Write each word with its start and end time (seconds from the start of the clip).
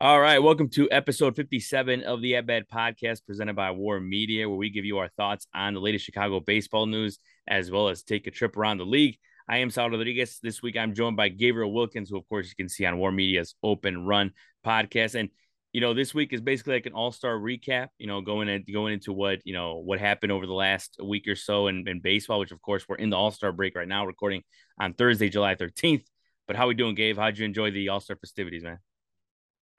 All 0.00 0.20
right, 0.20 0.38
welcome 0.38 0.68
to 0.70 0.88
episode 0.92 1.34
57 1.34 2.04
of 2.04 2.22
the 2.22 2.36
At 2.36 2.46
podcast 2.46 3.26
presented 3.26 3.56
by 3.56 3.72
WARR 3.72 3.98
Media, 3.98 4.48
where 4.48 4.56
we 4.56 4.70
give 4.70 4.84
you 4.84 4.98
our 4.98 5.08
thoughts 5.08 5.48
on 5.52 5.74
the 5.74 5.80
latest 5.80 6.04
Chicago 6.04 6.38
baseball 6.38 6.86
news 6.86 7.18
as 7.48 7.68
well 7.68 7.88
as 7.88 8.04
take 8.04 8.28
a 8.28 8.30
trip 8.30 8.56
around 8.56 8.78
the 8.78 8.86
league. 8.86 9.18
I 9.48 9.56
am 9.56 9.70
Saul 9.70 9.90
Rodriguez. 9.90 10.38
This 10.40 10.62
week 10.62 10.76
I'm 10.76 10.94
joined 10.94 11.16
by 11.16 11.30
Gabriel 11.30 11.72
Wilkins, 11.72 12.10
who, 12.10 12.16
of 12.16 12.28
course, 12.28 12.48
you 12.48 12.54
can 12.54 12.68
see 12.68 12.86
on 12.86 12.98
WARR 12.98 13.10
Media's 13.10 13.56
Open 13.60 14.06
Run 14.06 14.30
podcast. 14.64 15.16
And, 15.16 15.30
you 15.72 15.80
know, 15.80 15.94
this 15.94 16.14
week 16.14 16.32
is 16.32 16.40
basically 16.40 16.74
like 16.74 16.86
an 16.86 16.92
all 16.92 17.10
star 17.10 17.36
recap, 17.36 17.88
you 17.98 18.06
know, 18.06 18.20
going, 18.20 18.48
in, 18.48 18.64
going 18.72 18.92
into 18.92 19.12
what, 19.12 19.40
you 19.44 19.52
know, 19.52 19.78
what 19.78 19.98
happened 19.98 20.30
over 20.30 20.46
the 20.46 20.52
last 20.52 20.96
week 21.02 21.26
or 21.26 21.34
so 21.34 21.66
in, 21.66 21.88
in 21.88 21.98
baseball, 21.98 22.38
which, 22.38 22.52
of 22.52 22.62
course, 22.62 22.84
we're 22.88 22.94
in 22.94 23.10
the 23.10 23.16
all 23.16 23.32
star 23.32 23.50
break 23.50 23.74
right 23.74 23.88
now, 23.88 24.06
recording 24.06 24.44
on 24.78 24.94
Thursday, 24.94 25.28
July 25.28 25.56
13th. 25.56 26.04
But 26.46 26.54
how 26.54 26.68
we 26.68 26.74
doing, 26.74 26.94
Gabe? 26.94 27.18
How'd 27.18 27.36
you 27.36 27.44
enjoy 27.44 27.72
the 27.72 27.88
all 27.88 27.98
star 27.98 28.14
festivities, 28.14 28.62
man? 28.62 28.78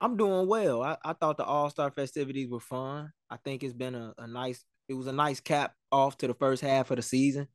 I'm 0.00 0.16
doing 0.16 0.48
well. 0.48 0.82
I, 0.82 0.96
I 1.04 1.12
thought 1.12 1.36
the 1.36 1.44
All 1.44 1.70
Star 1.70 1.90
festivities 1.90 2.48
were 2.48 2.60
fun. 2.60 3.12
I 3.28 3.36
think 3.36 3.62
it's 3.62 3.74
been 3.74 3.94
a, 3.94 4.14
a 4.18 4.26
nice. 4.26 4.64
It 4.88 4.94
was 4.94 5.06
a 5.06 5.12
nice 5.12 5.40
cap 5.40 5.74
off 5.92 6.16
to 6.18 6.26
the 6.26 6.34
first 6.34 6.62
half 6.62 6.90
of 6.90 6.96
the 6.96 7.02
season. 7.02 7.48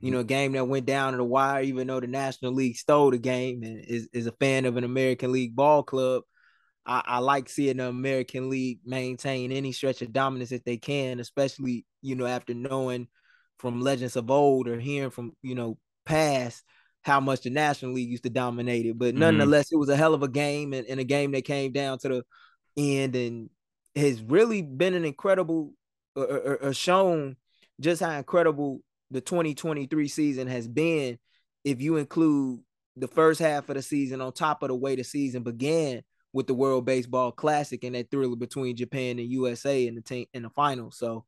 You 0.00 0.10
know, 0.10 0.18
a 0.18 0.20
mm-hmm. 0.22 0.26
game 0.26 0.52
that 0.52 0.64
went 0.66 0.84
down 0.84 1.12
to 1.12 1.18
the 1.18 1.24
wire, 1.24 1.62
even 1.62 1.86
though 1.86 2.00
the 2.00 2.08
National 2.08 2.52
League 2.52 2.76
stole 2.76 3.12
the 3.12 3.18
game 3.18 3.62
and 3.62 3.78
is, 3.84 4.08
is 4.12 4.26
a 4.26 4.32
fan 4.32 4.64
of 4.64 4.76
an 4.76 4.82
American 4.82 5.30
League 5.30 5.54
ball 5.54 5.84
club. 5.84 6.24
I, 6.84 7.02
I 7.06 7.18
like 7.20 7.48
seeing 7.48 7.76
the 7.76 7.86
American 7.86 8.50
League 8.50 8.80
maintain 8.84 9.52
any 9.52 9.70
stretch 9.70 10.02
of 10.02 10.12
dominance 10.12 10.50
that 10.50 10.64
they 10.64 10.76
can, 10.76 11.20
especially, 11.20 11.86
you 12.00 12.16
know, 12.16 12.26
after 12.26 12.52
knowing 12.52 13.06
from 13.60 13.80
legends 13.80 14.16
of 14.16 14.28
old 14.28 14.66
or 14.66 14.80
hearing 14.80 15.10
from, 15.10 15.36
you 15.40 15.54
know, 15.54 15.78
past 16.04 16.64
how 17.02 17.20
much 17.20 17.42
the 17.42 17.50
National 17.50 17.92
League 17.92 18.10
used 18.10 18.22
to 18.22 18.30
dominate 18.30 18.86
it. 18.86 18.98
But 18.98 19.10
mm-hmm. 19.10 19.20
nonetheless, 19.20 19.66
mm-hmm. 19.66 19.76
it 19.76 19.78
was 19.78 19.88
a 19.88 19.96
hell 19.96 20.14
of 20.14 20.22
a 20.22 20.28
game 20.28 20.72
and, 20.72 20.86
and, 20.86 21.00
a 21.00 21.04
game 21.04 21.32
that 21.32 21.44
came 21.44 21.72
down 21.72 21.98
to 21.98 22.08
the 22.08 22.24
end 22.76 23.16
and 23.16 23.50
has 23.96 24.22
really 24.22 24.62
been 24.62 24.94
an 24.94 25.04
incredible 25.04 25.74
uh, 26.16 26.20
uh, 26.20 26.56
uh, 26.62 26.72
shown 26.72 27.36
just 27.80 28.02
how 28.02 28.10
incredible 28.12 28.80
the 29.10 29.20
2023 29.20 30.08
season 30.08 30.46
has 30.46 30.66
been 30.68 31.18
if 31.64 31.80
you 31.82 31.96
include 31.96 32.60
the 32.96 33.08
first 33.08 33.40
half 33.40 33.68
of 33.68 33.76
the 33.76 33.82
season 33.82 34.20
on 34.20 34.32
top 34.32 34.62
of 34.62 34.68
the 34.68 34.74
way 34.74 34.96
the 34.96 35.04
season 35.04 35.42
began 35.42 36.02
with 36.32 36.46
the 36.46 36.54
World 36.54 36.84
Baseball 36.84 37.32
Classic 37.32 37.82
and 37.84 37.94
that 37.94 38.10
thriller 38.10 38.36
between 38.36 38.76
Japan 38.76 39.18
and 39.18 39.30
USA 39.30 39.86
in 39.86 39.94
the 39.94 40.00
team 40.00 40.26
in 40.32 40.42
the 40.42 40.50
final. 40.50 40.90
So 40.90 41.24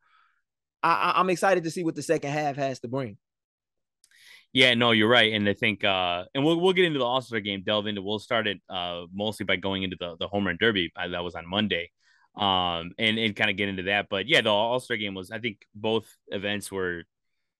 I, 0.82 1.14
I'm 1.16 1.30
excited 1.30 1.64
to 1.64 1.70
see 1.70 1.84
what 1.84 1.94
the 1.94 2.02
second 2.02 2.30
half 2.30 2.56
has 2.56 2.80
to 2.80 2.88
bring. 2.88 3.18
Yeah, 4.54 4.74
no, 4.74 4.92
you're 4.92 5.08
right, 5.08 5.32
and 5.32 5.48
I 5.48 5.52
think, 5.54 5.82
uh, 5.82 6.26
and 6.32 6.44
we'll 6.44 6.60
we'll 6.60 6.72
get 6.74 6.84
into 6.84 7.00
the 7.00 7.04
All 7.04 7.20
Star 7.20 7.40
game, 7.40 7.64
delve 7.66 7.88
into. 7.88 8.02
We'll 8.02 8.20
start 8.20 8.46
it 8.46 8.60
uh, 8.70 9.06
mostly 9.12 9.44
by 9.44 9.56
going 9.56 9.82
into 9.82 9.96
the 9.98 10.16
the 10.18 10.28
home 10.28 10.46
run 10.46 10.56
derby 10.60 10.92
uh, 10.96 11.08
that 11.08 11.24
was 11.24 11.34
on 11.34 11.44
Monday, 11.48 11.90
um, 12.36 12.92
and 12.96 13.18
and 13.18 13.34
kind 13.34 13.50
of 13.50 13.56
get 13.56 13.68
into 13.68 13.82
that. 13.84 14.06
But 14.08 14.28
yeah, 14.28 14.42
the 14.42 14.50
All 14.50 14.78
Star 14.78 14.96
game 14.96 15.14
was. 15.14 15.32
I 15.32 15.40
think 15.40 15.66
both 15.74 16.06
events 16.28 16.70
were 16.70 17.02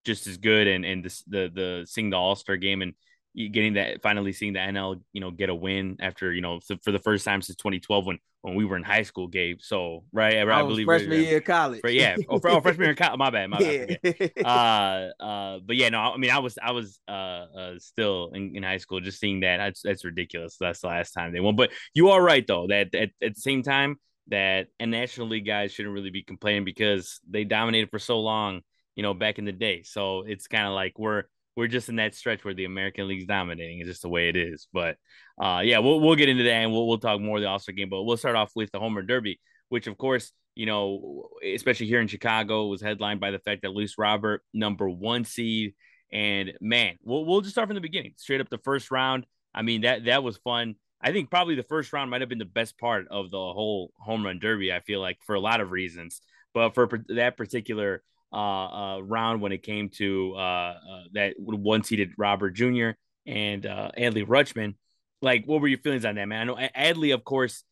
just 0.05 0.29
as 0.29 0.37
good, 0.39 0.69
and 0.69 0.85
and 0.85 1.05
the 1.05 1.23
the, 1.27 1.51
the 1.55 1.87
seeing 1.89 2.11
the 2.11 2.17
All 2.17 2.37
Star 2.37 2.57
game 2.57 2.83
and 2.83 2.95
getting 3.35 3.75
that 3.75 4.03
finally 4.03 4.33
seeing 4.33 4.53
the 4.53 4.61
NL, 4.61 5.01
you 5.13 5.21
know, 5.21 5.31
get 5.31 5.49
a 5.49 5.55
win 5.55 5.97
after 6.01 6.33
you 6.33 6.41
know 6.41 6.61
for 6.83 6.93
the 6.93 6.99
first 6.99 7.25
time 7.25 7.43
since 7.43 7.57
2012 7.57 8.07
when 8.07 8.19
when 8.43 8.55
we 8.55 8.65
were 8.65 8.77
in 8.77 8.83
high 8.83 9.03
school, 9.03 9.27
Gabe. 9.27 9.59
So 9.61 10.05
right, 10.13 10.37
I, 10.37 10.43
I 10.43 10.63
believe 10.63 10.85
freshman 10.85 11.23
year 11.23 11.39
of 11.39 11.45
college. 11.45 11.81
yeah, 11.89 12.17
oh, 12.29 12.41
oh, 12.45 12.61
freshman 12.61 12.85
year 12.85 12.91
of 12.93 12.99
college. 12.99 13.19
My 13.19 13.31
bad, 13.31 13.51
my 13.51 13.59
bad. 13.59 14.31
uh, 14.45 15.23
uh, 15.23 15.59
but 15.65 15.77
yeah, 15.77 15.89
no, 15.89 16.01
I 16.01 16.17
mean, 16.17 16.31
I 16.31 16.39
was 16.39 16.59
I 16.63 16.73
was 16.73 17.01
uh, 17.09 17.11
uh 17.11 17.79
still 17.79 18.31
in, 18.35 18.55
in 18.55 18.63
high 18.63 18.77
school, 18.77 19.01
just 19.01 19.19
seeing 19.19 19.41
that. 19.41 19.57
That's 19.57 19.83
that's 19.83 20.05
ridiculous. 20.05 20.57
That's 20.61 20.81
the 20.81 20.89
last 20.89 21.13
time 21.13 21.33
they 21.33 21.41
won. 21.41 21.57
But 21.57 21.71
you 21.95 22.11
are 22.11 22.23
right 22.23 22.47
though 22.47 22.67
that 22.69 22.95
at, 22.95 23.11
at 23.23 23.35
the 23.35 23.41
same 23.41 23.63
time 23.63 23.99
that 24.29 24.69
and 24.79 24.91
National 24.91 25.29
League 25.29 25.47
guys 25.47 25.73
shouldn't 25.73 25.95
really 25.95 26.11
be 26.11 26.23
complaining 26.23 26.65
because 26.65 27.21
they 27.29 27.45
dominated 27.45 27.91
for 27.91 27.99
so 27.99 28.21
long, 28.21 28.61
you 28.95 29.03
know, 29.03 29.15
back 29.15 29.39
in 29.39 29.45
the 29.45 29.53
day. 29.53 29.83
So 29.83 30.23
it's 30.23 30.47
kind 30.47 30.67
of 30.67 30.75
like 30.75 30.99
we're 30.99 31.25
we're 31.57 31.69
just 31.69 31.89
in 31.89 31.97
that 31.97 32.15
stretch 32.15 32.45
where 32.45 32.55
the 32.55 32.65
American 32.65 33.07
League's 33.07 33.27
dominating. 33.27 33.79
It's 33.79 33.89
just 33.89 34.03
the 34.03 34.09
way 34.09 34.29
it 34.29 34.37
is. 34.37 34.67
But 34.73 34.97
uh, 35.41 35.63
yeah, 35.65 35.79
we'll 35.79 36.01
we'll 36.01 36.17
get 36.17 36.29
into 36.29 36.45
that 36.45 36.51
and 36.51 36.73
we'll 36.73 36.87
we'll 36.87 36.99
talk 36.99 37.21
more 37.21 37.37
of 37.37 37.43
the 37.43 37.49
All 37.49 37.59
Star 37.59 37.75
game. 37.75 37.89
But 37.89 38.03
we'll 38.03 38.17
start 38.17 38.37
off 38.37 38.53
with 38.55 38.71
the 38.73 38.81
Homer 38.81 39.03
Derby, 39.03 39.41
which 39.69 39.87
of 39.87 39.97
course 39.97 40.33
you 40.55 40.67
know, 40.67 41.29
especially 41.45 41.87
here 41.87 42.01
in 42.01 42.07
Chicago, 42.07 42.67
was 42.67 42.81
headlined 42.81 43.21
by 43.21 43.31
the 43.33 43.41
fact 43.41 43.63
that 43.63 43.73
Luis 43.73 43.99
Robert, 43.99 44.43
number 44.53 44.89
one 44.89 45.25
seed, 45.25 45.75
and 46.13 46.53
man, 46.61 46.97
we'll 47.03 47.25
we'll 47.25 47.41
just 47.41 47.55
start 47.55 47.69
from 47.69 47.75
the 47.75 47.81
beginning, 47.81 48.15
straight 48.17 48.41
up 48.41 48.49
the 48.49 48.59
first 48.59 48.91
round. 48.91 49.27
I 49.55 49.63
mean 49.63 49.83
that 49.83 50.05
that 50.07 50.23
was 50.23 50.37
fun. 50.39 50.77
I 51.01 51.13
think 51.13 51.31
probably 51.31 51.55
the 51.55 51.65
first 51.65 51.93
round 51.93 52.11
might 52.11 52.23
have 52.23 52.31
been 52.31 52.39
the 52.39 52.45
best 52.45 52.79
part 52.79 53.07
of 53.11 53.31
the 53.31 53.37
whole 53.37 53.93
home 53.99 54.25
run 54.25 54.39
derby. 54.39 54.73
I 54.73 54.81
feel 54.81 55.01
like 55.01 55.19
for 55.27 55.35
a 55.35 55.41
lot 55.41 55.61
of 55.61 55.71
reasons, 55.71 56.23
but 56.55 56.75
for 56.75 56.89
that 57.09 57.37
particular 57.37 58.03
uh, 58.35 58.97
uh, 58.97 59.01
round 59.01 59.41
when 59.41 59.53
it 59.53 59.63
came 59.63 59.89
to 59.91 60.35
uh, 60.37 60.39
uh 60.39 61.03
that 61.13 61.35
one 61.39 61.85
seeded 61.85 62.11
Robert 62.19 62.51
Jr. 62.51 62.91
and 63.27 63.65
uh, 63.65 63.91
Adley 63.97 64.27
Rutschman. 64.27 64.75
Like, 65.23 65.45
what 65.47 65.61
were 65.61 65.69
your 65.69 65.79
feelings 65.79 66.05
on 66.05 66.17
that, 66.17 66.27
man? 66.27 66.41
I 66.41 66.45
know 66.45 66.69
Adley, 66.77 67.15
of 67.15 67.25
course, 67.25 67.63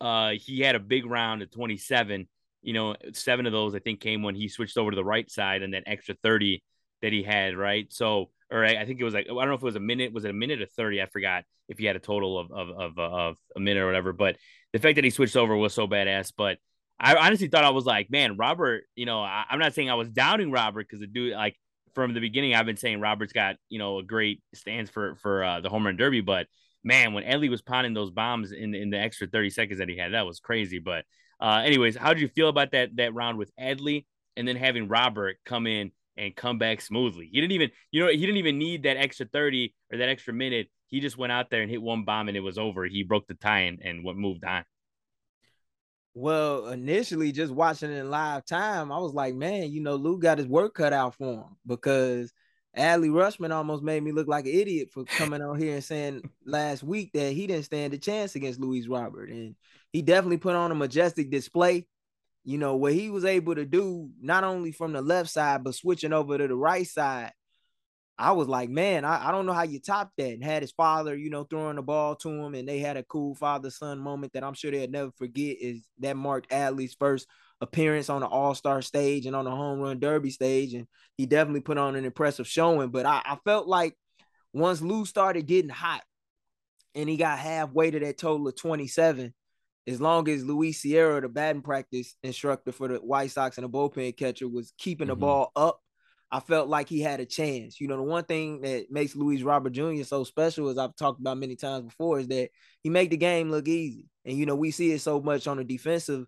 uh, 0.00 0.32
he 0.32 0.60
had 0.60 0.74
a 0.74 0.80
big 0.80 1.06
round 1.06 1.42
at 1.42 1.52
27. 1.52 2.28
You 2.62 2.72
know, 2.72 2.96
seven 3.12 3.46
of 3.46 3.52
those 3.52 3.74
I 3.74 3.78
think 3.78 4.00
came 4.00 4.22
when 4.22 4.34
he 4.34 4.48
switched 4.48 4.76
over 4.76 4.90
to 4.90 4.96
the 4.96 5.04
right 5.04 5.30
side, 5.30 5.62
and 5.62 5.72
then 5.72 5.84
extra 5.86 6.16
30 6.22 6.62
that 7.00 7.12
he 7.12 7.22
had, 7.22 7.56
right? 7.56 7.86
So, 7.92 8.30
or 8.50 8.64
I, 8.64 8.76
I 8.76 8.84
think 8.84 9.00
it 9.00 9.04
was 9.04 9.14
like 9.14 9.26
I 9.26 9.32
don't 9.32 9.48
know 9.48 9.54
if 9.54 9.62
it 9.62 9.64
was 9.64 9.76
a 9.76 9.80
minute, 9.80 10.12
was 10.12 10.24
it 10.24 10.30
a 10.30 10.34
minute 10.34 10.60
or 10.60 10.66
30? 10.66 11.00
I 11.00 11.06
forgot 11.06 11.44
if 11.68 11.78
he 11.78 11.86
had 11.86 11.96
a 11.96 12.00
total 12.00 12.38
of 12.38 12.50
of 12.50 12.68
of, 12.70 12.98
of 12.98 13.36
a 13.56 13.60
minute 13.60 13.80
or 13.80 13.86
whatever. 13.86 14.12
But 14.12 14.36
the 14.72 14.80
fact 14.80 14.96
that 14.96 15.04
he 15.04 15.10
switched 15.10 15.36
over 15.36 15.56
was 15.56 15.72
so 15.72 15.86
badass. 15.86 16.32
But 16.36 16.58
I 17.00 17.14
honestly 17.14 17.48
thought 17.48 17.64
I 17.64 17.70
was 17.70 17.86
like, 17.86 18.10
man, 18.10 18.36
Robert, 18.36 18.84
you 18.96 19.06
know, 19.06 19.20
I, 19.20 19.44
am 19.50 19.58
not 19.58 19.74
saying 19.74 19.88
I 19.88 19.94
was 19.94 20.08
doubting 20.08 20.50
Robert 20.50 20.86
because 20.88 21.00
the 21.00 21.06
dude, 21.06 21.32
like 21.32 21.56
from 21.94 22.12
the 22.12 22.20
beginning, 22.20 22.54
I've 22.54 22.66
been 22.66 22.76
saying 22.76 23.00
Robert's 23.00 23.32
got, 23.32 23.56
you 23.68 23.78
know, 23.78 23.98
a 23.98 24.02
great 24.02 24.42
stance 24.54 24.90
for 24.90 25.14
for 25.16 25.44
uh, 25.44 25.60
the 25.60 25.68
home 25.68 25.86
run 25.86 25.96
derby. 25.96 26.20
But 26.20 26.46
man, 26.82 27.12
when 27.12 27.24
Adley 27.24 27.50
was 27.50 27.62
pounding 27.62 27.94
those 27.94 28.10
bombs 28.10 28.52
in 28.52 28.74
in 28.74 28.90
the 28.90 28.98
extra 28.98 29.28
30 29.28 29.50
seconds 29.50 29.78
that 29.78 29.88
he 29.88 29.96
had, 29.96 30.12
that 30.12 30.26
was 30.26 30.40
crazy. 30.40 30.80
But 30.80 31.04
uh, 31.40 31.62
anyways, 31.64 31.96
how 31.96 32.12
did 32.12 32.20
you 32.20 32.28
feel 32.28 32.48
about 32.48 32.72
that 32.72 32.96
that 32.96 33.14
round 33.14 33.38
with 33.38 33.52
Adley 33.60 34.06
and 34.36 34.46
then 34.46 34.56
having 34.56 34.88
Robert 34.88 35.36
come 35.44 35.66
in 35.66 35.92
and 36.16 36.34
come 36.34 36.58
back 36.58 36.80
smoothly? 36.80 37.28
He 37.30 37.40
didn't 37.40 37.52
even, 37.52 37.70
you 37.92 38.04
know, 38.04 38.10
he 38.10 38.18
didn't 38.18 38.38
even 38.38 38.58
need 38.58 38.82
that 38.82 38.96
extra 38.96 39.26
30 39.26 39.72
or 39.92 39.98
that 39.98 40.08
extra 40.08 40.34
minute. 40.34 40.68
He 40.88 40.98
just 40.98 41.18
went 41.18 41.32
out 41.32 41.50
there 41.50 41.62
and 41.62 41.70
hit 41.70 41.82
one 41.82 42.04
bomb 42.04 42.28
and 42.28 42.36
it 42.36 42.40
was 42.40 42.58
over. 42.58 42.86
He 42.86 43.04
broke 43.04 43.28
the 43.28 43.34
tie 43.34 43.60
and, 43.60 43.78
and 43.84 44.02
what 44.02 44.16
moved 44.16 44.44
on. 44.44 44.64
Well, 46.20 46.66
initially, 46.70 47.30
just 47.30 47.52
watching 47.52 47.92
it 47.92 47.96
in 47.96 48.10
live 48.10 48.44
time, 48.44 48.90
I 48.90 48.98
was 48.98 49.14
like, 49.14 49.36
man, 49.36 49.70
you 49.70 49.80
know, 49.80 49.94
Lou 49.94 50.18
got 50.18 50.38
his 50.38 50.48
work 50.48 50.74
cut 50.74 50.92
out 50.92 51.14
for 51.14 51.34
him 51.34 51.56
because 51.64 52.32
Adley 52.76 53.08
Rutschman 53.08 53.54
almost 53.54 53.84
made 53.84 54.02
me 54.02 54.10
look 54.10 54.26
like 54.26 54.44
an 54.46 54.52
idiot 54.52 54.88
for 54.92 55.04
coming 55.16 55.42
on 55.42 55.56
here 55.60 55.74
and 55.74 55.84
saying 55.84 56.22
last 56.44 56.82
week 56.82 57.12
that 57.14 57.34
he 57.34 57.46
didn't 57.46 57.66
stand 57.66 57.94
a 57.94 57.98
chance 57.98 58.34
against 58.34 58.58
Luis 58.58 58.88
Robert. 58.88 59.30
And 59.30 59.54
he 59.92 60.02
definitely 60.02 60.38
put 60.38 60.56
on 60.56 60.72
a 60.72 60.74
majestic 60.74 61.30
display. 61.30 61.86
You 62.42 62.58
know, 62.58 62.74
what 62.74 62.94
he 62.94 63.10
was 63.10 63.24
able 63.24 63.54
to 63.54 63.64
do, 63.64 64.10
not 64.20 64.42
only 64.42 64.72
from 64.72 64.94
the 64.94 65.02
left 65.02 65.30
side, 65.30 65.62
but 65.62 65.76
switching 65.76 66.12
over 66.12 66.36
to 66.36 66.48
the 66.48 66.56
right 66.56 66.86
side 66.86 67.30
I 68.18 68.32
was 68.32 68.48
like, 68.48 68.68
man, 68.68 69.04
I, 69.04 69.28
I 69.28 69.32
don't 69.32 69.46
know 69.46 69.52
how 69.52 69.62
you 69.62 69.78
top 69.78 70.10
that. 70.18 70.32
And 70.32 70.42
had 70.42 70.62
his 70.62 70.72
father, 70.72 71.16
you 71.16 71.30
know, 71.30 71.44
throwing 71.44 71.76
the 71.76 71.82
ball 71.82 72.16
to 72.16 72.28
him, 72.28 72.54
and 72.54 72.68
they 72.68 72.80
had 72.80 72.96
a 72.96 73.04
cool 73.04 73.34
father 73.36 73.70
son 73.70 74.00
moment 74.00 74.32
that 74.32 74.42
I'm 74.42 74.54
sure 74.54 74.72
they'll 74.72 74.90
never 74.90 75.12
forget. 75.12 75.56
Is 75.60 75.86
that 76.00 76.16
marked 76.16 76.50
Adley's 76.50 76.94
first 76.94 77.28
appearance 77.60 78.10
on 78.10 78.20
the 78.20 78.26
All 78.26 78.54
Star 78.54 78.82
stage 78.82 79.26
and 79.26 79.36
on 79.36 79.44
the 79.44 79.52
Home 79.52 79.78
Run 79.78 80.00
Derby 80.00 80.30
stage, 80.30 80.74
and 80.74 80.88
he 81.16 81.26
definitely 81.26 81.60
put 81.60 81.78
on 81.78 81.94
an 81.94 82.04
impressive 82.04 82.48
showing. 82.48 82.90
But 82.90 83.06
I, 83.06 83.22
I 83.24 83.38
felt 83.44 83.68
like 83.68 83.96
once 84.52 84.80
Lou 84.80 85.04
started 85.04 85.46
getting 85.46 85.70
hot, 85.70 86.02
and 86.96 87.08
he 87.08 87.16
got 87.16 87.38
halfway 87.38 87.92
to 87.92 88.00
that 88.00 88.18
total 88.18 88.48
of 88.48 88.56
27, 88.56 89.32
as 89.86 90.00
long 90.00 90.28
as 90.28 90.44
Luis 90.44 90.80
Sierra, 90.80 91.20
the 91.20 91.28
batting 91.28 91.62
practice 91.62 92.16
instructor 92.24 92.72
for 92.72 92.88
the 92.88 92.96
White 92.96 93.30
Sox 93.30 93.58
and 93.58 93.64
the 93.64 93.68
bullpen 93.68 94.16
catcher, 94.16 94.48
was 94.48 94.72
keeping 94.76 95.06
mm-hmm. 95.06 95.10
the 95.10 95.16
ball 95.16 95.52
up 95.54 95.80
I 96.30 96.40
felt 96.40 96.68
like 96.68 96.88
he 96.88 97.00
had 97.00 97.20
a 97.20 97.26
chance. 97.26 97.80
You 97.80 97.88
know, 97.88 97.96
the 97.96 98.02
one 98.02 98.24
thing 98.24 98.60
that 98.60 98.90
makes 98.90 99.16
Luis 99.16 99.42
Robert 99.42 99.70
Jr. 99.70 100.02
so 100.02 100.24
special, 100.24 100.68
as 100.68 100.76
I've 100.76 100.94
talked 100.96 101.20
about 101.20 101.38
many 101.38 101.56
times 101.56 101.86
before, 101.86 102.20
is 102.20 102.28
that 102.28 102.50
he 102.82 102.90
make 102.90 103.10
the 103.10 103.16
game 103.16 103.50
look 103.50 103.66
easy. 103.66 104.06
And 104.24 104.36
you 104.36 104.44
know, 104.44 104.54
we 104.54 104.70
see 104.70 104.92
it 104.92 105.00
so 105.00 105.20
much 105.20 105.46
on 105.46 105.56
the 105.56 105.64
defensive 105.64 106.26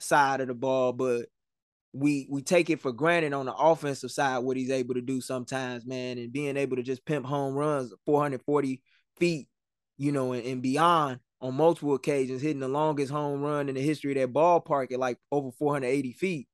side 0.00 0.40
of 0.40 0.48
the 0.48 0.54
ball, 0.54 0.92
but 0.92 1.26
we 1.92 2.26
we 2.30 2.42
take 2.42 2.68
it 2.70 2.80
for 2.80 2.92
granted 2.92 3.32
on 3.32 3.46
the 3.46 3.54
offensive 3.54 4.10
side 4.10 4.38
what 4.38 4.56
he's 4.56 4.70
able 4.70 4.94
to 4.94 5.00
do 5.00 5.20
sometimes, 5.20 5.86
man, 5.86 6.18
and 6.18 6.32
being 6.32 6.56
able 6.56 6.76
to 6.76 6.82
just 6.82 7.04
pimp 7.04 7.24
home 7.24 7.54
runs 7.54 7.92
440 8.06 8.82
feet, 9.18 9.48
you 9.96 10.12
know, 10.12 10.32
and, 10.32 10.44
and 10.44 10.62
beyond 10.62 11.20
on 11.40 11.54
multiple 11.54 11.94
occasions, 11.94 12.42
hitting 12.42 12.60
the 12.60 12.68
longest 12.68 13.12
home 13.12 13.40
run 13.40 13.68
in 13.68 13.76
the 13.76 13.80
history 13.80 14.12
of 14.12 14.18
that 14.18 14.36
ballpark 14.38 14.92
at 14.92 14.98
like 14.98 15.18
over 15.30 15.50
480 15.52 16.12
feet. 16.12 16.48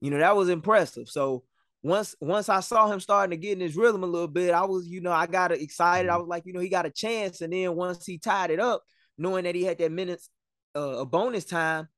You 0.00 0.10
know, 0.10 0.18
that 0.18 0.36
was 0.36 0.48
impressive. 0.48 1.08
So 1.08 1.44
once 1.82 2.14
once 2.20 2.48
I 2.48 2.60
saw 2.60 2.90
him 2.90 3.00
starting 3.00 3.30
to 3.30 3.42
get 3.42 3.52
in 3.52 3.60
his 3.60 3.76
rhythm 3.76 4.02
a 4.02 4.06
little 4.06 4.28
bit, 4.28 4.52
I 4.52 4.64
was, 4.64 4.86
you 4.86 5.00
know, 5.00 5.12
I 5.12 5.26
got 5.26 5.52
excited. 5.52 6.08
I 6.08 6.12
mm-hmm. 6.12 6.20
was 6.20 6.28
like, 6.28 6.44
you 6.46 6.52
know, 6.52 6.60
he 6.60 6.68
got 6.68 6.86
a 6.86 6.90
chance. 6.90 7.40
And 7.40 7.52
then 7.52 7.74
once 7.74 8.04
he 8.04 8.18
tied 8.18 8.50
it 8.50 8.60
up, 8.60 8.82
knowing 9.16 9.44
that 9.44 9.54
he 9.54 9.64
had 9.64 9.78
that 9.78 9.92
minutes 9.92 10.28
uh, 10.76 10.98
a 10.98 11.06
bonus 11.06 11.44
time, 11.44 11.88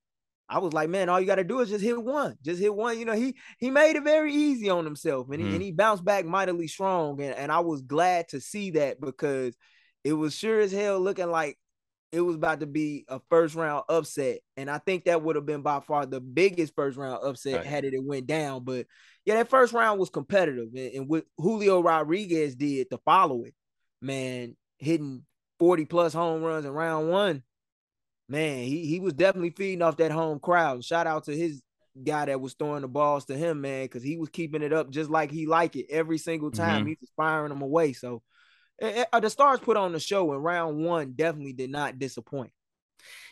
I 0.48 0.58
was 0.58 0.72
like, 0.72 0.88
man, 0.88 1.08
all 1.08 1.20
you 1.20 1.26
got 1.26 1.36
to 1.36 1.44
do 1.44 1.60
is 1.60 1.70
just 1.70 1.82
hit 1.82 2.00
one, 2.00 2.36
just 2.42 2.60
hit 2.60 2.74
one. 2.74 2.98
You 2.98 3.06
know, 3.06 3.14
he 3.14 3.34
he 3.58 3.70
made 3.70 3.96
it 3.96 4.04
very 4.04 4.34
easy 4.34 4.68
on 4.68 4.84
himself, 4.84 5.28
and, 5.30 5.42
mm. 5.42 5.48
he, 5.48 5.54
and 5.54 5.62
he 5.62 5.72
bounced 5.72 6.04
back 6.04 6.26
mightily 6.26 6.68
strong, 6.68 7.20
and, 7.20 7.34
and 7.34 7.50
I 7.50 7.60
was 7.60 7.82
glad 7.82 8.28
to 8.28 8.40
see 8.40 8.72
that 8.72 9.00
because 9.00 9.56
it 10.04 10.12
was 10.12 10.34
sure 10.34 10.60
as 10.60 10.72
hell 10.72 11.00
looking 11.00 11.30
like 11.30 11.58
it 12.12 12.20
was 12.20 12.36
about 12.36 12.60
to 12.60 12.66
be 12.66 13.06
a 13.08 13.20
first 13.30 13.54
round 13.54 13.84
upset, 13.88 14.40
and 14.56 14.70
I 14.70 14.78
think 14.78 15.04
that 15.04 15.22
would 15.22 15.36
have 15.36 15.46
been 15.46 15.62
by 15.62 15.80
far 15.80 16.04
the 16.04 16.20
biggest 16.20 16.74
first 16.76 16.98
round 16.98 17.24
upset 17.24 17.56
right. 17.56 17.66
had 17.66 17.84
it, 17.84 17.94
it 17.94 18.04
went 18.04 18.26
down. 18.26 18.64
But 18.64 18.86
yeah, 19.24 19.36
that 19.36 19.48
first 19.48 19.72
round 19.72 19.98
was 19.98 20.10
competitive, 20.10 20.68
and, 20.76 20.92
and 20.94 21.08
what 21.08 21.24
Julio 21.38 21.82
Rodriguez 21.82 22.54
did 22.54 22.90
to 22.90 22.98
follow 22.98 23.44
it, 23.44 23.54
man, 24.02 24.56
hitting 24.78 25.22
forty 25.58 25.86
plus 25.86 26.12
home 26.12 26.42
runs 26.42 26.66
in 26.66 26.72
round 26.72 27.08
one, 27.10 27.42
man, 28.28 28.64
he 28.64 28.84
he 28.86 29.00
was 29.00 29.14
definitely 29.14 29.50
feeding 29.50 29.82
off 29.82 29.96
that 29.96 30.12
home 30.12 30.38
crowd. 30.38 30.84
Shout 30.84 31.06
out 31.06 31.24
to 31.24 31.36
his 31.36 31.62
guy 32.04 32.26
that 32.26 32.40
was 32.40 32.54
throwing 32.54 32.82
the 32.82 32.88
balls 32.88 33.24
to 33.26 33.36
him, 33.36 33.62
man, 33.62 33.84
because 33.84 34.02
he 34.02 34.16
was 34.16 34.28
keeping 34.28 34.62
it 34.62 34.72
up 34.72 34.90
just 34.90 35.10
like 35.10 35.30
he 35.30 35.46
like 35.46 35.76
it 35.76 35.86
every 35.90 36.18
single 36.18 36.50
time. 36.50 36.80
Mm-hmm. 36.80 36.88
He 36.88 36.98
was 37.00 37.10
firing 37.16 37.50
them 37.50 37.62
away. 37.62 37.92
So 37.92 38.22
Eh, 38.82 39.04
eh, 39.12 39.20
the 39.20 39.30
Stars 39.30 39.60
put 39.60 39.76
on 39.76 39.92
the 39.92 40.00
show, 40.00 40.32
and 40.32 40.42
round 40.42 40.84
one 40.84 41.12
definitely 41.12 41.52
did 41.52 41.70
not 41.70 42.00
disappoint. 42.00 42.50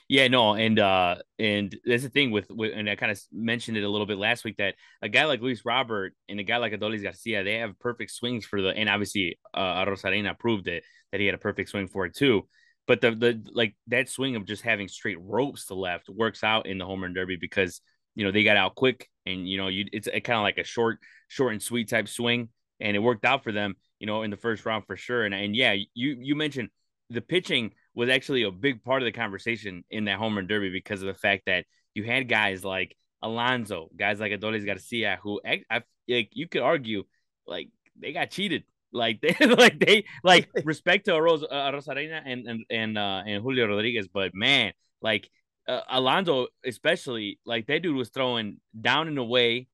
Yeah, 0.09 0.29
no, 0.29 0.55
and 0.55 0.79
uh, 0.79 1.17
and 1.39 1.77
that's 1.85 2.05
the 2.05 2.09
thing 2.09 2.31
with, 2.31 2.51
with 2.51 2.73
and 2.75 2.89
I 2.89 2.97
kind 2.97 3.13
of 3.13 3.21
mentioned 3.33 3.77
it 3.77 3.83
a 3.83 3.89
little 3.89 4.07
bit 4.07 4.19
last 4.19 4.45
week 4.45 4.57
that 4.59 4.77
a 5.03 5.09
guy 5.09 5.25
like 5.25 5.41
Luis 5.41 5.65
Robert 5.65 6.15
and 6.29 6.39
a 6.39 6.45
guy 6.45 6.57
like 6.59 6.73
Adolis 6.73 7.03
Garcia, 7.03 7.43
they 7.43 7.59
have 7.59 7.79
perfect 7.79 8.13
swings 8.13 8.45
for 8.45 8.63
the, 8.63 8.69
and 8.71 8.89
obviously 8.89 9.39
uh, 9.53 9.85
Arozarena 9.85 10.39
proved 10.39 10.69
it 10.69 10.85
that 11.11 11.21
he 11.21 11.27
had 11.27 11.35
a 11.35 11.39
perfect 11.39 11.71
swing 11.71 11.89
for 11.89 12.07
it 12.07 12.15
too. 12.15 12.49
But 12.87 13.01
the 13.01 13.13
the 13.13 13.45
like 13.53 13.77
that 13.89 14.09
swing 14.09 14.37
of 14.37 14.47
just 14.47 14.63
having 14.63 14.89
straight 14.89 15.21
ropes 15.21 15.67
to 15.67 15.75
left 15.75 16.09
works 16.09 16.43
out 16.45 16.67
in 16.67 16.79
the 16.79 16.87
home 16.87 17.03
run 17.03 17.13
derby 17.13 17.37
because 17.37 17.81
you 18.15 18.25
know 18.25 18.33
they 18.33 18.43
got 18.43 18.57
out 18.57 18.75
quick 18.75 19.09
and 19.27 19.49
you 19.49 19.59
know 19.59 19.69
you 19.69 19.87
it's 19.93 20.09
a 20.09 20.21
kind 20.21 20.39
of 20.39 20.43
like 20.43 20.59
a 20.59 20.65
short 20.65 20.99
short 21.29 21.53
and 21.53 21.63
sweet 21.63 21.89
type 21.89 22.09
swing 22.09 22.49
and 22.81 22.97
it 22.97 23.01
worked 23.01 23.25
out 23.25 23.45
for 23.45 23.53
them 23.53 23.77
you 24.01 24.07
know, 24.07 24.23
in 24.23 24.31
the 24.31 24.37
first 24.37 24.67
round 24.67 24.87
for 24.87 24.97
sure. 24.97 25.25
And 25.25 25.35
and 25.35 25.55
yeah, 25.55 25.73
you 25.95 26.17
you 26.19 26.35
mentioned 26.35 26.71
the 27.11 27.21
pitching 27.21 27.73
was 27.95 28.09
actually 28.09 28.43
a 28.43 28.51
big 28.51 28.83
part 28.83 29.03
of 29.03 29.07
the 29.07 29.13
conversation 29.13 29.85
in 29.91 30.07
that 30.07 30.19
home 30.19 30.37
run 30.37 30.47
derby 30.47 30.71
because 30.71 31.03
of 31.03 31.07
the 31.07 31.15
fact 31.15 31.43
that 31.47 31.67
you 31.95 32.05
had 32.05 32.29
guys 32.29 32.65
like 32.65 32.97
Alonso, 33.23 33.91
guys 33.97 34.19
like 34.21 34.33
Adolis 34.33 34.65
Garcia, 34.65 35.19
who 35.23 35.41
I, 35.45 35.83
like 36.09 36.31
you 36.33 36.49
could 36.49 36.63
argue 36.63 37.05
like 37.47 37.69
they 37.97 38.13
got 38.13 38.31
cheated. 38.31 38.65
Like 38.93 39.21
they 39.23 39.47
like 39.47 39.79
they 39.79 40.05
like 40.25 40.49
respect 40.65 41.05
to 41.05 41.21
Ros- 41.21 41.45
uh, 41.45 41.71
Arozarena 41.71 42.23
and 42.25 42.47
and 42.47 42.65
and 42.71 42.99
uh, 42.99 43.23
and 43.27 43.43
Julio 43.43 43.67
Rodriguez, 43.67 44.09
but 44.09 44.35
man, 44.35 44.73
like 45.03 45.31
uh, 45.69 45.83
Alonso 45.89 46.49
especially, 46.65 47.39
like 47.45 47.67
that 47.67 47.83
dude 47.83 47.97
was 47.97 48.09
throwing 48.09 48.59
down 48.81 49.09
and 49.09 49.19
away, 49.19 49.69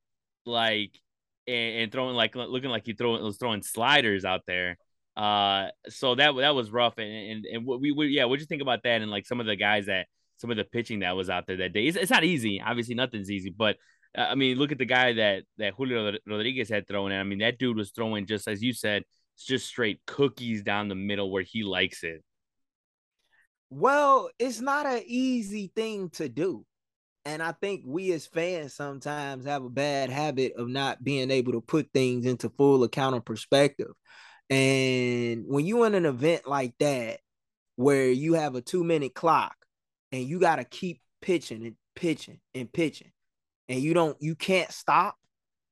like 0.45 1.01
and, 1.47 1.83
and 1.83 1.93
throwing 1.93 2.15
like 2.15 2.35
looking 2.35 2.71
like 2.71 2.87
he 2.87 2.93
throw, 2.93 3.21
was 3.23 3.37
throwing 3.37 3.63
sliders 3.63 4.25
out 4.25 4.43
there. 4.47 4.77
Uh, 5.17 5.69
so 5.89 6.15
that 6.15 6.35
that 6.37 6.55
was 6.55 6.71
rough. 6.71 6.99
And 6.99 7.11
and, 7.11 7.47
and 7.47 7.67
we, 7.67 7.93
we 7.93 8.09
yeah, 8.09 8.25
what 8.25 8.41
you 8.41 8.47
think 8.47 8.63
about 8.63 8.83
that? 8.85 9.03
And 9.03 9.11
like 9.11 9.27
some 9.27 9.41
of 9.41 9.47
the 9.47 9.57
guys 9.57 9.87
that 9.87 10.07
some 10.39 10.51
of 10.51 10.57
the 10.57 10.65
pitching 10.65 11.01
that 11.01 11.17
was 11.17 11.31
out 11.31 11.47
there 11.47 11.57
that 11.59 11.73
day. 11.73 11.87
It's, 11.87 11.97
it's 11.97 12.11
not 12.11 12.25
easy. 12.25 12.61
Obviously, 12.61 12.95
nothing's 12.95 13.31
easy. 13.31 13.51
But 13.57 13.77
uh, 14.17 14.23
I 14.23 14.35
mean, 14.35 14.59
look 14.59 14.73
at 14.73 14.79
the 14.79 14.85
guy 14.85 15.15
that 15.15 15.45
that 15.59 15.75
Julio 15.75 16.13
Rodriguez 16.27 16.69
had 16.69 16.87
thrown. 16.87 17.13
I 17.13 17.23
mean, 17.25 17.39
that 17.39 17.59
dude 17.59 17.77
was 17.77 17.91
throwing 17.91 18.27
just 18.27 18.49
as 18.49 18.63
you 18.63 18.73
said, 18.73 19.05
it's 19.35 19.45
just 19.45 19.67
straight 19.67 20.01
cookies 20.07 20.63
down 20.63 20.89
the 20.89 20.95
middle 20.95 21.31
where 21.31 21.43
he 21.43 21.63
likes 21.63 22.03
it. 22.03 22.23
Well, 23.71 24.31
it's 24.39 24.61
not 24.61 24.87
an 24.87 25.03
easy 25.07 25.73
thing 25.75 26.11
to 26.11 26.29
do. 26.29 26.65
And 27.27 27.43
I 27.43 27.51
think 27.51 27.83
we 27.85 28.13
as 28.13 28.25
fans 28.25 28.73
sometimes 28.73 29.47
have 29.47 29.65
a 29.65 29.69
bad 29.69 30.11
habit 30.11 30.53
of 30.57 30.69
not 30.69 31.03
being 31.03 31.33
able 31.33 31.53
to 31.53 31.61
put 31.61 31.89
things 31.93 32.25
into 32.25 32.49
full 32.51 32.85
account 32.85 33.17
of 33.17 33.25
perspective. 33.25 33.91
And 34.49 35.45
when 35.49 35.67
you 35.67 35.83
in 35.83 35.97
an 35.97 36.07
event 36.07 36.47
like 36.47 36.75
that, 36.79 37.19
where 37.75 38.09
you 38.09 38.35
have 38.35 38.55
a 38.55 38.61
two 38.61 38.85
minute 38.85 39.13
clock 39.13 39.57
and 40.13 40.23
you 40.23 40.39
got 40.39 40.57
to 40.57 40.65
keep 40.65 41.01
pitching 41.21 41.67
and 41.67 41.75
pitching 41.97 42.39
and 42.55 42.73
pitching, 42.73 43.11
and 43.69 43.81
you 43.81 43.93
don't, 43.93 44.17
you 44.23 44.37
can't 44.37 44.71
stop, 44.71 45.17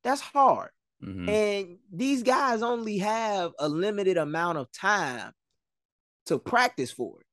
that's 0.02 0.20
hard. 0.20 0.70
Mm-hmm. 1.04 1.28
And 1.28 1.78
these 1.92 2.24
guys 2.24 2.62
only 2.62 2.98
have 2.98 3.52
a 3.60 3.68
limited 3.68 4.16
amount 4.16 4.58
of 4.58 4.72
time 4.72 5.30
to 6.26 6.40
practice 6.40 6.90
for 6.90 7.20
it. 7.20 7.26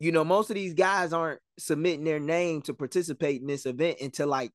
You 0.00 0.12
know, 0.12 0.24
most 0.24 0.50
of 0.50 0.56
these 0.56 0.74
guys 0.74 1.12
aren't 1.12 1.40
submitting 1.58 2.04
their 2.04 2.18
name 2.18 2.62
to 2.62 2.74
participate 2.74 3.40
in 3.40 3.46
this 3.46 3.66
event 3.66 3.98
until 4.00 4.28
like 4.28 4.50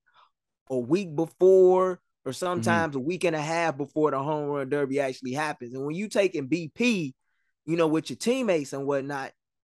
a 0.68 0.78
week 0.78 1.14
before 1.14 2.00
or 2.24 2.32
mm-hmm. 2.32 2.32
sometimes 2.32 2.90
mm-hmm. 2.90 3.04
a 3.04 3.06
week 3.06 3.24
and 3.24 3.36
a 3.36 3.40
half 3.40 3.76
before 3.76 4.10
the 4.10 4.18
home 4.18 4.48
run 4.48 4.68
derby 4.68 5.00
actually 5.00 5.32
happens. 5.32 5.74
And 5.74 5.86
when 5.86 5.94
you 5.94 6.08
taking 6.08 6.48
BP, 6.48 7.14
you 7.64 7.76
know, 7.76 7.86
with 7.86 8.10
your 8.10 8.16
teammates 8.16 8.72
and 8.72 8.86
whatnot, 8.86 9.32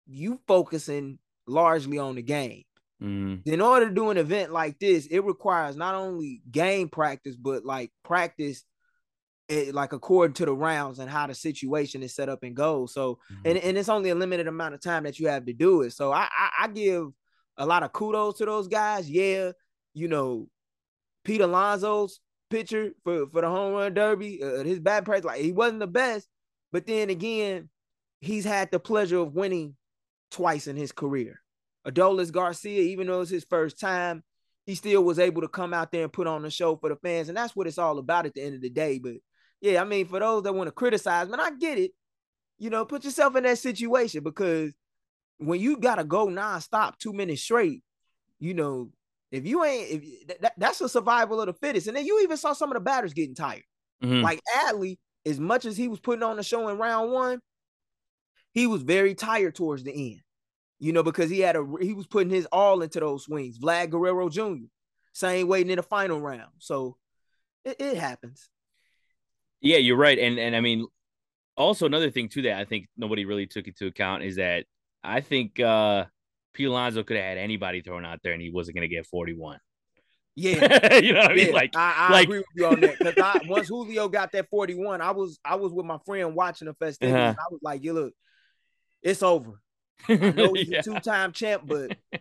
you 0.06 0.40
focusing 0.46 1.18
largely 1.46 1.98
on 1.98 2.16
the 2.16 2.22
game. 2.22 2.64
Mm-hmm. 3.02 3.48
In 3.48 3.60
order 3.60 3.88
to 3.88 3.94
do 3.94 4.10
an 4.10 4.18
event 4.18 4.52
like 4.52 4.78
this, 4.78 5.06
it 5.06 5.20
requires 5.20 5.76
not 5.76 5.94
only 5.94 6.42
game 6.50 6.88
practice, 6.88 7.36
but 7.36 7.64
like 7.64 7.90
practice 8.04 8.64
it, 9.50 9.74
like 9.74 9.92
according 9.92 10.34
to 10.34 10.44
the 10.44 10.54
rounds 10.54 11.00
and 11.00 11.10
how 11.10 11.26
the 11.26 11.34
situation 11.34 12.02
is 12.02 12.14
set 12.14 12.28
up 12.28 12.42
and 12.42 12.54
goes. 12.54 12.94
So, 12.94 13.18
mm-hmm. 13.32 13.42
and, 13.44 13.58
and 13.58 13.78
it's 13.78 13.88
only 13.88 14.10
a 14.10 14.14
limited 14.14 14.46
amount 14.46 14.74
of 14.74 14.80
time 14.80 15.02
that 15.02 15.18
you 15.18 15.28
have 15.28 15.44
to 15.46 15.52
do 15.52 15.82
it. 15.82 15.92
So 15.92 16.12
I, 16.12 16.28
I, 16.30 16.50
I 16.62 16.68
give 16.68 17.08
a 17.56 17.66
lot 17.66 17.82
of 17.82 17.92
kudos 17.92 18.38
to 18.38 18.46
those 18.46 18.68
guys. 18.68 19.10
Yeah, 19.10 19.52
you 19.92 20.08
know, 20.08 20.48
Pete 21.24 21.40
Alonso's 21.40 22.20
pitcher 22.48 22.92
for, 23.04 23.26
for 23.26 23.40
the 23.40 23.48
home 23.48 23.74
run 23.74 23.92
derby, 23.92 24.42
uh, 24.42 24.62
his 24.62 24.78
bad 24.80 25.04
practice, 25.04 25.26
like 25.26 25.40
he 25.40 25.52
wasn't 25.52 25.80
the 25.80 25.86
best, 25.86 26.28
but 26.72 26.86
then 26.86 27.10
again, 27.10 27.68
he's 28.20 28.44
had 28.44 28.70
the 28.70 28.78
pleasure 28.78 29.18
of 29.18 29.34
winning 29.34 29.76
twice 30.30 30.66
in 30.66 30.76
his 30.76 30.92
career. 30.92 31.40
Adolis 31.86 32.30
Garcia, 32.30 32.82
even 32.82 33.06
though 33.06 33.20
it's 33.20 33.30
his 33.30 33.44
first 33.44 33.80
time, 33.80 34.22
he 34.66 34.74
still 34.74 35.02
was 35.02 35.18
able 35.18 35.42
to 35.42 35.48
come 35.48 35.72
out 35.72 35.90
there 35.90 36.04
and 36.04 36.12
put 36.12 36.26
on 36.26 36.44
a 36.44 36.50
show 36.50 36.76
for 36.76 36.88
the 36.88 36.96
fans, 36.96 37.28
and 37.28 37.36
that's 37.36 37.56
what 37.56 37.66
it's 37.66 37.78
all 37.78 37.98
about 37.98 38.26
at 38.26 38.34
the 38.34 38.42
end 38.42 38.54
of 38.54 38.60
the 38.60 38.70
day. 38.70 38.98
But 38.98 39.14
yeah, 39.60 39.80
I 39.80 39.84
mean, 39.84 40.06
for 40.06 40.20
those 40.20 40.42
that 40.44 40.54
want 40.54 40.68
to 40.68 40.72
criticize, 40.72 41.28
man, 41.28 41.40
I 41.40 41.50
get 41.50 41.78
it. 41.78 41.92
You 42.58 42.70
know, 42.70 42.84
put 42.84 43.04
yourself 43.04 43.36
in 43.36 43.44
that 43.44 43.58
situation 43.58 44.22
because 44.22 44.72
when 45.38 45.60
you 45.60 45.78
gotta 45.78 46.04
go 46.04 46.26
nonstop 46.26 46.98
two 46.98 47.12
minutes 47.12 47.42
straight, 47.42 47.82
you 48.38 48.54
know, 48.54 48.90
if 49.30 49.46
you 49.46 49.64
ain't, 49.64 49.90
if 49.90 50.40
that, 50.40 50.54
that's 50.56 50.80
a 50.80 50.88
survival 50.88 51.40
of 51.40 51.46
the 51.46 51.52
fittest. 51.54 51.86
And 51.86 51.96
then 51.96 52.04
you 52.04 52.20
even 52.22 52.36
saw 52.36 52.52
some 52.52 52.70
of 52.70 52.74
the 52.74 52.80
batters 52.80 53.14
getting 53.14 53.34
tired. 53.34 53.62
Mm-hmm. 54.02 54.22
Like 54.22 54.40
Adley, 54.56 54.98
as 55.24 55.38
much 55.38 55.64
as 55.64 55.76
he 55.76 55.88
was 55.88 56.00
putting 56.00 56.22
on 56.22 56.36
the 56.36 56.42
show 56.42 56.68
in 56.68 56.78
round 56.78 57.12
one, 57.12 57.40
he 58.52 58.66
was 58.66 58.82
very 58.82 59.14
tired 59.14 59.54
towards 59.54 59.84
the 59.84 59.92
end. 59.92 60.20
You 60.78 60.92
know, 60.92 61.02
because 61.02 61.30
he 61.30 61.40
had 61.40 61.56
a 61.56 61.66
he 61.80 61.92
was 61.92 62.06
putting 62.06 62.30
his 62.30 62.46
all 62.46 62.82
into 62.82 63.00
those 63.00 63.24
swings. 63.24 63.58
Vlad 63.58 63.90
Guerrero 63.90 64.30
Jr. 64.30 64.66
Same 65.12 65.46
waiting 65.46 65.70
in 65.70 65.76
the 65.76 65.82
final 65.82 66.20
round. 66.20 66.50
So 66.58 66.96
it, 67.64 67.76
it 67.78 67.96
happens. 67.98 68.48
Yeah, 69.60 69.78
you're 69.78 69.96
right. 69.96 70.18
And 70.18 70.38
and 70.38 70.56
I 70.56 70.60
mean, 70.60 70.86
also 71.56 71.86
another 71.86 72.10
thing 72.10 72.28
too 72.28 72.42
that 72.42 72.58
I 72.58 72.64
think 72.64 72.88
nobody 72.96 73.24
really 73.24 73.46
took 73.46 73.66
into 73.66 73.86
account 73.86 74.22
is 74.22 74.36
that 74.36 74.64
I 75.02 75.20
think 75.20 75.60
uh 75.60 76.06
Pete 76.52 76.66
Alonso 76.66 77.02
could 77.02 77.16
have 77.16 77.26
had 77.26 77.38
anybody 77.38 77.80
thrown 77.82 78.04
out 78.04 78.20
there 78.22 78.32
and 78.32 78.42
he 78.42 78.50
wasn't 78.50 78.76
gonna 78.76 78.88
get 78.88 79.06
41. 79.06 79.58
Yeah, 80.36 80.96
you 81.02 81.12
know 81.12 81.20
what 81.20 81.32
I 81.32 81.34
mean. 81.34 81.52
Like, 81.52 81.76
I, 81.76 81.94
I 81.96 82.12
like... 82.12 82.24
agree 82.24 82.38
with 82.38 82.46
you 82.54 82.66
on 82.66 82.80
that 82.80 82.98
because 82.98 83.48
once 83.48 83.68
Julio 83.68 84.08
got 84.08 84.32
that 84.32 84.48
41, 84.48 85.00
I 85.00 85.10
was 85.10 85.38
I 85.44 85.56
was 85.56 85.72
with 85.72 85.86
my 85.86 85.98
friend 86.06 86.34
watching 86.34 86.66
the 86.66 86.74
festivities. 86.74 87.14
Uh-huh. 87.14 87.34
I 87.38 87.52
was 87.52 87.60
like, 87.62 87.84
"Yeah, 87.84 87.92
look, 87.92 88.14
it's 89.02 89.22
over. 89.22 89.60
I 90.08 90.14
know 90.14 90.54
he's 90.54 90.68
yeah. 90.68 90.78
a 90.78 90.82
two-time 90.82 91.32
champ, 91.32 91.64
but 91.66 91.96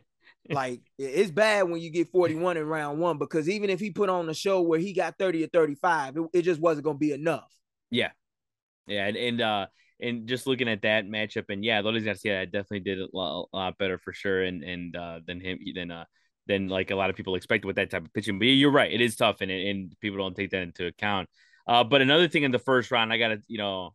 like 0.50 0.82
it's 0.98 1.32
bad 1.32 1.70
when 1.70 1.82
you 1.82 1.90
get 1.90 2.12
41 2.12 2.58
in 2.58 2.66
round 2.66 3.00
one 3.00 3.18
because 3.18 3.48
even 3.48 3.70
if 3.70 3.80
he 3.80 3.92
put 3.92 4.10
on 4.10 4.30
a 4.30 4.34
show 4.34 4.62
where 4.62 4.80
he 4.80 4.94
got 4.94 5.18
30 5.18 5.44
or 5.44 5.48
35, 5.48 6.18
it, 6.18 6.24
it 6.34 6.42
just 6.44 6.60
wasn't 6.60 6.86
gonna 6.86 6.98
be 6.98 7.12
enough. 7.12 7.52
Yeah. 7.90 8.12
Yeah, 8.88 9.06
and, 9.06 9.18
and 9.18 9.42
uh 9.42 9.68
and 10.02 10.28
just 10.28 10.48
looking 10.48 10.70
at 10.70 10.84
that 10.84 11.06
matchup, 11.06 11.46
and 11.50 11.64
yeah, 11.64 11.82
Adolis 11.82 12.06
Garcia 12.06 12.46
definitely 12.46 12.80
did 12.80 13.00
a 13.00 13.08
lot, 13.14 13.50
a 13.52 13.58
lot 13.58 13.78
better 13.78 13.98
for 13.98 14.14
sure, 14.14 14.44
and 14.44 14.64
and 14.64 14.96
uh, 14.96 15.20
than 15.26 15.40
him 15.42 15.60
than 15.76 15.92
uh 15.92 16.06
than 16.48 16.70
like 16.70 16.92
a 16.92 16.96
lot 16.96 17.10
of 17.10 17.16
people 17.16 17.36
expected 17.36 17.68
with 17.68 17.76
that 17.76 17.90
type 17.90 18.06
of 18.06 18.14
pitching. 18.14 18.40
But 18.40 18.46
you're 18.46 18.72
right, 18.72 18.92
it 18.92 19.02
is 19.02 19.16
tough, 19.16 19.42
and 19.42 19.52
and 19.52 19.96
people 20.00 20.18
don't 20.18 20.36
take 20.36 20.52
that 20.52 20.62
into 20.62 20.88
account. 20.88 21.30
Uh, 21.68 21.84
but 21.84 22.02
another 22.02 22.28
thing 22.28 22.44
in 22.44 22.52
the 22.52 22.60
first 22.60 22.92
round, 22.92 23.12
I 23.12 23.18
gotta 23.18 23.42
you 23.48 23.58
know, 23.58 23.94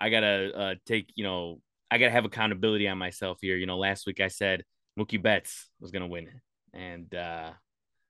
I 0.00 0.10
gotta 0.10 0.52
uh, 0.54 0.74
take 0.86 1.10
you 1.14 1.24
know, 1.24 1.60
I 1.90 1.98
gotta 1.98 2.12
have 2.12 2.24
accountability 2.26 2.86
on 2.88 2.98
myself 2.98 3.38
here. 3.40 3.56
You 3.56 3.66
know, 3.66 3.78
last 3.78 4.06
week 4.06 4.20
I 4.20 4.28
said 4.28 4.64
Mookie 5.00 5.22
Betts 5.22 5.68
was 5.80 5.90
gonna 5.90 6.06
win 6.06 6.28
it, 6.28 6.76
and 6.76 7.14
uh, 7.14 7.50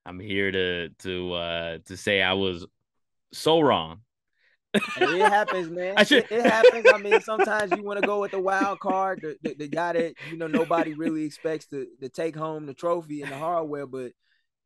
I'm 0.05 0.19
here 0.19 0.51
to 0.51 0.89
to 0.89 1.33
uh, 1.35 1.79
to 1.87 1.97
say 1.97 2.23
I 2.23 2.33
was 2.33 2.67
so 3.33 3.61
wrong. 3.61 4.01
it 4.75 5.21
happens, 5.21 5.69
man. 5.71 5.95
It, 5.99 6.31
it, 6.31 6.45
happens. 6.45 6.87
I 6.93 6.99
mean, 6.99 7.21
sometimes 7.21 7.73
you 7.77 7.83
want 7.83 8.01
to 8.01 8.07
go 8.07 8.21
with 8.21 8.31
the 8.31 8.41
wild 8.41 8.79
card, 8.79 9.21
the, 9.21 9.37
the, 9.43 9.55
the, 9.55 9.69
guy 9.69 9.95
that 9.95 10.15
you 10.31 10.37
know 10.37 10.47
nobody 10.47 10.95
really 10.95 11.25
expects 11.25 11.67
to 11.67 11.87
to 12.01 12.09
take 12.09 12.37
home 12.37 12.67
the 12.67 12.75
trophy 12.75 13.23
and 13.23 13.33
the 13.33 13.37
hardware. 13.37 13.87
But 13.87 14.13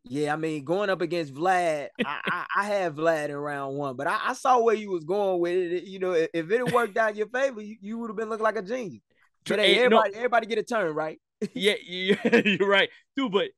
yeah, 0.04 0.32
I 0.32 0.36
mean, 0.36 0.64
going 0.64 0.90
up 0.90 1.00
against 1.00 1.32
Vlad, 1.32 1.88
I, 2.04 2.20
I, 2.26 2.46
I 2.56 2.64
had 2.64 2.96
Vlad 2.96 3.30
in 3.30 3.36
round 3.36 3.76
one, 3.76 3.96
but 3.96 4.06
I, 4.06 4.18
I, 4.22 4.32
saw 4.34 4.60
where 4.60 4.74
you 4.74 4.90
was 4.90 5.04
going 5.04 5.40
with 5.40 5.56
it. 5.72 5.84
You 5.84 5.98
know, 5.98 6.12
if, 6.12 6.28
if 6.34 6.50
it 6.50 6.58
had 6.58 6.72
worked 6.72 6.98
out 6.98 7.12
in 7.12 7.16
your 7.16 7.28
favor, 7.28 7.62
you, 7.62 7.76
you 7.80 7.98
would 7.98 8.10
have 8.10 8.16
been 8.16 8.28
looking 8.28 8.44
like 8.44 8.56
a 8.56 8.62
genius. 8.62 9.02
But 9.46 9.58
hey, 9.58 9.78
everybody, 9.78 10.10
no, 10.10 10.16
everybody 10.16 10.46
get 10.46 10.58
a 10.58 10.62
turn, 10.62 10.94
right? 10.94 11.18
Yeah, 11.54 11.74
you're 11.84 12.68
right, 12.68 12.88
dude. 13.16 13.32
But 13.32 13.48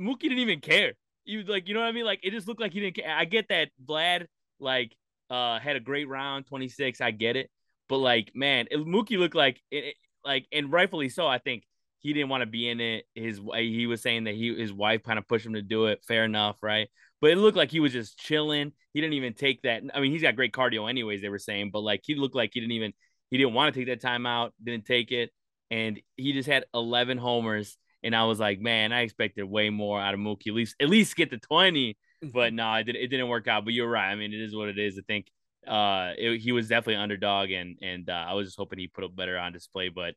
Mookie 0.00 0.22
didn't 0.22 0.38
even 0.38 0.60
care. 0.60 0.92
You 1.24 1.42
like, 1.42 1.68
you 1.68 1.74
know 1.74 1.80
what 1.80 1.86
I 1.88 1.92
mean? 1.92 2.04
Like, 2.04 2.20
it 2.22 2.30
just 2.30 2.48
looked 2.48 2.60
like 2.60 2.72
he 2.72 2.80
didn't 2.80 2.96
care. 2.96 3.14
I 3.14 3.24
get 3.24 3.48
that 3.48 3.70
Vlad 3.84 4.26
like 4.60 4.96
uh 5.30 5.58
had 5.58 5.76
a 5.76 5.80
great 5.80 6.08
round, 6.08 6.46
26. 6.46 7.00
I 7.00 7.10
get 7.10 7.36
it, 7.36 7.50
but 7.88 7.98
like, 7.98 8.32
man, 8.34 8.66
it, 8.70 8.78
Mookie 8.78 9.18
looked 9.18 9.34
like 9.34 9.60
it, 9.70 9.94
like, 10.24 10.46
and 10.52 10.72
rightfully 10.72 11.08
so. 11.08 11.26
I 11.26 11.38
think 11.38 11.64
he 12.00 12.12
didn't 12.12 12.28
want 12.28 12.42
to 12.42 12.46
be 12.46 12.68
in 12.68 12.80
it. 12.80 13.04
His 13.14 13.40
he 13.56 13.86
was 13.86 14.02
saying 14.02 14.24
that 14.24 14.34
he 14.34 14.54
his 14.54 14.72
wife 14.72 15.02
kind 15.02 15.18
of 15.18 15.28
pushed 15.28 15.46
him 15.46 15.54
to 15.54 15.62
do 15.62 15.86
it. 15.86 16.00
Fair 16.06 16.24
enough, 16.24 16.56
right? 16.62 16.88
But 17.20 17.30
it 17.30 17.36
looked 17.36 17.56
like 17.56 17.70
he 17.70 17.80
was 17.80 17.92
just 17.92 18.18
chilling. 18.18 18.72
He 18.94 19.00
didn't 19.00 19.14
even 19.14 19.34
take 19.34 19.62
that. 19.62 19.82
I 19.92 20.00
mean, 20.00 20.12
he's 20.12 20.22
got 20.22 20.36
great 20.36 20.52
cardio, 20.52 20.88
anyways. 20.88 21.20
They 21.20 21.28
were 21.28 21.38
saying, 21.38 21.70
but 21.72 21.80
like 21.80 22.00
he 22.04 22.14
looked 22.14 22.34
like 22.36 22.50
he 22.54 22.60
didn't 22.60 22.72
even 22.72 22.92
he 23.30 23.36
didn't 23.38 23.54
want 23.54 23.74
to 23.74 23.80
take 23.80 23.88
that 23.88 24.00
time 24.00 24.24
out. 24.26 24.54
Didn't 24.62 24.86
take 24.86 25.10
it, 25.12 25.30
and 25.70 26.00
he 26.16 26.32
just 26.32 26.48
had 26.48 26.64
11 26.74 27.18
homers. 27.18 27.76
And 28.02 28.14
I 28.14 28.24
was 28.24 28.38
like, 28.38 28.60
man, 28.60 28.92
I 28.92 29.00
expected 29.00 29.44
way 29.44 29.70
more 29.70 30.00
out 30.00 30.14
of 30.14 30.20
Mookie. 30.20 30.48
At 30.48 30.54
least 30.54 30.76
at 30.80 30.88
least 30.88 31.16
get 31.16 31.30
to 31.30 31.38
20. 31.38 31.96
But 32.20 32.52
no, 32.52 32.74
it, 32.74 32.82
did, 32.82 32.96
it 32.96 33.06
didn't 33.06 33.28
work 33.28 33.46
out. 33.46 33.64
But 33.64 33.74
you're 33.74 33.88
right. 33.88 34.10
I 34.10 34.16
mean, 34.16 34.32
it 34.32 34.40
is 34.40 34.52
what 34.52 34.68
it 34.68 34.76
is. 34.76 34.98
I 34.98 35.02
think 35.06 35.30
uh, 35.68 36.14
it, 36.18 36.40
he 36.40 36.50
was 36.50 36.66
definitely 36.66 36.96
underdog, 36.96 37.52
and 37.52 37.78
and 37.80 38.10
uh, 38.10 38.26
I 38.28 38.34
was 38.34 38.48
just 38.48 38.58
hoping 38.58 38.80
he 38.80 38.88
put 38.88 39.04
up 39.04 39.14
better 39.14 39.38
on 39.38 39.52
display. 39.52 39.88
But 39.88 40.14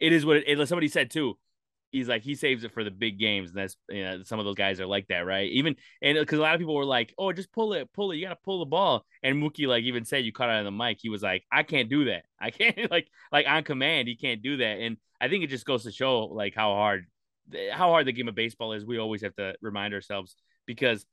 it 0.00 0.12
is 0.12 0.26
what 0.26 0.38
it, 0.38 0.44
it, 0.48 0.68
somebody 0.68 0.88
said 0.88 1.08
too. 1.08 1.38
He's 1.96 2.08
like 2.08 2.22
he 2.22 2.34
saves 2.34 2.64
it 2.64 2.72
for 2.72 2.84
the 2.84 2.90
big 2.90 3.18
games, 3.18 3.50
and 3.50 3.58
that's 3.58 3.76
you 3.88 4.04
know 4.04 4.22
some 4.22 4.38
of 4.38 4.44
those 4.44 4.54
guys 4.54 4.80
are 4.80 4.86
like 4.86 5.08
that, 5.08 5.20
right? 5.20 5.50
Even 5.50 5.76
and 6.02 6.18
because 6.18 6.38
a 6.38 6.42
lot 6.42 6.54
of 6.54 6.60
people 6.60 6.74
were 6.74 6.84
like, 6.84 7.14
"Oh, 7.16 7.32
just 7.32 7.52
pull 7.52 7.72
it, 7.72 7.92
pull 7.92 8.10
it, 8.10 8.16
you 8.16 8.26
gotta 8.26 8.38
pull 8.44 8.58
the 8.58 8.66
ball." 8.66 9.04
And 9.22 9.42
Mookie 9.42 9.66
like 9.66 9.84
even 9.84 10.04
said, 10.04 10.24
"You 10.24 10.32
caught 10.32 10.50
it 10.50 10.58
on 10.58 10.64
the 10.64 10.70
mic." 10.70 10.98
He 11.00 11.08
was 11.08 11.22
like, 11.22 11.44
"I 11.50 11.62
can't 11.62 11.88
do 11.88 12.06
that. 12.06 12.24
I 12.40 12.50
can't 12.50 12.90
like 12.90 13.08
like 13.32 13.46
on 13.48 13.64
command, 13.64 14.08
he 14.08 14.16
can't 14.16 14.42
do 14.42 14.58
that." 14.58 14.78
And 14.80 14.98
I 15.20 15.28
think 15.28 15.44
it 15.44 15.48
just 15.48 15.64
goes 15.64 15.84
to 15.84 15.92
show 15.92 16.24
like 16.24 16.54
how 16.54 16.74
hard 16.74 17.06
how 17.72 17.90
hard 17.90 18.06
the 18.06 18.12
game 18.12 18.28
of 18.28 18.34
baseball 18.34 18.72
is. 18.72 18.84
We 18.84 18.98
always 18.98 19.22
have 19.22 19.34
to 19.36 19.54
remind 19.62 19.94
ourselves 19.94 20.36
because 20.66 21.06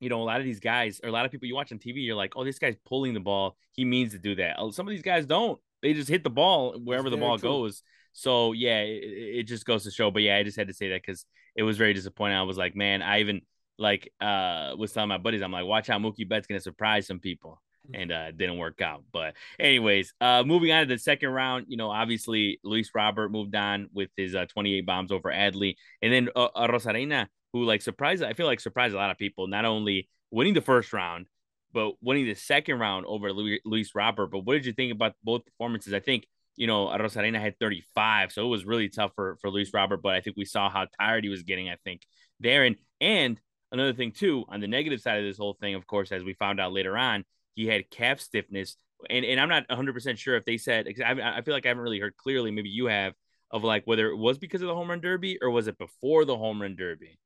you 0.00 0.08
know, 0.08 0.20
a 0.20 0.24
lot 0.24 0.38
of 0.38 0.44
these 0.44 0.60
guys 0.60 1.00
or 1.02 1.08
a 1.08 1.12
lot 1.12 1.24
of 1.24 1.30
people 1.30 1.48
you 1.48 1.54
watch 1.54 1.72
on 1.72 1.78
TV, 1.78 2.04
you're 2.04 2.14
like, 2.14 2.34
oh, 2.36 2.44
this 2.44 2.58
guy's 2.58 2.76
pulling 2.84 3.14
the 3.14 3.20
ball. 3.20 3.56
He 3.72 3.84
means 3.84 4.12
to 4.12 4.18
do 4.18 4.34
that. 4.34 4.56
Oh, 4.58 4.70
some 4.70 4.86
of 4.86 4.90
these 4.90 5.02
guys 5.02 5.24
don't. 5.24 5.58
They 5.82 5.94
just 5.94 6.08
hit 6.08 6.24
the 6.24 6.30
ball 6.30 6.78
wherever 6.78 7.10
the 7.10 7.16
ball 7.16 7.38
true. 7.38 7.48
goes. 7.48 7.82
So 8.14 8.52
yeah, 8.52 8.80
it, 8.80 9.38
it, 9.38 9.42
just 9.42 9.66
goes 9.66 9.82
to 9.84 9.90
show. 9.90 10.10
But 10.10 10.22
yeah, 10.22 10.36
I 10.36 10.44
just 10.44 10.56
had 10.56 10.68
to 10.68 10.72
say 10.72 10.90
that 10.90 11.02
because 11.02 11.26
it 11.56 11.64
was 11.64 11.76
very 11.76 11.92
disappointing. 11.92 12.36
I 12.36 12.42
was 12.42 12.56
like, 12.56 12.76
man, 12.76 13.02
I 13.02 13.20
even 13.20 13.42
like 13.76 14.12
uh 14.20 14.74
was 14.78 14.92
telling 14.92 15.08
my 15.08 15.18
buddies, 15.18 15.42
I'm 15.42 15.50
like, 15.52 15.66
watch 15.66 15.90
out, 15.90 16.00
Mookie 16.00 16.28
Betts 16.28 16.46
gonna 16.46 16.60
surprise 16.60 17.08
some 17.08 17.18
people. 17.18 17.60
Mm. 17.90 18.02
And 18.02 18.12
uh 18.12 18.30
didn't 18.30 18.58
work 18.58 18.80
out. 18.80 19.02
But 19.12 19.34
anyways, 19.58 20.14
uh 20.20 20.44
moving 20.46 20.70
on 20.70 20.86
to 20.86 20.94
the 20.94 20.98
second 20.98 21.30
round, 21.30 21.66
you 21.68 21.76
know, 21.76 21.90
obviously 21.90 22.60
Luis 22.62 22.90
Robert 22.94 23.30
moved 23.30 23.56
on 23.56 23.88
with 23.92 24.10
his 24.16 24.34
uh, 24.36 24.46
28 24.46 24.86
bombs 24.86 25.10
over 25.10 25.30
Adley. 25.30 25.74
And 26.00 26.12
then 26.12 26.28
uh, 26.36 26.48
Arozarena 26.56 27.26
who 27.52 27.64
like 27.64 27.82
surprised 27.82 28.22
I 28.22 28.32
feel 28.32 28.46
like 28.46 28.60
surprised 28.60 28.94
a 28.94 28.98
lot 28.98 29.10
of 29.10 29.18
people, 29.18 29.48
not 29.48 29.64
only 29.64 30.08
winning 30.30 30.54
the 30.54 30.60
first 30.60 30.92
round, 30.92 31.26
but 31.72 31.94
winning 32.00 32.26
the 32.26 32.34
second 32.34 32.78
round 32.78 33.06
over 33.06 33.32
Luis 33.32 33.94
Robert. 33.94 34.28
But 34.28 34.40
what 34.40 34.54
did 34.54 34.66
you 34.66 34.72
think 34.72 34.92
about 34.92 35.14
both 35.24 35.44
performances? 35.44 35.92
I 35.92 36.00
think 36.00 36.26
you 36.56 36.66
know 36.66 36.86
Arozarena 36.86 37.40
had 37.40 37.58
35, 37.58 38.32
so 38.32 38.44
it 38.44 38.48
was 38.48 38.64
really 38.64 38.88
tough 38.88 39.12
for 39.14 39.36
for 39.40 39.50
Luis 39.50 39.72
Robert. 39.72 40.02
But 40.02 40.14
I 40.14 40.20
think 40.20 40.36
we 40.36 40.44
saw 40.44 40.70
how 40.70 40.86
tired 41.00 41.24
he 41.24 41.30
was 41.30 41.42
getting. 41.42 41.68
I 41.68 41.76
think 41.84 42.02
there 42.40 42.64
and 42.64 42.76
and 43.00 43.40
another 43.72 43.92
thing 43.92 44.12
too 44.12 44.44
on 44.48 44.60
the 44.60 44.68
negative 44.68 45.00
side 45.00 45.18
of 45.18 45.24
this 45.24 45.36
whole 45.36 45.56
thing, 45.60 45.74
of 45.74 45.86
course, 45.86 46.12
as 46.12 46.22
we 46.22 46.34
found 46.34 46.60
out 46.60 46.72
later 46.72 46.96
on, 46.96 47.24
he 47.54 47.66
had 47.66 47.90
calf 47.90 48.20
stiffness. 48.20 48.76
And, 49.10 49.24
and 49.24 49.38
I'm 49.38 49.50
not 49.50 49.68
100% 49.68 50.16
sure 50.16 50.36
if 50.36 50.46
they 50.46 50.56
said, 50.56 50.86
I, 51.04 51.38
I 51.38 51.42
feel 51.42 51.52
like 51.52 51.66
I 51.66 51.68
haven't 51.68 51.82
really 51.82 51.98
heard 51.98 52.16
clearly. 52.16 52.50
Maybe 52.50 52.70
you 52.70 52.86
have 52.86 53.12
of 53.50 53.62
like 53.62 53.84
whether 53.86 54.08
it 54.08 54.16
was 54.16 54.38
because 54.38 54.62
of 54.62 54.68
the 54.68 54.74
home 54.74 54.88
run 54.88 55.00
derby 55.00 55.38
or 55.42 55.50
was 55.50 55.68
it 55.68 55.76
before 55.76 56.24
the 56.24 56.36
home 56.36 56.62
run 56.62 56.76
derby? 56.76 57.18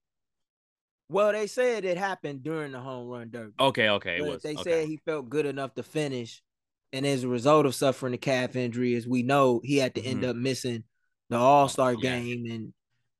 Well, 1.10 1.32
they 1.32 1.46
said 1.46 1.84
it 1.84 1.96
happened 1.96 2.42
during 2.42 2.72
the 2.72 2.80
home 2.80 3.08
run 3.08 3.30
derby. 3.30 3.54
Okay, 3.58 3.88
okay. 3.90 4.20
They 4.20 4.56
okay. 4.56 4.56
said 4.62 4.88
he 4.88 4.98
felt 4.98 5.30
good 5.30 5.46
enough 5.46 5.74
to 5.74 5.82
finish. 5.82 6.42
And 6.92 7.06
as 7.06 7.22
a 7.22 7.28
result 7.28 7.66
of 7.66 7.74
suffering 7.74 8.14
a 8.14 8.18
calf 8.18 8.56
injury, 8.56 8.94
as 8.94 9.06
we 9.06 9.22
know, 9.22 9.60
he 9.62 9.76
had 9.76 9.94
to 9.94 10.00
mm-hmm. 10.00 10.10
end 10.10 10.24
up 10.24 10.36
missing 10.36 10.84
the 11.28 11.36
All 11.36 11.68
Star 11.68 11.92
yeah. 11.94 12.00
game 12.00 12.44
and 12.50 12.72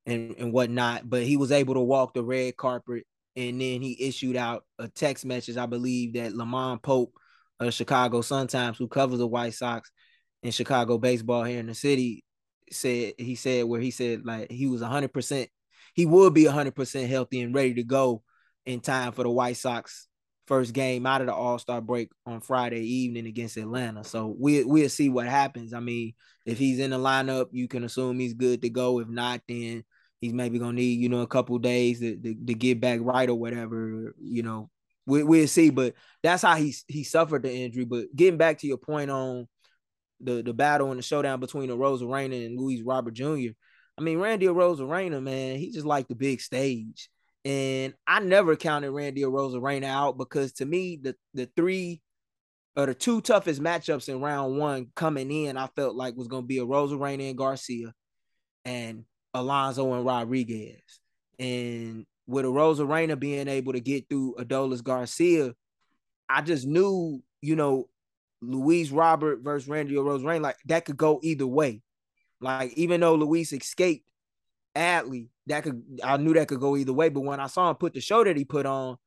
and 0.05 0.35
and 0.37 0.53
whatnot. 0.53 1.09
But 1.09 1.23
he 1.23 1.37
was 1.37 1.51
able 1.51 1.75
to 1.75 1.81
walk 1.81 2.13
the 2.13 2.23
red 2.23 2.57
carpet, 2.57 3.03
and 3.35 3.61
then 3.61 3.81
he 3.81 3.97
issued 3.99 4.35
out 4.35 4.63
a 4.79 4.87
text 4.87 5.25
message, 5.25 5.57
I 5.57 5.67
believe, 5.67 6.13
that 6.13 6.33
LaMond 6.33 6.81
Pope 6.81 7.13
of 7.59 7.73
Chicago 7.73 8.21
Sun 8.21 8.47
Times, 8.47 8.77
who 8.77 8.87
covers 8.87 9.19
the 9.19 9.27
White 9.27 9.53
Sox 9.53 9.91
in 10.41 10.51
Chicago 10.51 10.97
baseball 10.97 11.43
here 11.43 11.59
in 11.59 11.67
the 11.67 11.75
city, 11.75 12.23
said 12.71 13.13
he 13.17 13.35
said 13.35 13.65
where 13.65 13.81
he 13.81 13.91
said 13.91 14.25
like 14.25 14.51
he 14.51 14.67
was 14.67 14.81
100 14.81 15.13
percent 15.13 15.49
he 15.93 16.05
would 16.05 16.33
be 16.33 16.45
100% 16.45 17.07
healthy 17.07 17.41
and 17.41 17.53
ready 17.53 17.73
to 17.75 17.83
go 17.83 18.23
in 18.65 18.79
time 18.79 19.11
for 19.11 19.23
the 19.23 19.29
White 19.29 19.57
Sox 19.57 20.07
first 20.49 20.73
game 20.73 21.05
out 21.05 21.21
of 21.21 21.27
the 21.27 21.33
All-Star 21.33 21.79
break 21.79 22.09
on 22.25 22.41
Friday 22.41 22.81
evening 22.81 23.27
against 23.27 23.55
Atlanta. 23.55 24.03
So 24.03 24.35
we 24.37 24.63
we'll 24.63 24.89
see 24.89 25.07
what 25.07 25.27
happens. 25.27 25.73
I 25.73 25.79
mean, 25.79 26.15
if 26.43 26.57
he's 26.57 26.79
in 26.79 26.89
the 26.89 26.97
lineup, 26.97 27.49
you 27.51 27.67
can 27.67 27.83
assume 27.83 28.19
he's 28.19 28.33
good 28.33 28.63
to 28.63 28.69
go. 28.69 28.99
If 28.99 29.07
not, 29.07 29.41
then 29.47 29.83
he's 30.19 30.33
maybe 30.33 30.57
gonna 30.57 30.73
need, 30.73 30.99
you 30.99 31.07
know, 31.07 31.21
a 31.21 31.27
couple 31.27 31.57
days 31.59 31.99
to, 31.99 32.17
to, 32.17 32.33
to, 32.33 32.53
get 32.55 32.81
back 32.81 32.99
right 33.03 33.29
or 33.29 33.35
whatever, 33.35 34.15
you 34.19 34.41
know. 34.41 34.71
We, 35.05 35.23
we'll 35.23 35.47
see, 35.47 35.69
but 35.69 35.93
that's 36.23 36.41
how 36.41 36.55
he 36.55 36.75
he 36.87 37.03
suffered 37.03 37.43
the 37.43 37.53
injury. 37.53 37.85
But 37.85 38.07
getting 38.15 38.37
back 38.37 38.57
to 38.59 38.67
your 38.67 38.77
point 38.77 39.11
on 39.11 39.47
the 40.19 40.41
the 40.41 40.53
battle 40.53 40.89
and 40.89 40.97
the 40.97 41.03
showdown 41.03 41.39
between 41.39 41.69
the 41.69 41.77
Arozarena 41.77 42.45
and 42.45 42.59
Luis 42.59 42.81
Robert 42.81 43.13
Jr. 43.13 43.51
I 43.99 44.01
mean, 44.01 44.17
Randy 44.17 44.47
Arozarena, 44.47 45.21
man, 45.21 45.57
he 45.57 45.71
just 45.71 45.85
like 45.85 46.07
the 46.07 46.15
big 46.15 46.41
stage. 46.41 47.07
And 47.45 47.93
I 48.05 48.19
never 48.19 48.55
counted 48.55 48.91
Randy 48.91 49.23
or 49.23 49.31
Arozarena 49.31 49.85
out 49.85 50.17
because 50.17 50.53
to 50.53 50.65
me, 50.65 50.99
the 51.01 51.15
the 51.33 51.49
three 51.55 52.01
or 52.75 52.85
the 52.85 52.93
two 52.93 53.21
toughest 53.21 53.61
matchups 53.61 54.09
in 54.09 54.21
round 54.21 54.57
one 54.57 54.87
coming 54.95 55.31
in, 55.31 55.57
I 55.57 55.67
felt 55.75 55.95
like 55.95 56.15
was 56.15 56.27
gonna 56.27 56.45
be 56.45 56.59
a 56.59 56.65
Arozarena 56.65 57.29
and 57.29 57.37
Garcia 57.37 57.93
and 58.65 59.05
Alonso 59.33 59.93
and 59.93 60.05
Rodriguez. 60.05 60.81
And 61.37 62.05
with 62.27 62.45
Arozarena 62.45 63.17
being 63.17 63.47
able 63.47 63.73
to 63.73 63.79
get 63.79 64.09
through 64.09 64.35
Adolis 64.37 64.83
Garcia, 64.83 65.53
I 66.27 66.41
just 66.41 66.67
knew, 66.67 67.23
you 67.41 67.55
know, 67.55 67.89
Luis 68.41 68.91
Robert 68.91 69.39
versus 69.41 69.67
Randy 69.67 69.97
or 69.97 70.03
Arozarena, 70.03 70.41
like 70.41 70.57
that 70.65 70.85
could 70.85 70.97
go 70.97 71.19
either 71.23 71.47
way. 71.47 71.81
Like 72.41 72.73
even 72.73 73.01
though 73.01 73.15
Luis 73.15 73.51
escaped 73.53 74.07
Adley, 74.75 75.29
that 75.47 75.63
could 75.63 75.83
I 76.03 76.17
knew 76.17 76.33
that 76.33 76.47
could 76.47 76.59
go 76.59 76.77
either 76.77 76.93
way. 76.93 77.09
But 77.09 77.21
when 77.21 77.39
I 77.39 77.47
saw 77.47 77.69
him 77.69 77.75
put 77.75 77.93
the 77.93 78.01
show 78.01 78.23
that 78.23 78.37
he 78.37 78.45
put 78.45 78.65
on 78.65 78.97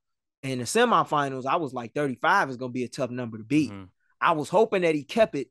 in 0.42 0.58
the 0.58 0.64
semifinals, 0.64 1.46
I 1.46 1.56
was 1.56 1.72
like 1.72 1.94
35 1.94 2.50
is 2.50 2.56
gonna 2.56 2.72
be 2.72 2.84
a 2.84 2.88
tough 2.88 3.10
number 3.10 3.38
to 3.38 3.44
beat. 3.44 3.70
Mm-hmm. 3.70 3.84
I 4.20 4.32
was 4.32 4.48
hoping 4.48 4.82
that 4.82 4.94
he 4.94 5.04
kept 5.04 5.34
it, 5.34 5.48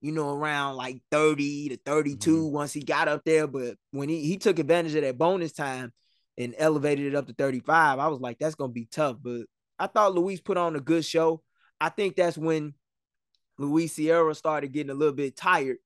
you 0.00 0.12
know, 0.12 0.34
around 0.34 0.76
like 0.76 1.02
30 1.10 1.70
to 1.70 1.76
32 1.84 2.30
mm-hmm. 2.30 2.54
once 2.54 2.72
he 2.72 2.82
got 2.82 3.08
up 3.08 3.22
there. 3.24 3.46
But 3.46 3.76
when 3.90 4.08
he, 4.08 4.24
he 4.24 4.36
took 4.36 4.58
advantage 4.58 4.94
of 4.94 5.02
that 5.02 5.18
bonus 5.18 5.52
time 5.52 5.92
and 6.36 6.54
elevated 6.58 7.06
it 7.06 7.14
up 7.14 7.26
to 7.26 7.32
35, 7.32 7.98
I 7.98 8.08
was 8.08 8.20
like, 8.20 8.38
that's 8.38 8.54
gonna 8.54 8.72
be 8.72 8.86
tough. 8.86 9.16
But 9.22 9.42
I 9.78 9.86
thought 9.86 10.14
Luis 10.14 10.40
put 10.40 10.56
on 10.56 10.76
a 10.76 10.80
good 10.80 11.04
show. 11.04 11.42
I 11.80 11.88
think 11.90 12.16
that's 12.16 12.38
when 12.38 12.74
Luis 13.58 13.94
Sierra 13.94 14.34
started 14.34 14.72
getting 14.72 14.90
a 14.90 14.94
little 14.94 15.14
bit 15.14 15.36
tired 15.36 15.78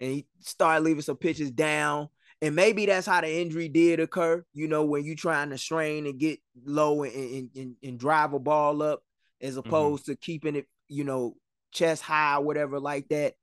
and 0.00 0.10
he 0.10 0.26
started 0.40 0.84
leaving 0.84 1.02
some 1.02 1.16
pitches 1.16 1.50
down. 1.50 2.08
And 2.42 2.54
maybe 2.54 2.86
that's 2.86 3.06
how 3.06 3.20
the 3.20 3.30
injury 3.30 3.68
did 3.68 4.00
occur, 4.00 4.44
you 4.54 4.66
know, 4.66 4.84
when 4.84 5.04
you're 5.04 5.14
trying 5.14 5.50
to 5.50 5.58
strain 5.58 6.06
and 6.06 6.18
get 6.18 6.40
low 6.64 7.02
and, 7.02 7.50
and, 7.54 7.76
and 7.82 7.98
drive 7.98 8.32
a 8.32 8.38
ball 8.38 8.82
up 8.82 9.02
as 9.42 9.56
mm-hmm. 9.56 9.68
opposed 9.68 10.04
mm-hmm. 10.04 10.12
to 10.12 10.18
keeping 10.18 10.56
it, 10.56 10.66
you 10.88 11.04
know, 11.04 11.36
chest 11.70 12.02
high, 12.02 12.38
whatever 12.38 12.80
like 12.80 13.08
that. 13.08 13.34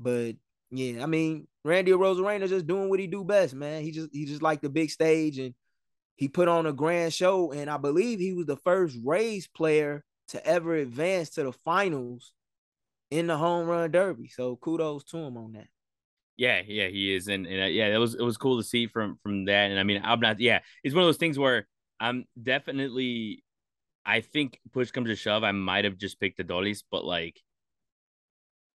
But 0.00 0.34
yeah, 0.70 1.02
I 1.02 1.06
mean, 1.06 1.46
Randy 1.64 1.92
Arozarena 1.92 2.48
just 2.48 2.66
doing 2.66 2.88
what 2.88 3.00
he 3.00 3.06
do 3.06 3.22
best, 3.22 3.54
man. 3.54 3.82
He 3.82 3.92
just 3.92 4.08
he 4.12 4.24
just 4.24 4.42
like 4.42 4.60
the 4.62 4.68
big 4.68 4.90
stage 4.90 5.38
and 5.38 5.54
he 6.16 6.28
put 6.28 6.48
on 6.48 6.66
a 6.66 6.72
grand 6.72 7.12
show. 7.12 7.52
And 7.52 7.70
I 7.70 7.76
believe 7.76 8.18
he 8.18 8.32
was 8.32 8.46
the 8.46 8.56
first 8.56 8.96
Rays 9.04 9.46
player 9.46 10.04
to 10.28 10.44
ever 10.46 10.74
advance 10.74 11.30
to 11.30 11.44
the 11.44 11.52
finals 11.52 12.32
in 13.10 13.26
the 13.26 13.36
home 13.36 13.68
run 13.68 13.90
derby. 13.90 14.28
So 14.28 14.56
kudos 14.56 15.04
to 15.04 15.18
him 15.18 15.36
on 15.36 15.52
that. 15.52 15.68
Yeah, 16.40 16.62
yeah, 16.66 16.88
he 16.88 17.14
is, 17.14 17.28
and, 17.28 17.46
and 17.46 17.64
uh, 17.64 17.66
yeah, 17.66 17.88
it 17.94 17.98
was 17.98 18.14
it 18.14 18.22
was 18.22 18.38
cool 18.38 18.56
to 18.56 18.64
see 18.64 18.86
from 18.86 19.18
from 19.22 19.44
that. 19.44 19.70
And 19.70 19.78
I 19.78 19.82
mean, 19.82 20.00
I'm 20.02 20.20
not. 20.20 20.40
Yeah, 20.40 20.60
it's 20.82 20.94
one 20.94 21.04
of 21.04 21.08
those 21.08 21.18
things 21.18 21.38
where 21.38 21.68
I'm 22.00 22.24
definitely. 22.42 23.44
I 24.06 24.22
think 24.22 24.58
push 24.72 24.90
comes 24.90 25.08
to 25.10 25.16
shove, 25.16 25.44
I 25.44 25.52
might 25.52 25.84
have 25.84 25.98
just 25.98 26.18
picked 26.18 26.38
the 26.38 26.44
Adolis, 26.44 26.82
but 26.90 27.04
like 27.04 27.42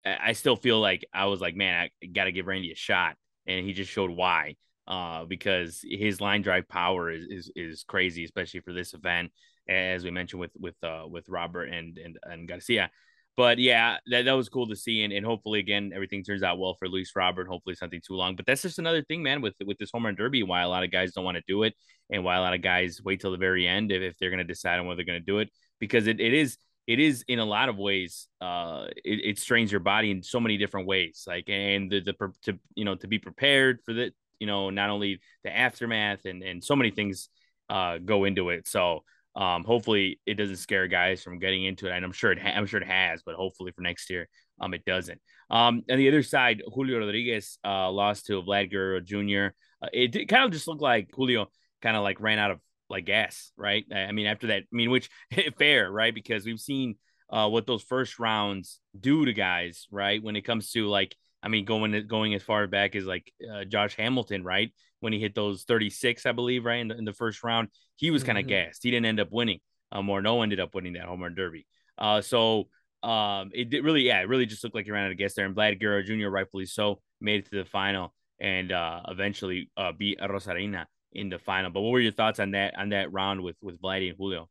I 0.05 0.33
still 0.35 0.57
feel 0.57 0.81
like 0.81 1.07
I 1.15 1.27
was 1.27 1.41
like, 1.41 1.57
man, 1.57 1.89
I 2.03 2.07
got 2.07 2.25
to 2.25 2.33
give 2.33 2.47
Randy 2.47 2.73
a 2.73 2.75
shot, 2.75 3.17
and 3.47 3.65
he 3.65 3.73
just 3.73 3.91
showed 3.91 4.11
why. 4.11 4.57
Uh, 4.87 5.25
because 5.25 5.81
his 5.83 6.21
line 6.21 6.43
drive 6.43 6.69
power 6.69 7.11
is, 7.11 7.25
is 7.31 7.53
is 7.57 7.85
crazy, 7.85 8.25
especially 8.25 8.61
for 8.61 8.75
this 8.75 8.93
event, 8.93 9.33
as 9.67 10.05
we 10.05 10.11
mentioned 10.11 10.41
with 10.41 10.51
with 10.59 10.75
uh 10.85 11.05
with 11.09 11.27
Robert 11.31 11.71
and 11.71 11.97
and 11.97 12.19
and 12.23 12.47
Garcia. 12.47 12.91
But 13.37 13.59
yeah, 13.59 13.97
that, 14.07 14.27
that 14.27 14.33
was 14.33 14.49
cool 14.49 14.69
to 14.69 14.77
see, 14.77 15.03
and, 15.03 15.13
and 15.13 15.27
hopefully 15.27 15.59
again 15.59 15.91
everything 15.95 16.23
turns 16.23 16.43
out 16.43 16.59
well 16.59 16.77
for 16.79 16.89
Luis 16.89 17.13
Robert. 17.17 17.49
Hopefully 17.49 17.75
something 17.75 18.01
too 18.07 18.15
long, 18.15 18.37
but 18.37 18.47
that's 18.47 18.63
just 18.63 18.79
another 18.79 19.03
thing, 19.03 19.23
man. 19.23 19.41
With 19.41 19.55
with 19.65 19.79
this 19.79 19.91
home 19.93 20.07
run 20.07 20.15
derby, 20.15 20.43
why 20.45 20.63
a 20.63 20.69
lot 20.69 20.85
of 20.85 20.93
guys 20.93 21.13
don't 21.13 21.25
want 21.25 21.37
to 21.37 21.43
do 21.49 21.65
it, 21.65 21.75
and 22.11 22.23
why 22.23 22.37
a 22.37 22.41
lot 22.41 22.55
of 22.55 22.63
guys 22.63 23.01
wait 23.05 23.21
till 23.21 23.33
the 23.33 23.37
very 23.37 23.67
end 23.67 23.91
if, 23.91 24.03
if 24.03 24.19
they're 24.19 24.31
going 24.31 24.39
to 24.39 24.45
decide 24.45 24.79
on 24.79 24.87
whether 24.87 24.99
they're 24.99 25.05
going 25.05 25.21
to 25.21 25.27
do 25.27 25.39
it, 25.39 25.51
because 25.81 26.07
it, 26.07 26.21
it 26.21 26.33
is 26.33 26.59
it 26.87 27.01
is 27.01 27.25
in 27.29 27.39
a 27.39 27.45
lot 27.45 27.69
of 27.69 27.77
ways 27.77 28.29
uh 28.41 28.87
it, 29.05 29.21
it 29.25 29.39
strains 29.39 29.71
your 29.71 29.81
body 29.81 30.11
in 30.11 30.23
so 30.23 30.39
many 30.41 30.57
different 30.57 30.87
ways 30.87 31.25
like 31.27 31.49
and 31.49 31.91
the, 31.91 32.01
the 32.01 32.15
to 32.43 32.59
you 32.75 32.85
know 32.85 32.95
to 32.95 33.07
be 33.09 33.19
prepared 33.19 33.81
for 33.85 33.95
the 33.95 34.13
you 34.39 34.47
know 34.47 34.71
not 34.71 34.91
only 34.91 35.21
the 35.45 35.57
aftermath 35.57 36.25
and 36.25 36.43
and 36.43 36.63
so 36.63 36.77
many 36.77 36.91
things 36.91 37.29
uh 37.71 37.99
go 37.99 38.25
into 38.25 38.51
it 38.51 38.69
so 38.69 39.03
um 39.37 39.65
hopefully 39.65 40.21
it 40.27 40.35
doesn't 40.35 40.57
scare 40.57 40.87
guys 40.87 41.23
from 41.23 41.39
getting 41.39 41.65
into 41.65 41.87
it 41.87 41.93
and 41.93 42.05
i'm 42.05 42.13
sure 42.13 42.33
it 42.33 42.39
ha- 42.41 42.53
i'm 42.55 42.67
sure 42.67 42.81
it 42.81 42.87
has 42.87 43.23
but 43.25 43.35
hopefully 43.35 43.73
for 43.73 43.83
next 43.83 44.11
year 44.11 44.29
um 44.61 44.75
it 44.75 44.85
doesn't 44.85 45.21
um 45.51 45.83
on 45.91 45.99
the 45.99 46.09
other 46.09 46.23
side 46.23 46.63
julio 46.73 46.99
rodriguez 46.99 47.59
uh 47.65 47.91
lost 47.91 48.27
to 48.27 48.43
vlad 48.43 48.71
guerrero 48.71 49.01
jr 49.01 49.55
uh, 49.83 49.89
it, 49.93 50.15
it 50.15 50.27
kind 50.27 50.45
of 50.45 50.53
just 50.53 50.69
looked 50.69 50.83
like 50.83 51.11
julio 51.13 51.49
kind 51.83 51.97
of 51.97 52.03
like 52.03 52.21
ran 52.21 52.39
out 52.39 52.51
of 52.51 52.61
like 52.91 53.05
gas, 53.05 53.53
right? 53.57 53.85
I 53.95 54.13
mean, 54.13 54.27
after 54.27 54.49
that, 54.49 54.63
I 54.63 54.77
mean, 54.77 54.91
which 54.91 55.11
fair, 55.59 55.91
right? 55.91 56.15
Because 56.15 56.45
we've 56.45 56.61
seen 56.61 56.97
uh, 57.31 57.49
what 57.49 57.67
those 57.67 57.83
first 57.83 58.19
rounds 58.19 58.81
do 58.99 59.25
to 59.25 59.33
guys, 59.33 59.87
right? 59.91 60.23
When 60.23 60.37
it 60.37 60.43
comes 60.43 60.71
to 60.73 60.87
like, 60.87 61.15
I 61.45 61.49
mean, 61.49 61.65
going 61.65 62.07
going 62.07 62.35
as 62.35 62.43
far 62.43 62.67
back 62.67 62.97
as 62.97 63.05
like 63.05 63.33
uh, 63.53 63.65
Josh 63.65 63.97
Hamilton, 63.97 64.43
right? 64.43 64.73
When 65.01 65.13
he 65.13 65.21
hit 65.21 65.35
those 65.35 65.65
36, 65.65 66.25
I 66.25 66.33
believe, 66.33 66.65
right 66.65 66.81
in 66.81 66.89
the, 66.89 66.97
in 66.97 67.05
the 67.05 67.13
first 67.13 67.45
round, 67.45 67.69
he 67.97 68.11
was 68.11 68.25
kind 68.25 68.39
of 68.39 68.45
mm-hmm. 68.45 68.67
gassed. 68.67 68.83
He 68.83 68.91
didn't 68.91 69.07
end 69.07 69.21
up 69.21 69.29
winning. 69.31 69.61
Um, 69.93 70.11
or 70.11 70.23
no 70.23 70.43
ended 70.43 70.59
up 70.59 70.75
winning 70.75 70.95
that 70.95 71.05
home 71.05 71.23
run 71.23 71.35
derby. 71.35 71.67
Uh, 71.97 72.21
so 72.21 72.69
um, 73.03 73.51
it 73.55 73.71
did 73.71 73.85
really, 73.85 74.03
yeah, 74.03 74.21
it 74.21 74.29
really 74.29 74.47
just 74.47 74.65
looked 74.65 74.75
like 74.75 74.87
he 74.87 74.91
ran 74.91 75.05
out 75.05 75.13
of 75.13 75.19
gas 75.19 75.35
there. 75.35 75.47
And 75.47 75.55
Vlad 75.55 75.79
Guerrero 75.79 76.03
Jr., 76.03 76.29
rightfully 76.29 76.67
so, 76.67 77.01
made 77.21 77.41
it 77.41 77.51
to 77.51 77.59
the 77.59 77.65
final 77.65 78.15
and 78.41 78.73
uh, 78.73 79.03
eventually 79.09 79.71
uh, 79.77 79.93
beat 79.93 80.19
Arozarena 80.21 80.87
in 81.13 81.29
the 81.29 81.39
final. 81.39 81.71
But 81.71 81.83
what 81.83 81.91
were 81.91 82.01
your 82.01 82.13
thoughts 82.13 82.41
on 82.41 82.53
that 82.53 82.77
on 82.79 82.89
that 82.89 83.13
round 83.13 83.43
with 83.43 83.57
with 83.63 83.81
Vladdy 83.81 84.09
and 84.09 84.17
Julio? 84.17 84.49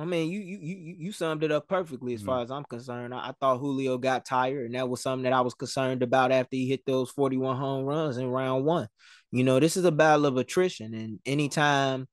I 0.00 0.04
mean, 0.04 0.30
you 0.30 0.40
you 0.40 0.94
you 0.98 1.12
summed 1.12 1.44
it 1.44 1.52
up 1.52 1.68
perfectly 1.68 2.14
as 2.14 2.20
mm-hmm. 2.20 2.28
far 2.28 2.42
as 2.42 2.50
I'm 2.50 2.64
concerned. 2.64 3.12
I, 3.12 3.28
I, 3.28 3.32
thought 3.38 3.58
Julio 3.58 3.98
got 3.98 4.24
tired, 4.24 4.66
and 4.66 4.74
that 4.74 4.88
was 4.88 5.02
something 5.02 5.24
that 5.24 5.32
I 5.32 5.42
was 5.42 5.54
concerned 5.54 6.02
about 6.02 6.32
after 6.32 6.56
he 6.56 6.68
hit 6.68 6.86
those 6.86 7.10
41 7.10 7.56
home 7.56 7.84
runs 7.84 8.16
in 8.16 8.26
round 8.28 8.64
one. 8.64 8.88
You 9.30 9.44
know, 9.44 9.60
this 9.60 9.76
is 9.76 9.84
a 9.84 9.92
battle 9.92 10.26
of 10.26 10.36
attrition, 10.36 10.94
and 10.94 11.18
anytime 11.26 12.08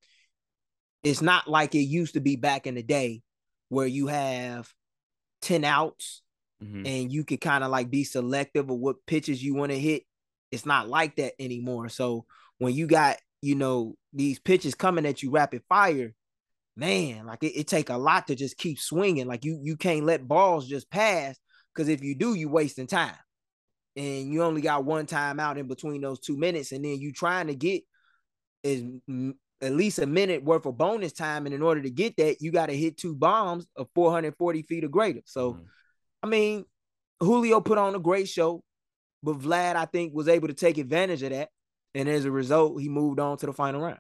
it's 1.03 1.21
not 1.21 1.47
like 1.47 1.75
it 1.75 1.79
used 1.79 2.15
to 2.15 2.19
be 2.19 2.35
back 2.35 2.67
in 2.67 2.75
the 2.75 2.83
day 2.83 3.21
where 3.69 3.87
you 3.87 4.07
have 4.07 4.69
10 5.43 5.63
outs 5.63 6.21
mm-hmm. 6.61 6.85
and 6.85 7.11
you 7.11 7.23
could 7.23 7.39
kind 7.39 7.63
of 7.63 7.69
like 7.69 7.89
be 7.89 8.03
selective 8.03 8.69
of 8.69 8.77
what 8.77 9.05
pitches 9.05 9.41
you 9.41 9.55
want 9.55 9.71
to 9.71 9.79
hit. 9.79 10.03
It's 10.51 10.65
not 10.65 10.89
like 10.89 11.15
that 11.17 11.33
anymore. 11.39 11.87
So 11.89 12.25
when 12.57 12.73
you 12.73 12.87
got 12.87 13.17
you 13.41 13.55
know, 13.55 13.95
these 14.13 14.39
pitches 14.39 14.75
coming 14.75 15.05
at 15.05 15.21
you 15.21 15.31
rapid 15.31 15.61
fire, 15.69 16.13
man, 16.77 17.25
like 17.25 17.43
it, 17.43 17.59
it 17.59 17.67
take 17.67 17.89
a 17.89 17.97
lot 17.97 18.27
to 18.27 18.35
just 18.35 18.57
keep 18.57 18.79
swinging. 18.79 19.27
Like 19.27 19.43
you 19.43 19.59
you 19.61 19.75
can't 19.75 20.05
let 20.05 20.27
balls 20.27 20.67
just 20.67 20.89
pass 20.89 21.37
because 21.73 21.89
if 21.89 22.03
you 22.03 22.15
do, 22.15 22.33
you 22.33 22.49
wasting 22.49 22.87
time. 22.87 23.15
And 23.95 24.31
you 24.31 24.43
only 24.43 24.61
got 24.61 24.85
one 24.85 25.07
time 25.07 25.39
out 25.39 25.57
in 25.57 25.67
between 25.67 26.01
those 26.01 26.19
two 26.19 26.37
minutes, 26.37 26.71
and 26.71 26.85
then 26.85 26.99
you 26.99 27.11
trying 27.11 27.47
to 27.47 27.55
get 27.55 27.81
is 28.63 28.83
at 29.61 29.73
least 29.73 29.97
a 29.97 30.05
minute 30.05 30.43
worth 30.43 30.65
of 30.67 30.77
bonus 30.77 31.13
time. 31.13 31.45
And 31.47 31.55
in 31.55 31.63
order 31.63 31.81
to 31.81 31.89
get 31.89 32.15
that, 32.17 32.37
you 32.39 32.51
got 32.51 32.67
to 32.67 32.77
hit 32.77 32.97
two 32.97 33.15
bombs 33.15 33.65
of 33.75 33.87
440 33.95 34.61
feet 34.63 34.83
or 34.83 34.87
greater. 34.87 35.21
So, 35.25 35.53
mm-hmm. 35.53 35.63
I 36.21 36.27
mean, 36.27 36.65
Julio 37.19 37.59
put 37.59 37.79
on 37.79 37.95
a 37.95 37.99
great 37.99 38.27
show, 38.27 38.61
but 39.23 39.39
Vlad, 39.39 39.75
I 39.75 39.85
think, 39.85 40.13
was 40.13 40.27
able 40.27 40.49
to 40.49 40.53
take 40.53 40.77
advantage 40.77 41.23
of 41.23 41.31
that 41.31 41.49
and 41.97 42.07
as 42.07 42.25
a 42.25 42.31
result, 42.31 42.79
he 42.79 42.89
moved 42.89 43.19
on 43.19 43.37
to 43.37 43.47
the 43.47 43.53
final 43.53 43.81
round. 43.81 43.97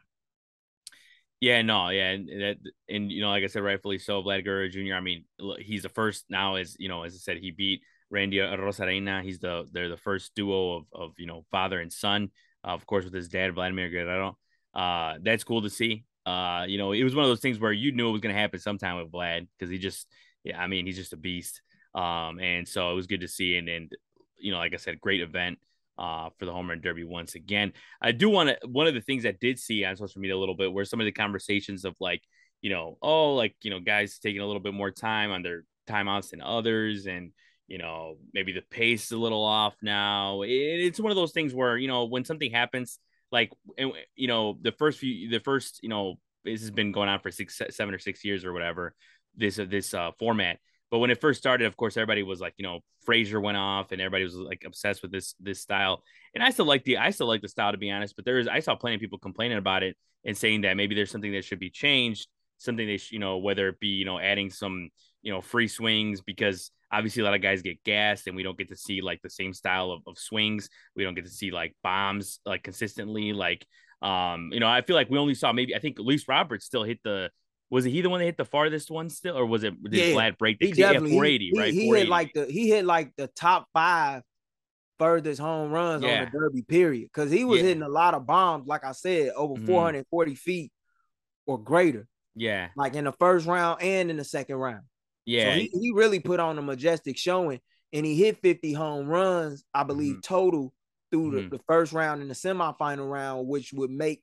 Yeah, 1.39 1.61
no, 1.61 1.89
yeah, 1.89 2.09
and 2.11 2.27
that, 2.41 2.57
and 2.89 3.11
you 3.11 3.21
know, 3.21 3.29
like 3.29 3.43
I 3.43 3.47
said, 3.47 3.61
rightfully 3.61 3.99
so, 3.99 4.23
Vlad 4.23 4.43
Guerrero 4.43 4.69
Jr. 4.69 4.95
I 4.95 5.01
mean, 5.01 5.23
he's 5.59 5.83
the 5.83 5.89
first 5.89 6.25
now, 6.29 6.55
as 6.55 6.75
you 6.79 6.89
know, 6.89 7.03
as 7.03 7.13
I 7.13 7.17
said, 7.17 7.37
he 7.37 7.51
beat 7.51 7.81
Randy 8.09 8.37
Arozarena. 8.37 9.21
He's 9.21 9.37
the 9.37 9.67
they're 9.71 9.89
the 9.89 9.97
first 9.97 10.33
duo 10.33 10.77
of 10.77 10.85
of 10.93 11.11
you 11.19 11.27
know 11.27 11.45
father 11.51 11.79
and 11.79 11.93
son, 11.93 12.31
uh, 12.65 12.69
of 12.71 12.87
course, 12.87 13.05
with 13.05 13.13
his 13.13 13.27
dad 13.29 13.53
Vladimir 13.53 13.87
Guerrero. 13.89 14.35
Uh, 14.73 15.19
that's 15.21 15.43
cool 15.43 15.61
to 15.61 15.69
see. 15.69 16.05
Uh, 16.25 16.65
you 16.67 16.79
know, 16.79 16.91
it 16.91 17.03
was 17.03 17.13
one 17.13 17.23
of 17.23 17.29
those 17.29 17.39
things 17.39 17.59
where 17.59 17.71
you 17.71 17.91
knew 17.91 18.09
it 18.09 18.13
was 18.13 18.21
going 18.21 18.33
to 18.33 18.41
happen 18.41 18.59
sometime 18.59 18.97
with 18.97 19.11
Vlad 19.11 19.47
because 19.57 19.69
he 19.71 19.77
just, 19.77 20.07
yeah, 20.43 20.59
I 20.59 20.67
mean, 20.67 20.85
he's 20.87 20.97
just 20.97 21.13
a 21.13 21.17
beast. 21.17 21.61
Um, 21.95 22.39
and 22.39 22.67
so 22.67 22.91
it 22.91 22.95
was 22.95 23.07
good 23.07 23.21
to 23.21 23.27
see, 23.27 23.57
and 23.57 23.69
and 23.69 23.91
you 24.39 24.51
know, 24.51 24.57
like 24.57 24.73
I 24.73 24.77
said, 24.77 24.99
great 24.99 25.21
event 25.21 25.59
uh, 25.97 26.29
for 26.37 26.45
the 26.45 26.51
home 26.51 26.69
run 26.69 26.81
derby 26.81 27.03
once 27.03 27.35
again. 27.35 27.73
I 28.01 28.11
do 28.11 28.29
want 28.29 28.49
to. 28.49 28.67
One 28.67 28.87
of 28.87 28.93
the 28.93 29.01
things 29.01 29.25
I 29.25 29.31
did 29.39 29.59
see 29.59 29.83
on 29.83 29.95
social 29.95 30.21
media 30.21 30.35
a 30.35 30.39
little 30.39 30.55
bit 30.55 30.71
were 30.71 30.85
some 30.85 30.99
of 30.99 31.05
the 31.05 31.11
conversations 31.11 31.85
of 31.85 31.95
like, 31.99 32.21
you 32.61 32.69
know, 32.69 32.97
oh, 33.01 33.35
like 33.35 33.55
you 33.61 33.71
know, 33.71 33.79
guys 33.79 34.19
taking 34.19 34.41
a 34.41 34.45
little 34.45 34.61
bit 34.61 34.73
more 34.73 34.91
time 34.91 35.31
on 35.31 35.43
their 35.43 35.63
timeouts 35.87 36.31
than 36.31 36.41
others, 36.41 37.05
and 37.05 37.31
you 37.67 37.77
know, 37.77 38.17
maybe 38.33 38.53
the 38.53 38.61
pace 38.61 39.05
is 39.05 39.11
a 39.11 39.17
little 39.17 39.43
off 39.43 39.75
now. 39.81 40.41
It, 40.43 40.49
it's 40.49 40.99
one 40.99 41.11
of 41.11 41.17
those 41.17 41.31
things 41.31 41.53
where 41.53 41.77
you 41.77 41.87
know, 41.87 42.05
when 42.05 42.25
something 42.25 42.51
happens, 42.51 42.99
like 43.31 43.51
you 44.15 44.27
know, 44.27 44.57
the 44.61 44.71
first 44.71 44.99
few, 44.99 45.29
the 45.29 45.39
first, 45.39 45.79
you 45.83 45.89
know, 45.89 46.15
this 46.43 46.61
has 46.61 46.71
been 46.71 46.91
going 46.91 47.09
on 47.09 47.19
for 47.19 47.31
six, 47.31 47.59
seven 47.71 47.93
or 47.93 47.99
six 47.99 48.23
years 48.23 48.45
or 48.45 48.53
whatever. 48.53 48.93
This 49.35 49.57
this 49.57 49.93
uh, 49.93 50.11
format 50.17 50.59
but 50.89 50.99
when 50.99 51.11
it 51.11 51.19
first 51.19 51.39
started, 51.39 51.67
of 51.67 51.75
course, 51.75 51.97
everybody 51.97 52.23
was 52.23 52.39
like, 52.39 52.53
you 52.57 52.63
know, 52.63 52.79
Frazier 53.05 53.41
went 53.41 53.57
off, 53.57 53.91
and 53.91 54.01
everybody 54.01 54.23
was 54.23 54.35
like 54.35 54.63
obsessed 54.65 55.01
with 55.01 55.11
this 55.11 55.35
this 55.39 55.61
style. 55.61 56.03
And 56.33 56.43
I 56.43 56.49
still 56.51 56.65
like 56.65 56.83
the 56.83 56.97
I 56.97 57.09
still 57.09 57.27
like 57.27 57.41
the 57.41 57.49
style 57.49 57.71
to 57.71 57.77
be 57.77 57.91
honest. 57.91 58.15
But 58.15 58.25
there 58.25 58.39
is 58.39 58.47
I 58.47 58.59
saw 58.59 58.75
plenty 58.75 58.95
of 58.95 59.01
people 59.01 59.19
complaining 59.19 59.57
about 59.57 59.83
it 59.83 59.97
and 60.25 60.37
saying 60.37 60.61
that 60.61 60.77
maybe 60.77 60.95
there's 60.95 61.11
something 61.11 61.31
that 61.33 61.45
should 61.45 61.59
be 61.59 61.69
changed, 61.69 62.27
something 62.57 62.87
they 62.87 62.97
should, 62.97 63.11
you 63.11 63.19
know, 63.19 63.37
whether 63.37 63.67
it 63.69 63.79
be 63.79 63.87
you 63.87 64.05
know 64.05 64.19
adding 64.19 64.49
some 64.49 64.89
you 65.21 65.31
know 65.31 65.41
free 65.41 65.67
swings 65.67 66.21
because 66.21 66.71
obviously 66.91 67.21
a 67.21 67.25
lot 67.25 67.33
of 67.33 67.41
guys 67.41 67.61
get 67.61 67.83
gassed 67.83 68.27
and 68.27 68.35
we 68.35 68.43
don't 68.43 68.57
get 68.57 68.69
to 68.69 68.77
see 68.77 69.01
like 69.01 69.21
the 69.21 69.29
same 69.29 69.53
style 69.53 69.91
of, 69.91 70.01
of 70.07 70.17
swings. 70.17 70.69
We 70.95 71.03
don't 71.03 71.15
get 71.15 71.25
to 71.25 71.31
see 71.31 71.51
like 71.51 71.75
bombs 71.83 72.39
like 72.45 72.63
consistently. 72.63 73.33
Like 73.33 73.65
um, 74.01 74.51
you 74.53 74.59
know, 74.59 74.67
I 74.67 74.81
feel 74.81 74.95
like 74.95 75.09
we 75.09 75.17
only 75.17 75.33
saw 75.33 75.51
maybe 75.51 75.75
I 75.75 75.79
think 75.79 75.99
Luis 75.99 76.27
Roberts 76.27 76.65
still 76.65 76.83
hit 76.83 76.99
the 77.03 77.29
was 77.69 77.85
it 77.85 77.91
he 77.91 78.01
the 78.01 78.09
one 78.09 78.19
that 78.19 78.25
hit 78.25 78.37
the 78.37 78.45
farthest 78.45 78.89
one 78.89 79.09
still, 79.09 79.37
or 79.37 79.45
was 79.45 79.63
it 79.63 79.81
did 79.83 79.93
yeah, 79.93 80.15
Vlad 80.15 80.37
break 80.37 80.59
the 80.59 80.67
he 80.67 80.73
definitely, 80.73 81.11
480, 81.11 81.51
he, 81.53 81.59
right? 81.59 81.73
He, 81.73 81.89
hit 81.89 82.07
like 82.07 82.33
the 82.33 82.45
he 82.45 82.69
hit 82.69 82.85
like 82.85 83.11
the 83.17 83.27
top 83.27 83.67
five 83.73 84.23
furthest 84.97 85.39
home 85.39 85.71
runs 85.71 86.03
yeah. 86.03 86.19
on 86.19 86.25
the 86.25 86.31
Derby 86.31 86.61
period 86.61 87.09
because 87.13 87.29
he 87.29 87.43
was 87.43 87.59
yeah. 87.59 87.67
hitting 87.67 87.83
a 87.83 87.89
lot 87.89 88.13
of 88.13 88.25
bombs, 88.25 88.67
like 88.67 88.83
I 88.83 88.93
said, 88.93 89.31
over 89.35 89.55
mm-hmm. 89.55 89.65
440 89.65 90.35
feet 90.35 90.71
or 91.45 91.57
greater. 91.57 92.07
Yeah, 92.35 92.69
like 92.75 92.95
in 92.95 93.05
the 93.05 93.11
first 93.13 93.47
round 93.47 93.81
and 93.81 94.09
in 94.09 94.17
the 94.17 94.23
second 94.23 94.55
round. 94.55 94.83
Yeah, 95.25 95.53
so 95.53 95.59
he, 95.59 95.71
he 95.73 95.91
really 95.93 96.19
put 96.19 96.39
on 96.39 96.57
a 96.57 96.61
majestic 96.61 97.17
showing, 97.17 97.59
and 97.91 98.05
he 98.05 98.15
hit 98.15 98.41
50 98.41 98.73
home 98.73 99.07
runs, 99.07 99.65
I 99.73 99.83
believe, 99.83 100.13
mm-hmm. 100.13 100.21
total 100.21 100.73
through 101.11 101.31
mm-hmm. 101.31 101.49
the, 101.49 101.57
the 101.57 101.63
first 101.67 101.91
round 101.91 102.21
and 102.21 102.29
the 102.29 102.35
semifinal 102.35 103.09
round, 103.09 103.47
which 103.47 103.73
would 103.73 103.89
make 103.89 104.21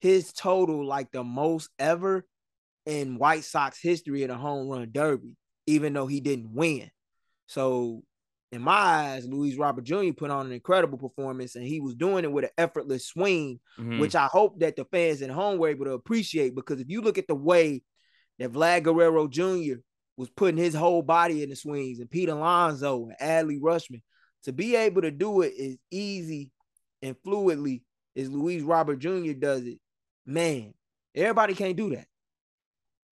his 0.00 0.32
total 0.32 0.84
like 0.84 1.10
the 1.10 1.24
most 1.24 1.68
ever 1.78 2.24
in 2.86 3.18
White 3.18 3.44
Sox 3.44 3.80
history 3.80 4.22
in 4.22 4.30
a 4.30 4.38
home 4.38 4.68
run 4.68 4.88
derby, 4.90 5.36
even 5.66 5.92
though 5.92 6.06
he 6.06 6.20
didn't 6.20 6.54
win. 6.54 6.90
So, 7.46 8.02
in 8.52 8.62
my 8.62 8.72
eyes, 8.72 9.26
Luis 9.26 9.56
Robert 9.56 9.84
Jr. 9.84 10.12
put 10.16 10.30
on 10.30 10.46
an 10.46 10.52
incredible 10.52 10.98
performance, 10.98 11.56
and 11.56 11.64
he 11.66 11.80
was 11.80 11.94
doing 11.94 12.24
it 12.24 12.30
with 12.30 12.44
an 12.44 12.50
effortless 12.56 13.06
swing, 13.06 13.60
mm-hmm. 13.78 13.98
which 13.98 14.14
I 14.14 14.26
hope 14.26 14.60
that 14.60 14.76
the 14.76 14.84
fans 14.84 15.20
at 15.20 15.30
home 15.30 15.58
were 15.58 15.68
able 15.68 15.84
to 15.86 15.92
appreciate. 15.92 16.54
Because 16.54 16.80
if 16.80 16.88
you 16.88 17.02
look 17.02 17.18
at 17.18 17.26
the 17.26 17.34
way 17.34 17.82
that 18.38 18.52
Vlad 18.52 18.84
Guerrero 18.84 19.26
Jr. 19.26 19.80
was 20.16 20.30
putting 20.30 20.56
his 20.56 20.74
whole 20.74 21.02
body 21.02 21.42
in 21.42 21.50
the 21.50 21.56
swings, 21.56 21.98
and 21.98 22.08
Pete 22.08 22.28
Alonso 22.28 23.08
and 23.08 23.18
Adley 23.18 23.60
Rutschman, 23.60 24.02
to 24.44 24.52
be 24.52 24.76
able 24.76 25.02
to 25.02 25.10
do 25.10 25.42
it 25.42 25.52
as 25.60 25.76
easy 25.90 26.52
and 27.02 27.16
fluidly 27.26 27.82
as 28.16 28.30
Luis 28.30 28.62
Robert 28.62 29.00
Jr. 29.00 29.32
does 29.32 29.62
it, 29.62 29.78
man, 30.24 30.72
everybody 31.14 31.54
can't 31.54 31.76
do 31.76 31.90
that. 31.90 32.06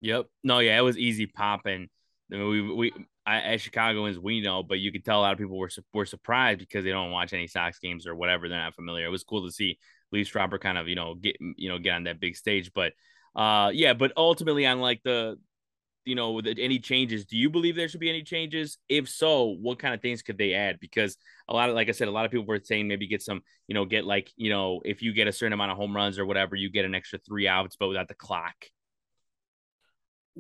Yep. 0.02 0.28
No, 0.44 0.60
yeah, 0.60 0.78
it 0.78 0.82
was 0.82 0.98
easy 0.98 1.26
popping. 1.26 1.90
I 2.32 2.36
mean, 2.36 2.50
we 2.50 2.74
we 2.74 2.94
I, 3.26 3.42
as 3.42 3.62
Chicagoans 3.62 4.18
we 4.20 4.42
know, 4.42 4.64
but 4.64 4.80
you 4.80 4.92
could 4.92 5.04
tell 5.04 5.20
a 5.20 5.22
lot 5.22 5.34
of 5.34 5.40
people 5.40 5.58
were 5.58 5.70
were 5.94 6.06
surprised 6.06 6.60
because 6.60 6.84
they 6.84 6.92
don't 6.92 7.12
watch 7.12 7.34
any 7.34 7.48
Sox 7.48 7.80
games 7.80 8.08
or 8.08 8.16
whatever. 8.16 8.48
They're 8.48 8.60
not 8.60 8.76
familiar. 8.76 9.06
It 9.06 9.10
was 9.12 9.24
cool 9.24 9.46
to 9.46 9.52
see 9.52 9.78
Luis 10.12 10.34
Robert 10.36 10.62
kind 10.62 10.78
of 10.78 10.88
you 10.88 10.96
know 10.96 11.16
get 11.16 11.38
you 11.40 11.70
know 11.70 11.80
get 11.80 11.96
on 11.96 12.06
that 12.06 12.20
big 12.20 12.36
stage, 12.36 12.72
but 12.74 12.94
uh 13.36 13.72
yeah, 13.74 13.94
but 13.94 14.14
ultimately 14.18 14.66
on 14.66 14.80
like 14.80 15.02
the 15.04 15.38
you 16.06 16.16
know, 16.16 16.32
with 16.32 16.48
any 16.48 16.80
changes, 16.80 17.26
do 17.26 17.38
you 17.38 17.50
believe 17.50 17.76
there 17.76 17.88
should 17.88 18.00
be 18.00 18.10
any 18.10 18.24
changes? 18.24 18.78
If 18.88 19.08
so, 19.10 19.56
what 19.62 19.78
kind 19.80 19.94
of 19.94 20.02
things 20.02 20.22
could 20.24 20.38
they 20.38 20.54
add? 20.54 20.80
Because 20.80 21.18
a 21.48 21.54
lot 21.54 21.70
of, 21.70 21.76
like 21.76 21.88
I 21.90 21.92
said, 21.92 22.08
a 22.08 22.12
lot 22.12 22.26
of 22.26 22.32
people 22.32 22.48
were 22.48 22.60
saying 22.64 22.88
maybe 22.88 23.06
get 23.08 23.22
some, 23.22 23.42
you 23.68 23.76
know, 23.76 23.86
get 23.86 24.06
like, 24.06 24.32
you 24.36 24.50
know, 24.50 24.82
if 24.86 25.02
you 25.04 25.14
get 25.14 25.28
a 25.28 25.32
certain 25.32 25.54
amount 25.54 25.72
of 25.72 25.78
home 25.78 25.96
runs 25.96 26.18
or 26.18 26.26
whatever, 26.26 26.56
you 26.56 26.72
get 26.72 26.86
an 26.86 26.96
extra 26.96 27.20
three 27.20 27.48
outs, 27.48 27.76
but 27.80 27.90
without 27.90 28.08
the 28.08 28.16
clock. 28.16 28.56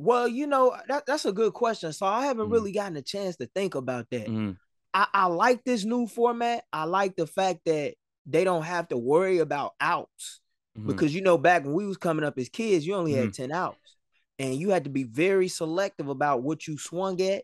Well, 0.02 0.30
you 0.30 0.48
know, 0.48 0.78
that, 0.88 1.06
that's 1.06 1.26
a 1.26 1.34
good 1.34 1.52
question. 1.52 1.92
So 1.92 2.06
I 2.06 2.24
haven't 2.24 2.46
mm-hmm. 2.46 2.54
really 2.54 2.72
gotten 2.72 2.96
a 2.96 3.02
chance 3.02 3.36
to 3.36 3.48
think 3.54 3.76
about 3.76 4.08
that. 4.12 4.28
Mm-hmm. 4.28 4.52
I, 4.94 5.08
I 5.14 5.26
like 5.26 5.66
this 5.66 5.84
new 5.84 6.08
format. 6.08 6.64
I 6.72 6.86
like 6.86 7.18
the 7.18 7.28
fact 7.28 7.60
that 7.66 7.96
they 8.26 8.46
don't 8.46 8.64
have 8.64 8.88
to 8.88 8.98
worry 8.98 9.40
about 9.40 9.74
outs. 9.82 10.40
Mm-hmm. 10.78 10.88
Because 10.88 11.14
you 11.14 11.20
know, 11.20 11.38
back 11.38 11.66
when 11.66 11.74
we 11.74 11.86
was 11.86 11.98
coming 11.98 12.24
up 12.24 12.40
as 12.40 12.48
kids, 12.48 12.88
you 12.88 12.96
only 12.96 13.12
had 13.12 13.32
mm-hmm. 13.32 13.44
10 13.44 13.52
outs. 13.52 13.98
And 14.40 14.56
you 14.56 14.70
had 14.70 14.86
to 14.86 14.90
be 14.90 15.04
very 15.04 15.50
selective 15.50 16.08
about 16.08 16.44
what 16.44 16.66
you 16.66 16.78
swung 16.78 17.20
at. 17.22 17.44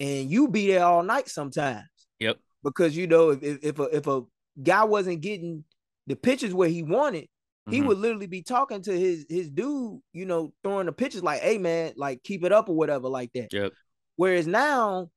And 0.00 0.30
you 0.30 0.48
be 0.48 0.68
there 0.68 0.86
all 0.86 1.02
night 1.02 1.28
sometimes. 1.28 1.84
Yep. 2.20 2.38
Because 2.64 2.96
you 2.96 3.06
know, 3.06 3.30
if 3.30 3.42
if, 3.42 3.58
if 3.62 3.78
a 3.78 3.82
if 3.94 4.06
a 4.06 4.22
guy 4.62 4.84
wasn't 4.84 5.20
getting 5.20 5.64
the 6.06 6.16
pitches 6.16 6.54
where 6.54 6.70
he 6.70 6.82
wanted, 6.82 7.28
he 7.70 7.78
mm-hmm. 7.78 7.88
would 7.88 7.98
literally 7.98 8.26
be 8.26 8.42
talking 8.42 8.82
to 8.82 8.98
his 8.98 9.24
his 9.28 9.48
dude, 9.48 10.00
you 10.12 10.26
know, 10.26 10.52
throwing 10.64 10.86
the 10.86 10.92
pitches 10.92 11.22
like, 11.22 11.40
"Hey 11.40 11.58
man, 11.58 11.92
like 11.96 12.22
keep 12.24 12.44
it 12.44 12.52
up 12.52 12.68
or 12.68 12.74
whatever, 12.74 13.08
like 13.08 13.32
that." 13.34 13.52
Yep. 13.52 13.72
Whereas 14.16 14.46
now, 14.46 15.10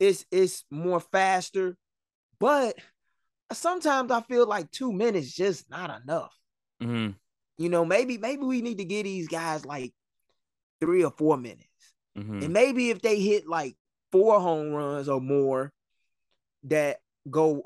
it's 0.00 0.24
it's 0.30 0.64
more 0.70 1.00
faster, 1.00 1.76
but 2.40 2.76
sometimes 3.52 4.10
I 4.10 4.22
feel 4.22 4.46
like 4.46 4.70
two 4.70 4.92
minutes 4.92 5.32
just 5.32 5.68
not 5.70 6.02
enough. 6.02 6.34
Mm-hmm. 6.82 7.10
You 7.58 7.68
know, 7.68 7.84
maybe 7.84 8.16
maybe 8.16 8.42
we 8.42 8.62
need 8.62 8.78
to 8.78 8.84
give 8.84 9.04
these 9.04 9.28
guys 9.28 9.66
like 9.66 9.92
three 10.80 11.04
or 11.04 11.10
four 11.10 11.36
minutes, 11.36 11.94
mm-hmm. 12.16 12.42
and 12.42 12.52
maybe 12.54 12.88
if 12.88 13.02
they 13.02 13.20
hit 13.20 13.46
like 13.46 13.76
four 14.10 14.40
home 14.40 14.72
runs 14.72 15.10
or 15.10 15.20
more 15.20 15.72
that 16.64 16.98
go 17.30 17.62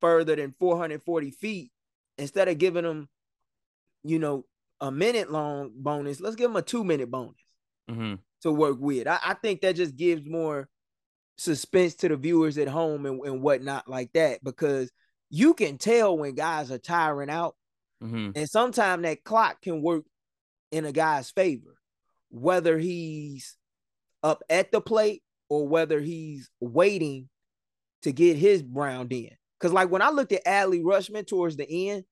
further 0.00 0.34
than 0.34 0.54
440 0.58 1.30
feet, 1.30 1.70
instead 2.18 2.48
of 2.48 2.58
giving 2.58 2.82
them 2.82 3.08
you 4.04 4.18
know, 4.18 4.44
a 4.80 4.90
minute 4.90 5.30
long 5.30 5.72
bonus, 5.74 6.20
let's 6.20 6.36
give 6.36 6.50
them 6.50 6.56
a 6.56 6.62
two 6.62 6.84
minute 6.84 7.10
bonus 7.10 7.36
mm-hmm. 7.90 8.14
to 8.42 8.52
work 8.52 8.78
with. 8.80 9.06
I, 9.06 9.18
I, 9.24 9.34
think 9.34 9.60
that 9.60 9.76
just 9.76 9.96
gives 9.96 10.22
more 10.28 10.68
suspense 11.36 11.94
to 11.96 12.08
the 12.08 12.16
viewers 12.16 12.58
at 12.58 12.68
home 12.68 13.06
and, 13.06 13.20
and 13.24 13.42
whatnot 13.42 13.88
like 13.88 14.12
that 14.14 14.42
because 14.42 14.90
you 15.30 15.54
can 15.54 15.78
tell 15.78 16.18
when 16.18 16.34
guys 16.34 16.70
are 16.70 16.78
tiring 16.78 17.30
out. 17.30 17.54
Mm-hmm. 18.02 18.30
And 18.34 18.50
sometimes 18.50 19.02
that 19.04 19.24
clock 19.24 19.62
can 19.62 19.80
work 19.80 20.04
in 20.72 20.84
a 20.84 20.92
guy's 20.92 21.30
favor, 21.30 21.76
whether 22.30 22.78
he's 22.78 23.56
up 24.22 24.42
at 24.50 24.72
the 24.72 24.80
plate 24.80 25.22
or 25.48 25.68
whether 25.68 26.00
he's 26.00 26.50
waiting 26.60 27.28
to 28.02 28.12
get 28.12 28.36
his 28.36 28.62
round 28.62 29.12
in. 29.12 29.30
Because, 29.58 29.72
like, 29.72 29.90
when 29.90 30.02
I 30.02 30.10
looked 30.10 30.32
at 30.32 30.44
Adley 30.44 30.82
Rutschman 30.82 31.26
towards 31.26 31.56
the 31.56 31.90
end, 31.90 32.04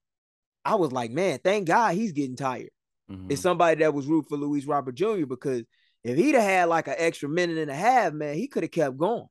I 0.65 0.75
was 0.75 0.93
like, 0.93 1.11
man, 1.11 1.39
thank 1.43 1.67
God 1.67 1.95
he's 1.95 2.13
getting 2.13 2.37
tired. 2.37 2.71
Mm-hmm. 3.11 3.31
It's 3.31 3.43
somebody 3.43 3.81
that 3.81 3.95
was 3.95 4.07
root 4.07 4.27
for 4.29 4.37
Luis 4.37 4.67
Robert 4.67 4.95
Jr. 4.95 5.27
because 5.27 5.63
if 6.05 6.17
he'd 6.17 6.35
have 6.35 6.45
had 6.45 6.69
like 6.69 6.89
an 6.89 6.95
extra 6.97 7.29
minute 7.29 7.59
and 7.59 7.71
a 7.71 7.75
half, 7.75 8.13
man, 8.13 8.37
he 8.37 8.47
could 8.47 8.63
have 8.63 8.71
kept 8.71 8.97
going. 8.97 9.27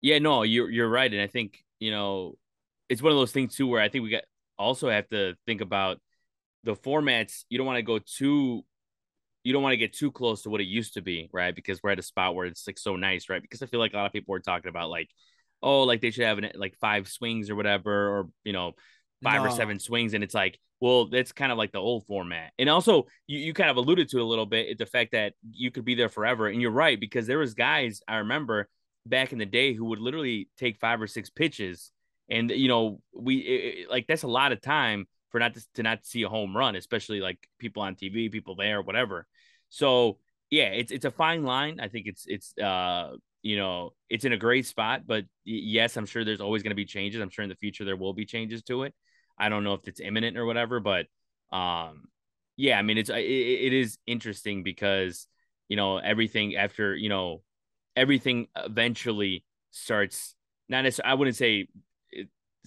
Yeah, 0.00 0.18
no, 0.18 0.42
you're 0.42 0.70
you're 0.70 0.88
right, 0.88 1.10
and 1.10 1.22
I 1.22 1.28
think 1.28 1.64
you 1.80 1.90
know 1.90 2.34
it's 2.88 3.02
one 3.02 3.12
of 3.12 3.18
those 3.18 3.32
things 3.32 3.56
too 3.56 3.66
where 3.66 3.80
I 3.80 3.88
think 3.88 4.04
we 4.04 4.10
got 4.10 4.24
also 4.58 4.90
have 4.90 5.08
to 5.08 5.34
think 5.46 5.60
about 5.60 5.98
the 6.62 6.74
formats. 6.74 7.44
You 7.48 7.58
don't 7.58 7.66
want 7.66 7.78
to 7.78 7.82
go 7.82 7.98
too, 7.98 8.64
you 9.42 9.52
don't 9.52 9.62
want 9.62 9.72
to 9.72 9.78
get 9.78 9.94
too 9.94 10.12
close 10.12 10.42
to 10.42 10.50
what 10.50 10.60
it 10.60 10.66
used 10.66 10.94
to 10.94 11.02
be, 11.02 11.28
right? 11.32 11.54
Because 11.54 11.82
we're 11.82 11.90
at 11.90 11.98
a 11.98 12.02
spot 12.02 12.34
where 12.34 12.46
it's 12.46 12.66
like 12.66 12.78
so 12.78 12.96
nice, 12.96 13.28
right? 13.28 13.42
Because 13.42 13.62
I 13.62 13.66
feel 13.66 13.80
like 13.80 13.92
a 13.92 13.96
lot 13.96 14.06
of 14.06 14.12
people 14.12 14.32
were 14.32 14.40
talking 14.40 14.68
about 14.68 14.90
like, 14.90 15.08
oh, 15.62 15.82
like 15.82 16.00
they 16.00 16.10
should 16.10 16.24
have 16.24 16.38
an, 16.38 16.50
like 16.54 16.76
five 16.76 17.08
swings 17.08 17.50
or 17.50 17.56
whatever, 17.56 18.08
or 18.08 18.28
you 18.44 18.52
know, 18.52 18.72
five 19.24 19.42
no. 19.42 19.48
or 19.48 19.50
seven 19.50 19.78
swings, 19.78 20.14
and 20.14 20.22
it's 20.22 20.34
like, 20.34 20.58
well, 20.80 21.08
that's 21.08 21.32
kind 21.32 21.50
of 21.50 21.58
like 21.58 21.72
the 21.72 21.78
old 21.78 22.06
format. 22.06 22.52
And 22.58 22.68
also, 22.68 23.06
you, 23.26 23.38
you 23.38 23.54
kind 23.54 23.70
of 23.70 23.76
alluded 23.76 24.08
to 24.10 24.20
a 24.20 24.22
little 24.22 24.46
bit 24.46 24.76
the 24.78 24.86
fact 24.86 25.12
that 25.12 25.32
you 25.50 25.70
could 25.70 25.84
be 25.84 25.94
there 25.94 26.08
forever, 26.08 26.48
and 26.48 26.60
you're 26.60 26.70
right 26.70 26.98
because 26.98 27.26
there 27.26 27.38
was 27.38 27.54
guys 27.54 28.00
I 28.06 28.16
remember 28.16 28.68
back 29.06 29.32
in 29.32 29.38
the 29.38 29.46
day 29.46 29.74
who 29.74 29.86
would 29.86 29.98
literally 29.98 30.48
take 30.58 30.78
five 30.78 31.00
or 31.00 31.06
six 31.06 31.30
pitches, 31.30 31.90
and 32.28 32.50
you 32.50 32.68
know, 32.68 33.00
we 33.14 33.36
it, 33.36 33.90
like 33.90 34.06
that's 34.06 34.22
a 34.22 34.28
lot 34.28 34.52
of 34.52 34.60
time 34.60 35.06
for 35.30 35.40
not 35.40 35.54
to, 35.54 35.64
to 35.74 35.82
not 35.82 36.06
see 36.06 36.22
a 36.22 36.28
home 36.28 36.56
run, 36.56 36.76
especially 36.76 37.20
like 37.20 37.38
people 37.58 37.82
on 37.82 37.96
TV, 37.96 38.30
people 38.30 38.54
there, 38.54 38.80
whatever. 38.82 39.26
So 39.68 40.18
yeah, 40.50 40.68
it's 40.68 40.92
it's 40.92 41.04
a 41.04 41.10
fine 41.10 41.42
line. 41.42 41.80
I 41.80 41.88
think 41.88 42.06
it's 42.06 42.24
it's 42.26 42.56
uh 42.58 43.16
you 43.42 43.56
know 43.56 43.94
it's 44.08 44.24
in 44.24 44.32
a 44.32 44.36
great 44.36 44.66
spot, 44.66 45.02
but 45.06 45.24
yes, 45.44 45.96
I'm 45.96 46.06
sure 46.06 46.24
there's 46.24 46.40
always 46.40 46.62
going 46.62 46.70
to 46.70 46.76
be 46.76 46.84
changes. 46.84 47.20
I'm 47.20 47.30
sure 47.30 47.42
in 47.42 47.48
the 47.48 47.56
future 47.56 47.84
there 47.84 47.96
will 47.96 48.14
be 48.14 48.24
changes 48.24 48.62
to 48.64 48.84
it. 48.84 48.94
I 49.38 49.48
don't 49.48 49.64
know 49.64 49.74
if 49.74 49.86
it's 49.88 50.00
imminent 50.00 50.36
or 50.36 50.46
whatever, 50.46 50.80
but 50.80 51.06
um, 51.52 52.08
yeah, 52.56 52.78
I 52.78 52.82
mean, 52.82 52.98
it's 52.98 53.10
it, 53.10 53.16
it 53.16 53.72
is 53.72 53.98
interesting 54.06 54.62
because 54.62 55.26
you 55.68 55.76
know 55.76 55.98
everything 55.98 56.56
after 56.56 56.94
you 56.94 57.08
know 57.08 57.42
everything 57.96 58.48
eventually 58.56 59.44
starts 59.70 60.34
not 60.68 60.82
necessarily 60.82 61.12
I 61.12 61.14
wouldn't 61.14 61.36
say 61.36 61.68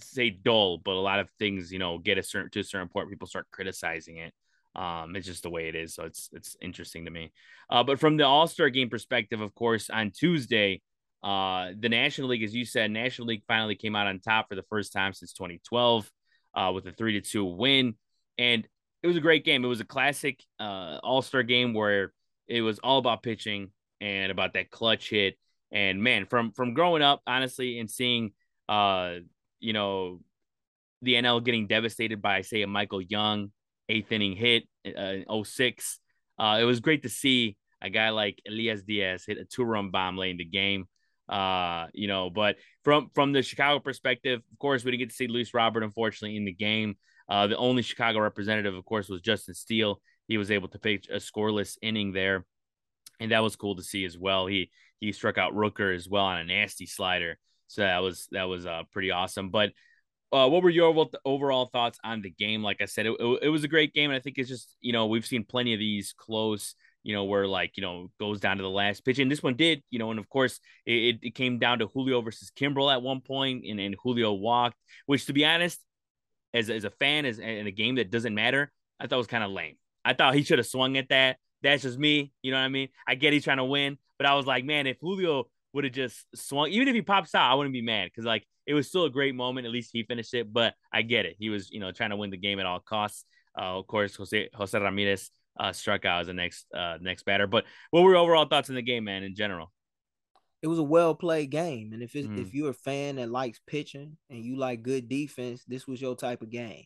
say 0.00 0.30
dull, 0.30 0.78
but 0.78 0.92
a 0.92 1.00
lot 1.00 1.20
of 1.20 1.30
things 1.38 1.72
you 1.72 1.78
know 1.78 1.98
get 1.98 2.18
a 2.18 2.22
certain 2.22 2.50
to 2.50 2.60
a 2.60 2.64
certain 2.64 2.88
point, 2.88 3.10
people 3.10 3.28
start 3.28 3.46
criticizing 3.50 4.18
it. 4.18 4.32
Um, 4.74 5.16
it's 5.16 5.26
just 5.26 5.42
the 5.42 5.50
way 5.50 5.68
it 5.68 5.74
is, 5.74 5.94
so 5.94 6.04
it's 6.04 6.28
it's 6.32 6.56
interesting 6.60 7.06
to 7.06 7.10
me. 7.10 7.32
Uh, 7.70 7.82
but 7.82 7.98
from 7.98 8.16
the 8.16 8.24
All 8.24 8.46
Star 8.46 8.70
game 8.70 8.90
perspective, 8.90 9.40
of 9.40 9.54
course, 9.54 9.90
on 9.90 10.12
Tuesday, 10.12 10.82
uh, 11.22 11.70
the 11.78 11.88
National 11.88 12.28
League, 12.28 12.42
as 12.44 12.54
you 12.54 12.64
said, 12.64 12.90
National 12.90 13.28
League 13.28 13.42
finally 13.48 13.74
came 13.74 13.96
out 13.96 14.06
on 14.06 14.20
top 14.20 14.48
for 14.48 14.54
the 14.54 14.62
first 14.64 14.92
time 14.92 15.12
since 15.12 15.32
2012 15.32 16.10
uh, 16.54 16.72
with 16.74 16.86
a 16.86 16.92
three 16.92 17.14
to 17.14 17.20
two 17.20 17.44
win. 17.44 17.94
And 18.36 18.66
it 19.02 19.06
was 19.06 19.16
a 19.16 19.20
great 19.20 19.44
game. 19.44 19.64
It 19.64 19.68
was 19.68 19.80
a 19.80 19.84
classic 19.84 20.42
uh, 20.58 20.98
All 21.02 21.22
Star 21.22 21.42
game 21.42 21.74
where 21.74 22.12
it 22.46 22.62
was 22.62 22.78
all 22.78 22.98
about 22.98 23.22
pitching 23.22 23.70
and 24.00 24.32
about 24.32 24.54
that 24.54 24.70
clutch 24.70 25.10
hit. 25.10 25.36
And 25.70 26.02
man, 26.02 26.26
from 26.26 26.52
from 26.52 26.74
growing 26.74 27.02
up, 27.02 27.20
honestly, 27.26 27.78
and 27.78 27.90
seeing, 27.90 28.32
uh, 28.68 29.16
you 29.60 29.72
know, 29.72 30.20
the 31.02 31.14
NL 31.14 31.44
getting 31.44 31.66
devastated 31.66 32.22
by 32.22 32.40
say 32.40 32.62
a 32.62 32.66
Michael 32.66 33.02
Young 33.02 33.52
eighth 33.88 34.12
inning 34.12 34.34
hit 34.34 34.64
uh, 34.96 35.42
06, 35.44 36.00
uh, 36.38 36.58
it 36.60 36.64
was 36.64 36.80
great 36.80 37.02
to 37.02 37.08
see 37.08 37.56
a 37.80 37.90
guy 37.90 38.10
like 38.10 38.40
Elias 38.46 38.82
Diaz 38.82 39.24
hit 39.26 39.38
a 39.38 39.44
two 39.44 39.64
run 39.64 39.90
bomb 39.90 40.16
late 40.16 40.32
in 40.32 40.36
the 40.38 40.44
game. 40.44 40.86
Uh, 41.28 41.86
you 41.92 42.08
know, 42.08 42.30
but 42.30 42.56
from 42.84 43.10
from 43.14 43.32
the 43.32 43.42
Chicago 43.42 43.80
perspective, 43.80 44.40
of 44.52 44.58
course, 44.58 44.84
we 44.84 44.90
didn't 44.90 45.00
get 45.00 45.10
to 45.10 45.16
see 45.16 45.26
Luis 45.26 45.52
Robert, 45.52 45.82
unfortunately, 45.82 46.36
in 46.36 46.44
the 46.44 46.52
game. 46.52 46.96
Uh, 47.28 47.46
the 47.46 47.56
only 47.56 47.82
Chicago 47.82 48.20
representative, 48.20 48.74
of 48.74 48.84
course, 48.84 49.08
was 49.08 49.20
Justin 49.20 49.54
Steele. 49.54 50.00
He 50.26 50.38
was 50.38 50.50
able 50.50 50.68
to 50.68 50.78
pitch 50.78 51.08
a 51.10 51.16
scoreless 51.16 51.76
inning 51.82 52.12
there, 52.12 52.46
and 53.20 53.32
that 53.32 53.42
was 53.42 53.56
cool 53.56 53.76
to 53.76 53.82
see 53.82 54.04
as 54.04 54.16
well. 54.16 54.46
He 54.46 54.70
he 55.00 55.12
struck 55.12 55.38
out 55.38 55.54
Rooker 55.54 55.94
as 55.94 56.08
well 56.08 56.24
on 56.24 56.38
a 56.38 56.44
nasty 56.44 56.86
slider, 56.86 57.38
so 57.66 57.82
that 57.82 57.98
was 57.98 58.28
that 58.32 58.44
was 58.44 58.64
uh, 58.64 58.82
pretty 58.90 59.10
awesome. 59.10 59.50
But 59.50 59.72
uh, 60.32 60.48
what 60.48 60.62
were 60.62 60.70
your 60.70 61.06
overall 61.24 61.66
thoughts 61.66 61.98
on 62.04 62.22
the 62.22 62.30
game? 62.30 62.62
Like 62.62 62.82
I 62.82 62.84
said, 62.84 63.06
it, 63.06 63.16
it, 63.18 63.38
it 63.44 63.48
was 63.48 63.64
a 63.64 63.68
great 63.68 63.94
game, 63.94 64.10
and 64.10 64.16
I 64.16 64.20
think 64.20 64.38
it's 64.38 64.48
just 64.48 64.76
you 64.80 64.92
know 64.92 65.06
we've 65.06 65.26
seen 65.26 65.44
plenty 65.44 65.74
of 65.74 65.80
these 65.80 66.14
close 66.16 66.74
you 67.02 67.14
know, 67.14 67.24
where 67.24 67.46
like, 67.46 67.72
you 67.76 67.82
know, 67.82 68.10
goes 68.20 68.40
down 68.40 68.56
to 68.58 68.62
the 68.62 68.70
last 68.70 69.04
pitch. 69.04 69.18
And 69.18 69.30
this 69.30 69.42
one 69.42 69.54
did, 69.54 69.82
you 69.90 69.98
know, 69.98 70.10
and 70.10 70.18
of 70.18 70.28
course 70.28 70.60
it, 70.84 71.18
it 71.22 71.34
came 71.34 71.58
down 71.58 71.78
to 71.78 71.86
Julio 71.86 72.20
versus 72.20 72.50
Kimbrel 72.54 72.92
at 72.92 73.02
one 73.02 73.20
point, 73.20 73.64
and, 73.68 73.80
and 73.80 73.96
Julio 74.02 74.32
walked, 74.32 74.76
which 75.06 75.26
to 75.26 75.32
be 75.32 75.44
honest, 75.44 75.80
as, 76.54 76.70
as 76.70 76.84
a 76.84 76.90
fan, 76.90 77.24
as 77.26 77.38
in 77.38 77.66
a 77.66 77.70
game 77.70 77.96
that 77.96 78.10
doesn't 78.10 78.34
matter, 78.34 78.72
I 78.98 79.06
thought 79.06 79.18
was 79.18 79.26
kind 79.26 79.44
of 79.44 79.50
lame. 79.50 79.76
I 80.04 80.14
thought 80.14 80.34
he 80.34 80.42
should 80.42 80.58
have 80.58 80.66
swung 80.66 80.96
at 80.96 81.10
that. 81.10 81.36
That's 81.62 81.82
just 81.82 81.98
me. 81.98 82.32
You 82.42 82.52
know 82.52 82.58
what 82.58 82.64
I 82.64 82.68
mean? 82.68 82.88
I 83.06 83.14
get 83.14 83.32
he's 83.32 83.44
trying 83.44 83.58
to 83.58 83.64
win, 83.64 83.98
but 84.16 84.26
I 84.26 84.34
was 84.34 84.46
like, 84.46 84.64
man, 84.64 84.86
if 84.86 84.96
Julio 85.00 85.48
would 85.72 85.84
have 85.84 85.92
just 85.92 86.24
swung, 86.34 86.68
even 86.70 86.88
if 86.88 86.94
he 86.94 87.02
pops 87.02 87.34
out, 87.34 87.50
I 87.50 87.54
wouldn't 87.54 87.72
be 87.72 87.82
mad 87.82 88.06
because 88.06 88.24
like 88.24 88.46
it 88.66 88.74
was 88.74 88.88
still 88.88 89.04
a 89.04 89.10
great 89.10 89.34
moment. 89.34 89.66
At 89.66 89.72
least 89.72 89.90
he 89.92 90.02
finished 90.02 90.34
it, 90.34 90.52
but 90.52 90.74
I 90.92 91.02
get 91.02 91.26
it. 91.26 91.36
He 91.38 91.50
was, 91.50 91.70
you 91.70 91.80
know, 91.80 91.92
trying 91.92 92.10
to 92.10 92.16
win 92.16 92.30
the 92.30 92.36
game 92.36 92.60
at 92.60 92.66
all 92.66 92.80
costs. 92.80 93.24
Uh, 93.58 93.78
of 93.78 93.86
course, 93.86 94.14
Jose 94.16 94.48
Jose 94.54 94.78
Ramirez 94.78 95.30
uh, 95.58 95.72
struck 95.72 96.04
out 96.04 96.20
as 96.20 96.26
the 96.28 96.34
next 96.34 96.66
uh, 96.74 96.98
next 97.00 97.24
batter. 97.24 97.46
But 97.46 97.64
what 97.90 98.02
were 98.02 98.12
your 98.12 98.18
overall 98.18 98.46
thoughts 98.46 98.68
in 98.68 98.74
the 98.74 98.82
game, 98.82 99.04
man, 99.04 99.22
in 99.22 99.34
general? 99.34 99.72
It 100.62 100.66
was 100.66 100.78
a 100.78 100.84
well 100.84 101.14
played 101.14 101.50
game, 101.50 101.92
and 101.92 102.02
if 102.02 102.16
it's, 102.16 102.28
mm. 102.28 102.40
if 102.40 102.54
you're 102.54 102.70
a 102.70 102.74
fan 102.74 103.16
that 103.16 103.30
likes 103.30 103.60
pitching 103.66 104.16
and 104.28 104.44
you 104.44 104.56
like 104.56 104.82
good 104.82 105.08
defense, 105.08 105.64
this 105.66 105.86
was 105.86 106.00
your 106.00 106.16
type 106.16 106.42
of 106.42 106.50
game. 106.50 106.84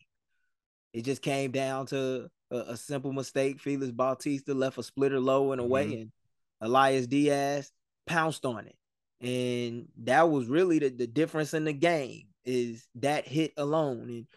It 0.93 1.03
just 1.03 1.23
came 1.23 1.51
down 1.51 1.87
to 1.87 2.29
a, 2.51 2.57
a 2.57 2.77
simple 2.77 3.13
mistake. 3.13 3.59
Felix 3.59 3.91
Bautista 3.91 4.53
left 4.53 4.77
a 4.77 4.83
splitter 4.83 5.19
low 5.19 5.51
and 5.51 5.61
away, 5.61 5.85
mm-hmm. 5.87 6.01
and 6.01 6.11
Elias 6.61 7.07
Diaz 7.07 7.71
pounced 8.05 8.45
on 8.45 8.67
it, 8.67 9.27
and 9.27 9.87
that 10.03 10.29
was 10.29 10.47
really 10.47 10.79
the, 10.79 10.89
the 10.89 11.07
difference 11.07 11.53
in 11.53 11.63
the 11.63 11.73
game 11.73 12.27
is 12.45 12.85
that 12.95 13.27
hit 13.27 13.53
alone. 13.57 14.09
And 14.09 14.27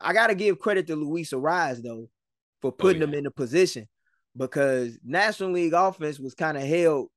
I 0.00 0.12
got 0.12 0.28
to 0.28 0.34
give 0.34 0.58
credit 0.58 0.86
to 0.88 0.96
Luis 0.96 1.32
Arraez 1.32 1.82
though 1.82 2.10
for 2.60 2.68
oh, 2.68 2.72
putting 2.72 3.02
oh, 3.02 3.06
yeah. 3.06 3.12
him 3.12 3.18
in 3.18 3.26
a 3.26 3.30
position 3.30 3.86
because 4.36 4.98
National 5.04 5.52
League 5.52 5.74
offense 5.74 6.18
was 6.18 6.34
kind 6.34 6.56
of 6.56 6.62
held 6.62 7.08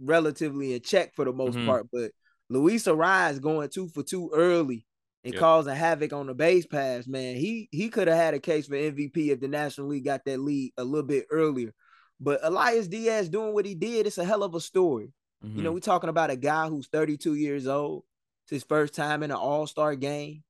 relatively 0.00 0.74
in 0.74 0.80
check 0.80 1.14
for 1.14 1.24
the 1.24 1.32
most 1.32 1.56
mm-hmm. 1.56 1.66
part. 1.66 1.86
But 1.92 2.12
Luis 2.50 2.84
Arraez 2.84 3.40
going 3.40 3.68
two 3.70 3.88
for 3.88 4.02
two 4.02 4.30
early 4.34 4.86
and 5.24 5.32
yep. 5.32 5.40
causing 5.40 5.74
havoc 5.74 6.12
on 6.12 6.26
the 6.26 6.34
base 6.34 6.66
pass, 6.66 7.06
man. 7.06 7.36
He 7.36 7.68
he 7.72 7.88
could 7.88 8.08
have 8.08 8.16
had 8.16 8.34
a 8.34 8.40
case 8.40 8.66
for 8.66 8.74
MVP 8.74 9.28
if 9.28 9.40
the 9.40 9.48
National 9.48 9.88
League 9.88 10.04
got 10.04 10.24
that 10.26 10.40
lead 10.40 10.72
a 10.76 10.84
little 10.84 11.06
bit 11.06 11.26
earlier. 11.30 11.72
But 12.20 12.40
Elias 12.42 12.86
Diaz 12.86 13.28
doing 13.28 13.54
what 13.54 13.66
he 13.66 13.74
did, 13.74 14.06
it's 14.06 14.18
a 14.18 14.24
hell 14.24 14.42
of 14.42 14.54
a 14.54 14.60
story. 14.60 15.12
Mm-hmm. 15.44 15.56
You 15.56 15.62
know, 15.62 15.70
mm-hmm. 15.70 15.74
we're 15.74 15.80
talking 15.80 16.10
about 16.10 16.30
a 16.30 16.36
guy 16.36 16.68
who's 16.68 16.88
32 16.88 17.34
years 17.34 17.66
old. 17.66 18.04
It's 18.44 18.50
his 18.50 18.64
first 18.64 18.94
time 18.94 19.22
in 19.22 19.30
an 19.30 19.36
all-star 19.36 19.96
game 19.96 20.42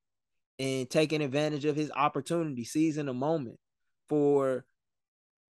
and 0.58 0.90
taking 0.90 1.22
advantage 1.22 1.64
of 1.64 1.76
his 1.76 1.90
opportunity, 1.92 2.64
seizing 2.64 3.08
a 3.08 3.14
moment 3.14 3.58
for 4.14 4.64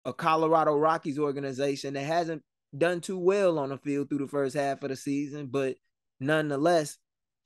a 0.04 0.12
Colorado 0.12 0.76
Rockies 0.76 1.18
organization 1.18 1.94
that 1.94 2.04
hasn't 2.04 2.40
done 2.76 3.00
too 3.00 3.18
well 3.18 3.58
on 3.58 3.70
the 3.70 3.78
field 3.78 4.08
through 4.08 4.18
the 4.18 4.28
first 4.28 4.54
half 4.54 4.80
of 4.84 4.90
the 4.90 4.96
season, 4.96 5.48
but 5.48 5.74
nonetheless 6.20 6.96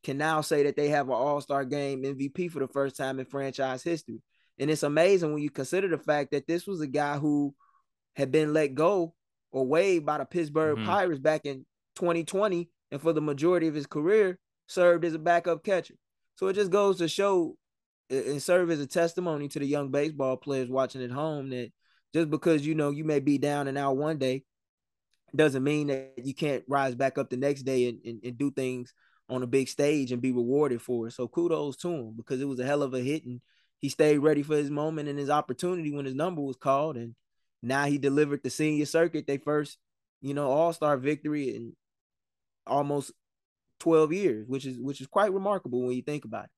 can 0.05 0.19
now 0.19 0.43
say 0.43 0.65
that 0.65 0.77
they 0.77 0.89
have 0.89 1.07
an 1.07 1.15
all-star 1.15 1.65
game 1.65 2.03
MVP 2.03 2.51
for 2.51 2.59
the 2.59 2.69
first 2.69 2.95
time 2.95 3.19
in 3.19 3.25
franchise 3.25 3.83
history. 3.83 4.21
And 4.59 4.71
it's 4.71 4.83
amazing 4.83 5.33
when 5.33 5.43
you 5.43 5.49
consider 5.49 5.89
the 5.89 5.97
fact 5.97 6.33
that 6.33 6.47
this 6.47 6.67
was 6.67 6.83
a 6.83 6.87
guy 6.87 7.17
who 7.17 7.55
had 8.15 8.31
been 8.31 8.53
let 8.53 8.75
go 8.75 9.15
or 9.51 9.67
waived 9.67 10.05
by 10.05 10.19
the 10.19 10.27
Pittsburgh 10.27 10.77
mm-hmm. 10.77 10.87
Pirates 10.87 11.21
back 11.21 11.47
in 11.47 11.65
2020 11.97 12.69
and 12.91 13.01
for 13.01 13.15
the 13.15 13.23
majority 13.23 13.67
of 13.67 13.75
his 13.75 13.87
career 13.87 14.39
served 14.67 15.07
as 15.07 15.15
a 15.15 15.19
backup 15.19 15.65
catcher. 15.65 15.95
So 16.35 16.49
it 16.49 16.53
just 16.53 16.71
goes 16.71 16.99
to 16.99 17.09
show 17.09 17.57
and 18.11 18.43
serve 18.43 18.71
as 18.71 18.81
a 18.81 18.87
testimony 18.87 19.49
to 19.49 19.59
the 19.59 19.67
young 19.67 19.91
baseball 19.91 20.37
players 20.37 20.69
watching 20.69 21.03
at 21.03 21.11
home 21.11 21.51
that 21.51 21.71
just 22.15 22.31
because 22.31 22.67
you 22.67 22.75
know 22.75 22.91
you 22.91 23.05
may 23.05 23.21
be 23.21 23.39
down 23.39 23.69
and 23.69 23.77
out 23.77 23.97
one 23.97 24.19
day 24.19 24.45
doesn't 25.37 25.63
mean 25.63 25.89
that 25.89 26.15
you 26.17 26.35
can't 26.35 26.65
rise 26.69 26.95
back 26.95 27.19
up 27.19 27.29
the 27.29 27.37
next 27.37 27.63
day 27.63 27.89
and, 27.89 27.99
and, 28.05 28.21
and 28.25 28.39
do 28.39 28.51
things 28.51 28.95
on 29.29 29.43
a 29.43 29.47
big 29.47 29.69
stage 29.69 30.11
and 30.11 30.23
be 30.23 30.33
rewarded 30.33 30.81
for 30.81 31.07
it. 31.07 31.13
So 31.13 31.29
kudos 31.29 31.77
to 31.79 31.89
him 31.91 32.15
because 32.17 32.41
it 32.41 32.49
was 32.49 32.61
a 32.61 32.65
hell 32.65 32.83
of 32.83 32.95
a 32.95 33.01
hit 33.01 33.27
and 33.27 33.41
he 33.79 33.89
stayed 33.89 34.19
ready 34.19 34.43
for 34.43 34.57
his 34.57 34.71
moment 34.71 35.09
and 35.09 35.19
his 35.19 35.31
opportunity 35.31 35.93
when 35.93 36.07
his 36.07 36.15
number 36.15 36.41
was 36.41 36.57
called. 36.57 36.97
And 36.97 37.15
now 37.63 37.85
he 37.85 37.99
delivered 37.99 38.43
the 38.43 38.51
senior 38.51 38.87
circuit, 38.87 39.27
their 39.27 39.39
first, 39.39 39.77
you 40.23 40.35
know, 40.35 40.51
all-star 40.51 40.97
victory 40.97 41.55
in 41.55 41.77
almost 42.67 43.13
12 43.81 44.13
years, 44.13 44.49
which 44.49 44.67
is 44.67 44.81
which 44.81 45.01
is 45.01 45.07
quite 45.07 45.33
remarkable 45.33 45.83
when 45.83 45.95
you 45.95 46.03
think 46.03 46.25
about 46.25 46.47
it. 46.47 46.51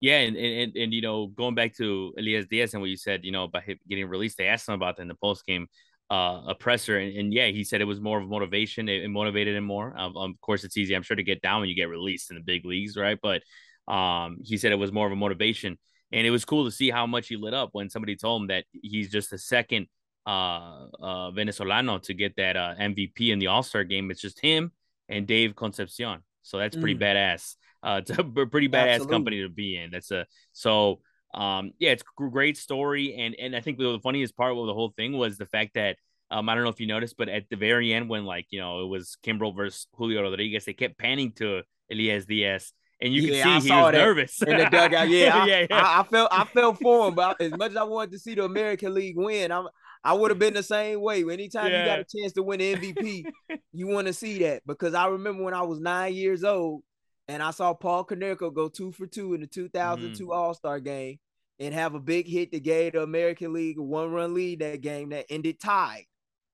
Yeah, 0.00 0.18
and 0.18 0.36
and 0.36 0.76
and 0.76 0.92
you 0.94 1.02
know, 1.02 1.26
going 1.26 1.54
back 1.54 1.76
to 1.76 2.14
Elias 2.18 2.46
Diaz 2.46 2.72
and 2.72 2.80
what 2.80 2.90
you 2.90 2.96
said, 2.96 3.24
you 3.24 3.32
know, 3.32 3.44
about 3.44 3.64
him 3.64 3.78
getting 3.88 4.08
released, 4.08 4.38
they 4.38 4.46
asked 4.46 4.68
him 4.68 4.74
about 4.74 4.96
that 4.96 5.02
in 5.02 5.08
the 5.08 5.14
post 5.14 5.44
game 5.44 5.68
uh, 6.10 6.42
oppressor, 6.48 6.98
and, 6.98 7.16
and, 7.16 7.32
yeah, 7.32 7.46
he 7.46 7.62
said 7.62 7.80
it 7.80 7.84
was 7.84 8.00
more 8.00 8.18
of 8.18 8.24
a 8.24 8.26
motivation. 8.26 8.88
It, 8.88 9.04
it 9.04 9.08
motivated 9.08 9.54
him 9.54 9.64
more. 9.64 9.96
Um, 9.96 10.16
of 10.16 10.40
course, 10.40 10.64
it's 10.64 10.76
easy, 10.76 10.94
I'm 10.94 11.02
sure, 11.02 11.16
to 11.16 11.22
get 11.22 11.40
down 11.40 11.60
when 11.60 11.68
you 11.68 11.76
get 11.76 11.88
released 11.88 12.30
in 12.30 12.36
the 12.36 12.42
big 12.42 12.64
leagues, 12.64 12.96
right? 12.96 13.18
But 13.22 13.42
um, 13.86 14.38
he 14.42 14.56
said 14.56 14.72
it 14.72 14.76
was 14.76 14.90
more 14.90 15.06
of 15.06 15.12
a 15.12 15.16
motivation, 15.16 15.78
and 16.10 16.26
it 16.26 16.30
was 16.30 16.44
cool 16.44 16.64
to 16.64 16.72
see 16.72 16.90
how 16.90 17.06
much 17.06 17.28
he 17.28 17.36
lit 17.36 17.54
up 17.54 17.70
when 17.72 17.90
somebody 17.90 18.16
told 18.16 18.42
him 18.42 18.48
that 18.48 18.64
he's 18.72 19.10
just 19.10 19.30
the 19.30 19.38
second 19.38 19.86
uh, 20.26 20.86
uh, 21.00 21.30
Venezolano 21.30 22.02
to 22.02 22.14
get 22.14 22.34
that 22.36 22.56
uh, 22.56 22.74
MVP 22.80 23.30
in 23.30 23.38
the 23.38 23.46
All 23.46 23.62
Star 23.62 23.84
game. 23.84 24.10
It's 24.10 24.20
just 24.20 24.40
him 24.40 24.72
and 25.08 25.28
Dave 25.28 25.54
Concepcion. 25.54 26.24
So 26.42 26.58
that's 26.58 26.76
pretty 26.76 26.96
mm. 26.96 27.02
badass. 27.02 27.54
Uh, 27.82 28.00
it's 28.06 28.10
a 28.10 28.24
pretty 28.24 28.68
badass 28.68 28.94
Absolutely. 28.94 29.14
company 29.14 29.42
to 29.42 29.48
be 29.48 29.76
in. 29.76 29.90
That's 29.90 30.10
a 30.10 30.26
so 30.52 31.00
um 31.32 31.72
yeah, 31.78 31.90
it's 31.90 32.02
a 32.02 32.28
great 32.30 32.56
story. 32.56 33.14
And 33.14 33.34
and 33.36 33.56
I 33.56 33.60
think 33.60 33.78
the 33.78 33.98
funniest 34.02 34.36
part 34.36 34.56
of 34.56 34.66
the 34.66 34.74
whole 34.74 34.92
thing 34.96 35.16
was 35.16 35.38
the 35.38 35.46
fact 35.46 35.74
that 35.74 35.96
um 36.30 36.48
I 36.48 36.54
don't 36.54 36.64
know 36.64 36.70
if 36.70 36.80
you 36.80 36.86
noticed, 36.86 37.16
but 37.16 37.28
at 37.28 37.48
the 37.50 37.56
very 37.56 37.92
end 37.92 38.08
when 38.08 38.24
like 38.24 38.46
you 38.50 38.60
know 38.60 38.82
it 38.82 38.88
was 38.88 39.16
Kimbrel 39.24 39.56
versus 39.56 39.86
Julio 39.94 40.22
Rodriguez, 40.22 40.64
they 40.64 40.72
kept 40.72 40.98
panning 40.98 41.32
to 41.32 41.62
Elias 41.90 42.26
Diaz. 42.26 42.72
And 43.02 43.14
you 43.14 43.22
yeah, 43.22 43.42
can 43.42 43.60
see 43.62 43.68
he 43.68 43.74
was 43.74 43.92
nervous 43.92 44.42
in 44.42 44.58
the 44.58 44.64
dugout. 44.64 45.08
Yeah, 45.08 45.34
I, 45.42 45.46
yeah, 45.46 45.66
yeah. 45.70 45.82
I, 45.82 46.00
I, 46.00 46.02
felt 46.02 46.28
I 46.30 46.44
felt 46.44 46.78
for 46.80 47.08
him, 47.08 47.14
but 47.14 47.40
as 47.40 47.50
much 47.52 47.70
as 47.70 47.76
I 47.78 47.84
wanted 47.84 48.12
to 48.12 48.18
see 48.18 48.34
the 48.34 48.44
American 48.44 48.92
League 48.92 49.16
win, 49.16 49.50
I'm 49.50 49.68
I 50.02 50.14
would 50.14 50.30
have 50.30 50.38
been 50.38 50.54
the 50.54 50.62
same 50.62 51.00
way. 51.00 51.22
Anytime 51.22 51.70
yeah. 51.70 51.80
you 51.80 51.86
got 51.86 51.98
a 52.00 52.04
chance 52.04 52.32
to 52.34 52.42
win 52.42 52.60
MVP, 52.60 53.24
you 53.72 53.86
want 53.86 54.06
to 54.06 54.12
see 54.12 54.40
that 54.40 54.62
because 54.66 54.94
I 54.94 55.06
remember 55.06 55.44
when 55.44 55.54
I 55.54 55.62
was 55.62 55.80
nine 55.80 56.14
years 56.14 56.44
old 56.44 56.82
and 57.30 57.44
I 57.44 57.52
saw 57.52 57.72
Paul 57.74 58.04
Konerko 58.04 58.52
go 58.52 58.68
two 58.68 58.90
for 58.90 59.06
two 59.06 59.34
in 59.34 59.40
the 59.40 59.46
2002 59.46 60.24
mm-hmm. 60.24 60.32
All 60.32 60.52
Star 60.52 60.80
game 60.80 61.18
and 61.60 61.72
have 61.72 61.94
a 61.94 62.00
big 62.00 62.26
hit 62.26 62.50
that 62.50 62.64
gave 62.64 62.94
the 62.94 63.02
American 63.02 63.52
League 63.52 63.78
a 63.78 63.82
one 63.82 64.10
run 64.10 64.34
lead 64.34 64.58
that 64.58 64.80
game 64.80 65.10
that 65.10 65.26
ended 65.30 65.60
tied 65.60 66.06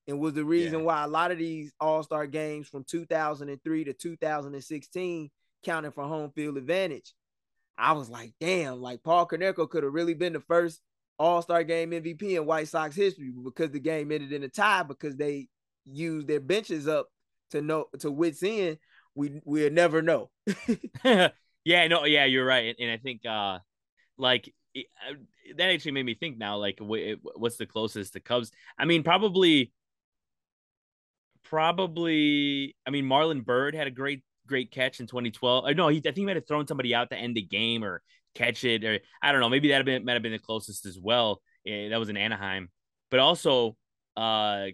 and 0.06 0.20
was 0.20 0.34
the 0.34 0.44
reason 0.44 0.80
yeah. 0.80 0.84
why 0.84 1.04
a 1.04 1.08
lot 1.08 1.30
of 1.30 1.38
these 1.38 1.72
All 1.80 2.02
Star 2.02 2.26
games 2.26 2.68
from 2.68 2.84
2003 2.84 3.84
to 3.84 3.92
2016 3.94 5.30
counted 5.64 5.94
for 5.94 6.04
home 6.04 6.30
field 6.34 6.58
advantage. 6.58 7.14
I 7.78 7.92
was 7.92 8.10
like, 8.10 8.34
damn, 8.38 8.82
like 8.82 9.02
Paul 9.02 9.26
Konerko 9.26 9.70
could 9.70 9.82
have 9.82 9.94
really 9.94 10.14
been 10.14 10.34
the 10.34 10.40
first 10.40 10.80
all 11.18 11.40
Star 11.40 11.64
Game 11.64 11.92
MVP 11.92 12.36
in 12.36 12.44
White 12.44 12.68
Sox 12.68 12.94
history 12.94 13.32
because 13.42 13.70
the 13.70 13.80
game 13.80 14.12
ended 14.12 14.32
in 14.32 14.42
a 14.42 14.48
tie 14.48 14.82
because 14.82 15.16
they 15.16 15.48
used 15.86 16.26
their 16.26 16.40
benches 16.40 16.86
up 16.86 17.08
to 17.52 17.62
know 17.62 17.86
to 18.00 18.10
wits 18.10 18.42
in. 18.42 18.76
We 19.16 19.40
we'll 19.44 19.72
never 19.72 20.02
know. 20.02 20.30
yeah, 21.04 21.88
no, 21.88 22.04
yeah, 22.04 22.26
you're 22.26 22.46
right, 22.46 22.66
and, 22.66 22.76
and 22.78 22.90
I 22.92 22.98
think 22.98 23.26
uh, 23.26 23.58
like 24.16 24.52
it, 24.74 24.86
uh, 25.10 25.14
that 25.56 25.70
actually 25.70 25.92
made 25.92 26.06
me 26.06 26.14
think 26.14 26.38
now, 26.38 26.58
like 26.58 26.78
what's 26.78 27.56
the 27.56 27.66
closest 27.66 28.12
to 28.12 28.20
Cubs? 28.20 28.52
I 28.78 28.84
mean, 28.84 29.02
probably, 29.02 29.72
probably. 31.44 32.76
I 32.86 32.90
mean, 32.90 33.06
Marlon 33.06 33.44
Byrd 33.44 33.74
had 33.74 33.86
a 33.86 33.90
great 33.90 34.22
great 34.46 34.70
catch 34.70 35.00
in 35.00 35.06
2012. 35.06 35.64
Or 35.64 35.74
no, 35.74 35.88
he 35.88 35.98
I 35.98 36.00
think 36.02 36.16
he 36.18 36.24
might 36.26 36.36
have 36.36 36.46
thrown 36.46 36.66
somebody 36.66 36.94
out 36.94 37.10
to 37.10 37.16
end 37.16 37.36
the 37.36 37.42
game, 37.42 37.82
or 37.82 38.02
catch 38.34 38.64
it, 38.64 38.84
or 38.84 39.00
I 39.22 39.32
don't 39.32 39.40
know. 39.40 39.48
Maybe 39.48 39.68
that 39.68 39.86
might 39.86 40.12
have 40.12 40.22
been 40.22 40.32
the 40.32 40.38
closest 40.38 40.86
as 40.86 40.98
well. 40.98 41.40
Yeah, 41.64 41.88
that 41.88 41.98
was 41.98 42.10
in 42.10 42.16
Anaheim, 42.16 42.70
but 43.10 43.18
also 43.18 43.76
uh, 44.16 44.66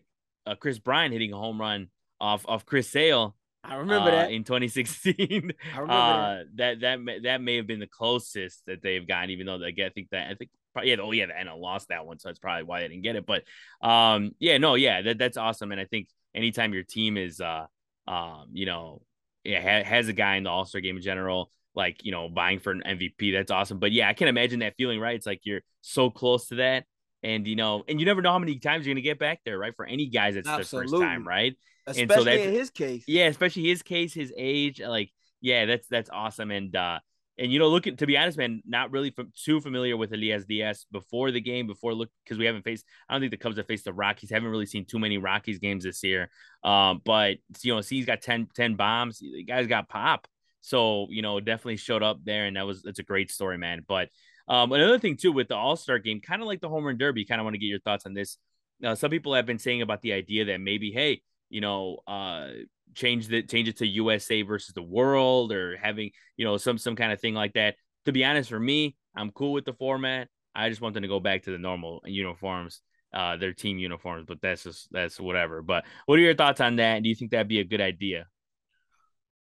uh, 0.47 0.55
Kris 0.59 0.79
Bryant 0.79 1.13
hitting 1.13 1.33
a 1.33 1.39
home 1.39 1.61
run 1.61 1.89
off 2.21 2.45
of 2.47 2.67
Chris 2.67 2.89
Sale. 2.89 3.37
I 3.65 3.77
remember 3.77 4.11
uh, 4.11 4.13
that 4.13 4.33
in 4.33 4.45
2016. 4.45 5.53
I 5.75 5.79
remember 5.79 5.93
uh, 5.93 6.35
that. 6.35 6.47
that. 6.57 6.81
That 6.81 7.01
may, 7.01 7.21
that 7.21 7.41
may 7.41 7.57
have 7.57 7.67
been 7.67 7.81
the 7.81 7.87
closest 7.87 8.67
that 8.67 8.83
they've 8.83 9.07
gotten, 9.07 9.31
even 9.31 9.47
though 9.47 9.59
they, 9.59 9.69
I 9.85 9.91
think 9.91 10.09
that 10.11 10.31
I 10.31 10.35
think 10.35 10.51
probably 10.73 10.91
yeah 10.91 10.97
oh 11.01 11.13
yeah 11.13 11.27
the 11.27 11.33
NL 11.33 11.61
lost 11.61 11.89
that 11.89 12.07
one, 12.07 12.19
so 12.19 12.29
that's 12.29 12.39
probably 12.39 12.65
why 12.65 12.81
they 12.81 12.89
didn't 12.89 13.03
get 13.03 13.17
it. 13.17 13.27
But 13.27 13.45
um 13.87 14.33
yeah 14.39 14.59
no 14.59 14.75
yeah 14.75 15.03
that, 15.03 15.19
that's 15.19 15.37
awesome, 15.37 15.71
and 15.71 15.81
I 15.81 15.85
think 15.85 16.09
anytime 16.35 16.75
your 16.75 16.83
team 16.83 17.17
is 17.17 17.41
uh 17.41 17.67
um 18.09 18.49
you 18.53 18.67
know 18.67 19.03
yeah, 19.45 19.83
has 19.83 20.09
a 20.09 20.13
guy 20.13 20.37
in 20.37 20.45
the 20.45 20.51
All 20.51 20.65
Star 20.65 20.81
game 20.81 20.97
in 20.97 21.03
general 21.03 21.51
like 21.75 22.05
you 22.05 22.13
know 22.13 22.29
buying 22.29 22.59
for 22.59 22.73
an 22.73 22.83
MVP. 22.87 23.33
That's 23.33 23.51
awesome. 23.51 23.79
But 23.79 23.93
yeah, 23.93 24.09
I 24.09 24.13
can 24.13 24.29
imagine 24.29 24.61
that 24.61 24.75
feeling, 24.77 25.01
right? 25.01 25.17
It's 25.17 25.27
like 25.27 25.41
you're 25.45 25.63
so 25.81 26.11
close 26.11 26.49
to 26.49 26.57
that, 26.57 26.85
and 27.23 27.47
you 27.47 27.57
know, 27.57 27.85
and 27.89 27.99
you 27.99 28.07
never 28.07 28.23
know 28.23 28.33
how 28.33 28.39
many 28.39 28.59
times 28.59 28.87
you're 28.87 28.95
gonna 28.95 29.03
get 29.03 29.19
back 29.19 29.41
there, 29.45 29.59
right? 29.59 29.75
For 29.75 29.87
any 29.87 30.09
guys, 30.09 30.37
it's 30.37 30.49
Absolutely. 30.49 30.91
the 30.91 30.97
first 30.97 31.03
time, 31.03 31.27
right? 31.27 31.57
Especially 31.87 32.25
so 32.25 32.43
in 32.43 32.53
his 32.53 32.71
case. 32.71 33.05
Yeah, 33.07 33.27
especially 33.27 33.65
his 33.65 33.83
case, 33.83 34.15
his 34.15 34.33
age. 34.37 34.81
Like, 34.81 35.11
yeah, 35.41 35.67
that's 35.67 35.87
that's 35.89 36.11
awesome. 36.11 36.51
And 36.51 36.75
uh 36.75 37.01
and 37.39 37.51
you 37.51 37.59
know, 37.59 37.69
look 37.69 37.87
at 37.87 37.99
to 37.99 38.07
be 38.07 38.17
honest, 38.17 38.37
man, 38.37 38.63
not 38.67 38.91
really 38.91 39.13
f- 39.17 39.27
too 39.35 39.61
familiar 39.61 39.97
with 39.97 40.13
Elias 40.13 40.45
Diaz 40.45 40.87
before 40.93 41.31
the 41.31 41.41
game, 41.41 41.67
before 41.67 41.95
look 41.95 42.11
because 42.25 42.39
we 42.39 42.45
haven't 42.45 42.63
faced. 42.63 42.85
I 43.09 43.15
don't 43.15 43.23
think 43.23 43.31
the 43.31 43.39
Cubs 43.39 43.57
have 43.57 43.67
faced 43.67 43.85
the 43.85 43.93
Rockies. 43.93 44.31
Haven't 44.31 44.51
really 44.51 44.67
seen 44.67 44.85
too 44.85 44.99
many 44.99 45.19
Rockies 45.19 45.59
games 45.59 45.85
this 45.85 46.03
year. 46.03 46.31
Um, 46.63 47.01
but 47.05 47.39
you 47.63 47.75
know, 47.75 47.81
see, 47.81 47.97
he's 47.97 48.07
got 48.07 48.21
10, 48.21 48.49
10 48.55 48.75
bombs. 48.75 49.19
The 49.19 49.45
guy's 49.45 49.67
got 49.67 49.89
pop. 49.89 50.29
So, 50.61 51.09
you 51.11 51.23
know, 51.23 51.41
definitely 51.41 51.79
showed 51.79 52.03
up 52.03 52.21
there 52.23 52.45
and 52.45 52.57
that 52.57 52.67
was 52.67 52.85
it's 52.85 52.99
a 52.99 53.05
great 53.05 53.33
story, 53.33 53.59
man. 53.59 53.85
But 53.87 54.11
um, 54.47 54.71
another 54.73 54.99
thing 54.99 55.17
too 55.17 55.33
with 55.33 55.49
the 55.49 55.57
All-Star 55.57 55.99
game, 55.99 56.21
kind 56.21 56.43
of 56.43 56.49
like 56.49 56.61
the 56.61 56.69
home 56.69 56.85
run 56.85 56.99
derby, 56.99 57.25
kind 57.25 57.41
of 57.41 57.45
want 57.45 57.55
to 57.55 57.59
get 57.59 57.67
your 57.67 57.81
thoughts 57.81 58.07
on 58.07 58.15
this. 58.15 58.37
Uh, 58.85 58.95
some 58.95 59.11
people 59.11 59.35
have 59.35 59.47
been 59.47 59.59
saying 59.59 59.81
about 59.81 60.03
the 60.03 60.13
idea 60.13 60.45
that 60.47 60.61
maybe, 60.61 60.93
hey, 60.93 61.23
you 61.53 61.61
know, 61.61 61.99
uh, 62.07 62.49
change 62.95 63.29
the 63.29 63.43
change 63.43 63.69
it 63.69 63.77
to 63.79 63.87
USA 63.87 64.43
versus 64.43 64.73
the 64.75 64.83
world 64.83 65.53
or 65.53 65.77
having, 65.77 66.11
you 66.37 66.45
know, 66.45 66.57
some 66.57 66.79
some 66.79 66.97
kind 66.97 67.13
of 67.13 67.21
thing 67.21 67.35
like 67.35 67.53
that. 67.53 67.77
To 68.07 68.13
be 68.13 68.25
honest, 68.25 68.49
for 68.49 68.59
me, 68.59 68.97
I'm 69.15 69.31
cool 69.31 69.53
with 69.53 69.67
the 69.67 69.75
format. 69.75 70.29
I 70.55 70.71
just 70.71 70.81
want 70.81 70.95
them 70.95 71.03
to 71.03 71.09
go 71.09 71.21
back 71.21 71.43
to 71.43 71.51
the 71.51 71.59
normal 71.59 72.01
uniforms, 72.07 72.81
uh, 73.13 73.37
their 73.37 73.53
team 73.53 73.79
uniforms, 73.79 74.25
but 74.27 74.41
that's 74.41 74.65
just 74.65 74.89
that's 74.91 75.21
whatever. 75.21 75.61
But 75.61 75.85
what 76.07 76.19
are 76.19 76.23
your 76.23 76.35
thoughts 76.35 76.63
on 76.63 76.77
that? 76.77 77.03
Do 77.03 77.09
you 77.11 77.15
think 77.15 77.31
that'd 77.31 77.49
be 77.49 77.61
a 77.61 77.65
good 77.65 77.83
idea? 77.83 78.27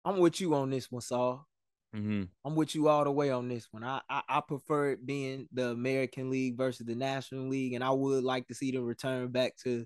I'm 0.04 0.17
with 0.19 0.41
you 0.41 0.54
on 0.56 0.69
this 0.69 0.91
one, 0.91 1.02
Saul. 1.02 1.47
Mm-hmm. 1.95 2.24
I'm 2.43 2.56
with 2.56 2.76
you 2.76 2.89
all 2.89 3.06
the 3.06 3.12
way 3.12 3.32
on 3.32 3.47
this 3.47 3.67
one. 3.71 3.84
I, 3.84 4.02
I, 4.10 4.21
I 4.28 4.41
prefer 4.45 4.91
it 4.91 5.06
being 5.06 5.47
the 5.54 5.69
American 5.69 6.30
League 6.30 6.58
versus 6.58 6.86
the 6.86 6.95
National 6.95 7.47
League, 7.47 7.74
and 7.74 7.84
I 7.84 7.91
would 7.91 8.24
like 8.24 8.47
to 8.47 8.56
see 8.56 8.71
them 8.71 8.84
return 8.84 9.30
back 9.30 9.56
to 9.63 9.86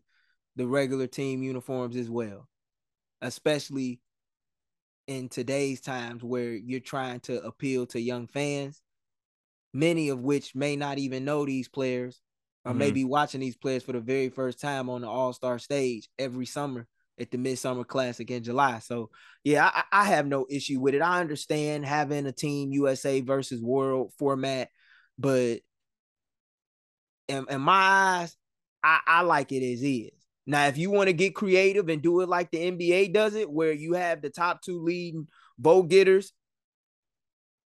the 0.55 0.67
regular 0.67 1.07
team 1.07 1.43
uniforms 1.43 1.95
as 1.95 2.09
well, 2.09 2.47
especially 3.21 3.99
in 5.07 5.29
today's 5.29 5.81
times 5.81 6.23
where 6.23 6.53
you're 6.53 6.79
trying 6.79 7.19
to 7.21 7.41
appeal 7.43 7.85
to 7.87 7.99
young 7.99 8.27
fans, 8.27 8.81
many 9.73 10.09
of 10.09 10.21
which 10.21 10.55
may 10.55 10.75
not 10.75 10.97
even 10.97 11.25
know 11.25 11.45
these 11.45 11.67
players 11.67 12.21
or 12.63 12.71
mm-hmm. 12.71 12.79
maybe 12.79 13.03
watching 13.03 13.41
these 13.41 13.57
players 13.57 13.83
for 13.83 13.91
the 13.93 13.99
very 13.99 14.29
first 14.29 14.59
time 14.59 14.89
on 14.89 15.01
the 15.01 15.07
All 15.07 15.33
Star 15.33 15.59
stage 15.59 16.09
every 16.17 16.45
summer 16.45 16.87
at 17.19 17.31
the 17.31 17.37
Midsummer 17.37 17.83
Classic 17.83 18.29
in 18.29 18.43
July. 18.43 18.79
So 18.79 19.09
yeah, 19.43 19.69
I, 19.73 19.83
I, 19.91 20.03
have 20.05 20.25
no 20.25 20.45
issue 20.49 20.79
with 20.79 20.95
it. 20.95 21.01
I 21.01 21.21
understand 21.21 21.85
having 21.85 22.25
a 22.25 22.31
team 22.31 22.71
USA 22.71 23.21
versus 23.21 23.61
World 23.61 24.11
format, 24.17 24.69
but 25.17 25.59
in, 27.27 27.45
in 27.49 27.61
my 27.61 27.73
eyes, 27.73 28.35
I, 28.83 28.99
I 29.05 29.21
like 29.21 29.51
it 29.51 29.63
as 29.63 29.81
is. 29.81 30.14
Now, 30.47 30.67
if 30.67 30.77
you 30.77 30.91
want 30.91 31.07
to 31.07 31.13
get 31.13 31.35
creative 31.35 31.89
and 31.89 32.01
do 32.01 32.21
it 32.21 32.29
like 32.29 32.51
the 32.51 32.71
NBA 32.71 33.13
does 33.13 33.35
it, 33.35 33.49
where 33.49 33.71
you 33.71 33.93
have 33.93 34.21
the 34.21 34.29
top 34.29 34.61
two 34.61 34.81
leading 34.83 35.27
vote 35.57 35.89
getters 35.89 36.33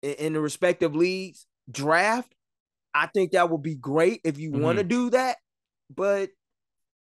in, 0.02 0.12
in 0.12 0.32
the 0.34 0.40
respective 0.40 0.94
leagues 0.94 1.46
draft, 1.70 2.32
I 2.94 3.06
think 3.06 3.32
that 3.32 3.50
would 3.50 3.62
be 3.62 3.74
great 3.74 4.20
if 4.24 4.38
you 4.38 4.52
mm-hmm. 4.52 4.62
want 4.62 4.78
to 4.78 4.84
do 4.84 5.10
that. 5.10 5.36
But 5.94 6.30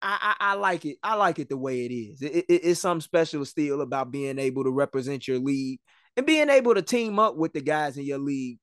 I, 0.01 0.37
I, 0.39 0.53
I, 0.53 0.55
like 0.55 0.85
it. 0.85 0.97
I 1.03 1.15
like 1.15 1.39
it 1.39 1.49
the 1.49 1.57
way 1.57 1.85
it 1.85 1.93
is. 1.93 2.23
It, 2.23 2.47
it, 2.49 2.61
it's 2.65 2.81
something 2.81 3.01
special 3.01 3.45
still 3.45 3.81
about 3.81 4.11
being 4.11 4.39
able 4.39 4.65
to 4.65 4.71
represent 4.71 5.27
your 5.29 5.39
league 5.39 5.81
and 6.17 6.25
being 6.25 6.49
able 6.49 6.75
to 6.75 6.83
team 6.83 7.19
up 7.19 7.37
with 7.37 7.53
the 7.53 7.61
guys 7.61 7.97
in 7.97 8.05
your 8.05 8.19
league 8.19 8.59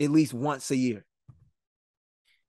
at 0.00 0.10
least 0.10 0.34
once 0.34 0.70
a 0.70 0.76
year. 0.76 1.04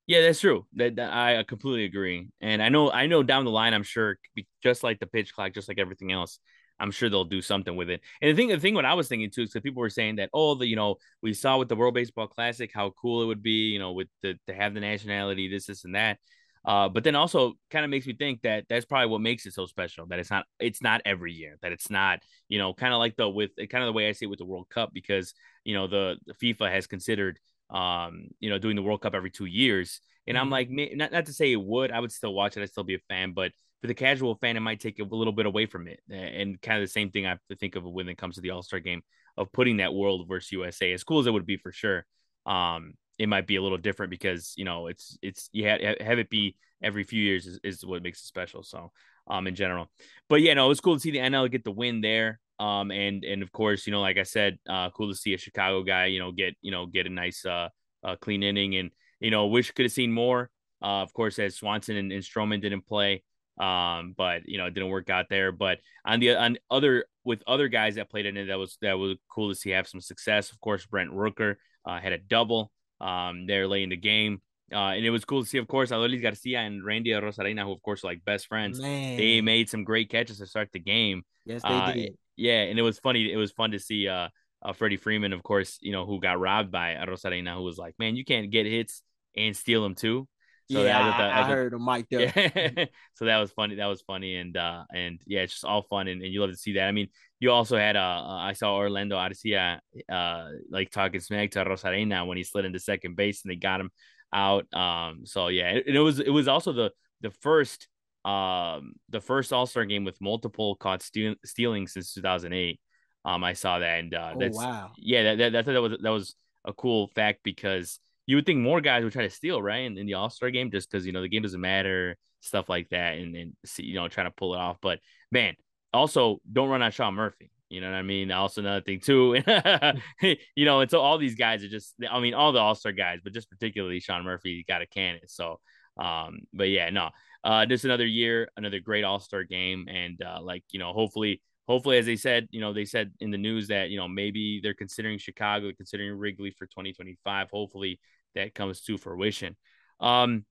Yeah, 0.08 0.22
that's 0.22 0.39
true. 0.39 0.65
That, 0.76 0.96
that, 0.96 1.12
I 1.12 1.43
completely 1.43 1.84
agree. 1.86 2.30
And 2.39 2.63
I 2.63 2.70
know 2.70 2.89
I 2.91 3.08
know 3.08 3.24
down 3.24 3.43
the 3.43 3.52
line, 3.52 3.74
I'm 3.74 3.84
sure 3.84 4.17
just 4.63 4.84
like 4.84 5.00
the 5.00 5.08
pitch 5.08 5.34
clock, 5.34 5.54
just 5.54 5.67
like 5.67 5.80
everything 5.80 6.12
else, 6.13 6.39
I'm 6.80 6.91
sure 6.91 7.10
they'll 7.10 7.26
do 7.26 7.41
something 7.41 7.76
with 7.76 7.89
it. 7.89 8.02
And 8.22 8.32
the 8.32 8.36
thing, 8.36 8.48
the 8.50 8.60
thing, 8.60 8.74
what 8.74 8.86
I 8.86 8.93
was 8.93 9.10
thinking 9.10 9.30
too 9.32 9.41
is 9.43 9.52
that 9.52 9.63
people 9.63 9.82
were 9.82 9.89
saying 9.89 10.15
that, 10.17 10.30
oh, 10.34 10.56
the 10.56 10.65
you 10.65 10.78
know, 10.78 10.96
we 11.22 11.34
saw 11.34 11.58
with 11.58 11.67
the 11.67 11.76
World 11.76 11.93
Baseball 11.93 12.28
Classic 12.28 12.72
how 12.74 12.91
cool 13.02 13.22
it 13.22 13.26
would 13.26 13.43
be, 13.43 13.70
you 13.72 13.80
know, 13.80 13.91
with 13.91 14.08
the 14.22 14.36
to 14.48 14.54
have 14.54 14.74
the 14.74 14.80
nationality, 14.80 15.50
this, 15.50 15.65
this, 15.65 15.84
and 15.84 15.96
that. 15.96 16.20
Uh, 16.65 16.89
but 16.89 17.04
then 17.04 17.15
also 17.15 17.54
kind 17.70 17.86
of 17.86 17.91
makes 17.91 18.06
me 18.08 18.13
think 18.13 18.41
that 18.41 18.65
that's 18.70 18.86
probably 18.86 19.08
what 19.08 19.22
makes 19.22 19.46
it 19.46 19.54
so 19.54 19.65
special 19.65 20.06
that 20.08 20.20
it's 20.20 20.30
not 20.32 20.43
it's 20.60 20.82
not 20.82 21.00
every 21.06 21.32
year 21.32 21.56
that 21.62 21.72
it's 21.72 21.89
not 21.89 22.20
you 22.50 22.58
know 22.58 22.74
kind 22.74 22.91
of 22.93 23.00
like 23.00 23.15
the 23.15 23.30
with 23.30 23.52
kind 23.70 23.84
of 23.84 23.88
the 23.88 23.93
way 23.93 24.10
I 24.10 24.12
say 24.12 24.26
with 24.26 24.39
the 24.39 24.46
World 24.46 24.67
Cup 24.70 24.89
because 24.93 25.34
you 25.63 25.76
know 25.76 25.88
the, 25.88 26.17
the 26.26 26.34
FIFA 26.34 26.70
has 26.72 26.86
considered 26.86 27.39
um 27.69 28.27
you 28.39 28.49
know 28.49 28.58
doing 28.58 28.75
the 28.75 28.82
World 28.82 29.01
Cup 29.01 29.13
every 29.13 29.32
two 29.32 29.45
years 29.45 30.01
and 30.25 30.38
I'm 30.38 30.45
mm-hmm. 30.45 30.51
like 30.51 30.69
not 30.69 31.12
not 31.12 31.25
to 31.25 31.34
say 31.34 31.51
it 31.51 31.62
would 31.62 31.91
I 31.91 31.99
would 31.99 32.12
still 32.12 32.34
watch 32.34 32.58
it 32.58 32.63
I'd 32.63 32.69
still 32.69 32.84
be 32.84 32.95
a 32.95 32.99
fan 33.10 33.34
but 33.34 33.51
for 33.82 33.88
the 33.88 33.93
casual 33.93 34.36
fan 34.36 34.58
it 34.58 34.62
might 34.62 34.80
take 34.80 34.99
a 34.99 35.03
little 35.03 35.34
bit 35.34 35.45
away 35.45 35.65
from 35.65 35.88
it 35.88 35.99
and 36.10 36.62
kind 36.62 36.82
of 36.82 36.88
the 36.88 36.91
same 36.91 37.12
thing 37.12 37.25
I 37.25 37.30
have 37.30 37.39
to 37.49 37.56
think 37.56 37.75
of 37.75 37.84
when 37.84 38.10
it 38.10 38.17
comes 38.17 38.36
to 38.36 38.41
the 38.41 38.51
All 38.51 38.63
Star 38.63 38.80
game 38.80 39.01
of 39.36 39.51
putting 39.51 39.77
that 39.77 39.93
World 39.93 40.27
versus 40.27 40.51
USA 40.51 40.93
as 40.93 41.03
cool 41.03 41.19
as 41.19 41.27
it 41.27 41.32
would 41.32 41.45
be 41.45 41.58
for 41.58 41.71
sure 41.71 42.06
um 42.45 42.93
it 43.17 43.27
might 43.27 43.47
be 43.47 43.56
a 43.56 43.62
little 43.62 43.77
different 43.77 44.12
because 44.12 44.53
you 44.58 44.65
know 44.65 44.88
it's 44.88 45.17
it's 45.21 45.49
you 45.51 45.67
have, 45.67 45.82
have 45.99 46.19
it 46.19 46.30
be 46.30 46.56
every 46.82 47.03
few 47.03 47.21
years 47.21 47.47
is, 47.47 47.60
is 47.63 47.86
what 47.86 48.03
makes 48.03 48.19
it 48.21 48.25
special. 48.25 48.63
So 48.63 48.91
um 49.29 49.47
in 49.47 49.55
general, 49.55 49.89
but 50.29 50.41
yeah, 50.41 50.53
no, 50.53 50.65
it 50.65 50.69
was 50.69 50.81
cool 50.81 50.95
to 50.95 50.99
see 50.99 51.11
the 51.11 51.19
NL 51.19 51.49
get 51.51 51.63
the 51.63 51.71
win 51.71 52.01
there. 52.01 52.39
Um 52.59 52.91
and 52.91 53.23
and 53.23 53.43
of 53.43 53.51
course, 53.51 53.85
you 53.85 53.91
know, 53.91 54.01
like 54.01 54.17
I 54.17 54.23
said, 54.23 54.57
uh, 54.67 54.89
cool 54.91 55.09
to 55.09 55.15
see 55.15 55.33
a 55.33 55.37
Chicago 55.37 55.83
guy, 55.83 56.05
you 56.05 56.19
know, 56.19 56.31
get 56.31 56.55
you 56.61 56.71
know 56.71 56.85
get 56.85 57.05
a 57.05 57.09
nice 57.09 57.45
uh, 57.45 57.69
uh 58.03 58.15
clean 58.15 58.43
inning 58.43 58.75
and 58.75 58.91
you 59.19 59.31
know 59.31 59.47
wish 59.47 59.71
could 59.71 59.85
have 59.85 59.91
seen 59.91 60.11
more. 60.11 60.49
Uh, 60.81 61.01
of 61.01 61.11
course, 61.13 61.39
as 61.39 61.57
Swanson 61.57 61.95
and, 61.97 62.11
and 62.11 62.23
Stroman 62.23 62.61
didn't 62.61 62.85
play, 62.85 63.23
um, 63.59 64.13
but 64.15 64.47
you 64.47 64.57
know 64.57 64.65
it 64.65 64.73
didn't 64.73 64.89
work 64.89 65.09
out 65.09 65.25
there. 65.29 65.51
But 65.51 65.79
on 66.05 66.19
the 66.19 66.35
on 66.35 66.57
other 66.69 67.05
with 67.23 67.41
other 67.47 67.67
guys 67.67 67.95
that 67.95 68.09
played 68.09 68.25
in 68.25 68.37
it, 68.37 68.45
that 68.45 68.59
was 68.59 68.77
that 68.81 68.97
was 68.97 69.17
cool 69.29 69.49
to 69.49 69.55
see 69.55 69.71
have 69.71 69.87
some 69.87 70.01
success. 70.01 70.51
Of 70.51 70.59
course, 70.59 70.85
Brent 70.85 71.11
Rooker 71.11 71.55
uh, 71.85 71.99
had 71.99 72.13
a 72.13 72.17
double 72.17 72.71
um, 73.01 73.47
there 73.47 73.67
late 73.67 73.83
in 73.83 73.89
the 73.89 73.97
game. 73.97 74.41
Uh, 74.71 74.93
and 74.95 75.06
it 75.06 75.10
was 75.12 75.23
cool 75.23 75.43
to 75.43 75.47
see, 75.47 75.58
of 75.58 75.67
course, 75.67 75.91
Adolis 75.91 76.21
Garcia 76.21 76.60
and 76.60 76.84
Randy 76.84 77.12
Arozarena, 77.12 77.63
who, 77.63 77.71
of 77.71 77.82
course, 77.82 78.03
are 78.03 78.08
like 78.08 78.25
best 78.25 78.47
friends. 78.47 78.82
Man. 78.82 79.17
They 79.17 79.39
made 79.41 79.69
some 79.69 79.84
great 79.84 80.10
catches 80.10 80.39
to 80.39 80.45
start 80.45 80.69
the 80.73 80.80
game. 80.80 81.23
Yes, 81.45 81.62
they 81.62 81.69
uh, 81.69 81.91
did. 81.93 82.17
Yeah, 82.36 82.63
and 82.63 82.77
it 82.77 82.82
was 82.82 82.99
funny. 82.99 83.32
It 83.32 83.38
was 83.38 83.51
fun 83.51 83.71
to 83.71 83.80
see 83.80 84.08
uh, 84.08 84.27
uh, 84.62 84.73
Freddie 84.73 84.97
Freeman, 84.97 85.34
of 85.34 85.41
course, 85.41 85.77
you 85.82 85.91
know, 85.91 86.06
who 86.06 86.19
got 86.19 86.39
robbed 86.39 86.71
by 86.71 86.95
Arozarena, 86.95 87.56
who 87.56 87.63
was 87.63 87.77
like, 87.77 87.95
man, 87.97 88.15
you 88.15 88.25
can't 88.25 88.51
get 88.51 88.65
hits 88.65 89.01
and 89.36 89.56
steal 89.56 89.82
them 89.82 89.95
too. 89.95 90.27
So 90.69 90.84
yeah, 90.84 91.01
that, 91.01 91.17
that, 91.17 91.32
I, 91.32 91.41
I 91.41 91.43
heard 91.43 91.73
him 91.73 91.86
mic 91.86 92.08
there. 92.12 92.34
Yeah. 92.36 92.86
so 93.13 93.25
that 93.25 93.38
was 93.38 93.51
funny. 93.51 93.75
That 93.75 93.86
was 93.86 94.01
funny, 94.01 94.36
and 94.36 94.56
uh, 94.58 94.84
and 94.93 95.19
yeah, 95.25 95.41
it's 95.41 95.53
just 95.53 95.65
all 95.65 95.84
fun, 95.84 96.10
and, 96.10 96.21
and 96.21 96.34
you 96.34 96.41
love 96.41 96.49
to 96.49 96.58
see 96.58 96.73
that. 96.73 96.88
I 96.88 96.91
mean, 96.91 97.08
you 97.39 97.51
also 97.51 97.77
had 97.77 97.95
uh, 97.95 97.99
uh 97.99 98.38
I 98.38 98.51
saw 98.51 98.75
Orlando 98.75 99.15
Arcia 99.15 99.80
uh 100.12 100.49
like 100.69 100.91
talking 100.91 101.21
smack 101.21 101.51
to 101.51 101.63
Arozarena 101.63 102.27
when 102.27 102.36
he 102.36 102.43
slid 102.43 102.65
into 102.65 102.80
second 102.80 103.15
base, 103.15 103.45
and 103.45 103.51
they 103.51 103.56
got 103.56 103.80
him 103.80 103.91
out. 104.33 104.71
Um, 104.73 105.25
so 105.25 105.47
yeah, 105.47 105.71
it, 105.71 105.87
it 105.87 105.99
was 105.99 106.19
it 106.19 106.29
was 106.29 106.47
also 106.47 106.73
the 106.73 106.91
the 107.21 107.31
first 107.31 107.87
um 108.25 108.93
the 109.09 109.21
first 109.21 109.53
All 109.53 109.65
Star 109.65 109.85
game 109.85 110.03
with 110.03 110.19
multiple 110.21 110.75
caught 110.75 111.01
steal, 111.01 111.35
stealing 111.45 111.87
since 111.87 112.13
2008. 112.13 112.79
Um, 113.25 113.43
I 113.43 113.53
saw 113.53 113.79
that, 113.79 113.99
and 113.99 114.13
uh, 114.13 114.33
oh, 114.35 114.39
that's 114.39 114.57
wow, 114.57 114.91
yeah, 114.97 115.35
that, 115.35 115.51
that, 115.51 115.65
that 115.65 115.81
was 115.81 115.97
that 116.01 116.11
was 116.11 116.35
a 116.65 116.73
cool 116.73 117.07
fact 117.15 117.39
because 117.43 117.99
you 118.25 118.35
would 118.35 118.45
think 118.45 118.59
more 118.59 118.81
guys 118.81 119.03
would 119.03 119.13
try 119.13 119.23
to 119.23 119.29
steal, 119.29 119.61
right? 119.61 119.79
In, 119.79 119.97
in 119.97 120.05
the 120.05 120.13
All 120.13 120.29
Star 120.29 120.49
game, 120.49 120.71
just 120.71 120.89
because 120.89 121.05
you 121.05 121.11
know 121.11 121.21
the 121.21 121.29
game 121.29 121.41
doesn't 121.41 121.59
matter, 121.59 122.17
stuff 122.41 122.69
like 122.69 122.89
that, 122.89 123.17
and 123.17 123.35
and 123.35 123.53
you 123.77 123.95
know 123.95 124.07
trying 124.07 124.27
to 124.27 124.31
pull 124.31 124.53
it 124.53 124.59
off. 124.59 124.77
But 124.81 124.99
man, 125.31 125.55
also 125.93 126.39
don't 126.51 126.69
run 126.69 126.81
on 126.81 126.91
Sean 126.91 127.15
Murphy. 127.15 127.51
You 127.69 127.82
know 127.82 127.91
what 127.91 127.97
I 127.97 128.01
mean? 128.01 128.32
Also 128.32 128.62
another 128.62 128.82
thing 128.82 129.01
too, 129.01 129.41
you 130.21 130.65
know, 130.65 130.80
and 130.80 130.89
so 130.89 131.01
all 131.01 131.17
these 131.17 131.36
guys 131.36 131.63
are 131.63 131.69
just, 131.69 131.95
I 132.10 132.19
mean, 132.21 132.34
all 132.34 132.53
the 132.53 132.60
All 132.60 132.75
Star 132.75 132.93
guys, 132.93 133.19
but 133.23 133.34
just 133.34 133.49
particularly 133.49 133.99
Sean 133.99 134.23
Murphy 134.23 134.63
got 134.65 134.82
a 134.82 134.86
cannon. 134.86 135.27
So, 135.27 135.60
um, 135.97 136.39
but 136.53 136.69
yeah, 136.69 136.89
no, 136.89 137.10
uh, 137.43 137.65
just 137.65 137.86
another 137.86 138.06
year, 138.06 138.49
another 138.56 138.80
great 138.80 139.03
All 139.03 139.19
Star 139.19 139.43
game, 139.43 139.88
and 139.89 140.21
uh, 140.21 140.39
like 140.41 140.63
you 140.71 140.80
know, 140.80 140.93
hopefully, 140.93 141.41
hopefully, 141.67 141.97
as 141.97 142.06
they 142.06 142.15
said, 142.15 142.47
you 142.51 142.62
know, 142.62 142.73
they 142.73 142.86
said 142.86 143.12
in 143.19 143.32
the 143.32 143.38
news 143.38 143.67
that 143.67 143.89
you 143.89 143.97
know 143.97 144.08
maybe 144.08 144.60
they're 144.62 144.73
considering 144.73 145.17
Chicago, 145.17 145.71
considering 145.75 146.17
Wrigley 146.17 146.51
for 146.51 146.67
2025. 146.67 147.47
Hopefully, 147.51 147.99
that 148.36 148.53
comes 148.53 148.82
to 148.82 148.97
fruition. 148.97 149.56
Um, 149.99 150.45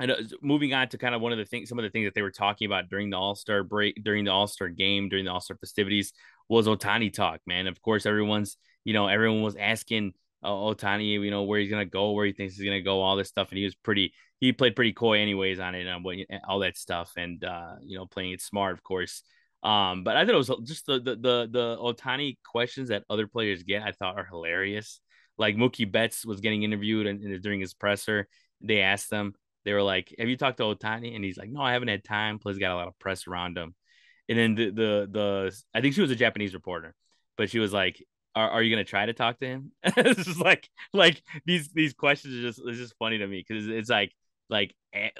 and 0.00 0.12
moving 0.42 0.74
on 0.74 0.88
to 0.90 0.98
kind 0.98 1.14
of 1.14 1.20
one 1.20 1.32
of 1.32 1.38
the 1.38 1.44
things, 1.44 1.68
some 1.68 1.78
of 1.78 1.82
the 1.82 1.90
things 1.90 2.06
that 2.06 2.14
they 2.14 2.22
were 2.22 2.30
talking 2.30 2.66
about 2.66 2.88
during 2.88 3.10
the 3.10 3.16
All 3.16 3.34
Star 3.34 3.64
break, 3.64 4.02
during 4.02 4.24
the 4.24 4.30
All 4.30 4.46
Star 4.46 4.68
game, 4.68 5.08
during 5.08 5.24
the 5.24 5.32
All 5.32 5.40
Star 5.40 5.56
festivities 5.56 6.12
was 6.48 6.66
Ohtani 6.66 7.12
talk, 7.12 7.40
man. 7.46 7.66
Of 7.66 7.80
course, 7.82 8.06
everyone's, 8.06 8.56
you 8.84 8.92
know, 8.92 9.08
everyone 9.08 9.42
was 9.42 9.56
asking 9.56 10.12
uh, 10.42 10.48
Ohtani, 10.48 11.12
you 11.12 11.30
know, 11.30 11.42
where 11.44 11.60
he's 11.60 11.70
gonna 11.70 11.84
go, 11.84 12.12
where 12.12 12.26
he 12.26 12.32
thinks 12.32 12.56
he's 12.56 12.64
gonna 12.64 12.82
go, 12.82 13.00
all 13.00 13.16
this 13.16 13.28
stuff, 13.28 13.50
and 13.50 13.58
he 13.58 13.64
was 13.64 13.74
pretty, 13.74 14.14
he 14.40 14.52
played 14.52 14.76
pretty 14.76 14.92
coy, 14.92 15.18
anyways, 15.18 15.58
on 15.60 15.74
it, 15.74 15.86
and 15.86 16.40
all 16.46 16.60
that 16.60 16.76
stuff, 16.76 17.12
and 17.16 17.42
uh, 17.44 17.74
you 17.82 17.98
know, 17.98 18.06
playing 18.06 18.32
it 18.32 18.40
smart, 18.40 18.74
of 18.74 18.82
course. 18.82 19.22
Um, 19.62 20.04
but 20.04 20.16
I 20.16 20.24
thought 20.24 20.34
it 20.34 20.38
was 20.48 20.52
just 20.64 20.86
the 20.86 21.00
the 21.00 21.16
the, 21.16 21.48
the 21.50 21.76
Ohtani 21.78 22.36
questions 22.44 22.90
that 22.90 23.04
other 23.10 23.26
players 23.26 23.62
get, 23.64 23.82
I 23.82 23.92
thought 23.92 24.16
are 24.16 24.24
hilarious. 24.24 25.00
Like 25.36 25.56
Mookie 25.56 25.90
Betts 25.90 26.24
was 26.24 26.40
getting 26.40 26.62
interviewed 26.62 27.06
and, 27.06 27.22
and 27.22 27.42
during 27.42 27.60
his 27.60 27.74
presser, 27.74 28.28
they 28.60 28.80
asked 28.80 29.12
him, 29.12 29.34
they 29.64 29.72
were 29.72 29.82
like, 29.82 30.14
"Have 30.18 30.28
you 30.28 30.36
talked 30.36 30.58
to 30.58 30.64
Ohtani?" 30.64 31.14
And 31.14 31.24
he's 31.24 31.36
like, 31.36 31.50
"No, 31.50 31.60
I 31.60 31.72
haven't 31.72 31.88
had 31.88 32.04
time." 32.04 32.38
Plus, 32.38 32.58
got 32.58 32.72
a 32.72 32.76
lot 32.76 32.88
of 32.88 32.98
press 32.98 33.26
around 33.26 33.58
him. 33.58 33.74
And 34.28 34.38
then 34.38 34.54
the 34.54 34.70
the 34.70 35.08
the 35.10 35.62
I 35.74 35.80
think 35.80 35.94
she 35.94 36.00
was 36.00 36.10
a 36.10 36.16
Japanese 36.16 36.54
reporter, 36.54 36.94
but 37.36 37.50
she 37.50 37.58
was 37.58 37.72
like, 37.72 38.04
"Are, 38.34 38.50
are 38.50 38.62
you 38.62 38.70
gonna 38.70 38.84
try 38.84 39.06
to 39.06 39.14
talk 39.14 39.38
to 39.40 39.46
him?" 39.46 39.72
it's 39.82 40.24
just 40.24 40.40
like 40.40 40.68
like 40.92 41.22
these 41.46 41.72
these 41.72 41.94
questions 41.94 42.34
are 42.34 42.42
just 42.42 42.60
it's 42.64 42.78
just 42.78 42.94
funny 42.98 43.18
to 43.18 43.26
me 43.26 43.44
because 43.46 43.68
it's 43.68 43.88
like 43.88 44.12
like 44.50 44.74
eh, 44.92 45.10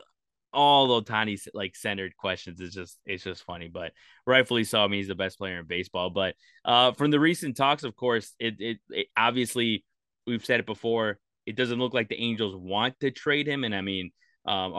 all 0.52 1.02
Ohtani 1.02 1.38
like 1.54 1.76
centered 1.76 2.16
questions 2.16 2.60
is 2.60 2.72
just 2.74 2.98
it's 3.06 3.24
just 3.24 3.44
funny, 3.44 3.68
but 3.68 3.92
rightfully 4.26 4.64
so. 4.64 4.82
I 4.82 4.88
mean, 4.88 5.00
he's 5.00 5.08
the 5.08 5.14
best 5.14 5.38
player 5.38 5.58
in 5.58 5.66
baseball. 5.66 6.10
But 6.10 6.34
uh, 6.64 6.92
from 6.92 7.10
the 7.10 7.20
recent 7.20 7.56
talks, 7.56 7.84
of 7.84 7.94
course, 7.96 8.34
it, 8.38 8.56
it, 8.60 8.78
it 8.90 9.06
obviously 9.16 9.84
we've 10.26 10.44
said 10.44 10.60
it 10.60 10.66
before. 10.66 11.18
It 11.46 11.56
doesn't 11.56 11.78
look 11.78 11.94
like 11.94 12.08
the 12.08 12.20
Angels 12.20 12.54
want 12.54 13.00
to 13.00 13.10
trade 13.10 13.46
him, 13.46 13.64
and 13.64 13.74
I 13.74 13.80
mean, 13.80 14.10
um, 14.48 14.72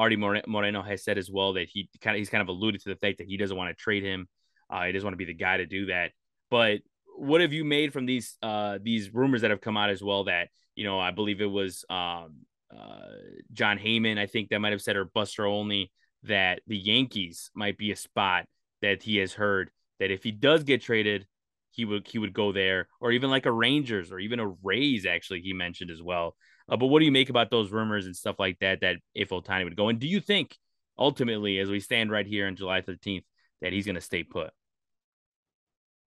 Moreno 0.48 0.82
has 0.82 1.04
said 1.04 1.18
as 1.18 1.30
well 1.30 1.54
that 1.54 1.70
he 1.70 1.90
kind 2.02 2.16
of 2.16 2.20
he's 2.20 2.30
kind 2.30 2.42
of 2.42 2.48
alluded 2.48 2.82
to 2.82 2.90
the 2.90 2.96
fact 2.96 3.20
that 3.20 3.28
he 3.28 3.38
doesn't 3.38 3.56
want 3.56 3.70
to 3.70 3.82
trade 3.82 4.04
him. 4.04 4.28
Uh, 4.70 4.86
he 4.86 4.92
doesn't 4.92 5.06
want 5.06 5.14
to 5.14 5.18
be 5.18 5.26
the 5.26 5.34
guy 5.34 5.58
to 5.58 5.66
do 5.66 5.88
that. 5.88 6.12
But 6.50 6.80
what 7.16 7.42
have 7.42 7.54
you 7.54 7.64
made 7.64 7.94
from 7.94 8.06
these 8.06 8.38
uh, 8.42 8.80
these 8.82 9.14
rumors 9.14 9.42
that 9.42 9.52
have 9.52 9.62
come 9.62 9.78
out 9.78 9.90
as 9.90 10.04
well? 10.04 10.24
That 10.24 10.50
you 10.76 10.86
know, 10.86 11.00
I 11.00 11.12
believe 11.12 11.42
it 11.42 11.46
was 11.46 11.86
um, 11.90 12.46
uh, 12.76 13.10
Jon 13.54 13.78
Heyman, 13.78 14.18
I 14.18 14.26
think 14.26 14.50
that 14.50 14.60
might 14.60 14.72
have 14.72 14.82
said, 14.82 14.96
or 14.96 15.06
Buster 15.06 15.46
Olney, 15.46 15.92
that 16.24 16.62
the 16.68 16.78
Yankees 16.78 17.52
might 17.54 17.78
be 17.78 17.92
a 17.92 17.96
spot 17.96 18.46
that 18.82 19.04
he 19.04 19.18
has 19.18 19.34
heard 19.34 19.70
that 20.00 20.12
if 20.12 20.24
he 20.24 20.32
does 20.32 20.64
get 20.64 20.82
traded, 20.82 21.28
he 21.72 21.86
would 21.86 22.08
he 22.08 22.18
would 22.18 22.34
go 22.34 22.52
there, 22.52 22.88
or 23.00 23.12
even 23.12 23.30
like 23.30 23.46
a 23.46 23.52
Rangers 23.52 24.12
or 24.12 24.20
even 24.20 24.40
a 24.40 24.48
Rays. 24.64 25.06
Actually, 25.06 25.42
he 25.42 25.54
mentioned 25.54 25.92
as 25.92 26.02
well. 26.02 26.36
Uh, 26.70 26.78
but 26.78 26.88
what 26.88 27.00
do 27.00 27.06
you 27.06 27.12
make 27.12 27.30
about 27.30 27.50
those 27.50 27.72
rumors 27.72 28.06
and 28.06 28.16
stuff 28.16 28.36
like 28.40 28.60
that? 28.60 28.82
That 28.82 28.98
if 29.14 29.30
Ohtani 29.30 29.64
would 29.64 29.76
go, 29.76 29.90
and 29.90 30.00
do 30.00 30.08
you 30.08 30.20
think 30.20 30.56
ultimately, 30.98 31.60
as 31.60 31.70
we 31.70 31.80
stand 31.80 32.12
right 32.12 32.28
here 32.28 32.48
on 32.48 32.56
July 32.56 32.82
13th, 32.82 33.24
that 33.62 33.74
he's 33.74 33.86
going 33.86 33.96
to 33.96 34.02
stay 34.02 34.24
put? 34.24 34.52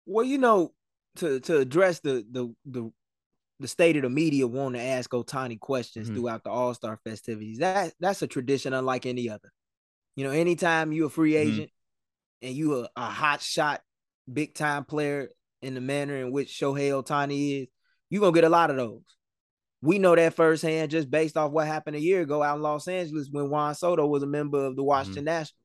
Well, 0.06 0.24
you 0.24 0.38
know, 0.38 0.72
to 1.16 1.40
to 1.40 1.58
address 1.58 2.00
the 2.00 2.24
the 2.30 2.54
the 2.64 2.92
the 3.60 3.68
state 3.68 3.96
of 3.96 4.02
the 4.02 4.10
media 4.10 4.46
wanting 4.46 4.80
to 4.80 4.86
ask 4.86 5.10
Ohtani 5.10 5.58
questions 5.60 6.08
Mhm. 6.08 6.14
throughout 6.14 6.44
the 6.44 6.50
All 6.50 6.72
Star 6.74 6.98
festivities. 7.04 7.58
That 7.58 7.92
that's 8.00 8.22
a 8.22 8.26
tradition 8.26 8.72
unlike 8.72 9.06
any 9.06 9.28
other. 9.28 9.52
You 10.16 10.24
know, 10.24 10.30
anytime 10.30 10.92
you're 10.92 11.08
a 11.08 11.10
free 11.10 11.32
Mhm. 11.32 11.40
agent 11.40 11.70
and 12.42 12.54
you 12.54 12.80
a, 12.80 12.88
a 12.96 13.10
hot 13.10 13.42
shot, 13.42 13.82
big 14.32 14.54
time 14.54 14.84
player 14.84 15.30
in 15.62 15.74
the 15.74 15.80
manner 15.80 16.16
in 16.16 16.32
which 16.32 16.48
Shohei 16.48 16.90
Ohtani 16.90 17.62
is, 17.62 17.68
you're 18.08 18.20
gonna 18.20 18.34
get 18.34 18.44
a 18.44 18.48
lot 18.48 18.70
of 18.70 18.76
those. 18.76 19.02
We 19.82 19.98
know 19.98 20.14
that 20.14 20.34
firsthand 20.34 20.90
just 20.90 21.10
based 21.10 21.36
off 21.36 21.52
what 21.52 21.66
happened 21.66 21.96
a 21.96 22.00
year 22.00 22.20
ago 22.20 22.42
out 22.42 22.56
in 22.56 22.62
Los 22.62 22.86
Angeles 22.86 23.28
when 23.30 23.48
Juan 23.48 23.74
Soto 23.74 24.06
was 24.06 24.22
a 24.22 24.26
member 24.26 24.64
of 24.66 24.76
the 24.76 24.84
Washington 24.84 25.24
Nationals. 25.24 25.56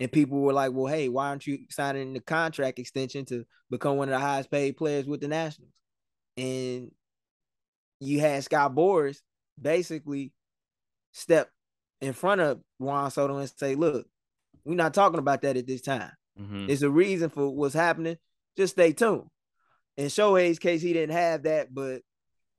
And 0.00 0.12
people 0.12 0.38
were 0.40 0.52
like, 0.52 0.72
well, 0.72 0.86
hey, 0.86 1.08
why 1.08 1.28
aren't 1.28 1.46
you 1.46 1.58
signing 1.70 2.12
the 2.12 2.20
contract 2.20 2.78
extension 2.78 3.24
to 3.26 3.44
become 3.68 3.96
one 3.96 4.08
of 4.08 4.12
the 4.12 4.24
highest 4.24 4.48
paid 4.50 4.76
players 4.76 5.06
with 5.06 5.20
the 5.20 5.26
Nationals? 5.26 5.72
And 6.36 6.92
you 7.98 8.20
had 8.20 8.44
Scott 8.44 8.76
Boras 8.76 9.18
basically 9.60 10.32
step 11.10 11.50
in 12.00 12.12
front 12.12 12.40
of 12.40 12.60
Juan 12.78 13.10
Soto 13.10 13.38
and 13.38 13.52
say, 13.56 13.74
look, 13.74 14.06
we're 14.64 14.76
not 14.76 14.94
talking 14.94 15.18
about 15.18 15.42
that 15.42 15.56
at 15.56 15.66
this 15.66 15.80
time. 15.80 16.12
Mhm. 16.38 16.68
It's 16.68 16.82
a 16.82 16.90
reason 16.90 17.28
for 17.30 17.48
what's 17.52 17.74
happening. 17.74 18.18
Just 18.56 18.74
stay 18.74 18.92
tuned. 18.92 19.28
In 19.96 20.06
Shohei's 20.06 20.60
case, 20.60 20.80
he 20.80 20.92
didn't 20.92 21.16
have 21.16 21.42
that, 21.42 21.74
but 21.74 22.02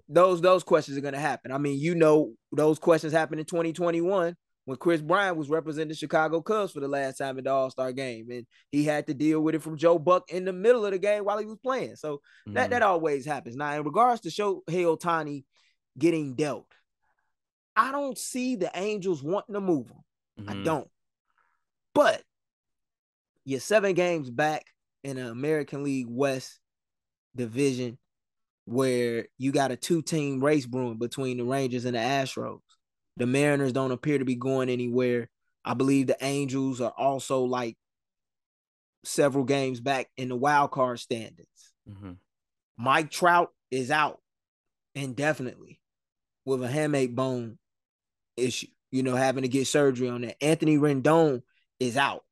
those 0.09 0.41
those 0.41 0.63
questions 0.63 0.97
are 0.97 1.01
gonna 1.01 1.19
happen. 1.19 1.51
I 1.51 1.59
mean, 1.59 1.79
you 1.79 1.95
know, 1.95 2.33
those 2.51 2.79
questions 2.79 3.13
happened 3.13 3.39
in 3.39 3.45
2021 3.45 4.35
when 4.65 4.77
Kris 4.77 5.01
Bryant 5.01 5.37
was 5.37 5.49
representing 5.49 5.89
the 5.89 5.95
Chicago 5.95 6.41
Cubs 6.41 6.73
for 6.73 6.79
the 6.79 6.87
last 6.87 7.17
time 7.17 7.37
in 7.37 7.43
the 7.43 7.51
All-Star 7.51 7.91
game, 7.91 8.29
and 8.31 8.45
he 8.71 8.83
had 8.83 9.07
to 9.07 9.13
deal 9.13 9.41
with 9.41 9.55
it 9.55 9.61
from 9.61 9.77
Joe 9.77 9.97
Buck 9.99 10.31
in 10.31 10.45
the 10.45 10.53
middle 10.53 10.85
of 10.85 10.91
the 10.91 10.99
game 10.99 11.25
while 11.25 11.37
he 11.37 11.45
was 11.45 11.57
playing. 11.63 11.95
So 11.95 12.21
that 12.47 12.67
Mhm. 12.67 12.69
that 12.71 12.81
always 12.81 13.25
happens. 13.25 13.55
Now, 13.55 13.73
in 13.73 13.83
regards 13.83 14.21
to 14.21 14.29
Shohei 14.29 14.63
Ohtani 14.67 15.45
getting 15.97 16.33
dealt, 16.35 16.67
I 17.75 17.91
don't 17.91 18.17
see 18.17 18.55
the 18.55 18.71
Angels 18.73 19.23
wanting 19.23 19.53
to 19.53 19.61
move 19.61 19.89
him. 19.89 20.47
I 20.47 20.53
Mhm. 20.53 20.65
don't. 20.65 20.91
But 21.93 22.23
you're 23.45 23.59
seven 23.59 23.93
games 23.93 24.29
back 24.29 24.65
in 25.03 25.17
the 25.17 25.29
American 25.29 25.83
League 25.83 26.07
West 26.09 26.59
division 27.35 27.97
where 28.69 29.25
you 29.39 29.51
got 29.51 29.71
a 29.71 29.75
two-team 29.75 30.43
race 30.43 30.67
brewing 30.67 30.99
between 30.99 31.37
the 31.37 31.43
Rangers 31.43 31.85
and 31.85 31.95
the 31.95 31.99
Astros. 31.99 32.59
The 33.17 33.25
Mariners 33.25 33.73
don't 33.73 33.91
appear 33.91 34.19
to 34.19 34.25
be 34.25 34.35
going 34.35 34.69
anywhere. 34.69 35.27
I 35.65 35.73
believe 35.73 36.05
the 36.05 36.17
Angels 36.21 36.79
are 36.79 36.93
also 36.95 37.45
like 37.45 37.77
several 39.03 39.43
games 39.43 39.79
back 39.79 40.07
in 40.17 40.29
the 40.29 40.35
wild 40.35 40.69
card 40.69 40.99
standings. 40.99 41.73
Mhm. 41.89 42.17
Mike 42.77 43.09
Trout 43.09 43.51
is 43.71 43.89
out 43.89 44.21
indefinitely 44.93 45.81
with 46.45 46.63
a 46.63 46.67
hamate 46.67 47.15
bone 47.15 47.57
issue, 48.37 48.67
you 48.91 49.01
know, 49.01 49.15
having 49.15 49.41
to 49.41 49.49
get 49.49 49.65
surgery 49.65 50.09
on 50.09 50.21
that. 50.21 50.37
Anthony 50.43 50.77
Rendon 50.77 51.41
is 51.79 51.97
out. 51.97 52.23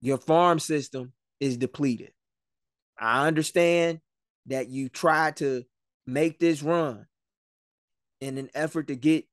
Your 0.00 0.18
farm 0.18 0.60
system 0.60 1.12
is 1.40 1.56
depleted. 1.56 2.12
I 2.96 3.26
understand 3.26 4.00
that 4.46 4.68
you 4.68 4.88
tried 4.88 5.36
to 5.36 5.64
make 6.06 6.38
this 6.38 6.62
run 6.62 7.06
in 8.20 8.38
an 8.38 8.50
effort 8.54 8.88
to 8.88 8.96
get 8.96 9.26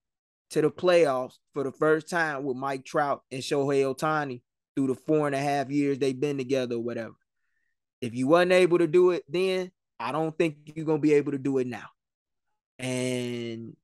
to 0.52 0.62
the 0.62 0.70
playoffs 0.70 1.38
for 1.54 1.64
the 1.64 1.72
first 1.72 2.10
time 2.10 2.44
with 2.44 2.58
Mike 2.58 2.86
Trout 2.86 3.24
and 3.32 3.42
Shohei 3.42 3.84
Ohtani 3.84 4.42
through 4.76 4.88
the 4.88 4.96
four 4.96 5.28
and 5.28 5.36
a 5.36 5.40
half 5.40 5.70
years 5.70 5.98
they've 5.98 6.20
been 6.20 6.38
together 6.38 6.76
or 6.76 6.84
whatever. 6.84 7.16
If 8.02 8.16
you 8.16 8.28
wasn't 8.28 8.54
able 8.54 8.80
to 8.80 8.88
do 8.88 9.12
it 9.12 9.24
then, 9.30 9.72
I 10.00 10.12
don't 10.12 10.38
think 10.38 10.58
you're 10.76 10.86
gonna 10.86 11.00
be 11.00 11.14
able 11.14 11.32
to 11.34 11.38
do 11.38 11.58
it 11.60 11.68
now. 11.68 11.88
And 12.80 13.76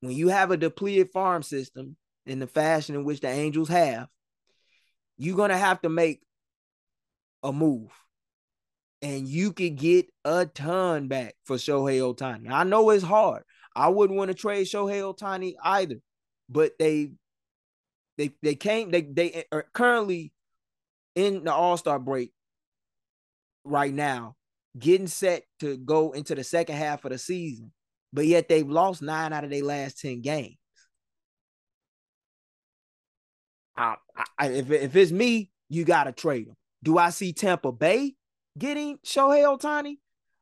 when 0.00 0.12
you 0.12 0.28
have 0.28 0.50
a 0.50 0.56
depleted 0.56 1.10
farm 1.10 1.42
system 1.42 1.96
in 2.26 2.38
the 2.38 2.46
fashion 2.46 2.94
in 2.94 3.04
which 3.04 3.20
the 3.20 3.28
Angels 3.28 3.68
have, 3.68 4.08
you're 5.18 5.36
gonna 5.36 5.58
have 5.58 5.82
to 5.82 5.88
make 5.88 6.22
a 7.42 7.52
move. 7.52 7.90
And 9.02 9.26
you 9.26 9.52
could 9.52 9.76
get 9.76 10.06
a 10.24 10.44
ton 10.46 11.08
back 11.08 11.34
for 11.44 11.56
Shohei 11.56 12.00
Ohtani. 12.00 12.50
I 12.50 12.64
know 12.64 12.90
it's 12.90 13.02
hard. 13.02 13.44
I 13.74 13.88
wouldn't 13.88 14.18
want 14.18 14.28
to 14.28 14.34
trade 14.34 14.66
Shohei 14.66 15.00
Ohtani 15.00 15.54
either, 15.62 15.96
but 16.48 16.72
they 16.78 17.12
they 18.18 18.32
they 18.42 18.54
came 18.54 18.90
they 18.90 19.02
they 19.02 19.44
are 19.52 19.64
currently 19.72 20.32
in 21.14 21.44
the 21.44 21.52
All-Star 21.52 21.98
break 21.98 22.32
right 23.64 23.92
now, 23.92 24.36
getting 24.78 25.06
set 25.06 25.44
to 25.60 25.76
go 25.76 26.12
into 26.12 26.34
the 26.34 26.44
second 26.44 26.76
half 26.76 27.04
of 27.04 27.12
the 27.12 27.18
season, 27.18 27.72
but 28.12 28.26
yet 28.26 28.48
they've 28.48 28.68
lost 28.68 29.02
nine 29.02 29.32
out 29.32 29.44
of 29.44 29.50
their 29.50 29.64
last 29.64 30.00
10 30.00 30.20
games. 30.22 30.56
I, 33.76 33.96
I, 34.38 34.48
if, 34.48 34.70
if 34.70 34.96
it's 34.96 35.12
me, 35.12 35.50
you 35.68 35.84
got 35.84 36.04
to 36.04 36.12
trade 36.12 36.48
them. 36.48 36.56
Do 36.82 36.98
I 36.98 37.10
see 37.10 37.32
Tampa 37.32 37.72
Bay 37.72 38.14
getting 38.58 38.98
Shohei 38.98 39.44
Ohtani? 39.44 39.96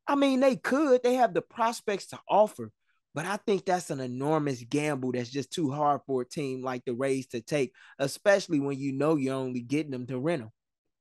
I 0.06 0.14
mean, 0.14 0.40
they 0.40 0.56
could. 0.56 1.02
They 1.02 1.14
have 1.14 1.34
the 1.34 1.42
prospects 1.42 2.06
to 2.08 2.18
offer, 2.28 2.70
but 3.14 3.26
I 3.26 3.36
think 3.36 3.66
that's 3.66 3.90
an 3.90 4.00
enormous 4.00 4.62
gamble 4.62 5.12
that's 5.12 5.30
just 5.30 5.50
too 5.50 5.70
hard 5.70 6.00
for 6.06 6.22
a 6.22 6.28
team 6.28 6.62
like 6.62 6.84
the 6.84 6.94
Rays 6.94 7.26
to 7.28 7.40
take, 7.40 7.72
especially 7.98 8.60
when 8.60 8.78
you 8.78 8.92
know 8.92 9.16
you're 9.16 9.34
only 9.34 9.60
getting 9.60 9.90
them 9.90 10.06
to 10.06 10.18
rent 10.18 10.42
them. 10.42 10.52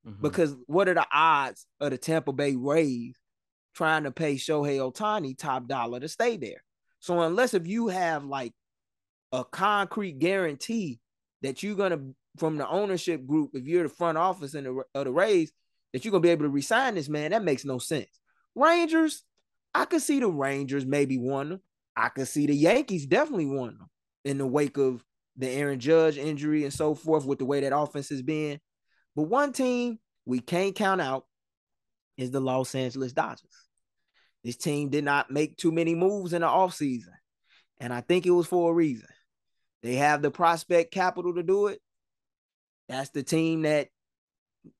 Mhm. 0.05 0.21
Because 0.21 0.55
what 0.65 0.89
are 0.89 0.93
the 0.93 1.07
odds 1.11 1.65
of 1.79 1.91
the 1.91 1.97
Tampa 1.97 2.33
Bay 2.33 2.55
Rays 2.55 3.15
trying 3.73 4.03
to 4.03 4.11
pay 4.11 4.35
Shohei 4.35 4.79
Ohtani 4.79 5.37
top 5.37 5.67
dollar 5.67 5.99
to 5.99 6.07
stay 6.07 6.37
there? 6.37 6.63
So 6.99 7.21
unless 7.21 7.53
if 7.53 7.67
you 7.67 7.87
have 7.87 8.25
like 8.25 8.53
a 9.31 9.45
concrete 9.45 10.19
guarantee 10.19 10.99
that 11.41 11.63
you're 11.63 11.75
gonna 11.75 12.01
from 12.37 12.57
the 12.57 12.67
ownership 12.67 13.25
group, 13.25 13.51
if 13.53 13.65
you're 13.65 13.83
the 13.83 13.89
front 13.89 14.17
office 14.17 14.53
in 14.53 14.63
the 14.65 14.83
of 14.93 15.05
the 15.05 15.11
Rays, 15.11 15.51
that 15.93 16.03
you're 16.03 16.11
gonna 16.11 16.21
be 16.21 16.29
able 16.29 16.45
to 16.45 16.49
resign 16.49 16.95
this 16.95 17.09
man, 17.09 17.31
that 17.31 17.43
makes 17.43 17.65
no 17.65 17.77
sense. 17.77 18.09
Rangers, 18.55 19.23
I 19.73 19.85
could 19.85 20.01
see 20.01 20.19
the 20.19 20.27
Rangers 20.27 20.85
maybe 20.85 21.17
them. 21.17 21.61
I 21.95 22.09
could 22.09 22.27
see 22.27 22.45
the 22.45 22.55
Yankees 22.55 23.05
definitely 23.05 23.45
them 23.45 23.89
in 24.23 24.37
the 24.37 24.47
wake 24.47 24.77
of 24.77 25.03
the 25.35 25.49
Aaron 25.49 25.79
Judge 25.79 26.17
injury 26.17 26.63
and 26.63 26.73
so 26.73 26.95
forth, 26.95 27.25
with 27.25 27.39
the 27.39 27.45
way 27.45 27.61
that 27.61 27.75
offense 27.75 28.09
has 28.09 28.21
been. 28.21 28.59
But 29.15 29.23
one 29.23 29.53
team 29.53 29.99
we 30.25 30.39
can't 30.39 30.75
count 30.75 31.01
out 31.01 31.25
is 32.17 32.31
the 32.31 32.39
Los 32.39 32.73
Angeles 32.75 33.13
Dodgers. 33.13 33.67
This 34.43 34.57
team 34.57 34.89
did 34.89 35.03
not 35.03 35.31
make 35.31 35.57
too 35.57 35.71
many 35.71 35.95
moves 35.95 36.33
in 36.33 36.41
the 36.41 36.47
offseason. 36.47 37.13
And 37.79 37.93
I 37.93 38.01
think 38.01 38.25
it 38.25 38.31
was 38.31 38.47
for 38.47 38.71
a 38.71 38.73
reason. 38.73 39.07
They 39.83 39.95
have 39.95 40.21
the 40.21 40.31
prospect 40.31 40.91
capital 40.91 41.35
to 41.35 41.43
do 41.43 41.67
it. 41.67 41.79
That's 42.89 43.09
the 43.11 43.23
team 43.23 43.63
that 43.63 43.89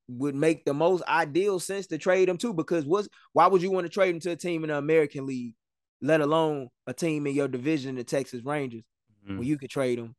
would 0.08 0.36
make 0.36 0.66
the 0.66 0.74
most 0.74 1.04
ideal 1.08 1.60
sense 1.60 1.88
to 1.88 1.98
trade 1.98 2.28
them 2.30 2.38
to 2.38 2.54
because 2.54 2.86
what's 2.86 3.08
why 3.34 3.48
would 3.48 3.62
you 3.62 3.72
want 3.72 3.86
to 3.86 3.90
trade 3.90 4.14
them 4.14 4.20
to 4.22 4.32
a 4.32 4.36
team 4.36 4.64
in 4.64 4.70
the 4.70 4.78
American 4.78 5.26
League, 5.26 5.56
let 6.02 6.22
alone 6.22 6.70
a 6.86 6.94
team 6.94 7.28
in 7.28 7.36
your 7.36 7.48
division, 7.48 7.96
the 7.96 8.04
Texas 8.04 8.44
Rangers, 8.44 8.84
Mhm. 9.28 9.38
when 9.40 9.48
you 9.48 9.58
could 9.58 9.70
trade 9.70 10.00
them 10.00 10.16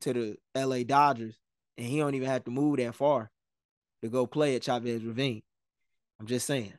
to 0.00 0.12
the 0.12 0.36
LA 0.54 0.84
Dodgers 0.84 1.36
and 1.76 1.86
he 1.86 1.98
don't 1.98 2.14
even 2.14 2.28
have 2.28 2.44
to 2.44 2.50
move 2.50 2.76
that 2.78 2.94
far 2.94 3.30
to 4.02 4.08
go 4.08 4.26
play 4.26 4.54
at 4.54 4.62
Chavez 4.62 5.04
Ravine. 5.04 5.42
I'm 6.20 6.26
just 6.26 6.46
saying. 6.46 6.74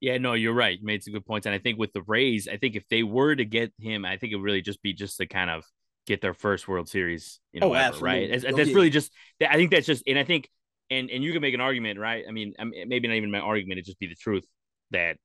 Yeah, 0.00 0.16
no, 0.16 0.32
you're 0.32 0.54
right. 0.54 0.78
You 0.78 0.86
made 0.86 1.02
some 1.02 1.12
good 1.12 1.26
points. 1.26 1.46
And 1.46 1.54
I 1.54 1.58
think 1.58 1.78
with 1.78 1.92
the 1.92 2.02
Rays, 2.02 2.48
I 2.48 2.56
think 2.56 2.74
if 2.74 2.88
they 2.88 3.02
were 3.02 3.36
to 3.36 3.44
get 3.44 3.72
him, 3.78 4.06
I 4.06 4.16
think 4.16 4.32
it 4.32 4.36
would 4.36 4.44
really 4.44 4.62
just 4.62 4.80
be 4.82 4.94
just 4.94 5.18
to 5.18 5.26
kind 5.26 5.50
of 5.50 5.66
get 6.10 6.20
their 6.20 6.34
first 6.34 6.68
World 6.68 6.88
Series, 6.88 7.40
you 7.52 7.60
know, 7.60 7.68
Oh, 7.68 7.74
ever, 7.74 7.98
right? 8.04 8.28
That's, 8.30 8.44
that's 8.44 8.74
really 8.74 8.90
just, 8.90 9.12
I 9.40 9.56
think 9.56 9.70
that's 9.70 9.86
just, 9.86 10.02
and 10.06 10.18
I 10.18 10.24
think, 10.24 10.48
and 10.90 11.08
and 11.08 11.22
you 11.22 11.32
can 11.32 11.40
make 11.40 11.54
an 11.54 11.60
argument, 11.60 11.98
right? 12.00 12.24
I 12.28 12.32
mean, 12.32 12.54
I 12.58 12.64
mean, 12.64 12.88
maybe 12.88 13.06
not 13.08 13.14
even 13.14 13.30
my 13.30 13.38
argument, 13.38 13.78
it 13.78 13.84
just 13.86 13.98
be 13.98 14.08
the 14.08 14.16
truth 14.16 14.44
that 14.90 15.16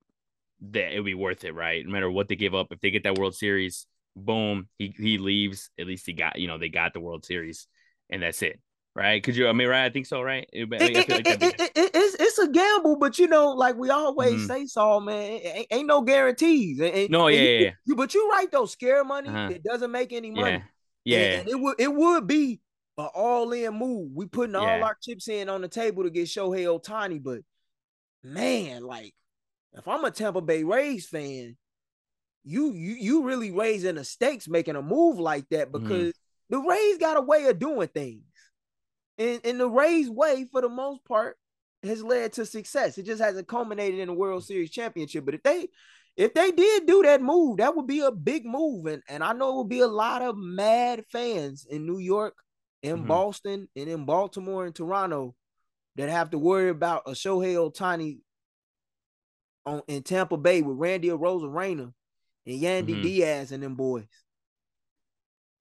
that 0.72 0.94
it 0.94 1.00
would 1.00 1.06
be 1.06 1.14
worth 1.16 1.44
it, 1.44 1.54
right? 1.54 1.86
No 1.86 1.92
matter 1.92 2.10
what 2.10 2.28
they 2.30 2.36
give 2.36 2.56
up, 2.56 2.68
if 2.72 2.80
they 2.80 2.92
get 2.92 3.04
that 3.04 3.18
World 3.18 3.36
Series, 3.36 3.88
boom, 4.16 4.68
he 4.78 4.94
he 4.98 5.18
leaves. 5.18 5.70
At 5.80 5.88
least 5.88 6.06
he 6.06 6.14
got, 6.14 6.40
you 6.40 6.48
know, 6.48 6.58
they 6.58 6.70
got 6.70 6.94
the 6.94 7.00
World 7.00 7.26
Series, 7.26 7.68
and 8.10 8.22
that's 8.22 8.42
it, 8.42 8.60
right? 8.96 9.24
Could 9.24 9.36
you? 9.36 9.48
I 9.48 9.54
mean, 9.54 9.68
right? 9.68 9.86
I 9.86 9.90
think 9.90 10.06
so, 10.06 10.22
right? 10.22 10.48
It- 10.54 10.70
feel 10.70 10.80
it- 10.88 11.10
like 11.10 11.10
it- 11.10 11.42
it- 11.42 11.72
it- 11.76 11.92
it's, 11.94 12.16
it's 12.20 12.40
a 12.40 12.48
gamble, 12.48 12.98
but 12.98 13.18
you 13.20 13.28
know, 13.28 13.50
like 13.52 13.76
we 13.76 13.90
always 13.90 14.34
Mhm. 14.44 14.48
say, 14.48 14.66
Saul, 14.66 15.02
man, 15.02 15.40
ain't, 15.44 15.68
ain't 15.72 15.88
no 15.88 16.02
guarantees. 16.02 16.80
No, 17.10 17.28
yeah, 17.28 17.42
you- 17.42 17.50
yeah, 17.50 17.60
yeah. 17.60 17.72
you- 17.86 17.96
but 17.96 18.14
you're 18.14 18.30
right 18.30 18.52
though. 18.52 18.66
Scare 18.66 19.04
money, 19.04 19.30
Uh-huh. 19.30 19.50
it 19.50 19.64
doesn't 19.64 19.92
make 19.92 20.14
any 20.14 20.32
money. 20.32 20.58
yeah, 20.58 20.62
yeah, 21.06 21.40
and 21.40 21.48
it 21.50 21.60
would 21.60 21.80
it 21.80 21.94
would 21.94 22.28
be 22.28 22.60
an 22.98 23.10
all-in 23.14 23.74
move. 23.74 24.12
We 24.14 24.26
putting 24.26 24.56
all 24.56 24.64
Yeah. 24.66 24.84
our 24.84 24.98
chips 25.02 25.28
in 25.28 25.50
on 25.50 25.62
the 25.62 25.68
table 25.68 26.04
to 26.04 26.10
get 26.10 26.28
Shohei 26.28 26.66
Ohtani, 26.66 27.22
but 27.22 27.40
man, 28.24 28.84
like 28.84 29.14
if 29.74 29.88
I'm 29.88 30.04
a 30.06 30.12
Tampa 30.12 30.42
Bay 30.42 30.64
Rays 30.64 31.08
fan, 31.08 31.58
you 32.44 32.72
you 32.74 32.94
you 32.96 33.24
really 33.24 33.52
raising 33.52 33.96
the 33.96 34.04
stakes 34.04 34.48
making 34.48 34.76
a 34.76 34.82
move 34.82 35.20
like 35.20 35.48
that 35.50 35.72
Mhm. 35.72 35.84
because 35.84 36.14
the 36.50 36.60
Rays 36.60 36.98
got 36.98 37.18
a 37.18 37.22
way 37.22 37.46
of 37.48 37.60
doing 37.60 37.88
things. 37.88 38.24
And, 39.18 39.42
and 39.46 39.60
the 39.60 39.70
Rays 39.70 40.10
way, 40.10 40.46
for 40.52 40.62
the 40.62 40.70
most 40.70 41.04
part, 41.06 41.38
has 41.84 42.04
led 42.04 42.34
to 42.34 42.46
success. 42.46 42.98
It 42.98 43.04
just 43.04 43.22
hasn't 43.22 43.48
culminated 43.48 44.00
in 44.00 44.10
a 44.10 44.14
World 44.14 44.44
Series 44.44 44.72
championship. 44.72 45.26
But 45.26 45.36
if 45.36 45.44
they 45.44 45.70
if 46.18 46.34
they 46.34 46.52
did 46.52 46.86
do 46.86 47.04
that 47.04 47.22
move, 47.22 47.58
that 47.58 47.76
would 47.76 47.88
be 47.88 48.00
a 48.00 48.12
big 48.12 48.46
move. 48.46 48.86
And, 48.86 49.04
and 49.10 49.24
I 49.24 49.34
know 49.34 49.54
it 49.54 49.58
would 49.58 49.70
be 49.70 49.82
a 49.82 49.88
lot 49.88 50.22
of 50.22 50.38
mad 50.38 51.04
fans 51.12 51.66
in 51.70 51.86
New 51.86 52.00
York, 52.00 52.36
in 52.82 52.98
mm-hmm. 52.98 53.08
Boston, 53.08 53.68
and 53.76 53.90
in 53.90 54.06
Baltimore 54.06 54.66
and 54.66 54.74
Toronto 54.74 55.36
that 55.96 56.10
have 56.10 56.32
to 56.32 56.38
worry 56.38 56.70
about 56.70 57.04
a 57.06 57.12
Shohei 57.12 57.56
Ohtani 57.56 58.20
on 59.66 59.82
in 59.88 60.04
Tampa 60.04 60.38
Bay 60.38 60.62
with 60.62 60.78
Randy 60.78 61.10
Arozarena 61.10 61.94
and 62.46 62.62
Yandy 62.62 62.90
mm-hmm. 62.90 63.02
Diaz 63.02 63.52
and 63.52 63.64
them 63.64 63.76
boys. 63.76 64.06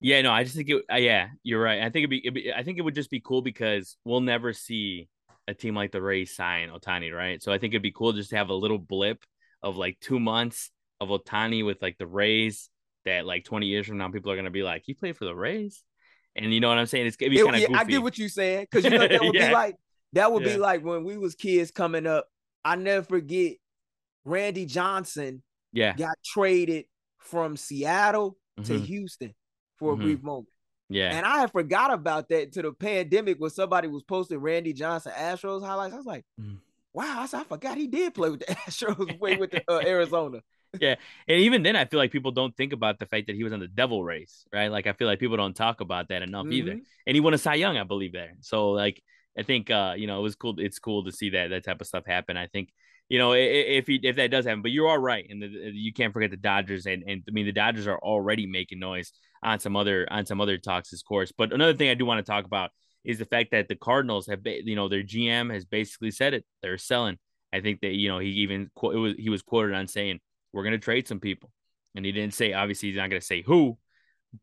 Yeah, 0.00 0.20
no, 0.20 0.32
I 0.32 0.44
just 0.44 0.54
think 0.54 0.68
it. 0.68 0.84
Uh, 0.92 0.96
yeah, 0.96 1.28
you're 1.42 1.62
right. 1.62 1.80
I 1.80 1.84
think 1.84 2.04
it'd 2.04 2.10
be, 2.10 2.18
it'd 2.18 2.34
be, 2.34 2.52
I 2.52 2.62
think 2.62 2.78
it 2.78 2.82
would 2.82 2.94
just 2.94 3.10
be 3.10 3.20
cool 3.20 3.40
because 3.40 3.96
we'll 4.04 4.20
never 4.20 4.52
see 4.52 5.08
a 5.48 5.54
team 5.54 5.74
like 5.74 5.92
the 5.92 6.02
Rays 6.02 6.36
sign 6.36 6.68
Ohtani, 6.68 7.12
right? 7.12 7.42
So 7.42 7.52
I 7.52 7.58
think 7.58 7.72
it'd 7.72 7.82
be 7.82 7.92
cool 7.92 8.12
just 8.12 8.30
to 8.30 8.36
have 8.36 8.50
a 8.50 8.54
little 8.54 8.78
blip 8.78 9.24
of 9.64 9.76
like 9.76 9.98
two 10.00 10.20
months 10.20 10.70
of 11.00 11.08
Ohtani 11.08 11.64
with 11.64 11.82
like 11.82 11.98
the 11.98 12.06
Rays 12.06 12.68
that 13.04 13.26
like 13.26 13.44
20 13.44 13.66
years 13.66 13.86
from 13.86 13.98
now 13.98 14.08
people 14.10 14.30
are 14.30 14.36
gonna 14.36 14.50
be 14.50 14.62
like, 14.62 14.82
he 14.84 14.94
played 14.94 15.16
for 15.16 15.24
the 15.24 15.34
Rays. 15.34 15.82
And 16.36 16.52
you 16.52 16.60
know 16.60 16.68
what 16.68 16.78
I'm 16.78 16.86
saying? 16.86 17.06
It's 17.06 17.16
gonna 17.16 17.30
be 17.30 17.42
kind 17.42 17.56
of 17.56 17.62
yeah, 17.62 17.78
I 17.78 17.84
get 17.84 18.02
what 18.02 18.18
you're 18.18 18.28
saying. 18.28 18.66
Cause 18.70 18.84
you 18.84 18.90
know 18.90 18.98
that 19.08 19.20
would 19.20 19.34
yeah. 19.34 19.48
be 19.48 19.54
like 19.54 19.76
that 20.12 20.32
would 20.32 20.44
yeah. 20.44 20.52
be 20.52 20.58
like 20.58 20.84
when 20.84 21.02
we 21.02 21.16
was 21.16 21.34
kids 21.34 21.70
coming 21.70 22.06
up. 22.06 22.26
I 22.64 22.76
never 22.76 23.04
forget 23.04 23.54
Randy 24.24 24.66
Johnson 24.66 25.42
yeah 25.72 25.94
got 25.94 26.16
traded 26.24 26.84
from 27.18 27.56
Seattle 27.56 28.36
mm-hmm. 28.58 28.72
to 28.72 28.80
Houston 28.80 29.34
for 29.78 29.92
mm-hmm. 29.92 30.02
a 30.02 30.04
brief 30.04 30.22
moment. 30.22 30.48
Yeah. 30.90 31.16
And 31.16 31.24
I 31.24 31.38
had 31.38 31.50
forgot 31.50 31.92
about 31.92 32.28
that 32.28 32.52
to 32.52 32.62
the 32.62 32.72
pandemic 32.72 33.38
when 33.40 33.50
somebody 33.50 33.88
was 33.88 34.02
posting 34.02 34.38
Randy 34.38 34.74
Johnson 34.74 35.12
Astros 35.16 35.64
highlights. 35.64 35.94
I 35.94 35.96
was 35.96 36.06
like, 36.06 36.24
mm 36.40 36.58
wow, 36.94 37.26
I, 37.30 37.36
I 37.36 37.44
forgot 37.44 37.76
he 37.76 37.88
did 37.88 38.14
play 38.14 38.30
with 38.30 38.40
the 38.40 38.46
Astros 38.54 39.18
way 39.18 39.36
with 39.36 39.50
the, 39.50 39.62
uh, 39.68 39.80
Arizona. 39.86 40.40
yeah, 40.80 40.94
and 41.28 41.40
even 41.40 41.62
then, 41.62 41.76
I 41.76 41.84
feel 41.84 41.98
like 41.98 42.12
people 42.12 42.30
don't 42.30 42.56
think 42.56 42.72
about 42.72 42.98
the 42.98 43.06
fact 43.06 43.26
that 43.26 43.36
he 43.36 43.44
was 43.44 43.52
on 43.52 43.60
the 43.60 43.68
Devil 43.68 44.02
Rays, 44.02 44.46
right? 44.52 44.68
Like 44.68 44.86
I 44.86 44.92
feel 44.92 45.08
like 45.08 45.18
people 45.18 45.36
don't 45.36 45.54
talk 45.54 45.80
about 45.80 46.08
that 46.08 46.22
enough 46.22 46.44
mm-hmm. 46.44 46.52
either. 46.52 46.80
And 47.06 47.14
he 47.14 47.20
won 47.20 47.34
a 47.34 47.38
Cy 47.38 47.54
Young, 47.54 47.76
I 47.76 47.84
believe, 47.84 48.12
there. 48.12 48.34
So 48.40 48.70
like, 48.70 49.02
I 49.38 49.42
think 49.42 49.70
uh, 49.70 49.94
you 49.96 50.06
know, 50.06 50.20
it 50.20 50.22
was 50.22 50.36
cool. 50.36 50.54
It's 50.58 50.78
cool 50.78 51.04
to 51.04 51.12
see 51.12 51.30
that 51.30 51.50
that 51.50 51.64
type 51.64 51.80
of 51.80 51.86
stuff 51.86 52.06
happen. 52.06 52.36
I 52.36 52.46
think 52.46 52.70
you 53.08 53.18
know 53.18 53.32
if 53.34 53.86
he, 53.86 54.00
if 54.02 54.16
that 54.16 54.30
does 54.30 54.46
happen, 54.46 54.62
but 54.62 54.70
you 54.70 54.86
are 54.86 54.98
right, 54.98 55.26
and 55.28 55.42
the, 55.42 55.48
you 55.48 55.92
can't 55.92 56.12
forget 56.12 56.30
the 56.30 56.36
Dodgers, 56.36 56.86
and 56.86 57.02
and 57.06 57.22
I 57.28 57.32
mean 57.32 57.46
the 57.46 57.52
Dodgers 57.52 57.86
are 57.86 57.98
already 57.98 58.46
making 58.46 58.78
noise 58.78 59.12
on 59.42 59.58
some 59.58 59.76
other 59.76 60.06
on 60.10 60.26
some 60.26 60.40
other 60.40 60.58
talks, 60.58 60.92
of 60.92 61.04
course. 61.04 61.32
But 61.36 61.52
another 61.52 61.74
thing 61.74 61.90
I 61.90 61.94
do 61.94 62.06
want 62.06 62.24
to 62.24 62.30
talk 62.30 62.44
about 62.44 62.70
is 63.04 63.18
the 63.18 63.24
fact 63.24 63.50
that 63.50 63.68
the 63.68 63.76
Cardinals 63.76 64.26
have, 64.26 64.40
you 64.44 64.76
know, 64.76 64.88
their 64.88 65.02
GM 65.02 65.52
has 65.52 65.64
basically 65.64 66.10
said 66.10 66.34
it. 66.34 66.44
They're 66.62 66.78
selling. 66.78 67.18
I 67.52 67.60
think 67.60 67.82
that 67.82 67.94
you 67.94 68.08
know 68.08 68.18
he 68.18 68.30
even 68.30 68.70
it 68.82 68.96
was 68.96 69.14
he 69.16 69.30
was 69.30 69.42
quoted 69.42 69.74
on 69.74 69.86
saying 69.86 70.18
we're 70.52 70.64
going 70.64 70.72
to 70.72 70.78
trade 70.78 71.06
some 71.06 71.20
people, 71.20 71.50
and 71.94 72.04
he 72.04 72.10
didn't 72.10 72.34
say 72.34 72.52
obviously 72.52 72.88
he's 72.88 72.96
not 72.96 73.10
going 73.10 73.20
to 73.20 73.26
say 73.26 73.42
who, 73.42 73.78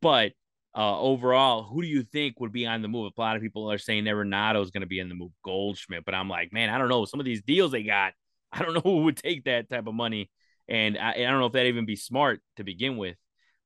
but 0.02 0.32
uh, 0.76 0.98
overall, 0.98 1.64
who 1.64 1.82
do 1.82 1.88
you 1.88 2.04
think 2.04 2.40
would 2.40 2.54
be 2.54 2.66
on 2.66 2.82
the 2.82 2.88
move? 2.88 3.12
A 3.18 3.22
lot 3.22 3.36
of 3.36 3.42
people 3.42 3.70
are 3.70 3.78
saying 3.78 4.06
Arenado 4.06 4.64
is 4.64 4.72
going 4.72 4.82
to 4.82 4.88
be 4.88 5.00
in 5.00 5.10
the 5.10 5.16
move, 5.16 5.32
Goldschmidt, 5.44 6.06
but 6.06 6.16
I'm 6.16 6.30
like, 6.30 6.54
man, 6.54 6.70
I 6.70 6.78
don't 6.78 6.88
know. 6.88 7.04
Some 7.04 7.20
of 7.20 7.26
these 7.26 7.42
deals 7.42 7.74
they 7.74 7.84
got, 7.84 8.14
I 8.54 8.64
don't 8.64 8.74
know 8.74 8.82
who 8.82 9.04
would 9.04 9.18
take 9.18 9.44
that 9.46 9.70
type 9.70 9.88
of 9.88 9.94
money, 9.94 10.30
and 10.70 10.98
I, 10.98 11.12
I 11.12 11.24
don't 11.24 11.40
know 11.40 11.48
if 11.48 11.54
that 11.54 11.66
even 11.66 11.86
be 11.86 11.98
smart 11.98 12.40
to 12.56 12.64
begin 12.64 12.96
with 12.96 13.18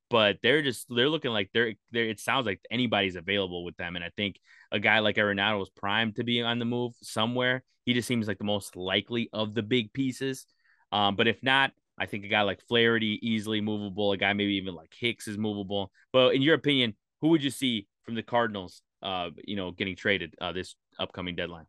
but 0.09 0.37
they're 0.43 0.61
just 0.61 0.85
they're 0.89 1.09
looking 1.09 1.31
like 1.31 1.49
they're 1.53 1.73
there. 1.91 2.05
It 2.05 2.19
sounds 2.19 2.45
like 2.45 2.61
anybody's 2.69 3.15
available 3.15 3.63
with 3.63 3.75
them, 3.77 3.95
and 3.95 4.05
I 4.05 4.11
think 4.15 4.39
a 4.71 4.79
guy 4.79 4.99
like 4.99 5.15
Arenado 5.15 5.61
is 5.61 5.69
primed 5.69 6.17
to 6.17 6.23
be 6.23 6.41
on 6.41 6.59
the 6.59 6.65
move 6.65 6.93
somewhere. 7.01 7.63
He 7.85 7.93
just 7.93 8.07
seems 8.07 8.27
like 8.27 8.37
the 8.37 8.43
most 8.43 8.75
likely 8.75 9.29
of 9.33 9.53
the 9.53 9.63
big 9.63 9.93
pieces. 9.93 10.45
Um, 10.91 11.15
but 11.15 11.27
if 11.27 11.41
not, 11.43 11.71
I 11.97 12.05
think 12.05 12.25
a 12.25 12.27
guy 12.27 12.41
like 12.41 12.61
Flaherty 12.67 13.19
easily 13.21 13.61
movable. 13.61 14.11
A 14.11 14.17
guy 14.17 14.33
maybe 14.33 14.55
even 14.55 14.75
like 14.75 14.93
Hicks 14.97 15.27
is 15.27 15.37
movable. 15.37 15.91
But 16.11 16.35
in 16.35 16.41
your 16.41 16.55
opinion, 16.55 16.95
who 17.21 17.29
would 17.29 17.43
you 17.43 17.51
see 17.51 17.87
from 18.03 18.15
the 18.15 18.23
Cardinals? 18.23 18.81
Uh, 19.01 19.29
you 19.43 19.55
know, 19.55 19.71
getting 19.71 19.95
traded 19.95 20.33
uh, 20.41 20.51
this 20.51 20.75
upcoming 20.97 21.35
deadline. 21.35 21.65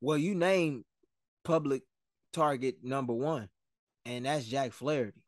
Well, 0.00 0.18
you 0.18 0.34
name 0.34 0.84
public 1.44 1.82
target 2.32 2.78
number 2.82 3.12
one, 3.12 3.48
and 4.04 4.24
that's 4.24 4.44
Jack 4.44 4.72
Flaherty 4.72 5.22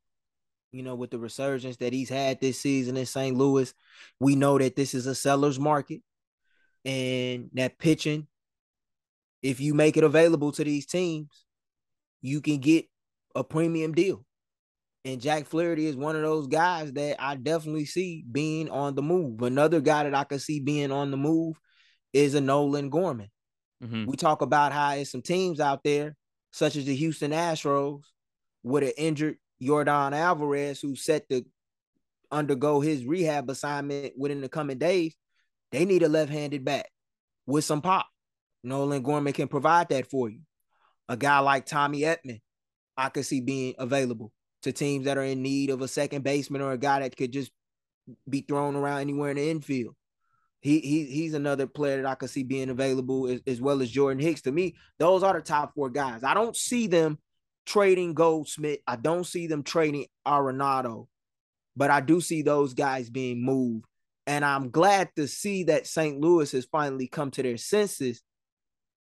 you 0.72 0.82
know, 0.82 0.94
with 0.94 1.10
the 1.10 1.18
resurgence 1.18 1.76
that 1.78 1.92
he's 1.92 2.08
had 2.08 2.40
this 2.40 2.60
season 2.60 2.96
in 2.96 3.06
St. 3.06 3.36
Louis, 3.36 3.72
we 4.18 4.36
know 4.36 4.58
that 4.58 4.76
this 4.76 4.94
is 4.94 5.06
a 5.06 5.14
seller's 5.14 5.58
market 5.58 6.02
and 6.84 7.50
that 7.54 7.78
pitching, 7.78 8.26
if 9.42 9.60
you 9.60 9.74
make 9.74 9.96
it 9.96 10.04
available 10.04 10.52
to 10.52 10.64
these 10.64 10.86
teams, 10.86 11.44
you 12.22 12.40
can 12.40 12.58
get 12.58 12.86
a 13.34 13.42
premium 13.42 13.92
deal. 13.92 14.24
And 15.04 15.20
Jack 15.20 15.46
Flaherty 15.46 15.86
is 15.86 15.96
one 15.96 16.14
of 16.14 16.22
those 16.22 16.46
guys 16.46 16.92
that 16.92 17.16
I 17.18 17.34
definitely 17.36 17.86
see 17.86 18.24
being 18.30 18.68
on 18.68 18.94
the 18.94 19.02
move. 19.02 19.40
Another 19.42 19.80
guy 19.80 20.04
that 20.04 20.14
I 20.14 20.24
could 20.24 20.42
see 20.42 20.60
being 20.60 20.92
on 20.92 21.10
the 21.10 21.16
move 21.16 21.56
is 22.12 22.34
a 22.34 22.40
Nolan 22.40 22.90
Gorman. 22.90 23.30
Mm-hmm. 23.82 24.04
We 24.04 24.16
talk 24.16 24.42
about 24.42 24.72
how 24.72 24.94
there's 24.94 25.10
some 25.10 25.22
teams 25.22 25.58
out 25.58 25.82
there, 25.84 26.16
such 26.52 26.76
as 26.76 26.84
the 26.84 26.94
Houston 26.94 27.30
Astros, 27.30 28.02
with 28.62 28.82
an 28.82 28.92
injured 28.98 29.38
Yordan 29.62 30.12
Alvarez, 30.12 30.80
who's 30.80 31.04
set 31.04 31.28
to 31.28 31.44
undergo 32.30 32.80
his 32.80 33.04
rehab 33.04 33.50
assignment 33.50 34.14
within 34.16 34.40
the 34.40 34.48
coming 34.48 34.78
days, 34.78 35.14
they 35.72 35.84
need 35.84 36.02
a 36.02 36.08
left-handed 36.08 36.64
bat 36.64 36.86
with 37.46 37.64
some 37.64 37.82
pop. 37.82 38.06
Nolan 38.62 39.02
Gorman 39.02 39.32
can 39.32 39.48
provide 39.48 39.88
that 39.88 40.10
for 40.10 40.28
you. 40.28 40.40
A 41.08 41.16
guy 41.16 41.38
like 41.40 41.66
Tommy 41.66 42.00
Edman, 42.00 42.40
I 42.96 43.08
could 43.08 43.26
see 43.26 43.40
being 43.40 43.74
available 43.78 44.32
to 44.62 44.72
teams 44.72 45.06
that 45.06 45.18
are 45.18 45.24
in 45.24 45.42
need 45.42 45.70
of 45.70 45.80
a 45.80 45.88
second 45.88 46.22
baseman 46.22 46.62
or 46.62 46.72
a 46.72 46.78
guy 46.78 47.00
that 47.00 47.16
could 47.16 47.32
just 47.32 47.50
be 48.28 48.42
thrown 48.42 48.76
around 48.76 49.00
anywhere 49.00 49.30
in 49.30 49.36
the 49.36 49.50
infield. 49.50 49.94
He, 50.60 50.80
he 50.80 51.06
he's 51.06 51.32
another 51.32 51.66
player 51.66 52.02
that 52.02 52.08
I 52.08 52.14
could 52.14 52.28
see 52.28 52.42
being 52.42 52.68
available 52.68 53.26
as, 53.28 53.40
as 53.46 53.60
well 53.60 53.80
as 53.80 53.90
Jordan 53.90 54.22
Hicks. 54.22 54.42
To 54.42 54.52
me, 54.52 54.76
those 54.98 55.22
are 55.22 55.32
the 55.32 55.40
top 55.40 55.74
four 55.74 55.88
guys. 55.88 56.22
I 56.22 56.34
don't 56.34 56.54
see 56.54 56.86
them 56.86 57.18
trading 57.66 58.14
Goldschmidt. 58.14 58.82
I 58.86 58.96
don't 58.96 59.24
see 59.24 59.46
them 59.46 59.62
trading 59.62 60.06
Arenado, 60.26 61.06
but 61.76 61.90
I 61.90 62.00
do 62.00 62.20
see 62.20 62.42
those 62.42 62.74
guys 62.74 63.10
being 63.10 63.44
moved. 63.44 63.86
And 64.26 64.44
I'm 64.44 64.70
glad 64.70 65.10
to 65.16 65.26
see 65.26 65.64
that 65.64 65.86
St. 65.86 66.20
Louis 66.20 66.50
has 66.52 66.64
finally 66.66 67.08
come 67.08 67.30
to 67.32 67.42
their 67.42 67.56
senses 67.56 68.22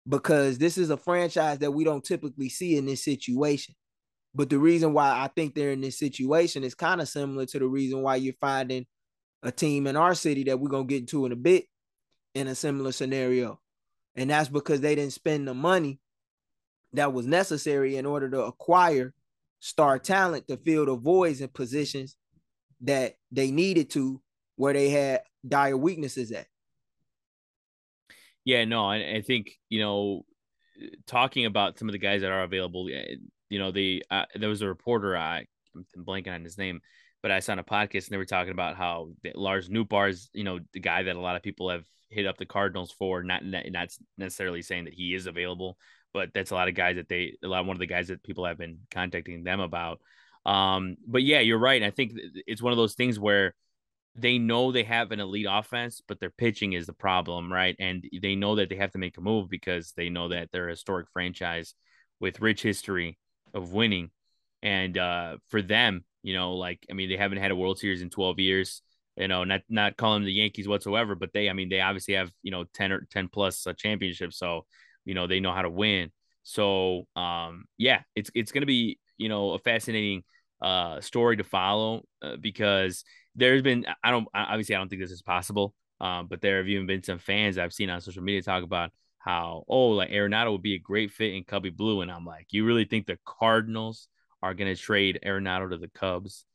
because 0.08 0.58
this 0.58 0.78
is 0.78 0.90
a 0.90 0.98
franchise 0.98 1.60
that 1.60 1.72
we 1.72 1.84
don't 1.84 2.04
typically 2.04 2.50
see 2.50 2.78
in 2.78 2.86
this 2.86 3.04
situation. 3.04 3.76
But 4.34 4.50
the 4.50 4.58
reason 4.58 4.94
why 4.94 5.10
I 5.10 5.28
think 5.28 5.54
they're 5.54 5.72
in 5.72 5.82
this 5.82 6.00
situation 6.00 6.64
is 6.64 6.74
kind 6.74 7.02
of 7.02 7.10
similar 7.10 7.46
to 7.48 7.60
the 7.60 7.68
reason 7.68 8.02
why 8.02 8.16
you're 8.16 8.34
finding 8.40 8.86
a 9.44 9.52
team 9.52 9.88
in 9.88 9.98
our 9.98 10.16
city 10.16 10.46
that 10.46 10.60
we're 10.60 10.70
going 10.70 10.88
to 10.88 10.94
get 10.94 11.02
into 11.02 11.26
in 11.26 11.32
a 11.32 11.36
bit 11.36 11.66
in 12.34 12.48
a 12.48 12.56
similar 12.56 12.92
scenario. 12.92 13.60
And 14.16 14.30
that's 14.30 14.50
because 14.50 14.82
they 14.82 14.96
didn't 14.96 15.14
spend 15.14 15.48
the 15.48 15.54
money 15.54 16.00
that 16.94 17.14
was 17.14 17.26
necessary 17.26 17.98
in 17.98 18.06
order 18.06 18.30
to 18.30 18.44
acquire 18.44 19.14
star 19.60 20.00
talent 20.00 20.48
to 20.48 20.58
fill 20.58 20.86
the 20.86 20.96
voids 20.96 21.42
and 21.42 21.54
positions 21.54 22.18
that 22.82 23.16
they 23.32 23.52
needed 23.52 23.90
to 23.92 24.22
where 24.56 24.74
they 24.74 24.90
had 24.90 25.22
dire 25.48 25.78
weaknesses 25.78 26.32
at. 26.32 26.48
Yeah, 28.44 28.66
no, 28.66 28.86
I, 28.86 29.18
I 29.18 29.22
think 29.22 29.52
you 29.70 29.80
know, 29.80 30.26
talking 31.06 31.46
about 31.46 31.78
some 31.78 31.88
of 31.88 31.94
the 31.94 32.00
guys 32.00 32.22
that 32.22 32.32
are 32.32 32.44
available. 32.44 32.90
You 32.90 33.60
know, 33.60 33.72
the 33.72 34.04
uh, 34.10 34.26
there 34.36 34.50
was 34.50 34.62
a 34.62 34.68
reporter 34.68 35.16
I 35.16 35.46
I'm 35.76 35.86
blanking 36.06 36.34
on 36.34 36.44
his 36.44 36.58
name, 36.58 36.82
but 37.22 37.32
I 37.32 37.40
saw 37.40 37.54
on 37.54 37.60
a 37.60 37.64
podcast 37.64 38.06
and 38.06 38.10
they 38.10 38.18
were 38.18 38.26
talking 38.26 38.52
about 38.52 38.76
how 38.76 39.12
Lars 39.36 39.70
Nootbaar 39.70 40.10
is 40.10 40.30
you 40.34 40.44
know 40.44 40.60
the 40.74 40.80
guy 40.80 41.04
that 41.04 41.16
a 41.16 41.20
lot 41.20 41.36
of 41.36 41.44
people 41.44 41.70
have 41.70 41.86
hit 42.10 42.26
up 42.26 42.38
the 42.38 42.46
Cardinals 42.46 42.92
for. 42.92 43.24
Not 43.24 43.46
not 43.46 43.90
necessarily 44.18 44.64
saying 44.64 44.86
that 44.86 44.94
he 44.94 45.14
is 45.14 45.28
available, 45.28 45.78
but 46.14 46.34
that's 46.34 46.52
a 46.52 46.56
lot 46.56 46.68
of 46.68 46.76
guys 46.76 46.96
that 46.98 47.10
they 47.10 47.38
a 47.44 47.48
lot 47.48 47.66
one 47.66 47.76
of 47.76 47.80
the 47.80 47.86
guys 47.86 48.08
that 48.10 48.24
people 48.24 48.46
have 48.46 48.58
been 48.58 48.80
contacting 48.92 49.44
them 49.44 49.60
about. 49.60 50.00
Um, 50.46 50.98
but 51.08 51.24
yeah, 51.24 51.40
you're 51.40 51.60
right. 51.60 51.84
I 51.84 51.92
think 51.92 52.14
it's 52.48 52.62
one 52.62 52.74
of 52.74 52.78
those 52.78 52.96
things 52.96 53.20
where 53.20 53.54
they 54.16 54.38
know 54.38 54.72
they 54.72 54.84
have 54.84 55.12
an 55.12 55.20
elite 55.20 55.48
offense, 55.50 56.02
but 56.06 56.20
their 56.20 56.30
pitching 56.32 56.74
is 56.74 56.86
the 56.86 56.94
problem, 56.94 57.52
right? 57.52 57.76
And 57.80 58.04
they 58.22 58.36
know 58.36 58.56
that 58.56 58.70
they 58.70 58.76
have 58.76 58.92
to 58.92 58.98
make 58.98 59.18
a 59.18 59.22
move 59.22 59.50
because 59.50 59.94
they 59.96 60.10
know 60.10 60.30
that 60.30 60.50
they're 60.52 60.68
a 60.68 60.72
historic 60.72 61.08
franchise 61.14 61.74
with 62.20 62.42
rich 62.42 62.62
history 62.62 63.18
of 63.54 63.72
winning. 63.72 64.12
And 64.62 64.98
uh, 64.98 65.38
for 65.50 65.62
them, 65.62 66.04
you 66.24 66.34
know, 66.34 66.54
like 66.54 66.86
I 66.90 66.94
mean, 66.94 67.10
they 67.10 67.18
haven't 67.18 67.40
had 67.40 67.52
a 67.52 67.56
World 67.56 67.80
Series 67.80 68.02
in 68.02 68.10
12 68.10 68.40
years. 68.40 68.82
You 69.18 69.28
know, 69.28 69.44
not 69.44 69.62
not 69.70 69.98
calling 69.98 70.24
the 70.24 70.32
Yankees 70.32 70.68
whatsoever, 70.68 71.16
but 71.16 71.34
they, 71.34 71.50
I 71.50 71.54
mean, 71.54 71.70
they 71.70 71.82
obviously 71.82 72.14
have 72.16 72.32
you 72.44 72.52
know 72.52 72.66
10 72.74 72.92
or 72.92 73.08
10 73.12 73.28
plus 73.28 73.66
uh, 73.68 73.74
championships. 73.74 74.38
So 74.38 74.66
you 75.06 75.14
know 75.14 75.28
they 75.28 75.40
know 75.40 75.54
how 75.54 75.62
to 75.62 75.70
win. 75.70 76.12
So 76.44 77.08
um, 77.16 77.66
yeah, 77.78 78.02
it's 78.16 78.32
it's 78.36 78.52
gonna 78.52 78.66
be 78.66 79.00
you 79.18 79.30
know 79.30 79.52
a 79.52 79.60
fascinating 79.60 80.24
uh, 80.62 81.02
story 81.02 81.38
to 81.38 81.44
follow 81.44 82.04
uh, 82.22 82.38
because 82.40 83.04
there's 83.36 83.62
been 83.62 83.86
I 84.04 84.12
don't 84.12 84.28
obviously 84.34 84.76
I 84.76 84.78
don't 84.80 84.90
think 84.90 85.02
this 85.02 85.12
is 85.12 85.22
possible, 85.22 85.74
um, 86.00 86.28
but 86.28 86.42
there 86.42 86.58
have 86.58 86.68
even 86.68 86.88
been 86.88 87.04
some 87.04 87.20
fans 87.20 87.58
I've 87.58 87.74
seen 87.74 87.90
on 87.90 88.02
social 88.02 88.24
media 88.24 88.42
talk 88.42 88.64
about 88.64 88.92
how 89.20 89.64
oh 89.68 89.90
like 89.90 90.10
Arenado 90.10 90.52
would 90.52 90.62
be 90.62 90.76
a 90.76 90.80
great 90.80 91.12
fit 91.12 91.34
in 91.34 91.44
Cubby 91.44 91.70
Blue, 91.70 92.02
and 92.02 92.12
I'm 92.12 92.26
like, 92.26 92.48
you 92.52 92.66
really 92.66 92.86
think 92.86 93.06
the 93.06 93.20
Cardinals 93.26 94.08
are 94.44 94.54
to 94.54 94.76
trade 94.76 95.20
Arenado 95.26 95.70
to 95.70 95.78
the 95.78 95.90
Cubs 95.90 96.46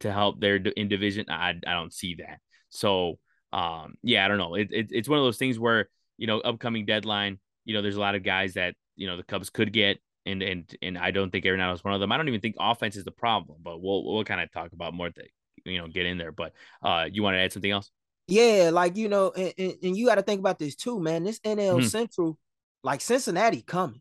to 0.00 0.12
help 0.12 0.40
their 0.40 0.56
in 0.56 0.88
division. 0.88 1.26
I 1.28 1.50
I 1.66 1.72
don't 1.72 1.92
see 1.92 2.16
that. 2.16 2.40
So 2.70 3.18
um, 3.52 3.94
yeah, 4.02 4.24
I 4.24 4.28
don't 4.28 4.38
know. 4.38 4.54
It, 4.54 4.68
it, 4.70 4.86
it's 4.90 5.08
one 5.08 5.18
of 5.18 5.24
those 5.24 5.36
things 5.38 5.58
where 5.58 5.88
you 6.18 6.26
know 6.26 6.40
upcoming 6.40 6.86
deadline. 6.86 7.38
You 7.64 7.74
know, 7.74 7.82
there's 7.82 7.96
a 7.96 8.00
lot 8.00 8.14
of 8.14 8.22
guys 8.22 8.54
that 8.54 8.74
you 8.96 9.06
know 9.06 9.16
the 9.16 9.22
Cubs 9.22 9.50
could 9.50 9.72
get, 9.72 9.98
and 10.26 10.42
and 10.42 10.76
and 10.82 10.98
I 10.98 11.10
don't 11.10 11.30
think 11.30 11.44
Arenado 11.44 11.74
is 11.74 11.84
one 11.84 11.94
of 11.94 12.00
them. 12.00 12.12
I 12.12 12.16
don't 12.16 12.28
even 12.28 12.40
think 12.40 12.56
offense 12.58 12.96
is 12.96 13.04
the 13.04 13.12
problem, 13.12 13.58
but 13.62 13.80
we'll 13.80 14.04
we'll 14.04 14.24
kind 14.24 14.40
of 14.40 14.50
talk 14.52 14.72
about 14.72 14.94
more 14.94 15.10
to 15.10 15.22
you 15.64 15.78
know 15.78 15.88
get 15.88 16.06
in 16.06 16.18
there. 16.18 16.32
But 16.32 16.52
uh, 16.82 17.06
you 17.10 17.22
want 17.22 17.34
to 17.34 17.38
add 17.38 17.52
something 17.52 17.70
else? 17.70 17.90
Yeah, 18.28 18.70
like 18.72 18.96
you 18.96 19.08
know, 19.08 19.32
and, 19.36 19.52
and, 19.58 19.74
and 19.82 19.96
you 19.96 20.06
got 20.06 20.16
to 20.16 20.22
think 20.22 20.40
about 20.40 20.58
this 20.58 20.74
too, 20.74 21.00
man. 21.00 21.24
This 21.24 21.40
NL 21.40 21.78
mm-hmm. 21.78 21.86
Central, 21.86 22.38
like 22.82 23.00
Cincinnati 23.00 23.62
coming, 23.62 24.00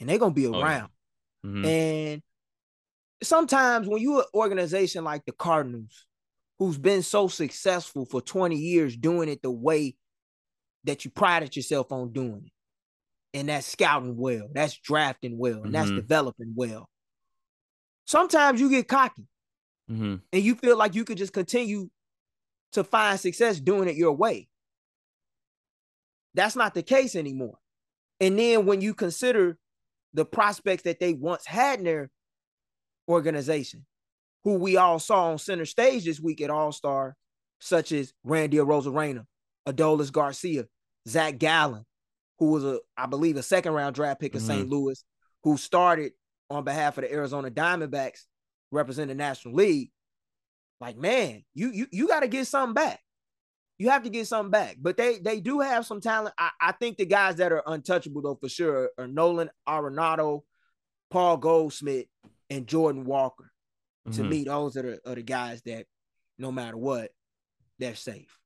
and 0.00 0.08
they're 0.08 0.18
gonna 0.18 0.34
be 0.34 0.46
around. 0.46 0.90
Oh, 1.44 1.48
yeah. 1.48 1.50
mm-hmm. 1.50 1.64
And 1.64 2.22
sometimes 3.22 3.88
when 3.88 4.02
you 4.02 4.18
an 4.20 4.26
organization 4.34 5.04
like 5.04 5.24
the 5.24 5.32
Cardinals, 5.32 6.06
who's 6.58 6.78
been 6.78 7.02
so 7.02 7.28
successful 7.28 8.04
for 8.04 8.20
20 8.20 8.56
years 8.56 8.96
doing 8.96 9.28
it 9.28 9.42
the 9.42 9.50
way 9.50 9.96
that 10.84 11.04
you 11.04 11.10
prided 11.10 11.56
yourself 11.56 11.90
on 11.92 12.12
doing 12.12 12.42
it. 12.46 12.52
And 13.34 13.48
that's 13.48 13.66
scouting 13.66 14.16
well, 14.16 14.48
that's 14.52 14.76
drafting 14.76 15.38
well, 15.38 15.54
and 15.54 15.64
mm-hmm. 15.64 15.72
that's 15.72 15.90
developing 15.90 16.52
well. 16.54 16.88
Sometimes 18.04 18.60
you 18.60 18.68
get 18.68 18.88
cocky 18.88 19.26
mm-hmm. 19.90 20.16
and 20.32 20.42
you 20.42 20.54
feel 20.54 20.76
like 20.76 20.94
you 20.94 21.04
could 21.04 21.16
just 21.18 21.32
continue 21.32 21.88
to 22.72 22.84
find 22.84 23.18
success 23.18 23.58
doing 23.58 23.88
it 23.88 23.96
your 23.96 24.12
way. 24.12 24.48
That's 26.34 26.56
not 26.56 26.74
the 26.74 26.82
case 26.82 27.14
anymore. 27.14 27.58
And 28.20 28.38
then 28.38 28.66
when 28.66 28.80
you 28.80 28.94
consider 28.94 29.58
the 30.14 30.24
prospects 30.24 30.82
that 30.84 31.00
they 31.00 31.14
once 31.14 31.46
had 31.46 31.78
in 31.78 31.84
their 31.84 32.10
organization, 33.08 33.86
who 34.44 34.54
we 34.54 34.76
all 34.76 34.98
saw 34.98 35.30
on 35.30 35.38
center 35.38 35.64
stage 35.64 36.04
this 36.04 36.20
week 36.20 36.40
at 36.40 36.50
All 36.50 36.72
Star, 36.72 37.16
such 37.60 37.92
as 37.92 38.12
Randy 38.24 38.56
Arozarena, 38.58 39.24
Adolis 39.68 40.10
Garcia, 40.10 40.66
Zach 41.08 41.38
Gallen, 41.38 41.84
who 42.42 42.50
was 42.50 42.64
a, 42.64 42.80
I 42.96 43.06
believe, 43.06 43.36
a 43.36 43.42
second 43.42 43.72
round 43.72 43.94
draft 43.94 44.20
pick 44.20 44.34
of 44.34 44.40
mm-hmm. 44.40 44.50
St. 44.50 44.68
Louis, 44.68 45.04
who 45.44 45.56
started 45.56 46.10
on 46.50 46.64
behalf 46.64 46.98
of 46.98 47.04
the 47.04 47.12
Arizona 47.12 47.52
Diamondbacks, 47.52 48.22
representing 48.72 49.16
the 49.16 49.22
National 49.22 49.54
League. 49.54 49.92
Like, 50.80 50.96
man, 50.96 51.44
you 51.54 51.70
you 51.70 51.86
you 51.92 52.08
got 52.08 52.20
to 52.20 52.26
get 52.26 52.48
something 52.48 52.74
back. 52.74 52.98
You 53.78 53.90
have 53.90 54.02
to 54.02 54.10
get 54.10 54.26
something 54.26 54.50
back. 54.50 54.76
But 54.80 54.96
they 54.96 55.18
they 55.18 55.38
do 55.38 55.60
have 55.60 55.86
some 55.86 56.00
talent. 56.00 56.34
I, 56.36 56.50
I 56.60 56.72
think 56.72 56.96
the 56.96 57.06
guys 57.06 57.36
that 57.36 57.52
are 57.52 57.62
untouchable 57.64 58.22
though 58.22 58.34
for 58.40 58.48
sure 58.48 58.90
are 58.98 59.06
Nolan 59.06 59.48
Arenado, 59.68 60.40
Paul 61.12 61.36
Goldschmidt, 61.36 62.08
and 62.50 62.66
Jordan 62.66 63.04
Walker. 63.04 63.52
Mm-hmm. 64.08 64.20
To 64.20 64.28
me, 64.28 64.42
those 64.42 64.76
are 64.76 64.82
the, 64.82 65.00
are 65.08 65.14
the 65.14 65.22
guys 65.22 65.62
that 65.62 65.86
no 66.40 66.50
matter 66.50 66.76
what, 66.76 67.12
they're 67.78 67.94
safe. 67.94 68.36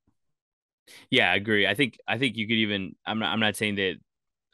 Yeah, 1.09 1.31
I 1.31 1.35
agree. 1.35 1.67
I 1.67 1.73
think 1.73 1.97
I 2.07 2.17
think 2.17 2.37
you 2.37 2.47
could 2.47 2.57
even 2.57 2.95
I'm 3.05 3.19
not 3.19 3.31
I'm 3.31 3.39
not 3.39 3.55
saying 3.55 3.75
that 3.75 3.95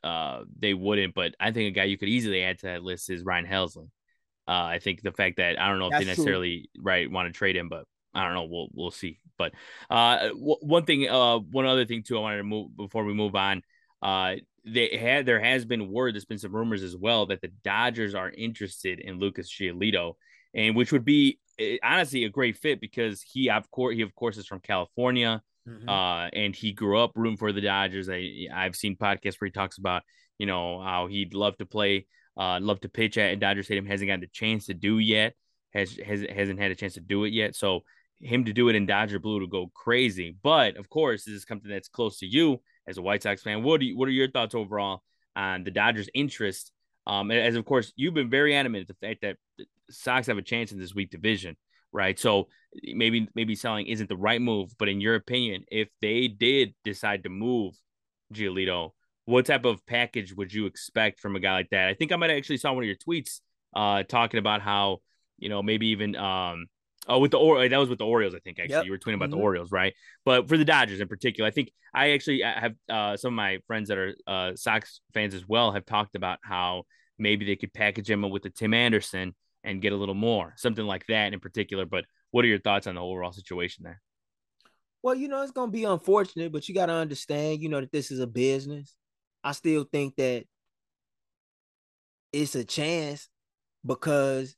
uh 0.03 0.43
they 0.59 0.73
wouldn't, 0.73 1.13
but 1.13 1.35
I 1.39 1.51
think 1.51 1.69
a 1.69 1.79
guy 1.79 1.85
you 1.85 1.97
could 1.97 2.09
easily 2.09 2.43
add 2.43 2.59
to 2.59 2.67
that 2.67 2.83
list 2.83 3.09
is 3.09 3.23
Ryan 3.23 3.45
Helsley. 3.45 3.89
Uh, 4.45 4.51
I 4.65 4.79
think 4.79 5.01
the 5.01 5.13
fact 5.13 5.37
that 5.37 5.59
I 5.59 5.69
don't 5.69 5.79
know 5.79 5.85
if 5.87 5.91
That's 5.91 6.03
they 6.03 6.11
necessarily 6.11 6.69
true. 6.75 6.83
right 6.83 7.09
want 7.09 7.27
to 7.27 7.37
trade 7.37 7.55
him, 7.55 7.69
but 7.69 7.85
I 8.13 8.25
don't 8.25 8.33
know. 8.33 8.45
We'll 8.45 8.67
we'll 8.73 8.91
see. 8.91 9.19
But 9.37 9.53
uh, 9.89 10.27
w- 10.29 10.57
one 10.61 10.85
thing, 10.85 11.09
uh, 11.09 11.39
one 11.39 11.65
other 11.65 11.85
thing 11.85 12.03
too, 12.03 12.17
I 12.17 12.21
wanted 12.21 12.37
to 12.37 12.43
move 12.43 12.75
before 12.75 13.05
we 13.05 13.13
move 13.13 13.35
on. 13.35 13.61
Uh, 14.01 14.35
they 14.65 14.97
had 14.97 15.25
there 15.25 15.39
has 15.39 15.65
been 15.65 15.91
word, 15.91 16.13
there's 16.13 16.25
been 16.25 16.37
some 16.37 16.55
rumors 16.55 16.83
as 16.83 16.95
well 16.95 17.25
that 17.27 17.41
the 17.41 17.49
Dodgers 17.63 18.15
are 18.15 18.29
interested 18.29 18.99
in 18.99 19.19
Lucas 19.19 19.49
Giolito 19.49 20.13
and 20.53 20.75
which 20.75 20.91
would 20.91 21.05
be 21.05 21.39
eh, 21.59 21.77
honestly 21.83 22.23
a 22.25 22.29
great 22.29 22.57
fit 22.57 22.79
because 22.79 23.21
he 23.21 23.49
of 23.49 23.69
course 23.71 23.95
he 23.95 24.01
of 24.01 24.13
course 24.15 24.37
is 24.37 24.45
from 24.47 24.59
California, 24.59 25.41
mm-hmm. 25.67 25.89
uh, 25.89 26.27
and 26.27 26.55
he 26.55 26.71
grew 26.73 26.99
up 26.99 27.11
rooting 27.15 27.37
for 27.37 27.51
the 27.51 27.61
Dodgers. 27.61 28.09
I 28.09 28.47
I've 28.53 28.75
seen 28.75 28.95
podcasts 28.95 29.39
where 29.39 29.47
he 29.47 29.51
talks 29.51 29.77
about 29.77 30.03
you 30.37 30.45
know 30.45 30.81
how 30.81 31.07
he'd 31.07 31.33
love 31.33 31.57
to 31.57 31.65
play, 31.65 32.07
uh, 32.37 32.59
love 32.61 32.79
to 32.81 32.89
pitch 32.89 33.17
at 33.17 33.39
Dodger 33.39 33.63
Stadium. 33.63 33.85
Hasn't 33.85 34.07
gotten 34.07 34.21
the 34.21 34.27
chance 34.27 34.65
to 34.67 34.73
do 34.73 34.99
yet. 34.99 35.33
Has 35.73 35.97
has 35.97 36.25
hasn't 36.29 36.59
had 36.59 36.71
a 36.71 36.75
chance 36.75 36.93
to 36.95 37.01
do 37.01 37.23
it 37.23 37.33
yet. 37.33 37.55
So 37.55 37.83
him 38.23 38.45
to 38.45 38.53
do 38.53 38.69
it 38.69 38.75
in 38.75 38.85
Dodger 38.85 39.19
blue 39.19 39.39
to 39.41 39.47
go 39.47 39.69
crazy. 39.73 40.35
But 40.41 40.77
of 40.77 40.89
course, 40.89 41.25
this 41.25 41.35
is 41.35 41.45
something 41.47 41.69
that's 41.69 41.89
close 41.89 42.19
to 42.19 42.25
you 42.25 42.61
as 42.87 42.97
a 42.97 43.01
White 43.01 43.23
Sox 43.23 43.41
fan. 43.41 43.63
What 43.63 43.79
do 43.79 43.85
you, 43.85 43.97
what 43.97 44.07
are 44.07 44.11
your 44.11 44.31
thoughts 44.31 44.55
overall 44.55 45.03
on 45.35 45.63
the 45.63 45.71
Dodgers' 45.71 46.09
interest? 46.13 46.71
Um, 47.05 47.31
as 47.31 47.55
of 47.55 47.65
course 47.65 47.91
you've 47.97 48.13
been 48.13 48.29
very 48.29 48.55
adamant 48.55 48.87
the 48.87 48.93
fact 49.05 49.21
that 49.23 49.35
the 49.57 49.65
Sox 49.89 50.27
have 50.27 50.37
a 50.37 50.41
chance 50.41 50.71
in 50.71 50.79
this 50.79 50.95
weak 50.95 51.09
division, 51.09 51.57
right? 51.93 52.19
So 52.19 52.47
maybe 52.83 53.27
maybe 53.35 53.55
selling 53.55 53.87
isn't 53.87 54.09
the 54.09 54.17
right 54.17 54.41
move, 54.41 54.71
but 54.77 54.89
in 54.89 54.99
your 54.99 55.15
opinion, 55.15 55.63
if 55.71 55.89
they 56.01 56.27
did 56.27 56.73
decide 56.83 57.23
to 57.23 57.29
move 57.29 57.75
Giolito, 58.33 58.91
what 59.25 59.45
type 59.45 59.65
of 59.65 59.85
package 59.85 60.33
would 60.33 60.51
you 60.51 60.65
expect 60.65 61.19
from 61.19 61.35
a 61.35 61.39
guy 61.39 61.53
like 61.53 61.69
that? 61.69 61.87
I 61.87 61.93
think 61.93 62.11
I 62.11 62.15
might 62.15 62.31
actually 62.31 62.57
saw 62.57 62.73
one 62.73 62.83
of 62.83 62.87
your 62.87 62.97
tweets 62.97 63.39
uh 63.75 64.03
talking 64.03 64.37
about 64.37 64.61
how 64.61 64.99
you 65.39 65.49
know 65.49 65.63
maybe 65.63 65.87
even 65.87 66.15
um 66.15 66.67
oh 67.07 67.19
with 67.19 67.31
the 67.31 67.39
or 67.39 67.67
that 67.67 67.77
was 67.77 67.89
with 67.89 67.99
the 67.99 68.05
Orioles 68.05 68.35
I 68.35 68.39
think 68.39 68.59
actually 68.59 68.75
yep. 68.75 68.85
you 68.85 68.91
were 68.91 68.99
tweeting 68.99 69.15
about 69.15 69.29
mm-hmm. 69.29 69.39
the 69.39 69.43
Orioles 69.43 69.71
right 69.71 69.93
but 70.25 70.47
for 70.47 70.57
the 70.57 70.65
Dodgers 70.65 70.99
in 70.99 71.07
particular 71.07 71.47
I 71.47 71.51
think 71.51 71.71
I 71.93 72.11
actually 72.11 72.41
have 72.41 72.73
uh 72.89 73.17
some 73.17 73.33
of 73.33 73.35
my 73.35 73.59
friends 73.65 73.89
that 73.89 73.97
are 73.97 74.15
uh 74.27 74.51
Sox 74.55 75.01
fans 75.13 75.33
as 75.33 75.47
well 75.47 75.71
have 75.71 75.85
talked 75.85 76.15
about 76.15 76.39
how 76.43 76.83
maybe 77.17 77.45
they 77.45 77.55
could 77.55 77.73
package 77.73 78.09
him 78.09 78.29
with 78.29 78.43
the 78.43 78.49
Tim 78.51 78.73
Anderson 78.73 79.33
and 79.63 79.81
get 79.81 79.93
a 79.93 79.97
little 79.97 80.15
more, 80.15 80.53
something 80.57 80.85
like 80.85 81.05
that 81.07 81.33
in 81.33 81.39
particular. 81.39 81.85
But 81.85 82.05
what 82.31 82.45
are 82.45 82.49
your 82.49 82.59
thoughts 82.59 82.87
on 82.87 82.95
the 82.95 83.01
overall 83.01 83.31
situation 83.31 83.83
there? 83.83 84.01
Well, 85.01 85.15
you 85.15 85.27
know, 85.27 85.41
it's 85.41 85.51
going 85.51 85.69
to 85.69 85.77
be 85.77 85.83
unfortunate, 85.83 86.51
but 86.51 86.67
you 86.67 86.75
got 86.75 86.85
to 86.85 86.93
understand, 86.93 87.61
you 87.61 87.69
know, 87.69 87.81
that 87.81 87.91
this 87.91 88.09
is 88.09 88.19
a 88.19 88.27
business. 88.27 88.95
I 89.43 89.51
still 89.51 89.85
think 89.91 90.15
that 90.15 90.45
it's 92.31 92.55
a 92.55 92.63
chance 92.63 93.27
because 93.85 94.55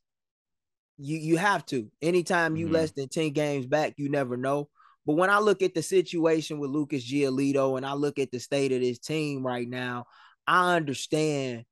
you 0.97 1.17
you 1.17 1.37
have 1.37 1.65
to. 1.67 1.91
Anytime 2.01 2.55
you 2.55 2.65
mm-hmm. 2.65 2.75
less 2.75 2.91
than 2.91 3.09
10 3.09 3.31
games 3.31 3.65
back, 3.65 3.95
you 3.97 4.09
never 4.09 4.37
know. 4.37 4.69
But 5.05 5.15
when 5.15 5.29
I 5.29 5.39
look 5.39 5.61
at 5.61 5.73
the 5.73 5.83
situation 5.83 6.59
with 6.59 6.71
Lucas 6.71 7.09
Giolito 7.09 7.77
and 7.77 7.85
I 7.85 7.93
look 7.93 8.17
at 8.17 8.31
the 8.31 8.39
state 8.39 8.71
of 8.71 8.81
this 8.81 8.99
team 8.99 9.45
right 9.45 9.67
now, 9.67 10.05
I 10.47 10.75
understand 10.75 11.65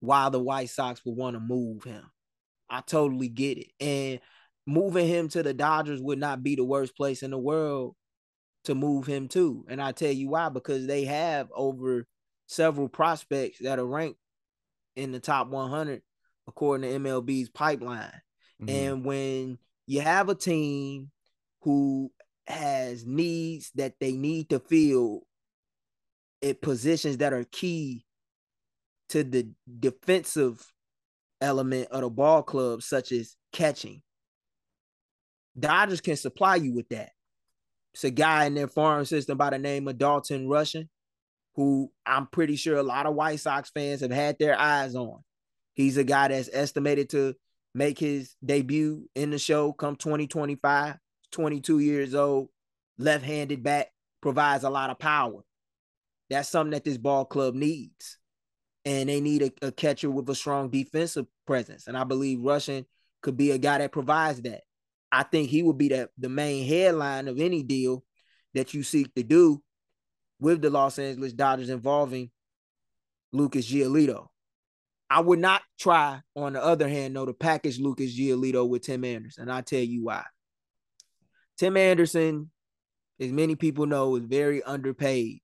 why 0.00 0.28
the 0.28 0.40
White 0.40 0.70
Sox 0.70 1.04
would 1.04 1.16
want 1.16 1.34
to 1.34 1.40
move 1.40 1.84
him. 1.84 2.04
I 2.70 2.80
totally 2.82 3.28
get 3.28 3.58
it. 3.58 3.70
And 3.80 4.20
moving 4.66 5.06
him 5.06 5.28
to 5.30 5.42
the 5.42 5.52
Dodgers 5.52 6.00
would 6.00 6.18
not 6.18 6.42
be 6.42 6.54
the 6.54 6.64
worst 6.64 6.96
place 6.96 7.22
in 7.22 7.30
the 7.30 7.38
world 7.38 7.96
to 8.64 8.74
move 8.74 9.06
him 9.06 9.28
to. 9.28 9.64
And 9.68 9.82
I 9.82 9.92
tell 9.92 10.12
you 10.12 10.30
why, 10.30 10.48
because 10.48 10.86
they 10.86 11.04
have 11.06 11.48
over 11.54 12.06
several 12.46 12.88
prospects 12.88 13.58
that 13.60 13.78
are 13.78 13.86
ranked 13.86 14.18
in 14.96 15.12
the 15.12 15.20
top 15.20 15.48
100 15.48 16.02
according 16.46 16.90
to 16.90 16.98
MLB's 16.98 17.48
pipeline. 17.48 18.12
Mm-hmm. 18.62 18.68
And 18.68 19.04
when 19.04 19.58
you 19.86 20.00
have 20.00 20.28
a 20.28 20.34
team 20.34 21.10
who 21.62 22.10
has 22.46 23.06
needs 23.06 23.70
that 23.76 23.94
they 24.00 24.12
need 24.12 24.50
to 24.50 24.58
fill 24.58 25.22
at 26.42 26.60
positions 26.60 27.18
that 27.18 27.32
are 27.32 27.44
key 27.44 28.04
to 29.10 29.22
the 29.22 29.50
defensive 29.78 30.64
element 31.40 31.88
of 31.90 32.02
the 32.02 32.10
ball 32.10 32.42
club, 32.42 32.82
such 32.82 33.12
as 33.12 33.36
catching. 33.52 34.02
Dodgers 35.58 36.00
can 36.00 36.16
supply 36.16 36.56
you 36.56 36.72
with 36.72 36.88
that. 36.90 37.10
It's 37.94 38.04
a 38.04 38.10
guy 38.10 38.44
in 38.44 38.54
their 38.54 38.68
farm 38.68 39.04
system 39.04 39.36
by 39.36 39.50
the 39.50 39.58
name 39.58 39.88
of 39.88 39.98
Dalton 39.98 40.48
Rushing, 40.48 40.88
who 41.56 41.90
I'm 42.06 42.26
pretty 42.26 42.56
sure 42.56 42.76
a 42.76 42.82
lot 42.82 43.06
of 43.06 43.14
White 43.14 43.40
Sox 43.40 43.70
fans 43.70 44.00
have 44.00 44.12
had 44.12 44.38
their 44.38 44.58
eyes 44.58 44.94
on. 44.94 45.22
He's 45.74 45.96
a 45.96 46.04
guy 46.04 46.28
that's 46.28 46.50
estimated 46.52 47.10
to 47.10 47.34
make 47.74 47.98
his 47.98 48.34
debut 48.44 49.08
in 49.14 49.30
the 49.30 49.38
show 49.38 49.72
come 49.72 49.96
2025, 49.96 50.96
22 51.32 51.78
years 51.80 52.14
old, 52.14 52.48
left 52.98 53.24
handed 53.24 53.62
bat, 53.62 53.88
provides 54.20 54.64
a 54.64 54.70
lot 54.70 54.90
of 54.90 54.98
power. 54.98 55.42
That's 56.28 56.48
something 56.48 56.72
that 56.72 56.84
this 56.84 56.98
ball 56.98 57.24
club 57.24 57.54
needs 57.54 58.18
and 58.84 59.08
they 59.08 59.20
need 59.20 59.42
a, 59.42 59.66
a, 59.66 59.72
catcher 59.72 60.10
with 60.10 60.28
a 60.28 60.34
strong 60.34 60.70
defensive 60.70 61.26
presence. 61.46 61.86
And 61.86 61.96
I 61.96 62.04
believe 62.04 62.42
Rushing 62.42 62.86
could 63.22 63.36
be 63.36 63.50
a 63.50 63.58
guy 63.58 63.78
that 63.78 63.92
provides 63.92 64.40
that. 64.42 64.62
I 65.12 65.22
think 65.24 65.50
he 65.50 65.62
would 65.62 65.76
be 65.76 65.88
the, 65.88 66.08
the 66.18 66.28
main 66.28 66.66
headline 66.66 67.28
of 67.28 67.38
any 67.38 67.62
deal 67.62 68.04
that 68.54 68.72
you 68.74 68.82
seek 68.82 69.14
to 69.14 69.22
do 69.22 69.62
with 70.38 70.62
the 70.62 70.70
Los 70.70 70.98
Angeles 70.98 71.32
Dodgers 71.32 71.68
involving 71.68 72.30
Lucas 73.32 73.70
Giolito. 73.70 74.28
I 75.10 75.20
would 75.20 75.40
not 75.40 75.62
try, 75.78 76.20
on 76.36 76.52
the 76.52 76.62
other 76.62 76.88
hand, 76.88 77.16
though, 77.16 77.26
to 77.26 77.32
package 77.34 77.80
Lucas 77.80 78.16
Giolito 78.16 78.66
with 78.66 78.82
Tim 78.82 79.04
Anderson. 79.04 79.42
And 79.42 79.52
I'll 79.52 79.62
tell 79.62 79.80
you 79.80 80.04
why. 80.04 80.24
Tim 81.58 81.76
Anderson, 81.76 82.50
as 83.18 83.32
many 83.32 83.56
people 83.56 83.86
know, 83.86 84.16
is 84.16 84.24
very 84.24 84.62
underpaid 84.62 85.40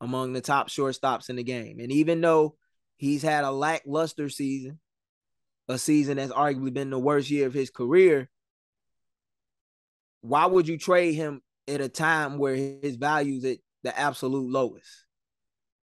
among 0.00 0.32
the 0.32 0.40
top 0.40 0.68
shortstops 0.68 1.28
in 1.30 1.36
the 1.36 1.44
game. 1.44 1.78
And 1.78 1.92
even 1.92 2.20
though 2.20 2.56
He's 3.02 3.22
had 3.22 3.42
a 3.42 3.50
lackluster 3.50 4.28
season. 4.28 4.78
a 5.66 5.76
season 5.76 6.18
that's 6.18 6.30
arguably 6.30 6.72
been 6.72 6.90
the 6.90 6.98
worst 7.00 7.30
year 7.30 7.48
of 7.48 7.52
his 7.52 7.68
career, 7.68 8.30
why 10.20 10.46
would 10.46 10.68
you 10.68 10.78
trade 10.78 11.14
him 11.14 11.42
at 11.66 11.80
a 11.80 11.88
time 11.88 12.38
where 12.38 12.54
his 12.54 12.94
value's 12.94 13.44
at 13.44 13.58
the 13.82 13.98
absolute 13.98 14.48
lowest? 14.48 14.86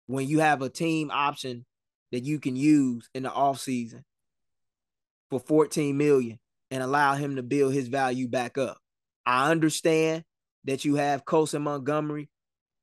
When 0.06 0.28
you 0.28 0.38
have 0.38 0.62
a 0.62 0.68
team 0.68 1.10
option 1.12 1.66
that 2.12 2.22
you 2.22 2.38
can 2.38 2.54
use 2.54 3.10
in 3.12 3.24
the 3.24 3.30
offseason 3.30 4.04
for 5.28 5.40
14 5.40 5.96
million 5.96 6.38
and 6.70 6.84
allow 6.84 7.14
him 7.14 7.34
to 7.34 7.42
build 7.42 7.72
his 7.74 7.88
value 7.88 8.28
back 8.28 8.58
up. 8.58 8.78
I 9.26 9.50
understand 9.50 10.22
that 10.66 10.84
you 10.84 10.94
have 10.94 11.24
Colson 11.24 11.62
Montgomery, 11.62 12.30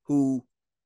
who, 0.07 0.43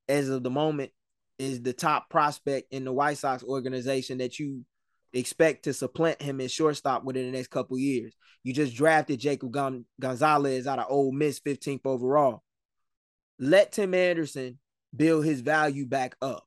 as 0.08 0.30
of 0.30 0.44
the 0.44 0.52
moment, 0.52 0.92
is 1.40 1.62
the 1.62 1.74
top 1.74 2.10
prospect 2.10 2.72
in 2.72 2.84
the 2.84 2.94
White 2.94 3.18
Sox 3.18 3.44
organization 3.44 4.20
that 4.20 4.38
you 4.38 4.66
expect 5.14 5.64
to 5.64 5.74
supplant 5.74 6.22
him 6.22 6.40
in 6.40 6.48
shortstop 6.48 7.04
within 7.04 7.26
the 7.26 7.36
next 7.36 7.48
couple 7.48 7.78
years. 7.80 8.14
You 8.44 8.54
just 8.54 8.76
drafted 8.76 9.20
Jacob 9.20 9.52
Gonzalez 10.00 10.68
out 10.68 10.80
of 10.80 10.86
Ole 10.90 11.12
Miss, 11.12 11.40
15th 11.40 11.86
overall. 11.86 12.44
Let 13.40 13.72
Tim 13.72 13.94
Anderson 13.94 14.60
build 14.96 15.26
his 15.26 15.42
value 15.42 15.86
back 15.86 16.16
up 16.22 16.46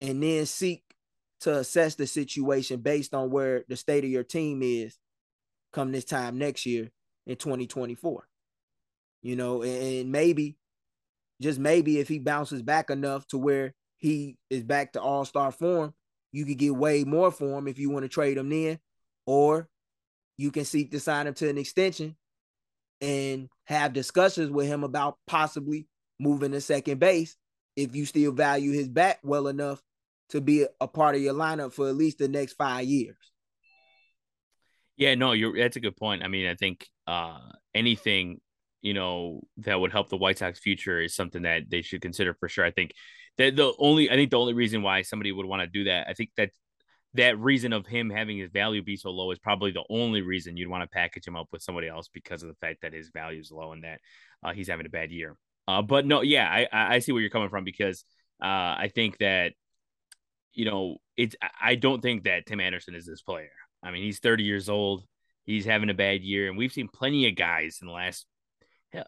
and 0.00 0.22
then 0.22 0.46
seek 0.46 0.82
to 1.40 1.58
assess 1.58 1.94
the 1.94 2.06
situation 2.06 2.80
based 2.80 3.14
on 3.14 3.30
where 3.30 3.64
the 3.68 3.76
state 3.76 4.04
of 4.04 4.10
your 4.10 4.22
team 4.22 4.60
is 4.62 4.96
come 5.72 5.92
this 5.92 6.04
time 6.04 6.38
next 6.38 6.66
year 6.66 6.90
in 7.26 7.36
2024. 7.36 8.26
You 9.22 9.36
know, 9.36 9.62
and 9.62 10.12
maybe, 10.12 10.56
just 11.40 11.58
maybe, 11.58 11.98
if 11.98 12.08
he 12.08 12.18
bounces 12.18 12.62
back 12.62 12.90
enough 12.90 13.26
to 13.28 13.38
where 13.38 13.74
he 13.98 14.36
is 14.50 14.62
back 14.62 14.92
to 14.92 15.00
all 15.00 15.24
star 15.24 15.52
form, 15.52 15.94
you 16.32 16.44
could 16.44 16.58
get 16.58 16.74
way 16.74 17.04
more 17.04 17.30
for 17.30 17.58
him 17.58 17.68
if 17.68 17.78
you 17.78 17.90
want 17.90 18.04
to 18.04 18.08
trade 18.08 18.36
him 18.36 18.50
then, 18.50 18.78
or 19.26 19.68
you 20.36 20.50
can 20.50 20.64
seek 20.64 20.90
to 20.90 21.00
sign 21.00 21.26
him 21.26 21.34
to 21.34 21.48
an 21.48 21.58
extension 21.58 22.16
and 23.00 23.48
have 23.64 23.92
discussions 23.92 24.50
with 24.50 24.66
him 24.66 24.84
about 24.84 25.18
possibly 25.26 25.86
moving 26.18 26.52
to 26.52 26.60
second 26.60 26.98
base 26.98 27.36
if 27.76 27.94
you 27.94 28.04
still 28.04 28.32
value 28.32 28.72
his 28.72 28.88
bat 28.88 29.18
well 29.22 29.48
enough 29.48 29.82
to 30.30 30.40
be 30.40 30.66
a 30.80 30.88
part 30.88 31.14
of 31.14 31.22
your 31.22 31.34
lineup 31.34 31.72
for 31.72 31.88
at 31.88 31.96
least 31.96 32.18
the 32.18 32.28
next 32.28 32.54
five 32.54 32.84
years. 32.84 33.16
Yeah, 34.96 35.14
no, 35.16 35.32
you're 35.32 35.56
that's 35.56 35.76
a 35.76 35.80
good 35.80 35.96
point. 35.96 36.22
I 36.22 36.28
mean, 36.28 36.46
I 36.48 36.54
think 36.54 36.86
uh 37.06 37.38
anything, 37.74 38.40
you 38.80 38.94
know, 38.94 39.42
that 39.58 39.78
would 39.78 39.92
help 39.92 40.08
the 40.08 40.16
White 40.16 40.38
Sox 40.38 40.58
future 40.58 41.00
is 41.00 41.14
something 41.14 41.42
that 41.42 41.68
they 41.68 41.82
should 41.82 42.00
consider 42.00 42.34
for 42.34 42.48
sure. 42.48 42.64
I 42.64 42.70
think 42.70 42.92
that 43.38 43.56
the 43.56 43.72
only 43.78 44.10
I 44.10 44.14
think 44.14 44.30
the 44.30 44.38
only 44.38 44.54
reason 44.54 44.82
why 44.82 45.02
somebody 45.02 45.32
would 45.32 45.46
want 45.46 45.62
to 45.62 45.66
do 45.66 45.84
that, 45.84 46.08
I 46.08 46.14
think 46.14 46.30
that 46.36 46.50
that 47.14 47.38
reason 47.38 47.72
of 47.72 47.86
him 47.86 48.10
having 48.10 48.38
his 48.38 48.50
value 48.50 48.82
be 48.82 48.96
so 48.96 49.10
low 49.10 49.30
is 49.30 49.38
probably 49.38 49.70
the 49.70 49.84
only 49.88 50.20
reason 50.22 50.56
you'd 50.56 50.68
want 50.68 50.82
to 50.82 50.88
package 50.88 51.26
him 51.26 51.36
up 51.36 51.48
with 51.52 51.62
somebody 51.62 51.88
else 51.88 52.08
because 52.12 52.42
of 52.42 52.48
the 52.48 52.56
fact 52.56 52.82
that 52.82 52.92
his 52.92 53.10
value 53.10 53.40
is 53.40 53.52
low 53.52 53.72
and 53.72 53.84
that 53.84 54.00
uh, 54.42 54.52
he's 54.52 54.68
having 54.68 54.86
a 54.86 54.90
bad 54.90 55.10
year. 55.10 55.36
Uh, 55.66 55.82
but 55.82 56.06
no, 56.06 56.22
yeah, 56.22 56.48
I 56.48 56.68
I 56.72 56.98
see 56.98 57.12
where 57.12 57.20
you're 57.20 57.30
coming 57.30 57.48
from 57.48 57.64
because 57.64 58.04
uh, 58.42 58.46
I 58.78 58.90
think 58.94 59.18
that 59.18 59.52
you 60.52 60.64
know 60.64 60.98
it's 61.16 61.36
I 61.60 61.76
don't 61.76 62.02
think 62.02 62.24
that 62.24 62.46
Tim 62.46 62.60
Anderson 62.60 62.94
is 62.94 63.06
this 63.06 63.22
player. 63.22 63.50
I 63.82 63.90
mean, 63.90 64.02
he's 64.02 64.18
30 64.18 64.44
years 64.44 64.68
old. 64.68 65.04
He's 65.44 65.66
having 65.66 65.90
a 65.90 65.94
bad 65.94 66.22
year, 66.22 66.48
and 66.48 66.56
we've 66.56 66.72
seen 66.72 66.88
plenty 66.88 67.28
of 67.28 67.36
guys 67.36 67.78
in 67.80 67.86
the 67.86 67.92
last 67.92 68.26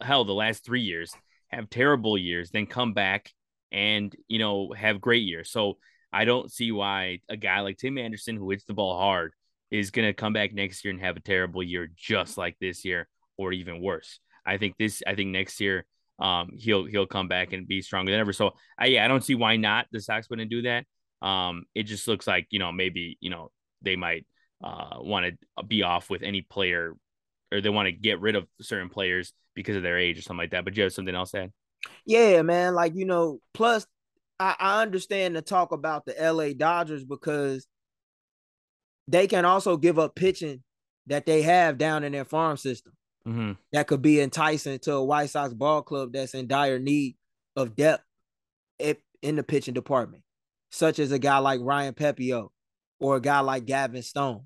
hell 0.01 0.25
the 0.25 0.33
last 0.33 0.65
three 0.65 0.81
years 0.81 1.13
have 1.49 1.69
terrible 1.69 2.17
years, 2.17 2.51
then 2.51 2.65
come 2.65 2.93
back 2.93 3.31
and 3.71 4.15
you 4.27 4.39
know 4.39 4.73
have 4.73 5.01
great 5.01 5.23
years. 5.23 5.51
So 5.51 5.77
I 6.11 6.25
don't 6.25 6.51
see 6.51 6.71
why 6.71 7.19
a 7.29 7.37
guy 7.37 7.59
like 7.61 7.77
Tim 7.77 7.97
Anderson 7.97 8.37
who 8.37 8.49
hits 8.49 8.63
the 8.63 8.73
ball 8.73 8.97
hard 8.97 9.33
is 9.71 9.91
going 9.91 10.07
to 10.07 10.13
come 10.13 10.33
back 10.33 10.53
next 10.53 10.83
year 10.83 10.93
and 10.93 11.01
have 11.01 11.17
a 11.17 11.21
terrible 11.21 11.61
year 11.61 11.89
just 11.95 12.37
like 12.37 12.55
this 12.59 12.85
year 12.85 13.07
or 13.37 13.51
even 13.51 13.81
worse. 13.81 14.19
I 14.45 14.57
think 14.57 14.77
this 14.77 15.03
I 15.05 15.15
think 15.15 15.31
next 15.31 15.59
year 15.59 15.85
um 16.19 16.51
he'll 16.57 16.85
he'll 16.85 17.05
come 17.05 17.27
back 17.27 17.53
and 17.53 17.67
be 17.67 17.81
stronger 17.81 18.11
than 18.11 18.19
ever. 18.19 18.33
So 18.33 18.51
I 18.77 18.87
yeah, 18.87 19.05
I 19.05 19.07
don't 19.07 19.23
see 19.23 19.35
why 19.35 19.57
not 19.57 19.87
the 19.91 19.99
Sox 19.99 20.29
wouldn't 20.29 20.49
do 20.49 20.63
that. 20.63 20.85
Um 21.21 21.65
it 21.75 21.83
just 21.83 22.07
looks 22.07 22.27
like, 22.27 22.47
you 22.49 22.59
know, 22.59 22.71
maybe, 22.71 23.17
you 23.19 23.29
know, 23.29 23.51
they 23.81 23.95
might 23.95 24.25
uh 24.63 24.97
want 24.99 25.25
to 25.25 25.63
be 25.65 25.83
off 25.83 26.09
with 26.09 26.23
any 26.23 26.41
player 26.41 26.93
or 27.51 27.61
they 27.61 27.69
want 27.69 27.87
to 27.87 27.91
get 27.91 28.19
rid 28.19 28.35
of 28.35 28.47
certain 28.61 28.89
players 28.89 29.33
because 29.53 29.75
of 29.75 29.83
their 29.83 29.97
age 29.97 30.17
or 30.17 30.21
something 30.21 30.43
like 30.43 30.51
that. 30.51 30.63
But 30.63 30.75
you 30.75 30.83
have 30.83 30.93
something 30.93 31.15
else 31.15 31.31
to 31.31 31.43
add? 31.43 31.51
Yeah, 32.05 32.41
man. 32.41 32.73
Like, 32.73 32.95
you 32.95 33.05
know, 33.05 33.39
plus 33.53 33.85
I, 34.39 34.55
I 34.59 34.81
understand 34.81 35.35
the 35.35 35.41
talk 35.41 35.71
about 35.71 36.05
the 36.05 36.15
LA 36.19 36.53
Dodgers 36.53 37.03
because 37.03 37.67
they 39.07 39.27
can 39.27 39.45
also 39.45 39.77
give 39.77 39.99
up 39.99 40.15
pitching 40.15 40.63
that 41.07 41.25
they 41.25 41.41
have 41.41 41.77
down 41.77 42.03
in 42.03 42.11
their 42.11 42.25
farm 42.25 42.57
system. 42.57 42.93
Mm-hmm. 43.25 43.53
That 43.73 43.87
could 43.87 44.01
be 44.01 44.21
enticing 44.21 44.79
to 44.79 44.93
a 44.93 45.03
White 45.03 45.29
Sox 45.29 45.53
ball 45.53 45.81
club 45.81 46.13
that's 46.13 46.33
in 46.33 46.47
dire 46.47 46.79
need 46.79 47.17
of 47.55 47.75
depth 47.75 48.03
in 49.21 49.35
the 49.35 49.43
pitching 49.43 49.73
department, 49.73 50.23
such 50.69 50.99
as 50.99 51.11
a 51.11 51.19
guy 51.19 51.37
like 51.39 51.59
Ryan 51.61 51.93
Pepiot 51.93 52.49
or 52.99 53.17
a 53.17 53.21
guy 53.21 53.39
like 53.39 53.65
Gavin 53.65 54.03
Stone, 54.03 54.43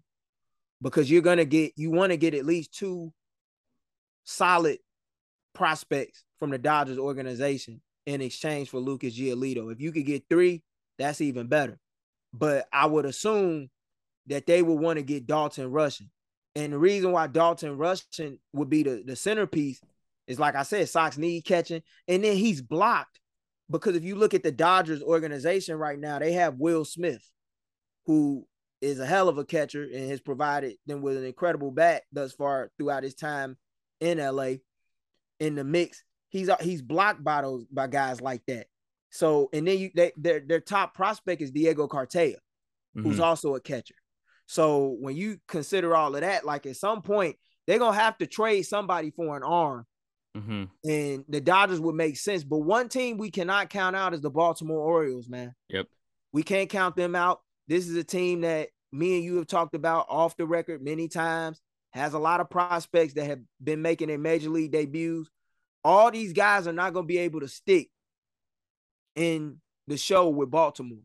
because 0.81 1.11
you're 1.11 1.21
gonna 1.21 1.45
get 1.45 1.73
you 1.75 1.91
want 1.91 2.11
to 2.11 2.17
get 2.17 2.33
at 2.33 2.45
least 2.45 2.73
two 2.73 3.13
solid 4.23 4.79
prospects 5.53 6.23
from 6.41 6.49
the 6.49 6.57
Dodgers 6.57 6.97
organization 6.97 7.81
in 8.07 8.19
exchange 8.19 8.71
for 8.71 8.79
Lucas 8.79 9.15
Giolito. 9.15 9.71
If 9.71 9.79
you 9.79 9.91
could 9.91 10.07
get 10.07 10.23
three, 10.27 10.63
that's 10.97 11.21
even 11.21 11.45
better. 11.45 11.77
But 12.33 12.67
I 12.73 12.87
would 12.87 13.05
assume 13.05 13.69
that 14.25 14.47
they 14.47 14.63
would 14.63 14.79
want 14.79 14.97
to 14.97 15.03
get 15.03 15.27
Dalton 15.27 15.69
Rushing. 15.69 16.09
And 16.55 16.73
the 16.73 16.79
reason 16.79 17.11
why 17.11 17.27
Dalton 17.27 17.77
Rushing 17.77 18.39
would 18.53 18.71
be 18.71 18.81
the, 18.81 19.03
the 19.05 19.15
centerpiece 19.15 19.79
is 20.25 20.39
like 20.39 20.55
I 20.55 20.63
said, 20.63 20.89
Sox 20.89 21.15
need 21.15 21.45
catching. 21.45 21.83
And 22.07 22.23
then 22.23 22.35
he's 22.35 22.63
blocked 22.63 23.19
because 23.69 23.95
if 23.95 24.03
you 24.03 24.15
look 24.15 24.33
at 24.33 24.41
the 24.41 24.51
Dodgers 24.51 25.03
organization 25.03 25.75
right 25.75 25.99
now, 25.99 26.17
they 26.17 26.31
have 26.31 26.55
Will 26.55 26.85
Smith, 26.85 27.23
who 28.07 28.47
is 28.81 28.99
a 28.99 29.05
hell 29.05 29.29
of 29.29 29.37
a 29.37 29.45
catcher 29.45 29.83
and 29.83 30.09
has 30.09 30.19
provided 30.19 30.77
them 30.87 31.03
with 31.03 31.17
an 31.17 31.23
incredible 31.23 31.69
bat 31.69 32.01
thus 32.11 32.33
far 32.33 32.71
throughout 32.79 33.03
his 33.03 33.13
time 33.13 33.57
in 33.99 34.17
LA 34.17 34.53
in 35.39 35.53
the 35.53 35.63
mix 35.63 36.03
he's 36.31 36.49
uh, 36.49 36.57
he's 36.59 36.81
blocked 36.81 37.23
by 37.23 37.43
those 37.43 37.65
by 37.65 37.85
guys 37.85 38.19
like 38.19 38.41
that. 38.47 38.65
So 39.11 39.49
and 39.53 39.67
then 39.67 39.77
you 39.77 39.91
they, 39.93 40.11
their 40.17 40.39
their 40.39 40.59
top 40.59 40.95
prospect 40.95 41.41
is 41.41 41.51
Diego 41.51 41.87
Cartaya, 41.87 42.35
mm-hmm. 42.35 43.03
who's 43.03 43.19
also 43.19 43.55
a 43.55 43.61
catcher. 43.61 43.95
So 44.47 44.97
when 44.99 45.15
you 45.15 45.37
consider 45.47 45.95
all 45.95 46.15
of 46.15 46.21
that, 46.21 46.45
like 46.45 46.65
at 46.65 46.77
some 46.77 47.03
point 47.03 47.35
they're 47.67 47.79
gonna 47.79 47.95
have 47.95 48.17
to 48.17 48.25
trade 48.25 48.63
somebody 48.63 49.11
for 49.11 49.37
an 49.37 49.43
arm, 49.43 49.85
mm-hmm. 50.35 50.63
and 50.89 51.25
the 51.29 51.41
Dodgers 51.41 51.79
would 51.79 51.95
make 51.95 52.17
sense. 52.17 52.43
But 52.43 52.59
one 52.59 52.89
team 52.89 53.17
we 53.17 53.29
cannot 53.29 53.69
count 53.69 53.95
out 53.95 54.13
is 54.13 54.21
the 54.21 54.31
Baltimore 54.31 54.79
Orioles, 54.79 55.29
man. 55.29 55.53
Yep, 55.69 55.87
we 56.31 56.43
can't 56.43 56.69
count 56.69 56.95
them 56.95 57.15
out. 57.15 57.41
This 57.67 57.87
is 57.87 57.95
a 57.95 58.03
team 58.03 58.41
that 58.41 58.69
me 58.91 59.17
and 59.17 59.23
you 59.23 59.35
have 59.37 59.47
talked 59.47 59.75
about 59.75 60.07
off 60.09 60.37
the 60.37 60.45
record 60.45 60.81
many 60.81 61.07
times. 61.07 61.61
Has 61.91 62.13
a 62.13 62.19
lot 62.19 62.39
of 62.39 62.49
prospects 62.49 63.15
that 63.15 63.25
have 63.25 63.41
been 63.61 63.81
making 63.81 64.07
their 64.07 64.17
major 64.17 64.49
league 64.49 64.71
debuts 64.71 65.29
all 65.83 66.11
these 66.11 66.33
guys 66.33 66.67
are 66.67 66.73
not 66.73 66.93
going 66.93 67.03
to 67.03 67.07
be 67.07 67.19
able 67.19 67.39
to 67.41 67.47
stick 67.47 67.89
in 69.15 69.57
the 69.87 69.97
show 69.97 70.29
with 70.29 70.51
Baltimore. 70.51 71.03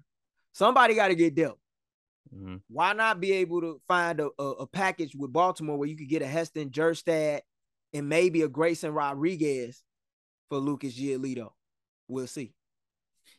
Somebody 0.52 0.94
got 0.94 1.08
to 1.08 1.14
get 1.14 1.34
dealt. 1.34 1.58
Mm-hmm. 2.34 2.56
Why 2.68 2.92
not 2.92 3.20
be 3.20 3.32
able 3.32 3.60
to 3.60 3.80
find 3.86 4.20
a, 4.20 4.30
a, 4.38 4.44
a, 4.44 4.66
package 4.66 5.14
with 5.14 5.32
Baltimore 5.32 5.78
where 5.78 5.88
you 5.88 5.96
could 5.96 6.08
get 6.08 6.22
a 6.22 6.26
Heston 6.26 6.70
Kjerstad 6.70 7.40
and 7.92 8.08
maybe 8.08 8.42
a 8.42 8.48
Grayson 8.48 8.92
Rodriguez 8.92 9.82
for 10.48 10.58
Lucas 10.58 10.98
Giolito? 10.98 11.50
We'll 12.08 12.26
see. 12.26 12.52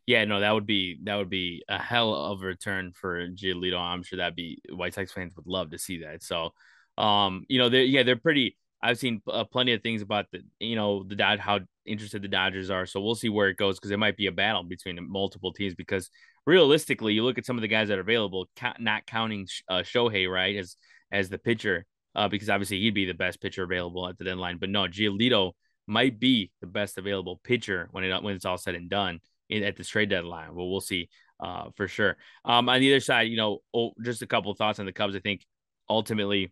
Yeah, 0.05 0.23
no, 0.23 0.39
that 0.39 0.53
would 0.53 0.65
be 0.65 0.99
that 1.03 1.15
would 1.15 1.29
be 1.29 1.63
a 1.67 1.77
hell 1.77 2.13
of 2.13 2.41
a 2.41 2.45
return 2.45 2.93
for 2.93 3.27
Giolito. 3.27 3.77
I'm 3.77 4.03
sure 4.03 4.17
that'd 4.17 4.35
be 4.35 4.61
White 4.69 4.93
Sox 4.93 5.11
fans 5.11 5.35
would 5.35 5.47
love 5.47 5.71
to 5.71 5.77
see 5.77 6.03
that. 6.03 6.23
So, 6.23 6.51
um, 6.97 7.43
you 7.49 7.59
know, 7.59 7.67
they're, 7.67 7.83
yeah, 7.83 8.03
they're 8.03 8.15
pretty 8.15 8.57
I've 8.81 8.99
seen 8.99 9.21
uh, 9.27 9.43
plenty 9.43 9.73
of 9.73 9.81
things 9.81 10.01
about 10.01 10.25
the, 10.31 10.41
you 10.59 10.75
know, 10.75 11.03
the 11.03 11.15
Dod 11.15 11.39
how 11.39 11.59
interested 11.85 12.21
the 12.21 12.27
Dodgers 12.27 12.69
are. 12.69 12.85
So 12.85 13.01
we'll 13.01 13.15
see 13.15 13.29
where 13.29 13.49
it 13.49 13.57
goes 13.57 13.77
because 13.79 13.91
it 13.91 13.99
might 13.99 14.17
be 14.17 14.27
a 14.27 14.31
battle 14.31 14.63
between 14.63 14.99
multiple 15.09 15.51
teams. 15.51 15.73
Because 15.73 16.09
realistically, 16.45 17.13
you 17.13 17.23
look 17.23 17.37
at 17.37 17.45
some 17.45 17.57
of 17.57 17.61
the 17.61 17.67
guys 17.67 17.87
that 17.87 17.97
are 17.97 18.01
available, 18.01 18.47
not 18.79 19.05
counting 19.05 19.47
uh, 19.67 19.79
Shohei 19.79 20.31
right 20.31 20.55
as 20.55 20.75
as 21.11 21.29
the 21.29 21.37
pitcher, 21.37 21.85
uh, 22.15 22.27
because 22.27 22.49
obviously 22.49 22.79
he'd 22.81 22.93
be 22.93 23.05
the 23.05 23.13
best 23.13 23.41
pitcher 23.41 23.63
available 23.63 24.07
at 24.07 24.17
the 24.17 24.25
deadline. 24.25 24.57
But 24.57 24.69
no, 24.69 24.83
Giolito 24.83 25.53
might 25.87 26.19
be 26.19 26.51
the 26.61 26.67
best 26.67 26.97
available 26.97 27.39
pitcher 27.43 27.87
when 27.91 28.03
it 28.03 28.23
when 28.23 28.35
it's 28.35 28.45
all 28.45 28.57
said 28.57 28.75
and 28.75 28.89
done 28.89 29.19
in, 29.49 29.63
at 29.63 29.75
the 29.75 29.83
trade 29.83 30.09
deadline. 30.09 30.53
Well, 30.53 30.69
we'll 30.69 30.81
see 30.81 31.09
uh, 31.39 31.69
for 31.75 31.87
sure. 31.87 32.17
Um, 32.45 32.69
on 32.69 32.79
the 32.79 32.91
other 32.91 32.99
side, 32.99 33.29
you 33.29 33.37
know, 33.37 33.59
oh, 33.73 33.91
just 34.03 34.21
a 34.21 34.27
couple 34.27 34.53
thoughts 34.53 34.79
on 34.79 34.85
the 34.85 34.91
Cubs. 34.91 35.15
I 35.15 35.19
think 35.19 35.45
ultimately 35.89 36.51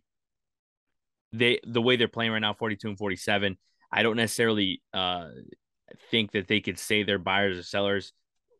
they 1.38 1.60
the 1.64 1.82
way 1.82 1.96
they're 1.96 2.08
playing 2.08 2.32
right 2.32 2.38
now, 2.38 2.54
42 2.54 2.88
and 2.88 2.98
47, 2.98 3.56
I 3.92 4.02
don't 4.02 4.16
necessarily 4.16 4.82
uh, 4.92 5.28
think 6.10 6.32
that 6.32 6.48
they 6.48 6.60
could 6.60 6.78
say 6.78 7.02
they're 7.02 7.18
buyers 7.18 7.58
or 7.58 7.62
sellers 7.62 8.12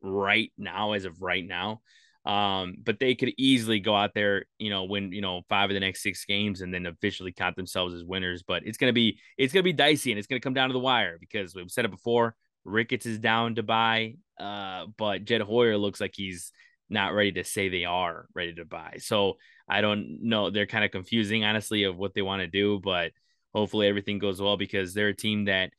right 0.02 0.52
now 0.56 0.92
as 0.92 1.04
of 1.04 1.22
right 1.22 1.46
now. 1.46 1.80
Um, 2.24 2.78
but 2.82 2.98
they 2.98 3.14
could 3.14 3.32
easily 3.38 3.78
go 3.78 3.94
out 3.94 4.12
there, 4.12 4.46
you 4.58 4.68
know, 4.68 4.84
win, 4.84 5.12
you 5.12 5.20
know, 5.20 5.42
five 5.48 5.70
of 5.70 5.74
the 5.74 5.80
next 5.80 6.02
six 6.02 6.24
games 6.24 6.60
and 6.60 6.74
then 6.74 6.86
officially 6.86 7.30
count 7.30 7.54
themselves 7.54 7.94
as 7.94 8.02
winners. 8.02 8.42
But 8.42 8.66
it's 8.66 8.78
gonna 8.78 8.92
be 8.92 9.20
it's 9.38 9.52
gonna 9.52 9.62
be 9.62 9.72
dicey 9.72 10.10
and 10.10 10.18
it's 10.18 10.26
gonna 10.26 10.40
come 10.40 10.54
down 10.54 10.68
to 10.68 10.72
the 10.72 10.80
wire 10.80 11.18
because 11.20 11.54
we've 11.54 11.70
said 11.70 11.84
it 11.84 11.90
before. 11.90 12.34
Ricketts 12.64 13.06
is 13.06 13.20
down 13.20 13.54
to 13.54 13.62
buy, 13.62 14.16
uh, 14.40 14.86
but 14.98 15.24
Jed 15.24 15.40
Hoyer 15.40 15.78
looks 15.78 16.00
like 16.00 16.14
he's 16.16 16.50
not 16.88 17.14
ready 17.14 17.32
to 17.32 17.44
say 17.44 17.68
they 17.68 17.84
are 17.84 18.26
ready 18.34 18.54
to 18.54 18.64
buy. 18.64 18.96
So 18.98 19.38
I 19.68 19.80
don't 19.80 20.18
know. 20.22 20.50
They're 20.50 20.66
kind 20.66 20.84
of 20.84 20.90
confusing, 20.90 21.44
honestly, 21.44 21.84
of 21.84 21.96
what 21.96 22.14
they 22.14 22.22
want 22.22 22.40
to 22.40 22.46
do, 22.46 22.80
but 22.82 23.12
hopefully 23.54 23.88
everything 23.88 24.18
goes 24.18 24.40
well 24.40 24.56
because 24.56 24.94
they're 24.94 25.08
a 25.08 25.16
team 25.16 25.46
that 25.46 25.70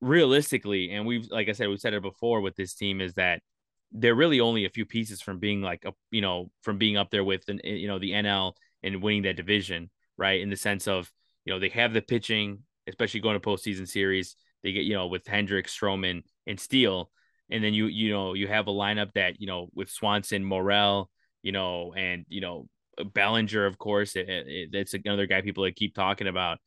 realistically, 0.00 0.90
and 0.90 1.06
we've 1.06 1.28
like 1.30 1.48
I 1.48 1.52
said, 1.52 1.68
we've 1.68 1.80
said 1.80 1.94
it 1.94 2.02
before 2.02 2.40
with 2.40 2.56
this 2.56 2.74
team, 2.74 3.00
is 3.00 3.14
that 3.14 3.40
they're 3.92 4.14
really 4.14 4.40
only 4.40 4.64
a 4.64 4.70
few 4.70 4.84
pieces 4.84 5.20
from 5.20 5.38
being 5.38 5.62
like 5.62 5.84
a 5.84 5.92
you 6.10 6.20
know 6.20 6.50
from 6.62 6.78
being 6.78 6.96
up 6.96 7.10
there 7.10 7.24
with 7.24 7.44
eh, 7.48 7.56
you 7.62 7.88
know 7.88 7.98
the 7.98 8.12
NL 8.12 8.52
and 8.82 9.02
winning 9.02 9.22
that 9.22 9.36
division, 9.36 9.90
right? 10.16 10.40
In 10.40 10.50
the 10.50 10.56
sense 10.56 10.88
of 10.88 11.10
you 11.44 11.52
know 11.52 11.60
they 11.60 11.68
have 11.70 11.92
the 11.92 12.02
pitching, 12.02 12.60
especially 12.88 13.20
going 13.20 13.40
to 13.40 13.46
postseason 13.48 13.88
series. 13.88 14.36
They 14.62 14.72
get 14.72 14.84
you 14.84 14.94
know 14.94 15.06
with 15.06 15.26
Hendricks, 15.26 15.76
Stroman, 15.76 16.22
and 16.46 16.58
Steele, 16.58 17.10
and 17.50 17.62
then 17.62 17.74
you 17.74 17.86
you 17.86 18.12
know 18.12 18.34
you 18.34 18.48
have 18.48 18.68
a 18.68 18.72
lineup 18.72 19.12
that 19.14 19.40
you 19.40 19.46
know 19.46 19.68
with 19.74 19.90
Swanson, 19.90 20.44
Morel, 20.44 21.10
you 21.42 21.52
know, 21.52 21.94
and 21.96 22.24
you 22.28 22.40
know 22.40 22.68
Bellinger, 23.14 23.66
of 23.66 23.78
course. 23.78 24.16
It, 24.16 24.28
it, 24.28 24.70
it's 24.72 24.94
another 24.94 25.26
guy 25.26 25.40
people 25.42 25.68
keep 25.74 25.94
talking 25.94 26.26
about 26.26 26.58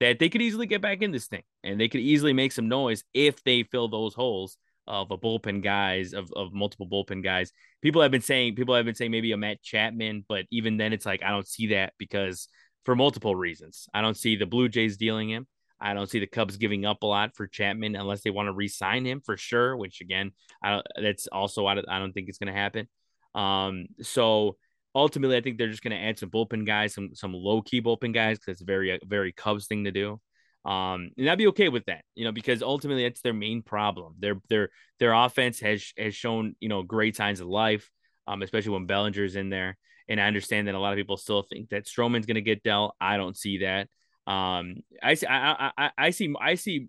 that 0.00 0.18
they 0.18 0.28
could 0.28 0.42
easily 0.42 0.66
get 0.66 0.80
back 0.80 1.02
in 1.02 1.10
this 1.10 1.26
thing 1.26 1.42
and 1.64 1.80
they 1.80 1.88
could 1.88 2.00
easily 2.00 2.32
make 2.32 2.52
some 2.52 2.68
noise 2.68 3.02
if 3.14 3.42
they 3.42 3.64
fill 3.64 3.88
those 3.88 4.14
holes 4.14 4.56
of 4.86 5.10
a 5.10 5.18
bullpen 5.18 5.62
guys 5.62 6.14
of, 6.14 6.30
of 6.34 6.52
multiple 6.52 6.88
bullpen 6.88 7.22
guys. 7.22 7.52
People 7.82 8.00
have 8.02 8.10
been 8.10 8.22
saying 8.22 8.54
people 8.54 8.74
have 8.74 8.84
been 8.84 8.94
saying 8.94 9.10
maybe 9.10 9.32
a 9.32 9.36
Matt 9.36 9.62
Chapman, 9.62 10.24
but 10.28 10.46
even 10.50 10.76
then 10.76 10.92
it's 10.92 11.06
like 11.06 11.22
I 11.22 11.30
don't 11.30 11.48
see 11.48 11.68
that 11.68 11.92
because 11.98 12.48
for 12.84 12.96
multiple 12.96 13.36
reasons. 13.36 13.86
I 13.92 14.00
don't 14.00 14.16
see 14.16 14.36
the 14.36 14.46
Blue 14.46 14.68
Jays 14.68 14.96
dealing 14.96 15.28
him. 15.28 15.46
I 15.80 15.94
don't 15.94 16.10
see 16.10 16.18
the 16.18 16.26
Cubs 16.26 16.56
giving 16.56 16.84
up 16.84 17.02
a 17.02 17.06
lot 17.06 17.36
for 17.36 17.46
Chapman 17.46 17.96
unless 17.96 18.22
they 18.22 18.30
want 18.30 18.48
to 18.48 18.52
re-sign 18.52 19.04
him 19.04 19.20
for 19.24 19.36
sure. 19.36 19.76
Which 19.76 20.00
again, 20.00 20.32
I 20.62 20.70
don't, 20.70 20.86
that's 21.00 21.26
also 21.28 21.66
I 21.66 21.74
don't, 21.74 21.88
I 21.88 21.98
don't 21.98 22.12
think 22.12 22.28
it's 22.28 22.38
going 22.38 22.52
to 22.52 22.58
happen. 22.58 22.88
Um, 23.34 23.86
so 24.02 24.56
ultimately, 24.94 25.36
I 25.36 25.40
think 25.40 25.58
they're 25.58 25.70
just 25.70 25.82
going 25.82 25.96
to 25.96 26.02
add 26.02 26.18
some 26.18 26.30
bullpen 26.30 26.66
guys, 26.66 26.94
some 26.94 27.14
some 27.14 27.32
low 27.32 27.62
key 27.62 27.80
bullpen 27.80 28.12
guys 28.12 28.38
because 28.38 28.52
it's 28.52 28.62
very 28.62 28.98
very 29.06 29.32
Cubs 29.32 29.66
thing 29.66 29.84
to 29.84 29.92
do. 29.92 30.20
Um, 30.64 31.10
and 31.16 31.30
I'd 31.30 31.38
be 31.38 31.46
okay 31.48 31.68
with 31.68 31.86
that, 31.86 32.04
you 32.14 32.24
know, 32.24 32.32
because 32.32 32.62
ultimately 32.62 33.04
that's 33.04 33.22
their 33.22 33.32
main 33.32 33.62
problem. 33.62 34.14
Their 34.18 34.34
their 34.48 34.70
their 34.98 35.12
offense 35.12 35.60
has 35.60 35.92
has 35.96 36.14
shown 36.14 36.56
you 36.60 36.68
know 36.68 36.82
great 36.82 37.16
signs 37.16 37.40
of 37.40 37.46
life, 37.46 37.90
um, 38.26 38.42
especially 38.42 38.72
when 38.72 38.86
Bellinger's 38.86 39.36
in 39.36 39.48
there. 39.48 39.78
And 40.08 40.20
I 40.20 40.26
understand 40.26 40.68
that 40.68 40.74
a 40.74 40.78
lot 40.78 40.92
of 40.92 40.96
people 40.96 41.18
still 41.18 41.42
think 41.42 41.68
that 41.68 41.84
Stroman's 41.84 42.26
going 42.26 42.36
to 42.36 42.42
get 42.42 42.62
dealt. 42.62 42.96
I 43.00 43.18
don't 43.18 43.36
see 43.36 43.58
that. 43.58 43.88
Um, 44.28 44.76
I 45.02 45.14
see, 45.14 45.26
I, 45.26 45.70
I, 45.78 45.90
I 45.96 46.10
see, 46.10 46.34
I 46.38 46.54
see, 46.56 46.88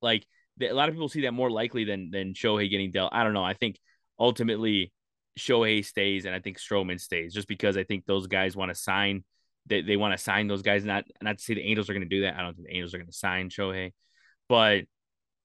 like 0.00 0.26
a 0.60 0.72
lot 0.72 0.88
of 0.88 0.94
people 0.94 1.08
see 1.08 1.22
that 1.22 1.32
more 1.32 1.50
likely 1.50 1.84
than 1.84 2.10
than 2.10 2.34
Shohei 2.34 2.70
getting 2.70 2.90
dealt. 2.90 3.12
I 3.12 3.24
don't 3.24 3.34
know. 3.34 3.44
I 3.44 3.54
think 3.54 3.78
ultimately 4.18 4.92
Shohei 5.38 5.84
stays 5.84 6.24
and 6.24 6.34
I 6.34 6.40
think 6.40 6.58
Stroman 6.58 7.00
stays 7.00 7.34
just 7.34 7.48
because 7.48 7.76
I 7.76 7.84
think 7.84 8.06
those 8.06 8.26
guys 8.26 8.56
want 8.56 8.70
to 8.70 8.74
sign 8.74 9.24
they, 9.66 9.82
they 9.82 9.96
want 9.96 10.16
to 10.16 10.22
sign 10.22 10.48
those 10.48 10.62
guys. 10.62 10.84
Not 10.84 11.04
not 11.22 11.38
to 11.38 11.44
say 11.44 11.54
the 11.54 11.62
Angels 11.62 11.88
are 11.88 11.92
going 11.92 12.08
to 12.08 12.08
do 12.08 12.22
that. 12.22 12.36
I 12.36 12.42
don't 12.42 12.54
think 12.54 12.68
the 12.68 12.74
Angels 12.74 12.94
are 12.94 12.98
going 12.98 13.10
to 13.10 13.12
sign 13.12 13.50
Shohei, 13.50 13.92
but 14.48 14.84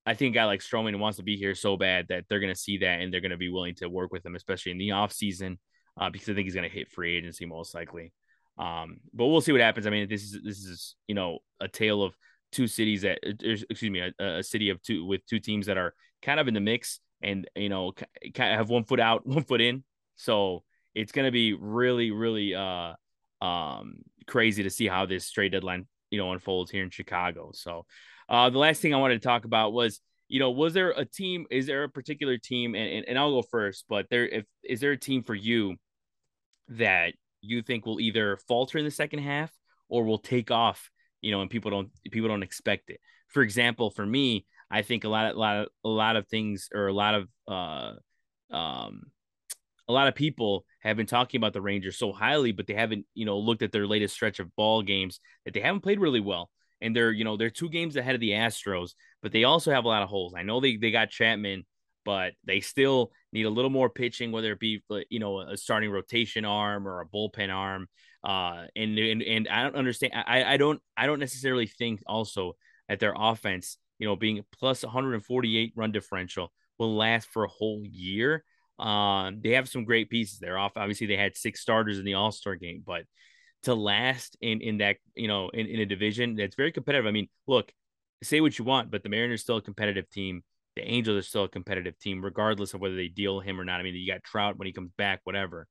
I 0.06 0.14
think 0.16 0.36
a 0.36 0.40
guy 0.40 0.46
like 0.46 0.62
Stroman 0.62 1.00
wants 1.00 1.18
to 1.18 1.24
be 1.24 1.38
here 1.38 1.56
so 1.56 1.78
bad 1.78 2.08
that 2.10 2.26
they're 2.28 2.40
going 2.40 2.54
to 2.54 2.60
see 2.60 2.80
that 2.80 3.02
and 3.02 3.14
they're 3.14 3.22
going 3.22 3.32
to 3.32 3.38
be 3.38 3.50
willing 3.50 3.76
to 3.76 3.88
work 3.88 4.12
with 4.12 4.26
him, 4.26 4.36
especially 4.36 4.72
in 4.74 4.78
the 4.78 4.92
off 4.92 5.14
season, 5.14 5.60
uh, 6.00 6.10
because 6.10 6.30
I 6.30 6.34
think 6.34 6.46
he's 6.46 6.56
going 6.56 6.70
to 6.70 6.76
hit 6.76 6.92
free 6.92 7.16
agency 7.18 7.46
most 7.46 7.74
likely. 7.74 8.12
Um, 8.58 8.98
but 9.14 9.28
we'll 9.28 9.42
see 9.42 9.52
what 9.52 9.62
happens. 9.62 9.88
I 9.88 9.90
mean, 9.90 10.08
this 10.08 10.24
is 10.24 10.40
this 10.44 10.60
is 10.60 10.96
you 11.08 11.16
know 11.16 11.40
a 11.60 11.68
tale 11.68 12.04
of 12.04 12.16
two 12.52 12.68
cities 12.68 13.02
that 13.02 13.20
excuse 13.24 13.92
me 13.92 14.00
a, 14.00 14.24
a 14.24 14.44
city 14.44 14.70
of 14.70 14.82
two 14.82 15.06
with 15.06 15.26
two 15.26 15.40
teams 15.40 15.66
that 15.66 15.78
are 15.78 15.94
kind 16.22 16.40
of 16.40 16.48
in 16.48 16.54
the 16.54 16.60
mix 16.60 17.00
and 17.22 17.50
you 17.56 17.70
know 17.70 17.92
kind 18.34 18.52
of 18.54 18.58
have 18.58 18.70
one 18.70 18.84
foot 18.84 19.00
out, 19.00 19.26
one 19.28 19.44
foot 19.44 19.62
in. 19.62 19.84
So 20.16 20.64
it's 20.94 21.12
going 21.12 21.26
to 21.26 21.32
be 21.32 21.54
really 21.54 22.12
really 22.12 22.54
uh 22.54 22.94
um 23.42 23.96
crazy 24.28 24.64
to 24.64 24.70
see 24.70 24.88
how 24.88 25.06
this 25.06 25.30
trade 25.32 25.52
deadline 25.52 25.88
you 26.12 26.20
know 26.20 26.32
unfolds 26.32 26.72
here 26.72 26.84
in 26.84 26.92
Chicago. 26.92 27.52
So 27.54 27.86
uh, 28.30 28.50
the 28.50 28.60
last 28.60 28.82
thing 28.82 28.94
I 28.94 28.98
wanted 28.98 29.22
to 29.22 29.28
talk 29.28 29.46
about 29.46 29.74
was 29.74 30.00
you 30.28 30.40
know 30.40 30.52
was 30.52 30.74
there 30.74 30.92
a 30.92 31.06
team? 31.06 31.46
Is 31.50 31.66
there 31.66 31.84
a 31.84 31.90
particular 31.90 32.38
team? 32.38 32.76
And, 32.76 32.90
and, 32.90 33.06
and 33.10 33.20
I'll 33.20 33.42
go 33.42 33.42
first, 33.42 33.86
but 33.90 34.08
there 34.10 34.28
if 34.28 34.46
is 34.64 34.80
there 34.80 34.92
a 34.92 34.98
team 34.98 35.24
for 35.24 35.36
you 35.36 35.76
that 36.70 37.14
you 37.44 37.62
think 37.62 37.86
will 37.86 38.00
either 38.00 38.38
falter 38.48 38.78
in 38.78 38.86
the 38.86 38.92
second 38.92 39.20
half 39.20 39.52
or 39.90 40.04
will 40.04 40.18
take 40.18 40.52
off? 40.52 40.90
You 41.22 41.32
know, 41.32 41.42
and 41.42 41.50
people 41.50 41.72
don't 41.72 41.90
people 42.12 42.30
don't 42.30 42.44
expect 42.44 42.90
it. 42.90 43.00
For 43.30 43.42
example, 43.42 43.90
for 43.92 44.06
me, 44.06 44.46
I 44.70 44.82
think 44.82 45.04
a 45.04 45.10
lot 45.10 45.32
of 45.32 45.36
a 45.36 45.40
lot 45.40 45.58
of 45.58 45.68
a 45.86 45.90
lot 45.90 46.16
of 46.16 46.28
things 46.28 46.70
or 46.74 46.88
a 46.88 46.94
lot 46.94 47.16
of 47.16 47.28
uh 47.48 47.94
um 48.56 49.04
a 49.88 49.94
lot 49.94 50.08
of 50.08 50.16
people 50.16 50.66
have 50.80 50.98
been 50.98 51.06
talking 51.06 51.38
about 51.38 51.54
the 51.54 51.62
Rangers 51.62 51.98
so 51.98 52.12
highly, 52.12 52.52
but 52.52 52.68
they 52.68 52.74
haven't, 52.74 53.06
you 53.14 53.26
know, 53.26 53.38
looked 53.38 53.62
at 53.62 53.72
their 53.72 53.88
latest 53.88 54.14
stretch 54.14 54.40
of 54.40 54.56
ball 54.56 54.82
games 54.82 55.20
that 55.46 55.54
they 55.54 55.60
haven't 55.60 55.82
played 55.82 56.00
really 56.00 56.20
well. 56.20 56.50
And 56.82 56.96
they're, 56.96 57.12
you 57.12 57.24
know, 57.24 57.38
they're 57.38 57.50
two 57.50 57.70
games 57.70 57.96
ahead 57.96 58.16
of 58.16 58.22
the 58.22 58.32
Astros, 58.32 58.92
but 59.22 59.32
they 59.32 59.44
also 59.44 59.72
have 59.72 59.86
a 59.86 59.88
lot 59.88 60.04
of 60.04 60.10
holes. 60.10 60.34
I 60.36 60.44
know 60.44 60.60
they, 60.60 60.78
they 60.78 60.92
got 60.92 61.10
Chapman, 61.10 61.66
but 62.06 62.34
they 62.46 62.60
still 62.60 63.12
need 63.32 63.46
a 63.46 63.50
little 63.50 63.70
more 63.70 63.90
pitching, 63.90 64.32
whether 64.32 64.52
it 64.52 64.60
be, 64.60 64.84
you 65.10 65.20
know, 65.20 65.40
a 65.40 65.58
starting 65.58 65.90
rotation 65.92 66.46
arm 66.46 66.88
or 66.88 67.02
a 67.02 67.08
bullpen 67.08 67.54
arm. 67.54 67.88
Uh, 68.24 68.66
and, 68.76 68.98
and, 68.98 69.22
and 69.22 69.48
I 69.48 69.64
don't 69.64 69.76
understand. 69.76 70.14
I, 70.16 70.44
I 70.44 70.58
don't, 70.58 70.82
I 70.96 71.06
don't 71.06 71.20
necessarily 71.20 71.68
think 71.68 72.02
also 72.08 72.54
that 72.88 73.00
their 73.00 73.14
offense, 73.18 73.78
you 74.00 74.08
know, 74.08 74.16
being 74.16 74.44
plus 74.58 74.84
148 74.84 75.74
run 75.76 75.92
differential 75.92 76.52
will 76.78 76.96
last 76.96 77.28
for 77.30 77.44
a 77.44 77.50
whole 77.50 77.84
year 77.84 78.44
um, 78.80 79.40
they 79.44 79.52
have 79.52 79.70
some 79.70 79.86
great 79.86 80.10
pieces. 80.10 80.40
They're 80.40 80.58
off. 80.58 80.74
Obviously, 80.76 81.08
they 81.08 81.18
had 81.18 81.38
six 81.38 81.62
starters 81.62 82.00
in 82.00 82.06
the 82.06 82.16
All 82.16 82.32
Star 82.32 82.56
game, 82.56 82.84
but 82.86 83.04
to 83.64 83.76
last 83.76 84.36
in 84.42 84.62
in 84.62 84.80
that 84.80 84.98
you 85.16 85.28
know 85.28 85.50
in, 85.50 85.68
in 85.68 85.80
a 85.80 85.86
division 85.86 86.36
that's 86.36 86.56
very 86.56 86.72
competitive. 86.72 87.06
I 87.06 87.12
mean, 87.12 87.30
look, 87.48 87.72
say 88.24 88.42
what 88.42 88.58
you 88.58 88.66
want, 88.66 88.92
but 88.92 89.04
the 89.04 89.10
Mariners 89.10 89.42
still 89.42 89.58
a 89.58 89.62
competitive 89.62 90.10
team. 90.10 90.44
The 90.76 90.84
Angels 90.84 91.18
are 91.18 91.28
still 91.28 91.44
a 91.44 91.50
competitive 91.50 91.98
team, 92.00 92.24
regardless 92.24 92.74
of 92.74 92.82
whether 92.82 92.96
they 92.96 93.08
deal 93.08 93.40
him 93.40 93.60
or 93.60 93.66
not. 93.66 93.80
I 93.80 93.84
mean, 93.84 93.96
you 93.96 94.12
got 94.12 94.24
Trout 94.24 94.58
when 94.58 94.66
he 94.66 94.74
comes 94.74 94.92
back, 94.98 95.22
whatever. 95.24 95.68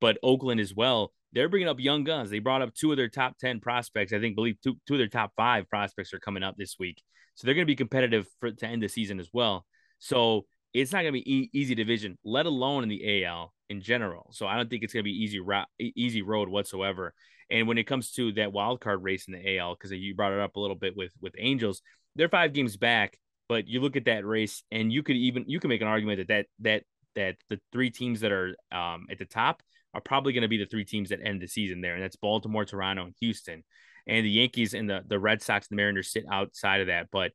But 0.00 0.18
Oakland 0.22 0.60
as 0.60 0.74
well, 0.74 1.12
they're 1.32 1.48
bringing 1.48 1.68
up 1.68 1.80
young 1.80 2.04
guns. 2.04 2.30
They 2.30 2.38
brought 2.38 2.62
up 2.62 2.74
two 2.74 2.90
of 2.90 2.96
their 2.96 3.08
top 3.08 3.36
10 3.38 3.60
prospects. 3.60 4.12
I 4.12 4.20
think, 4.20 4.36
believe 4.36 4.56
two, 4.62 4.76
two 4.86 4.94
of 4.94 4.98
their 4.98 5.08
top 5.08 5.32
five 5.36 5.68
prospects 5.68 6.14
are 6.14 6.18
coming 6.18 6.42
up 6.42 6.56
this 6.56 6.76
week. 6.78 7.02
So 7.34 7.46
they're 7.46 7.54
going 7.54 7.66
to 7.66 7.70
be 7.70 7.76
competitive 7.76 8.26
for, 8.40 8.50
to 8.50 8.66
end 8.66 8.82
the 8.82 8.88
season 8.88 9.20
as 9.20 9.28
well. 9.32 9.66
So 9.98 10.46
it's 10.72 10.92
not 10.92 11.02
going 11.02 11.12
to 11.14 11.20
be 11.20 11.32
e- 11.32 11.50
easy 11.52 11.74
division, 11.74 12.18
let 12.24 12.46
alone 12.46 12.82
in 12.82 12.88
the 12.88 13.24
AL 13.24 13.52
in 13.68 13.80
general. 13.80 14.30
So 14.32 14.46
I 14.46 14.56
don't 14.56 14.70
think 14.70 14.82
it's 14.82 14.92
going 14.92 15.02
to 15.02 15.10
be 15.10 15.22
easy 15.22 15.40
route, 15.40 15.68
easy 15.78 16.22
road 16.22 16.48
whatsoever. 16.48 17.14
And 17.50 17.68
when 17.68 17.78
it 17.78 17.84
comes 17.84 18.12
to 18.12 18.32
that 18.32 18.52
wild 18.52 18.80
card 18.80 19.02
race 19.02 19.28
in 19.28 19.34
the 19.34 19.58
AL, 19.58 19.74
because 19.74 19.92
you 19.92 20.14
brought 20.14 20.32
it 20.32 20.40
up 20.40 20.56
a 20.56 20.60
little 20.60 20.76
bit 20.76 20.96
with 20.96 21.12
with 21.20 21.34
Angels, 21.38 21.82
they're 22.16 22.28
five 22.28 22.52
games 22.52 22.76
back. 22.76 23.18
But 23.48 23.68
you 23.68 23.80
look 23.80 23.96
at 23.96 24.06
that 24.06 24.24
race, 24.24 24.62
and 24.70 24.92
you 24.92 25.02
could 25.02 25.16
even 25.16 25.44
you 25.46 25.60
can 25.60 25.68
make 25.68 25.80
an 25.80 25.88
argument 25.88 26.18
that 26.18 26.28
that 26.28 26.46
that 26.60 26.82
that 27.14 27.36
the 27.48 27.60
three 27.72 27.90
teams 27.90 28.20
that 28.20 28.32
are 28.32 28.56
um, 28.72 29.06
at 29.10 29.18
the 29.18 29.24
top 29.24 29.62
are 29.94 30.00
probably 30.00 30.32
going 30.32 30.42
to 30.42 30.48
be 30.48 30.58
the 30.58 30.66
three 30.66 30.84
teams 30.84 31.08
that 31.10 31.20
end 31.22 31.40
the 31.40 31.48
season 31.48 31.80
there, 31.80 31.94
and 31.94 32.02
that's 32.02 32.16
Baltimore, 32.16 32.64
Toronto, 32.64 33.04
and 33.04 33.14
Houston. 33.20 33.64
And 34.06 34.24
the 34.24 34.30
Yankees 34.30 34.74
and 34.74 34.88
the 34.88 35.02
the 35.06 35.18
Red 35.18 35.42
Sox 35.42 35.68
and 35.68 35.76
the 35.76 35.82
Mariners 35.82 36.12
sit 36.12 36.24
outside 36.30 36.80
of 36.80 36.88
that, 36.88 37.08
but 37.10 37.32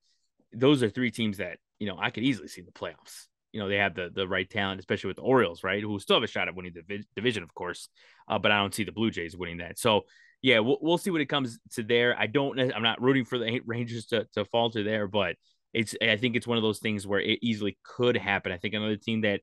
those 0.54 0.84
are 0.84 0.90
three 0.90 1.12
teams 1.12 1.38
that 1.38 1.58
you 1.80 1.88
know 1.88 1.98
I 2.00 2.10
could 2.10 2.24
easily 2.24 2.48
see 2.48 2.62
in 2.62 2.66
the 2.66 2.72
playoffs 2.72 3.28
you 3.52 3.60
know 3.60 3.68
they 3.68 3.78
have 3.78 3.96
the 3.96 4.10
the 4.14 4.28
right 4.28 4.50
talent, 4.50 4.80
especially 4.80 5.10
with 5.10 5.18
the 5.18 5.24
Orioles, 5.24 5.64
right? 5.64 5.84
Who 5.84 6.00
still 6.00 6.16
have 6.16 6.24
a 6.24 6.28
shot 6.28 6.48
at 6.48 6.56
winning 6.56 6.74
the 6.74 7.04
division, 7.16 7.44
of 7.44 7.54
course. 7.54 7.90
Uh, 8.28 8.40
but 8.40 8.52
I 8.52 8.58
don't 8.58 8.74
see 8.74 8.84
the 8.84 8.92
Blue 8.92 9.12
Jays 9.12 9.36
winning 9.36 9.58
that. 9.58 9.78
So 9.78 10.02
yeah, 10.42 10.60
we'll, 10.60 10.78
we'll 10.82 10.98
see 10.98 11.12
when 11.12 11.22
it 11.22 11.30
comes 11.30 11.60
to 11.74 11.84
there. 11.84 12.18
I 12.18 12.28
don't. 12.28 12.60
I'm 12.60 12.84
not 12.84 13.02
rooting 13.02 13.26
for 13.26 13.38
the 13.38 13.62
Rangers 13.66 14.08
to 14.08 14.26
to 14.34 14.46
falter 14.46 14.84
there, 14.84 15.08
but 15.08 15.36
it's. 15.74 15.96
I 16.02 16.18
think 16.18 16.36
it's 16.36 16.48
one 16.48 16.58
of 16.58 16.64
those 16.64 16.80
things 16.80 17.08
where 17.08 17.20
it 17.20 17.40
easily 17.42 17.78
could 17.84 18.18
happen. 18.18 18.52
I 18.52 18.58
think 18.58 18.74
another 18.74 18.98
team 18.98 19.22
that 19.22 19.42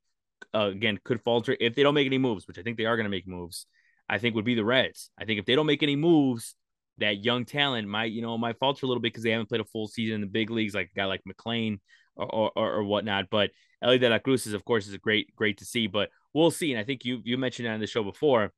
uh, 0.54 0.70
again 0.70 0.98
could 1.04 1.22
falter 1.22 1.56
if 1.58 1.74
they 1.74 1.82
don't 1.82 1.94
make 1.94 2.06
any 2.06 2.18
moves, 2.18 2.46
which 2.46 2.58
I 2.58 2.62
think 2.62 2.76
they 2.76 2.86
are 2.86 2.96
going 2.96 3.04
to 3.04 3.10
make 3.10 3.26
moves. 3.26 3.66
I 4.08 4.18
think 4.18 4.34
would 4.34 4.44
be 4.44 4.54
the 4.54 4.64
Reds. 4.64 5.10
I 5.18 5.24
think 5.24 5.38
if 5.38 5.46
they 5.46 5.54
don't 5.54 5.66
make 5.66 5.82
any 5.82 5.96
moves, 5.96 6.54
that 6.98 7.22
young 7.24 7.44
talent 7.44 7.88
might 7.88 8.12
you 8.12 8.22
know 8.22 8.36
might 8.38 8.58
falter 8.58 8.86
a 8.86 8.88
little 8.88 9.00
bit 9.00 9.12
because 9.12 9.24
they 9.24 9.30
haven't 9.30 9.48
played 9.48 9.60
a 9.60 9.64
full 9.64 9.88
season 9.88 10.16
in 10.16 10.20
the 10.22 10.26
big 10.26 10.50
leagues, 10.50 10.74
like 10.74 10.90
a 10.94 10.98
guy 10.98 11.04
like 11.04 11.22
McLain 11.28 11.80
or, 12.16 12.50
or, 12.56 12.74
or 12.74 12.84
whatnot. 12.84 13.26
But 13.30 13.50
Elly 13.82 13.98
De 13.98 14.08
La 14.08 14.18
Cruz 14.18 14.46
is, 14.46 14.54
of 14.54 14.64
course, 14.64 14.86
is 14.86 14.94
a 14.94 14.98
great, 14.98 15.34
great 15.36 15.58
to 15.58 15.64
see. 15.64 15.86
But 15.86 16.10
we'll 16.34 16.50
see. 16.50 16.72
And 16.72 16.80
I 16.80 16.84
think 16.84 17.04
you 17.04 17.20
you 17.24 17.38
mentioned 17.38 17.68
on 17.68 17.80
the 17.80 17.86
show 17.86 18.02
before 18.02 18.52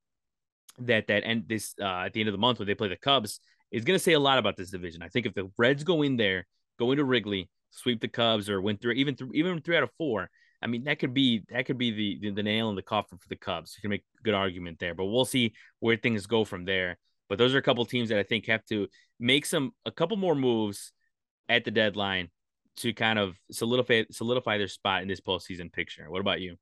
that 0.79 1.09
that 1.09 1.25
end 1.25 1.45
this 1.47 1.75
uh, 1.81 2.05
at 2.07 2.13
the 2.13 2.21
end 2.21 2.29
of 2.29 2.33
the 2.33 2.39
month 2.39 2.59
when 2.59 2.67
they 2.67 2.75
play 2.75 2.89
the 2.89 2.97
Cubs 2.97 3.41
is 3.71 3.85
going 3.85 3.99
to 3.99 4.03
say 4.03 4.13
a 4.13 4.21
lot 4.21 4.39
about 4.39 4.57
this 4.57 4.71
division. 4.71 5.03
I 5.03 5.09
think 5.09 5.27
if 5.27 5.35
the 5.35 5.51
Reds 5.57 5.85
go 5.85 6.03
in 6.03 6.17
there, 6.17 6.47
go 6.79 6.91
into 6.91 7.05
Wrigley, 7.05 7.49
sweep 7.71 8.01
the 8.01 8.09
Cubs, 8.09 8.49
or 8.49 8.61
win 8.61 8.77
through 8.77 8.93
even 8.93 9.17
even 9.35 9.61
three 9.61 9.77
out 9.77 9.83
of 9.83 9.91
four, 9.99 10.31
I 10.63 10.67
mean, 10.67 10.85
that 10.85 10.99
could 10.99 11.15
be 11.15 11.45
that 11.51 11.67
could 11.67 11.79
be 11.79 11.91
the 11.91 12.19
the, 12.21 12.35
the 12.35 12.43
nail 12.43 12.71
in 12.71 12.77
the 12.77 12.83
coffin 12.83 13.19
for 13.19 13.29
the 13.29 13.37
Cubs. 13.37 13.75
You 13.77 13.81
can 13.81 13.91
make 13.91 14.05
a 14.19 14.23
good 14.23 14.35
argument 14.35 14.79
there, 14.79 14.95
but 14.95 15.07
we'll 15.07 15.25
see 15.25 15.55
where 15.79 15.97
things 15.97 16.27
go 16.27 16.45
from 16.45 16.65
there. 16.65 16.99
But 17.29 17.39
those 17.39 17.55
are 17.55 17.59
a 17.59 17.63
couple 17.63 17.85
teams 17.87 18.09
that 18.09 18.19
I 18.19 18.25
think 18.25 18.47
have 18.47 18.65
to 18.67 18.89
make 19.19 19.47
some 19.47 19.73
a 19.87 19.91
couple 19.91 20.17
more 20.17 20.35
moves 20.35 20.93
at 21.49 21.65
the 21.65 21.71
deadline 21.71 22.29
to 22.79 22.93
kind 22.93 23.19
of 23.19 23.37
solidify 23.51 24.05
solidify 24.11 24.59
their 24.59 24.69
spot 24.69 25.03
in 25.03 25.09
this 25.09 25.21
postseason 25.21 25.73
picture. 25.73 26.11
What 26.11 26.21
about 26.21 26.41
you? 26.41 26.57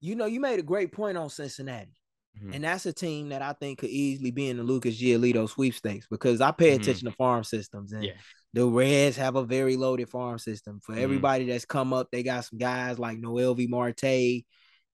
You 0.00 0.14
know, 0.16 0.26
you 0.26 0.40
made 0.40 0.58
a 0.58 0.62
great 0.62 0.92
point 0.92 1.16
on 1.16 1.30
Cincinnati. 1.30 1.96
Mm-hmm. 2.38 2.52
And 2.52 2.64
that's 2.64 2.86
a 2.86 2.92
team 2.92 3.28
that 3.28 3.42
I 3.42 3.52
think 3.52 3.78
could 3.78 3.90
easily 3.90 4.30
be 4.30 4.48
in 4.48 4.56
the 4.56 4.62
Lucas 4.62 5.00
Giolito 5.00 5.48
sweepstakes 5.48 6.06
because 6.10 6.40
I 6.40 6.50
pay 6.50 6.72
mm-hmm. 6.72 6.82
attention 6.82 7.08
to 7.08 7.16
farm 7.16 7.44
systems 7.44 7.92
and 7.92 8.04
yeah. 8.04 8.12
the 8.52 8.66
Reds 8.66 9.16
have 9.16 9.36
a 9.36 9.44
very 9.44 9.76
loaded 9.76 10.08
farm 10.08 10.38
system. 10.38 10.80
For 10.80 10.92
mm-hmm. 10.92 11.02
everybody 11.02 11.46
that's 11.46 11.64
come 11.64 11.92
up, 11.92 12.08
they 12.10 12.22
got 12.22 12.44
some 12.44 12.58
guys 12.58 12.98
like 12.98 13.18
Noelvi 13.18 13.68
Marte 13.68 14.44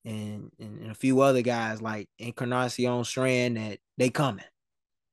and, 0.05 0.51
and 0.59 0.91
a 0.91 0.95
few 0.95 1.21
other 1.21 1.43
guys 1.43 1.81
like 1.81 2.09
Encarnacion 2.19 3.05
Strand 3.05 3.57
that 3.57 3.79
they 3.97 4.11
coming. 4.11 4.45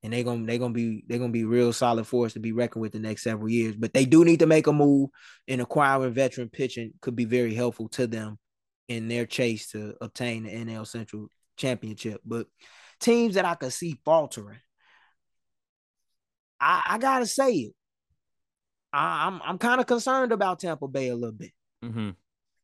And 0.04 0.14
they're 0.14 0.24
gonna 0.24 0.46
they're 0.46 0.60
gonna 0.60 0.74
be 0.74 1.04
they're 1.08 1.18
gonna 1.18 1.32
be 1.32 1.44
real 1.44 1.74
solid 1.74 2.06
force 2.06 2.34
to 2.34 2.40
be 2.40 2.52
reckoned 2.52 2.82
with 2.82 2.92
the 2.92 3.00
next 3.00 3.24
several 3.24 3.50
years. 3.50 3.76
But 3.76 3.94
they 3.94 4.06
do 4.06 4.24
need 4.24 4.40
to 4.40 4.46
make 4.46 4.68
a 4.68 4.74
move 4.74 5.10
and 5.48 5.60
acquiring 5.60 6.14
veteran 6.14 6.50
pitching 6.50 6.94
could 7.02 7.16
be 7.16 7.26
very 7.26 7.54
helpful 7.56 7.90
to 7.90 8.06
them 8.06 8.38
in 8.88 9.08
their 9.08 9.26
chase 9.26 9.72
to 9.72 9.96
obtain 10.00 10.44
the 10.44 10.52
NL 10.52 10.86
Central 10.86 11.30
championship. 11.58 12.22
But 12.26 12.48
teams 13.00 13.36
that 13.36 13.46
I 13.46 13.56
could 13.56 13.74
see 13.74 14.00
faltering, 14.06 14.60
I, 16.60 16.84
I 16.92 16.98
gotta 16.98 17.26
say 17.26 17.52
it. 17.52 17.74
I, 18.94 19.28
am 19.28 19.36
I'm, 19.36 19.42
I'm 19.44 19.58
kind 19.58 19.82
of 19.82 19.88
concerned 19.88 20.32
about 20.32 20.60
Tampa 20.60 20.88
Bay 20.88 21.10
a 21.10 21.16
little 21.16 21.36
bit. 21.36 21.52
Mm-hmm. 21.84 22.12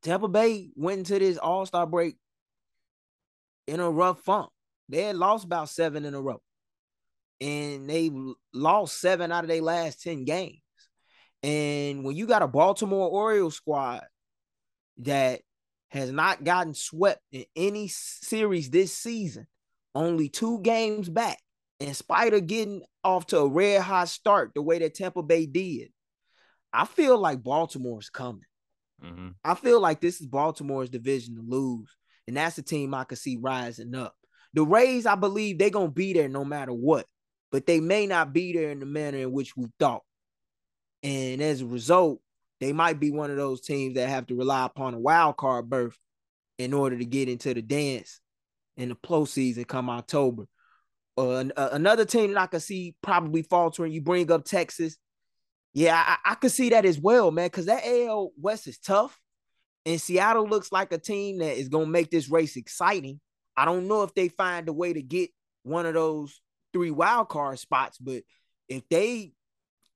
Tampa 0.01 0.27
Bay 0.27 0.69
went 0.75 0.99
into 0.99 1.19
this 1.19 1.37
All 1.37 1.65
Star 1.65 1.85
break 1.85 2.15
in 3.67 3.79
a 3.79 3.89
rough 3.89 4.21
funk. 4.21 4.49
They 4.89 5.03
had 5.03 5.15
lost 5.15 5.45
about 5.45 5.69
seven 5.69 6.05
in 6.05 6.13
a 6.13 6.21
row, 6.21 6.41
and 7.39 7.89
they 7.89 8.11
lost 8.53 8.99
seven 8.99 9.31
out 9.31 9.43
of 9.43 9.49
their 9.49 9.61
last 9.61 10.01
ten 10.01 10.25
games. 10.25 10.59
And 11.41 12.03
when 12.03 12.15
you 12.15 12.25
got 12.25 12.41
a 12.41 12.47
Baltimore 12.47 13.09
Orioles 13.09 13.55
squad 13.55 14.01
that 14.99 15.41
has 15.93 16.11
not 16.11 16.43
gotten 16.43 16.73
swept 16.73 17.21
in 17.31 17.45
any 17.55 17.87
series 17.87 18.71
this 18.71 18.91
season, 18.91 19.45
only 19.93 20.27
two 20.27 20.59
games 20.61 21.07
back, 21.07 21.37
in 21.79 21.93
spite 21.93 22.33
of 22.33 22.47
getting 22.47 22.81
off 23.03 23.27
to 23.27 23.37
a 23.37 23.47
red 23.47 23.79
hot 23.79 24.09
start 24.09 24.53
the 24.55 24.61
way 24.63 24.79
that 24.79 24.95
Tampa 24.95 25.21
Bay 25.21 25.45
did, 25.45 25.89
I 26.73 26.85
feel 26.85 27.19
like 27.19 27.43
Baltimore's 27.43 28.09
coming. 28.09 28.41
Mm-hmm. 29.03 29.29
I 29.43 29.53
feel 29.53 29.79
like 29.79 30.01
this 30.01 30.19
is 30.19 30.25
Baltimore's 30.25 30.89
division 30.89 31.35
to 31.35 31.43
lose, 31.45 31.95
and 32.27 32.37
that's 32.37 32.55
the 32.55 32.63
team 32.63 32.95
I 32.95 33.03
could 33.03 33.19
see 33.19 33.37
rising 33.39 33.93
up. 33.93 34.15
The 34.55 34.63
Rays, 34.63 35.05
I 35.05 35.13
believe 35.13 35.59
they're 35.59 35.69
gonna 35.69 35.91
be 35.91 36.13
there 36.13 36.27
no 36.27 36.43
matter 36.43 36.73
what, 36.73 37.05
but 37.51 37.67
they 37.67 37.79
may 37.79 38.07
not 38.07 38.33
be 38.33 38.51
there 38.51 38.71
in 38.71 38.79
the 38.79 38.87
manner 38.87 39.19
in 39.19 39.31
which 39.31 39.55
we 39.55 39.67
thought. 39.79 40.01
And 41.03 41.39
as 41.39 41.61
a 41.61 41.67
result, 41.67 42.19
they 42.63 42.73
might 42.73 42.99
be 42.99 43.11
one 43.11 43.29
of 43.29 43.37
those 43.37 43.61
teams 43.61 43.95
that 43.95 44.09
have 44.09 44.27
to 44.27 44.35
rely 44.35 44.65
upon 44.65 44.93
a 44.93 44.99
wild 44.99 45.37
card 45.37 45.69
berth 45.69 45.97
in 46.57 46.73
order 46.73 46.97
to 46.97 47.05
get 47.05 47.27
into 47.27 47.53
the 47.53 47.61
dance 47.61 48.21
in 48.77 48.89
the 48.89 48.95
postseason 48.95 49.67
come 49.67 49.89
October. 49.89 50.45
Uh, 51.17 51.45
another 51.57 52.05
team 52.05 52.33
that 52.33 52.41
I 52.41 52.47
could 52.47 52.61
see 52.61 52.95
probably 53.01 53.43
faltering. 53.43 53.91
You 53.91 54.01
bring 54.01 54.31
up 54.31 54.45
Texas. 54.45 54.97
Yeah, 55.73 55.95
I, 55.95 56.31
I 56.31 56.35
could 56.35 56.51
see 56.51 56.69
that 56.69 56.85
as 56.85 56.99
well, 56.99 57.31
man, 57.31 57.47
because 57.47 57.65
that 57.65 57.85
AL 57.85 58.31
West 58.39 58.67
is 58.67 58.77
tough. 58.77 59.19
And 59.85 59.99
Seattle 59.99 60.47
looks 60.47 60.71
like 60.71 60.93
a 60.93 60.97
team 60.97 61.39
that 61.39 61.57
is 61.57 61.67
going 61.67 61.85
to 61.85 61.91
make 61.91 62.09
this 62.09 62.29
race 62.29 62.55
exciting. 62.55 63.19
I 63.57 63.65
don't 63.65 63.87
know 63.87 64.03
if 64.03 64.13
they 64.13 64.29
find 64.29 64.69
a 64.69 64.73
way 64.73 64.93
to 64.93 65.01
get 65.01 65.29
one 65.63 65.85
of 65.85 65.93
those 65.93 66.41
three 66.71 66.91
wild 66.91 67.29
card 67.29 67.59
spots, 67.59 67.97
but 67.97 68.23
if 68.69 68.87
they 68.89 69.33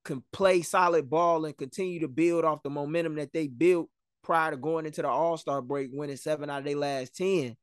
can 0.08 0.24
play 0.32 0.64
solid 0.64 1.10
ball 1.10 1.46
and 1.46 1.56
continue 1.56 2.00
to 2.00 2.08
build 2.08 2.46
off 2.46 2.64
the 2.64 2.70
momentum 2.70 3.16
that 3.16 3.34
they 3.34 3.48
built 3.48 3.90
prior 4.24 4.52
to 4.52 4.58
going 4.58 4.86
into 4.86 5.02
the 5.02 5.08
All 5.08 5.38
Star 5.38 5.62
break, 5.62 5.90
winning 5.92 6.18
seven 6.18 6.50
out 6.50 6.60
of 6.60 6.66
their 6.66 6.76
last 6.76 7.16
10, 7.16 7.56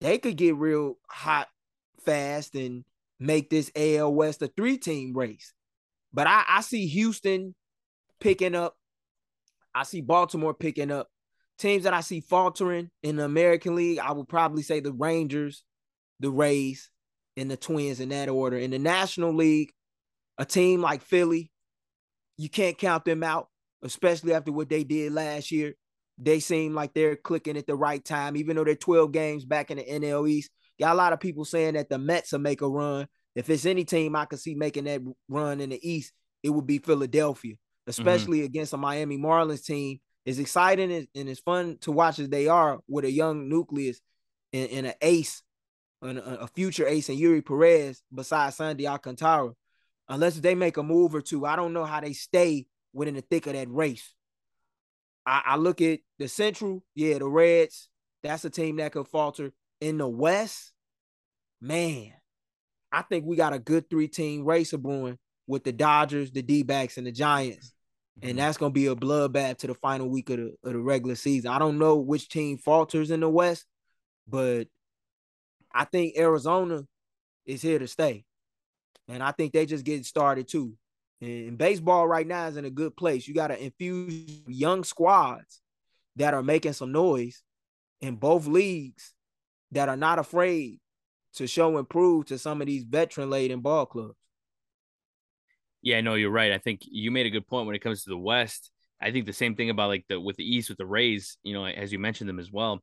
they 0.00 0.18
could 0.18 0.36
get 0.36 0.56
real 0.56 0.98
hot 1.08 1.48
fast 2.04 2.54
and 2.54 2.84
make 3.18 3.48
this 3.48 3.70
AL 3.74 4.12
West 4.12 4.42
a 4.42 4.48
three 4.48 4.76
team 4.76 5.16
race. 5.16 5.54
But 6.12 6.26
I, 6.26 6.44
I 6.48 6.60
see 6.60 6.86
Houston 6.86 7.54
picking 8.20 8.54
up. 8.54 8.76
I 9.74 9.84
see 9.84 10.00
Baltimore 10.00 10.54
picking 10.54 10.90
up. 10.90 11.08
Teams 11.58 11.84
that 11.84 11.94
I 11.94 12.00
see 12.02 12.20
faltering 12.20 12.90
in 13.02 13.16
the 13.16 13.24
American 13.24 13.74
League, 13.74 13.98
I 13.98 14.12
would 14.12 14.28
probably 14.28 14.62
say 14.62 14.80
the 14.80 14.92
Rangers, 14.92 15.64
the 16.20 16.30
Rays, 16.30 16.90
and 17.36 17.50
the 17.50 17.56
Twins 17.56 17.98
in 17.98 18.10
that 18.10 18.28
order. 18.28 18.56
In 18.56 18.70
the 18.70 18.78
National 18.78 19.34
League, 19.34 19.72
a 20.38 20.44
team 20.44 20.80
like 20.80 21.02
Philly, 21.02 21.50
you 22.38 22.48
can't 22.48 22.78
count 22.78 23.04
them 23.04 23.22
out, 23.22 23.48
especially 23.82 24.32
after 24.32 24.52
what 24.52 24.70
they 24.70 24.84
did 24.84 25.12
last 25.12 25.50
year. 25.50 25.74
They 26.16 26.40
seem 26.40 26.74
like 26.74 26.94
they're 26.94 27.16
clicking 27.16 27.56
at 27.56 27.66
the 27.66 27.76
right 27.76 28.04
time, 28.04 28.36
even 28.36 28.56
though 28.56 28.64
they're 28.64 28.74
12 28.74 29.12
games 29.12 29.44
back 29.44 29.70
in 29.70 29.76
the 29.76 29.84
NL 29.84 30.28
East. 30.28 30.50
Got 30.80 30.92
a 30.92 30.96
lot 30.96 31.12
of 31.12 31.20
people 31.20 31.44
saying 31.44 31.74
that 31.74 31.88
the 31.88 31.98
Mets 31.98 32.32
will 32.32 32.38
make 32.38 32.62
a 32.62 32.68
run. 32.68 33.06
If 33.34 33.50
it's 33.50 33.66
any 33.66 33.84
team 33.84 34.16
I 34.16 34.24
could 34.24 34.38
see 34.38 34.54
making 34.54 34.84
that 34.84 35.02
run 35.28 35.60
in 35.60 35.70
the 35.70 35.88
East, 35.88 36.12
it 36.42 36.50
would 36.50 36.66
be 36.66 36.78
Philadelphia, 36.78 37.54
mm-hmm. 37.54 37.90
especially 37.90 38.38
mm-hmm. 38.38 38.46
against 38.46 38.72
a 38.72 38.76
Miami 38.76 39.18
Marlins 39.18 39.64
team. 39.64 40.00
As 40.26 40.38
exciting 40.38 41.06
and, 41.14 41.28
as 41.28 41.38
fun 41.38 41.78
to 41.80 41.92
watch 41.92 42.18
as 42.18 42.28
they 42.28 42.48
are 42.48 42.80
with 42.86 43.04
a 43.04 43.10
young 43.10 43.48
nucleus 43.48 43.98
and, 44.52 44.68
and 44.70 44.86
an 44.88 44.94
ace, 45.00 45.42
and 46.02 46.18
a, 46.18 46.40
a 46.42 46.46
future 46.48 46.86
ace, 46.86 47.08
and 47.08 47.18
Eury 47.18 47.44
Perez 47.44 48.02
besides 48.12 48.56
Sandy 48.56 48.86
Alcantara 48.86 49.52
unless 50.08 50.36
they 50.36 50.54
make 50.54 50.76
a 50.76 50.82
move 50.82 51.14
or 51.14 51.20
two. 51.20 51.44
I 51.44 51.56
don't 51.56 51.72
know 51.72 51.84
how 51.84 52.00
they 52.00 52.12
stay 52.12 52.66
within 52.92 53.14
the 53.14 53.20
thick 53.22 53.46
of 53.46 53.52
that 53.52 53.70
race. 53.70 54.14
I, 55.26 55.42
I 55.46 55.56
look 55.56 55.80
at 55.82 56.00
the 56.18 56.28
Central, 56.28 56.82
yeah, 56.94 57.18
the 57.18 57.28
Reds. 57.28 57.88
That's 58.22 58.44
a 58.44 58.50
team 58.50 58.76
that 58.76 58.92
could 58.92 59.08
falter. 59.08 59.52
In 59.80 59.98
the 59.98 60.08
West, 60.08 60.72
man, 61.60 62.12
I 62.90 63.02
think 63.02 63.26
we 63.26 63.36
got 63.36 63.52
a 63.52 63.58
good 63.58 63.88
three-team 63.88 64.44
race 64.44 64.72
of 64.72 64.82
brewing 64.82 65.18
with 65.46 65.64
the 65.64 65.72
Dodgers, 65.72 66.30
the 66.30 66.42
D-backs, 66.42 66.98
and 66.98 67.06
the 67.06 67.12
Giants. 67.12 67.72
And 68.20 68.30
mm-hmm. 68.30 68.38
that's 68.38 68.58
gonna 68.58 68.72
be 68.72 68.86
a 68.86 68.96
bloodbath 68.96 69.58
to 69.58 69.68
the 69.68 69.74
final 69.74 70.08
week 70.08 70.30
of 70.30 70.38
the, 70.38 70.54
of 70.64 70.72
the 70.72 70.78
regular 70.78 71.14
season. 71.14 71.50
I 71.50 71.58
don't 71.58 71.78
know 71.78 71.96
which 71.96 72.28
team 72.28 72.58
falters 72.58 73.10
in 73.10 73.20
the 73.20 73.28
West, 73.28 73.64
but 74.26 74.66
I 75.72 75.84
think 75.84 76.16
Arizona 76.18 76.82
is 77.46 77.62
here 77.62 77.78
to 77.78 77.86
stay. 77.86 78.24
And 79.08 79.22
I 79.22 79.32
think 79.32 79.52
they 79.52 79.66
just 79.66 79.84
getting 79.84 80.04
started 80.04 80.48
too. 80.48 80.74
And 81.20 81.58
baseball 81.58 82.06
right 82.06 82.26
now 82.26 82.46
is 82.46 82.56
in 82.56 82.64
a 82.64 82.70
good 82.70 82.96
place. 82.96 83.26
You 83.26 83.34
got 83.34 83.48
to 83.48 83.62
infuse 83.62 84.42
young 84.46 84.84
squads 84.84 85.60
that 86.16 86.34
are 86.34 86.42
making 86.42 86.74
some 86.74 86.92
noise 86.92 87.42
in 88.00 88.16
both 88.16 88.46
leagues 88.46 89.14
that 89.72 89.88
are 89.88 89.96
not 89.96 90.18
afraid 90.18 90.80
to 91.34 91.46
show 91.46 91.76
and 91.76 91.88
prove 91.88 92.26
to 92.26 92.38
some 92.38 92.60
of 92.60 92.66
these 92.66 92.84
veteran 92.84 93.30
laden 93.30 93.60
ball 93.60 93.86
clubs. 93.86 94.14
Yeah, 95.82 96.00
no, 96.00 96.14
you're 96.14 96.30
right. 96.30 96.52
I 96.52 96.58
think 96.58 96.80
you 96.82 97.10
made 97.10 97.26
a 97.26 97.30
good 97.30 97.46
point 97.46 97.66
when 97.66 97.76
it 97.76 97.82
comes 97.82 98.02
to 98.02 98.10
the 98.10 98.18
West. 98.18 98.70
I 99.00 99.12
think 99.12 99.26
the 99.26 99.32
same 99.32 99.54
thing 99.54 99.70
about 99.70 99.88
like 99.88 100.04
the 100.08 100.20
with 100.20 100.36
the 100.36 100.44
East 100.44 100.68
with 100.68 100.78
the 100.78 100.86
Rays, 100.86 101.36
you 101.44 101.54
know, 101.54 101.64
as 101.64 101.92
you 101.92 101.98
mentioned 101.98 102.28
them 102.28 102.40
as 102.40 102.50
well, 102.50 102.82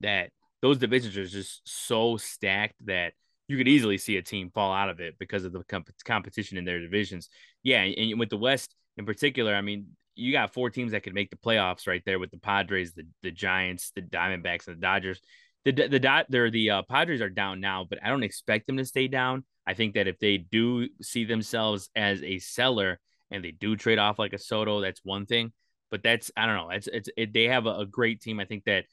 that 0.00 0.30
those 0.62 0.78
divisions 0.78 1.16
are 1.16 1.26
just 1.26 1.60
so 1.64 2.16
stacked 2.16 2.74
that 2.86 3.14
you 3.48 3.56
could 3.56 3.68
easily 3.68 3.98
see 3.98 4.16
a 4.16 4.22
team 4.22 4.50
fall 4.50 4.72
out 4.72 4.88
of 4.88 5.00
it 5.00 5.18
because 5.18 5.44
of 5.44 5.52
the 5.52 5.62
comp- 5.64 5.90
competition 6.04 6.58
in 6.58 6.64
their 6.64 6.80
divisions. 6.80 7.28
Yeah, 7.62 7.82
and 7.82 8.18
with 8.18 8.30
the 8.30 8.36
West 8.36 8.74
in 8.96 9.06
particular, 9.06 9.54
I 9.54 9.60
mean, 9.60 9.88
you 10.14 10.32
got 10.32 10.54
four 10.54 10.70
teams 10.70 10.92
that 10.92 11.02
could 11.02 11.14
make 11.14 11.30
the 11.30 11.36
playoffs 11.36 11.86
right 11.86 12.02
there 12.06 12.18
with 12.18 12.30
the 12.30 12.38
Padres, 12.38 12.94
the 12.94 13.06
the 13.22 13.30
Giants, 13.30 13.92
the 13.94 14.02
Diamondbacks, 14.02 14.66
and 14.66 14.76
the 14.76 14.80
Dodgers. 14.80 15.20
The 15.64 15.72
the 15.72 15.98
dot 15.98 16.26
they're 16.28 16.50
the 16.50 16.70
uh, 16.70 16.82
Padres 16.82 17.20
are 17.20 17.28
down 17.28 17.60
now, 17.60 17.84
but 17.88 17.98
I 18.02 18.08
don't 18.08 18.22
expect 18.22 18.66
them 18.66 18.76
to 18.76 18.84
stay 18.84 19.08
down. 19.08 19.44
I 19.66 19.74
think 19.74 19.94
that 19.94 20.06
if 20.06 20.18
they 20.18 20.38
do 20.38 20.88
see 21.02 21.24
themselves 21.24 21.90
as 21.96 22.22
a 22.22 22.38
seller 22.38 23.00
and 23.30 23.44
they 23.44 23.50
do 23.50 23.76
trade 23.76 23.98
off 23.98 24.18
like 24.18 24.32
a 24.32 24.38
Soto, 24.38 24.80
that's 24.80 25.00
one 25.02 25.26
thing. 25.26 25.52
But 25.90 26.02
that's 26.02 26.30
I 26.36 26.46
don't 26.46 26.56
know. 26.56 26.70
It's 26.70 26.86
it's 26.86 27.08
it, 27.16 27.32
they 27.32 27.44
have 27.44 27.66
a, 27.66 27.80
a 27.80 27.86
great 27.86 28.20
team. 28.20 28.40
I 28.40 28.44
think 28.44 28.64
that 28.64 28.84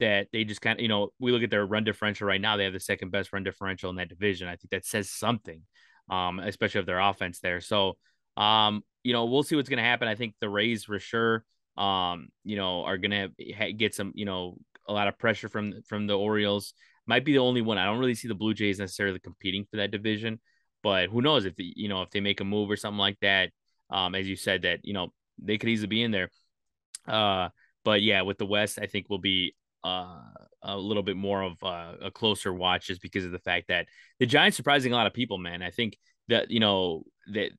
that 0.00 0.28
they 0.32 0.44
just 0.44 0.60
kind 0.60 0.78
of, 0.78 0.82
you 0.82 0.88
know, 0.88 1.10
we 1.18 1.32
look 1.32 1.42
at 1.42 1.50
their 1.50 1.66
run 1.66 1.84
differential 1.84 2.26
right 2.26 2.40
now. 2.40 2.56
They 2.56 2.64
have 2.64 2.72
the 2.72 2.80
second 2.80 3.10
best 3.10 3.32
run 3.32 3.44
differential 3.44 3.90
in 3.90 3.96
that 3.96 4.08
division. 4.08 4.48
I 4.48 4.56
think 4.56 4.70
that 4.70 4.84
says 4.84 5.10
something, 5.10 5.62
um, 6.10 6.38
especially 6.38 6.80
of 6.80 6.86
their 6.86 7.00
offense 7.00 7.40
there. 7.40 7.60
So, 7.60 7.96
um, 8.36 8.82
you 9.02 9.12
know, 9.12 9.26
we'll 9.26 9.42
see 9.42 9.56
what's 9.56 9.68
going 9.68 9.78
to 9.78 9.84
happen. 9.84 10.08
I 10.08 10.14
think 10.14 10.34
the 10.40 10.48
Rays 10.48 10.84
for 10.84 10.98
sure, 10.98 11.44
um, 11.76 12.28
you 12.44 12.56
know, 12.56 12.84
are 12.84 12.98
going 12.98 13.32
to 13.38 13.72
get 13.72 13.94
some, 13.94 14.12
you 14.14 14.24
know, 14.24 14.56
a 14.88 14.92
lot 14.92 15.08
of 15.08 15.18
pressure 15.18 15.48
from 15.48 15.82
from 15.88 16.06
the 16.06 16.18
Orioles. 16.18 16.74
Might 17.06 17.24
be 17.24 17.32
the 17.32 17.38
only 17.38 17.62
one. 17.62 17.78
I 17.78 17.84
don't 17.84 17.98
really 17.98 18.14
see 18.14 18.28
the 18.28 18.34
Blue 18.34 18.54
Jays 18.54 18.78
necessarily 18.78 19.18
competing 19.18 19.66
for 19.70 19.78
that 19.78 19.90
division, 19.90 20.40
but 20.82 21.08
who 21.08 21.20
knows 21.20 21.44
if 21.44 21.56
the, 21.56 21.72
you 21.76 21.88
know 21.88 22.02
if 22.02 22.10
they 22.10 22.20
make 22.20 22.40
a 22.40 22.44
move 22.44 22.70
or 22.70 22.76
something 22.76 22.98
like 22.98 23.18
that. 23.20 23.50
Um, 23.90 24.14
as 24.14 24.26
you 24.26 24.36
said 24.36 24.62
that 24.62 24.80
you 24.84 24.94
know 24.94 25.12
they 25.38 25.58
could 25.58 25.68
easily 25.68 25.88
be 25.88 26.02
in 26.02 26.10
there. 26.10 26.30
Uh, 27.06 27.48
but 27.84 28.02
yeah, 28.02 28.22
with 28.22 28.38
the 28.38 28.46
West, 28.46 28.78
I 28.80 28.86
think 28.86 29.08
will 29.08 29.18
be 29.18 29.54
uh, 29.84 30.20
a 30.62 30.76
little 30.76 31.02
bit 31.02 31.16
more 31.16 31.42
of 31.42 31.62
uh, 31.62 31.94
a 32.02 32.10
closer 32.10 32.52
watch 32.52 32.86
just 32.86 33.02
because 33.02 33.24
of 33.24 33.32
the 33.32 33.38
fact 33.38 33.68
that 33.68 33.86
the 34.18 34.26
Giants 34.26 34.56
surprising 34.56 34.92
a 34.92 34.96
lot 34.96 35.06
of 35.06 35.12
people, 35.12 35.38
man. 35.38 35.62
I 35.62 35.70
think 35.70 35.98
that 36.28 36.50
you 36.50 36.60
know 36.60 37.04
that 37.32 37.50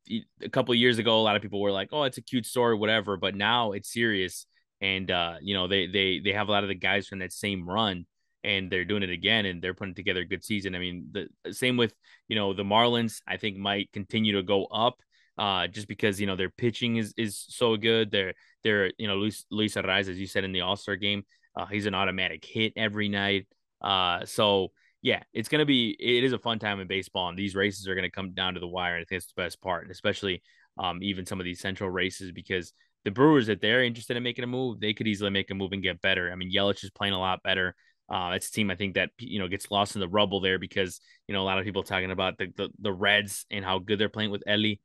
a 0.42 0.50
couple 0.50 0.74
years 0.76 0.98
ago, 0.98 1.20
a 1.20 1.22
lot 1.22 1.36
of 1.36 1.42
people 1.42 1.62
were 1.62 1.72
like, 1.72 1.90
"Oh, 1.92 2.04
it's 2.04 2.18
a 2.18 2.22
cute 2.22 2.46
story, 2.46 2.76
whatever," 2.76 3.18
but 3.18 3.36
now 3.36 3.74
it's 3.74 3.92
serious, 3.92 4.46
and 4.82 5.10
uh, 5.12 5.36
you 5.42 5.54
know 5.54 5.68
they 5.68 5.88
they 5.88 6.20
they 6.20 6.34
have 6.34 6.48
a 6.48 6.52
lot 6.52 6.64
of 6.64 6.70
the 6.70 6.76
guys 6.76 7.08
from 7.08 7.20
that 7.20 7.34
same 7.34 7.68
run, 7.68 8.06
and 8.44 8.72
they're 8.72 8.86
doing 8.86 9.04
it 9.04 9.10
again, 9.10 9.46
and 9.46 9.62
they're 9.62 9.74
putting 9.74 9.96
together 9.96 10.22
a 10.22 10.26
good 10.26 10.44
season. 10.44 10.76
I 10.76 10.80
mean, 10.80 11.10
the 11.12 11.54
same 11.54 11.78
with 11.78 11.94
you 12.28 12.36
know 12.36 12.54
the 12.54 12.64
Marlins. 12.64 13.22
I 13.28 13.38
think 13.38 13.58
might 13.58 13.92
continue 13.92 14.34
to 14.34 14.44
go 14.44 14.66
up, 14.66 15.02
uh, 15.38 15.68
just 15.68 15.88
because 15.88 16.20
you 16.20 16.28
know 16.28 16.36
their 16.36 16.50
pitching 16.50 16.98
is 16.98 17.14
is 17.18 17.46
so 17.50 17.78
good. 17.78 18.12
They're 18.12 18.34
they're 18.64 18.92
you 18.98 19.08
know 19.08 19.16
Luis 19.16 19.46
Luis 19.52 19.76
Arraez, 19.76 20.10
as 20.10 20.20
you 20.20 20.28
said 20.28 20.44
in 20.44 20.52
the 20.52 20.62
All 20.62 20.76
Star 20.76 20.96
game, 20.96 21.24
uh, 21.56 21.66
he's 21.66 21.86
an 21.86 21.96
automatic 21.96 22.44
hit 22.46 22.74
every 22.76 23.10
night. 23.10 23.48
Uh, 23.82 24.26
so 24.26 24.72
yeah, 25.02 25.22
it's 25.34 25.50
gonna 25.50 25.66
be 25.66 25.96
it 26.00 26.24
is 26.24 26.34
a 26.34 26.40
fun 26.40 26.60
time 26.60 26.80
in 26.80 26.88
baseball, 26.88 27.30
and 27.30 27.38
these 27.38 27.56
races 27.56 27.88
are 27.88 27.96
gonna 27.96 28.10
come 28.10 28.32
down 28.32 28.54
to 28.54 28.60
the 28.60 28.68
wire. 28.68 28.96
I 28.96 29.00
think 29.00 29.20
it's 29.20 29.28
the 29.28 29.42
best 29.42 29.62
part, 29.62 29.84
and 29.84 29.92
especially 29.92 30.42
um, 30.78 31.04
even 31.04 31.26
some 31.26 31.40
of 31.40 31.44
these 31.44 31.60
central 31.60 31.90
races 31.90 32.32
because 32.32 32.74
the 33.04 33.12
Brewers, 33.12 33.50
if 33.50 33.60
they're 33.60 33.84
interested 33.84 34.16
in 34.16 34.24
making 34.24 34.46
a 34.46 34.48
move, 34.48 34.80
they 34.80 34.94
could 34.94 35.08
easily 35.08 35.30
make 35.30 35.52
a 35.52 35.54
move 35.54 35.74
and 35.74 35.84
get 35.84 36.02
better. 36.02 36.32
I 36.32 36.36
mean, 36.36 36.52
Yelich 36.54 36.84
is 36.84 36.90
playing 36.90 37.14
a 37.14 37.20
lot 37.20 37.44
better. 37.44 37.76
Uh, 38.10 38.32
it's 38.36 38.48
a 38.48 38.52
team 38.52 38.72
I 38.72 38.76
think 38.76 38.96
that 38.96 39.10
you 39.20 39.40
know 39.40 39.48
gets 39.48 39.70
lost 39.72 39.96
in 39.96 40.02
the 40.02 40.08
rubble 40.08 40.40
there 40.40 40.60
because 40.60 41.02
you 41.28 41.34
know 41.34 41.42
a 41.42 41.46
lot 41.46 41.60
of 41.60 41.66
people 41.66 41.84
talking 41.84 42.12
about 42.12 42.38
the 42.38 42.48
the, 42.56 42.70
the 42.80 42.94
Reds 42.94 43.46
and 43.52 43.66
how 43.66 43.80
good 43.80 44.00
they're 44.00 44.10
playing 44.10 44.32
with 44.32 44.44
Elly. 44.48 44.82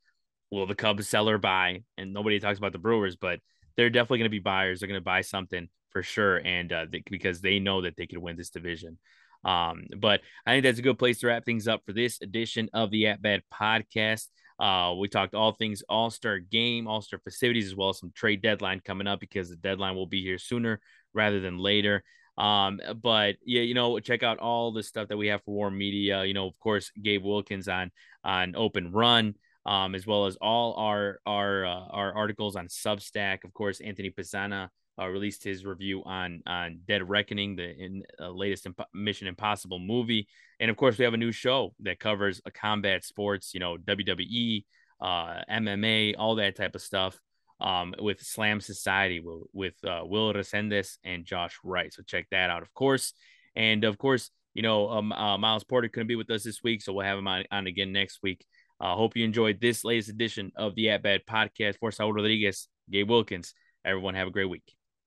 Will 0.51 0.65
the 0.65 0.75
Cubs 0.75 1.07
sell 1.07 1.29
or 1.29 1.37
buy? 1.37 1.83
And 1.97 2.11
nobody 2.11 2.39
talks 2.39 2.57
about 2.57 2.71
the 2.71 2.79
Brewers, 2.79 3.15
but 3.15 3.39
they're 3.77 3.89
definitely 3.89 4.19
going 4.19 4.25
to 4.25 4.29
be 4.29 4.39
buyers. 4.39 4.79
They're 4.79 4.87
going 4.87 4.99
to 4.99 5.03
buy 5.03 5.21
something 5.21 5.69
for 5.91 6.03
sure, 6.03 6.37
and 6.37 6.71
uh, 6.71 6.85
they, 6.91 7.03
because 7.09 7.41
they 7.41 7.59
know 7.59 7.81
that 7.81 7.95
they 7.97 8.07
could 8.07 8.17
win 8.19 8.37
this 8.37 8.49
division. 8.49 8.97
Um, 9.43 9.85
but 9.97 10.21
I 10.45 10.51
think 10.51 10.63
that's 10.63 10.79
a 10.79 10.83
good 10.83 10.99
place 10.99 11.19
to 11.19 11.27
wrap 11.27 11.45
things 11.45 11.67
up 11.67 11.83
for 11.85 11.93
this 11.93 12.21
edition 12.21 12.69
of 12.73 12.91
the 12.91 13.07
At 13.07 13.21
Bat 13.21 13.43
podcast. 13.53 14.27
Uh, 14.59 14.93
we 14.95 15.07
talked 15.07 15.35
all 15.35 15.53
things 15.53 15.83
All 15.87 16.09
Star 16.09 16.39
game, 16.39 16.87
All 16.87 17.01
Star 17.01 17.19
festivities, 17.23 17.67
as 17.67 17.75
well 17.75 17.89
as 17.89 17.99
some 17.99 18.11
trade 18.13 18.41
deadline 18.41 18.81
coming 18.81 19.07
up 19.07 19.19
because 19.19 19.49
the 19.49 19.55
deadline 19.55 19.95
will 19.95 20.07
be 20.07 20.21
here 20.21 20.37
sooner 20.37 20.81
rather 21.13 21.39
than 21.39 21.57
later. 21.57 22.03
Um, 22.37 22.79
but 23.01 23.35
yeah, 23.45 23.61
you 23.61 23.73
know, 23.73 23.99
check 23.99 24.23
out 24.23 24.39
all 24.39 24.71
the 24.71 24.83
stuff 24.83 25.09
that 25.09 25.17
we 25.17 25.27
have 25.27 25.43
for 25.43 25.55
WARR 25.55 25.71
Media. 25.71 26.23
You 26.23 26.33
know, 26.33 26.47
of 26.47 26.57
course, 26.59 26.91
Gabe 27.01 27.23
Wilkins 27.23 27.67
on 27.67 27.91
on 28.23 28.55
Open 28.55 28.91
Run, 28.91 29.35
um, 29.65 29.95
as 29.95 30.05
well 30.05 30.25
as 30.25 30.35
all 30.37 30.73
our 30.75 31.19
our 31.25 31.65
uh, 31.65 31.85
our 31.89 32.13
articles 32.13 32.55
on 32.55 32.67
Substack. 32.67 33.43
Of 33.45 33.53
course, 33.53 33.79
Anthony 33.79 34.09
Pisana 34.09 34.69
uh, 34.99 35.07
released 35.07 35.43
his 35.43 35.65
review 35.65 36.03
on 36.05 36.41
on 36.45 36.79
Dead 36.87 37.07
Reckoning, 37.07 37.55
the 37.55 37.75
in, 37.75 38.03
uh, 38.19 38.29
latest 38.29 38.65
Imp- 38.65 38.87
Mission 38.93 39.27
Impossible 39.27 39.79
movie, 39.79 40.27
and 40.59 40.69
of 40.69 40.77
course 40.77 40.97
we 40.97 41.05
have 41.05 41.13
a 41.13 41.17
new 41.17 41.31
show 41.31 41.73
that 41.81 41.99
covers 41.99 42.41
a 42.45 42.51
combat 42.51 43.03
sports, 43.03 43.53
you 43.53 43.59
know 43.59 43.77
WWE, 43.77 44.65
uh, 45.01 45.41
MMA, 45.49 46.15
all 46.17 46.35
that 46.35 46.55
type 46.55 46.75
of 46.75 46.81
stuff. 46.81 47.19
Um, 47.61 47.93
with 47.99 48.21
Slam 48.21 48.61
Society 48.61 49.19
with, 49.19 49.43
with 49.51 49.73
uh, 49.83 49.99
Will 50.05 50.33
Resendes 50.33 50.97
and 51.03 51.25
Josh 51.25 51.57
Wright. 51.61 51.93
So 51.93 52.03
check 52.03 52.25
that 52.31 52.49
out, 52.49 52.61
of 52.61 52.73
course. 52.73 53.11
And 53.53 53.83
of 53.83 53.97
course, 53.97 54.31
you 54.53 54.61
know, 54.61 54.89
um, 54.89 55.11
uh, 55.11 55.37
Miles 55.37 55.65
Porter 55.65 55.89
couldn't 55.89 56.07
be 56.07 56.15
with 56.15 56.31
us 56.31 56.43
this 56.43 56.63
week, 56.63 56.81
so 56.81 56.93
we'll 56.93 57.05
have 57.05 57.17
him 57.17 57.27
on, 57.27 57.43
on 57.51 57.67
again 57.67 57.91
next 57.91 58.19
week. 58.23 58.45
I 58.79 58.93
uh, 58.93 58.95
hope 58.95 59.17
you 59.17 59.25
enjoyed 59.25 59.59
this 59.59 59.83
latest 59.83 60.07
edition 60.09 60.53
of 60.55 60.73
the 60.75 60.89
At 60.91 61.03
Bat 61.03 61.21
podcast. 61.29 61.79
For 61.79 61.91
Saul 61.91 62.13
Rodriguez, 62.13 62.69
Gabe 62.89 63.09
Wilkins. 63.09 63.53
Everyone 63.83 64.15
have 64.15 64.27
a 64.27 64.31
great 64.31 64.49
week. 64.49 64.78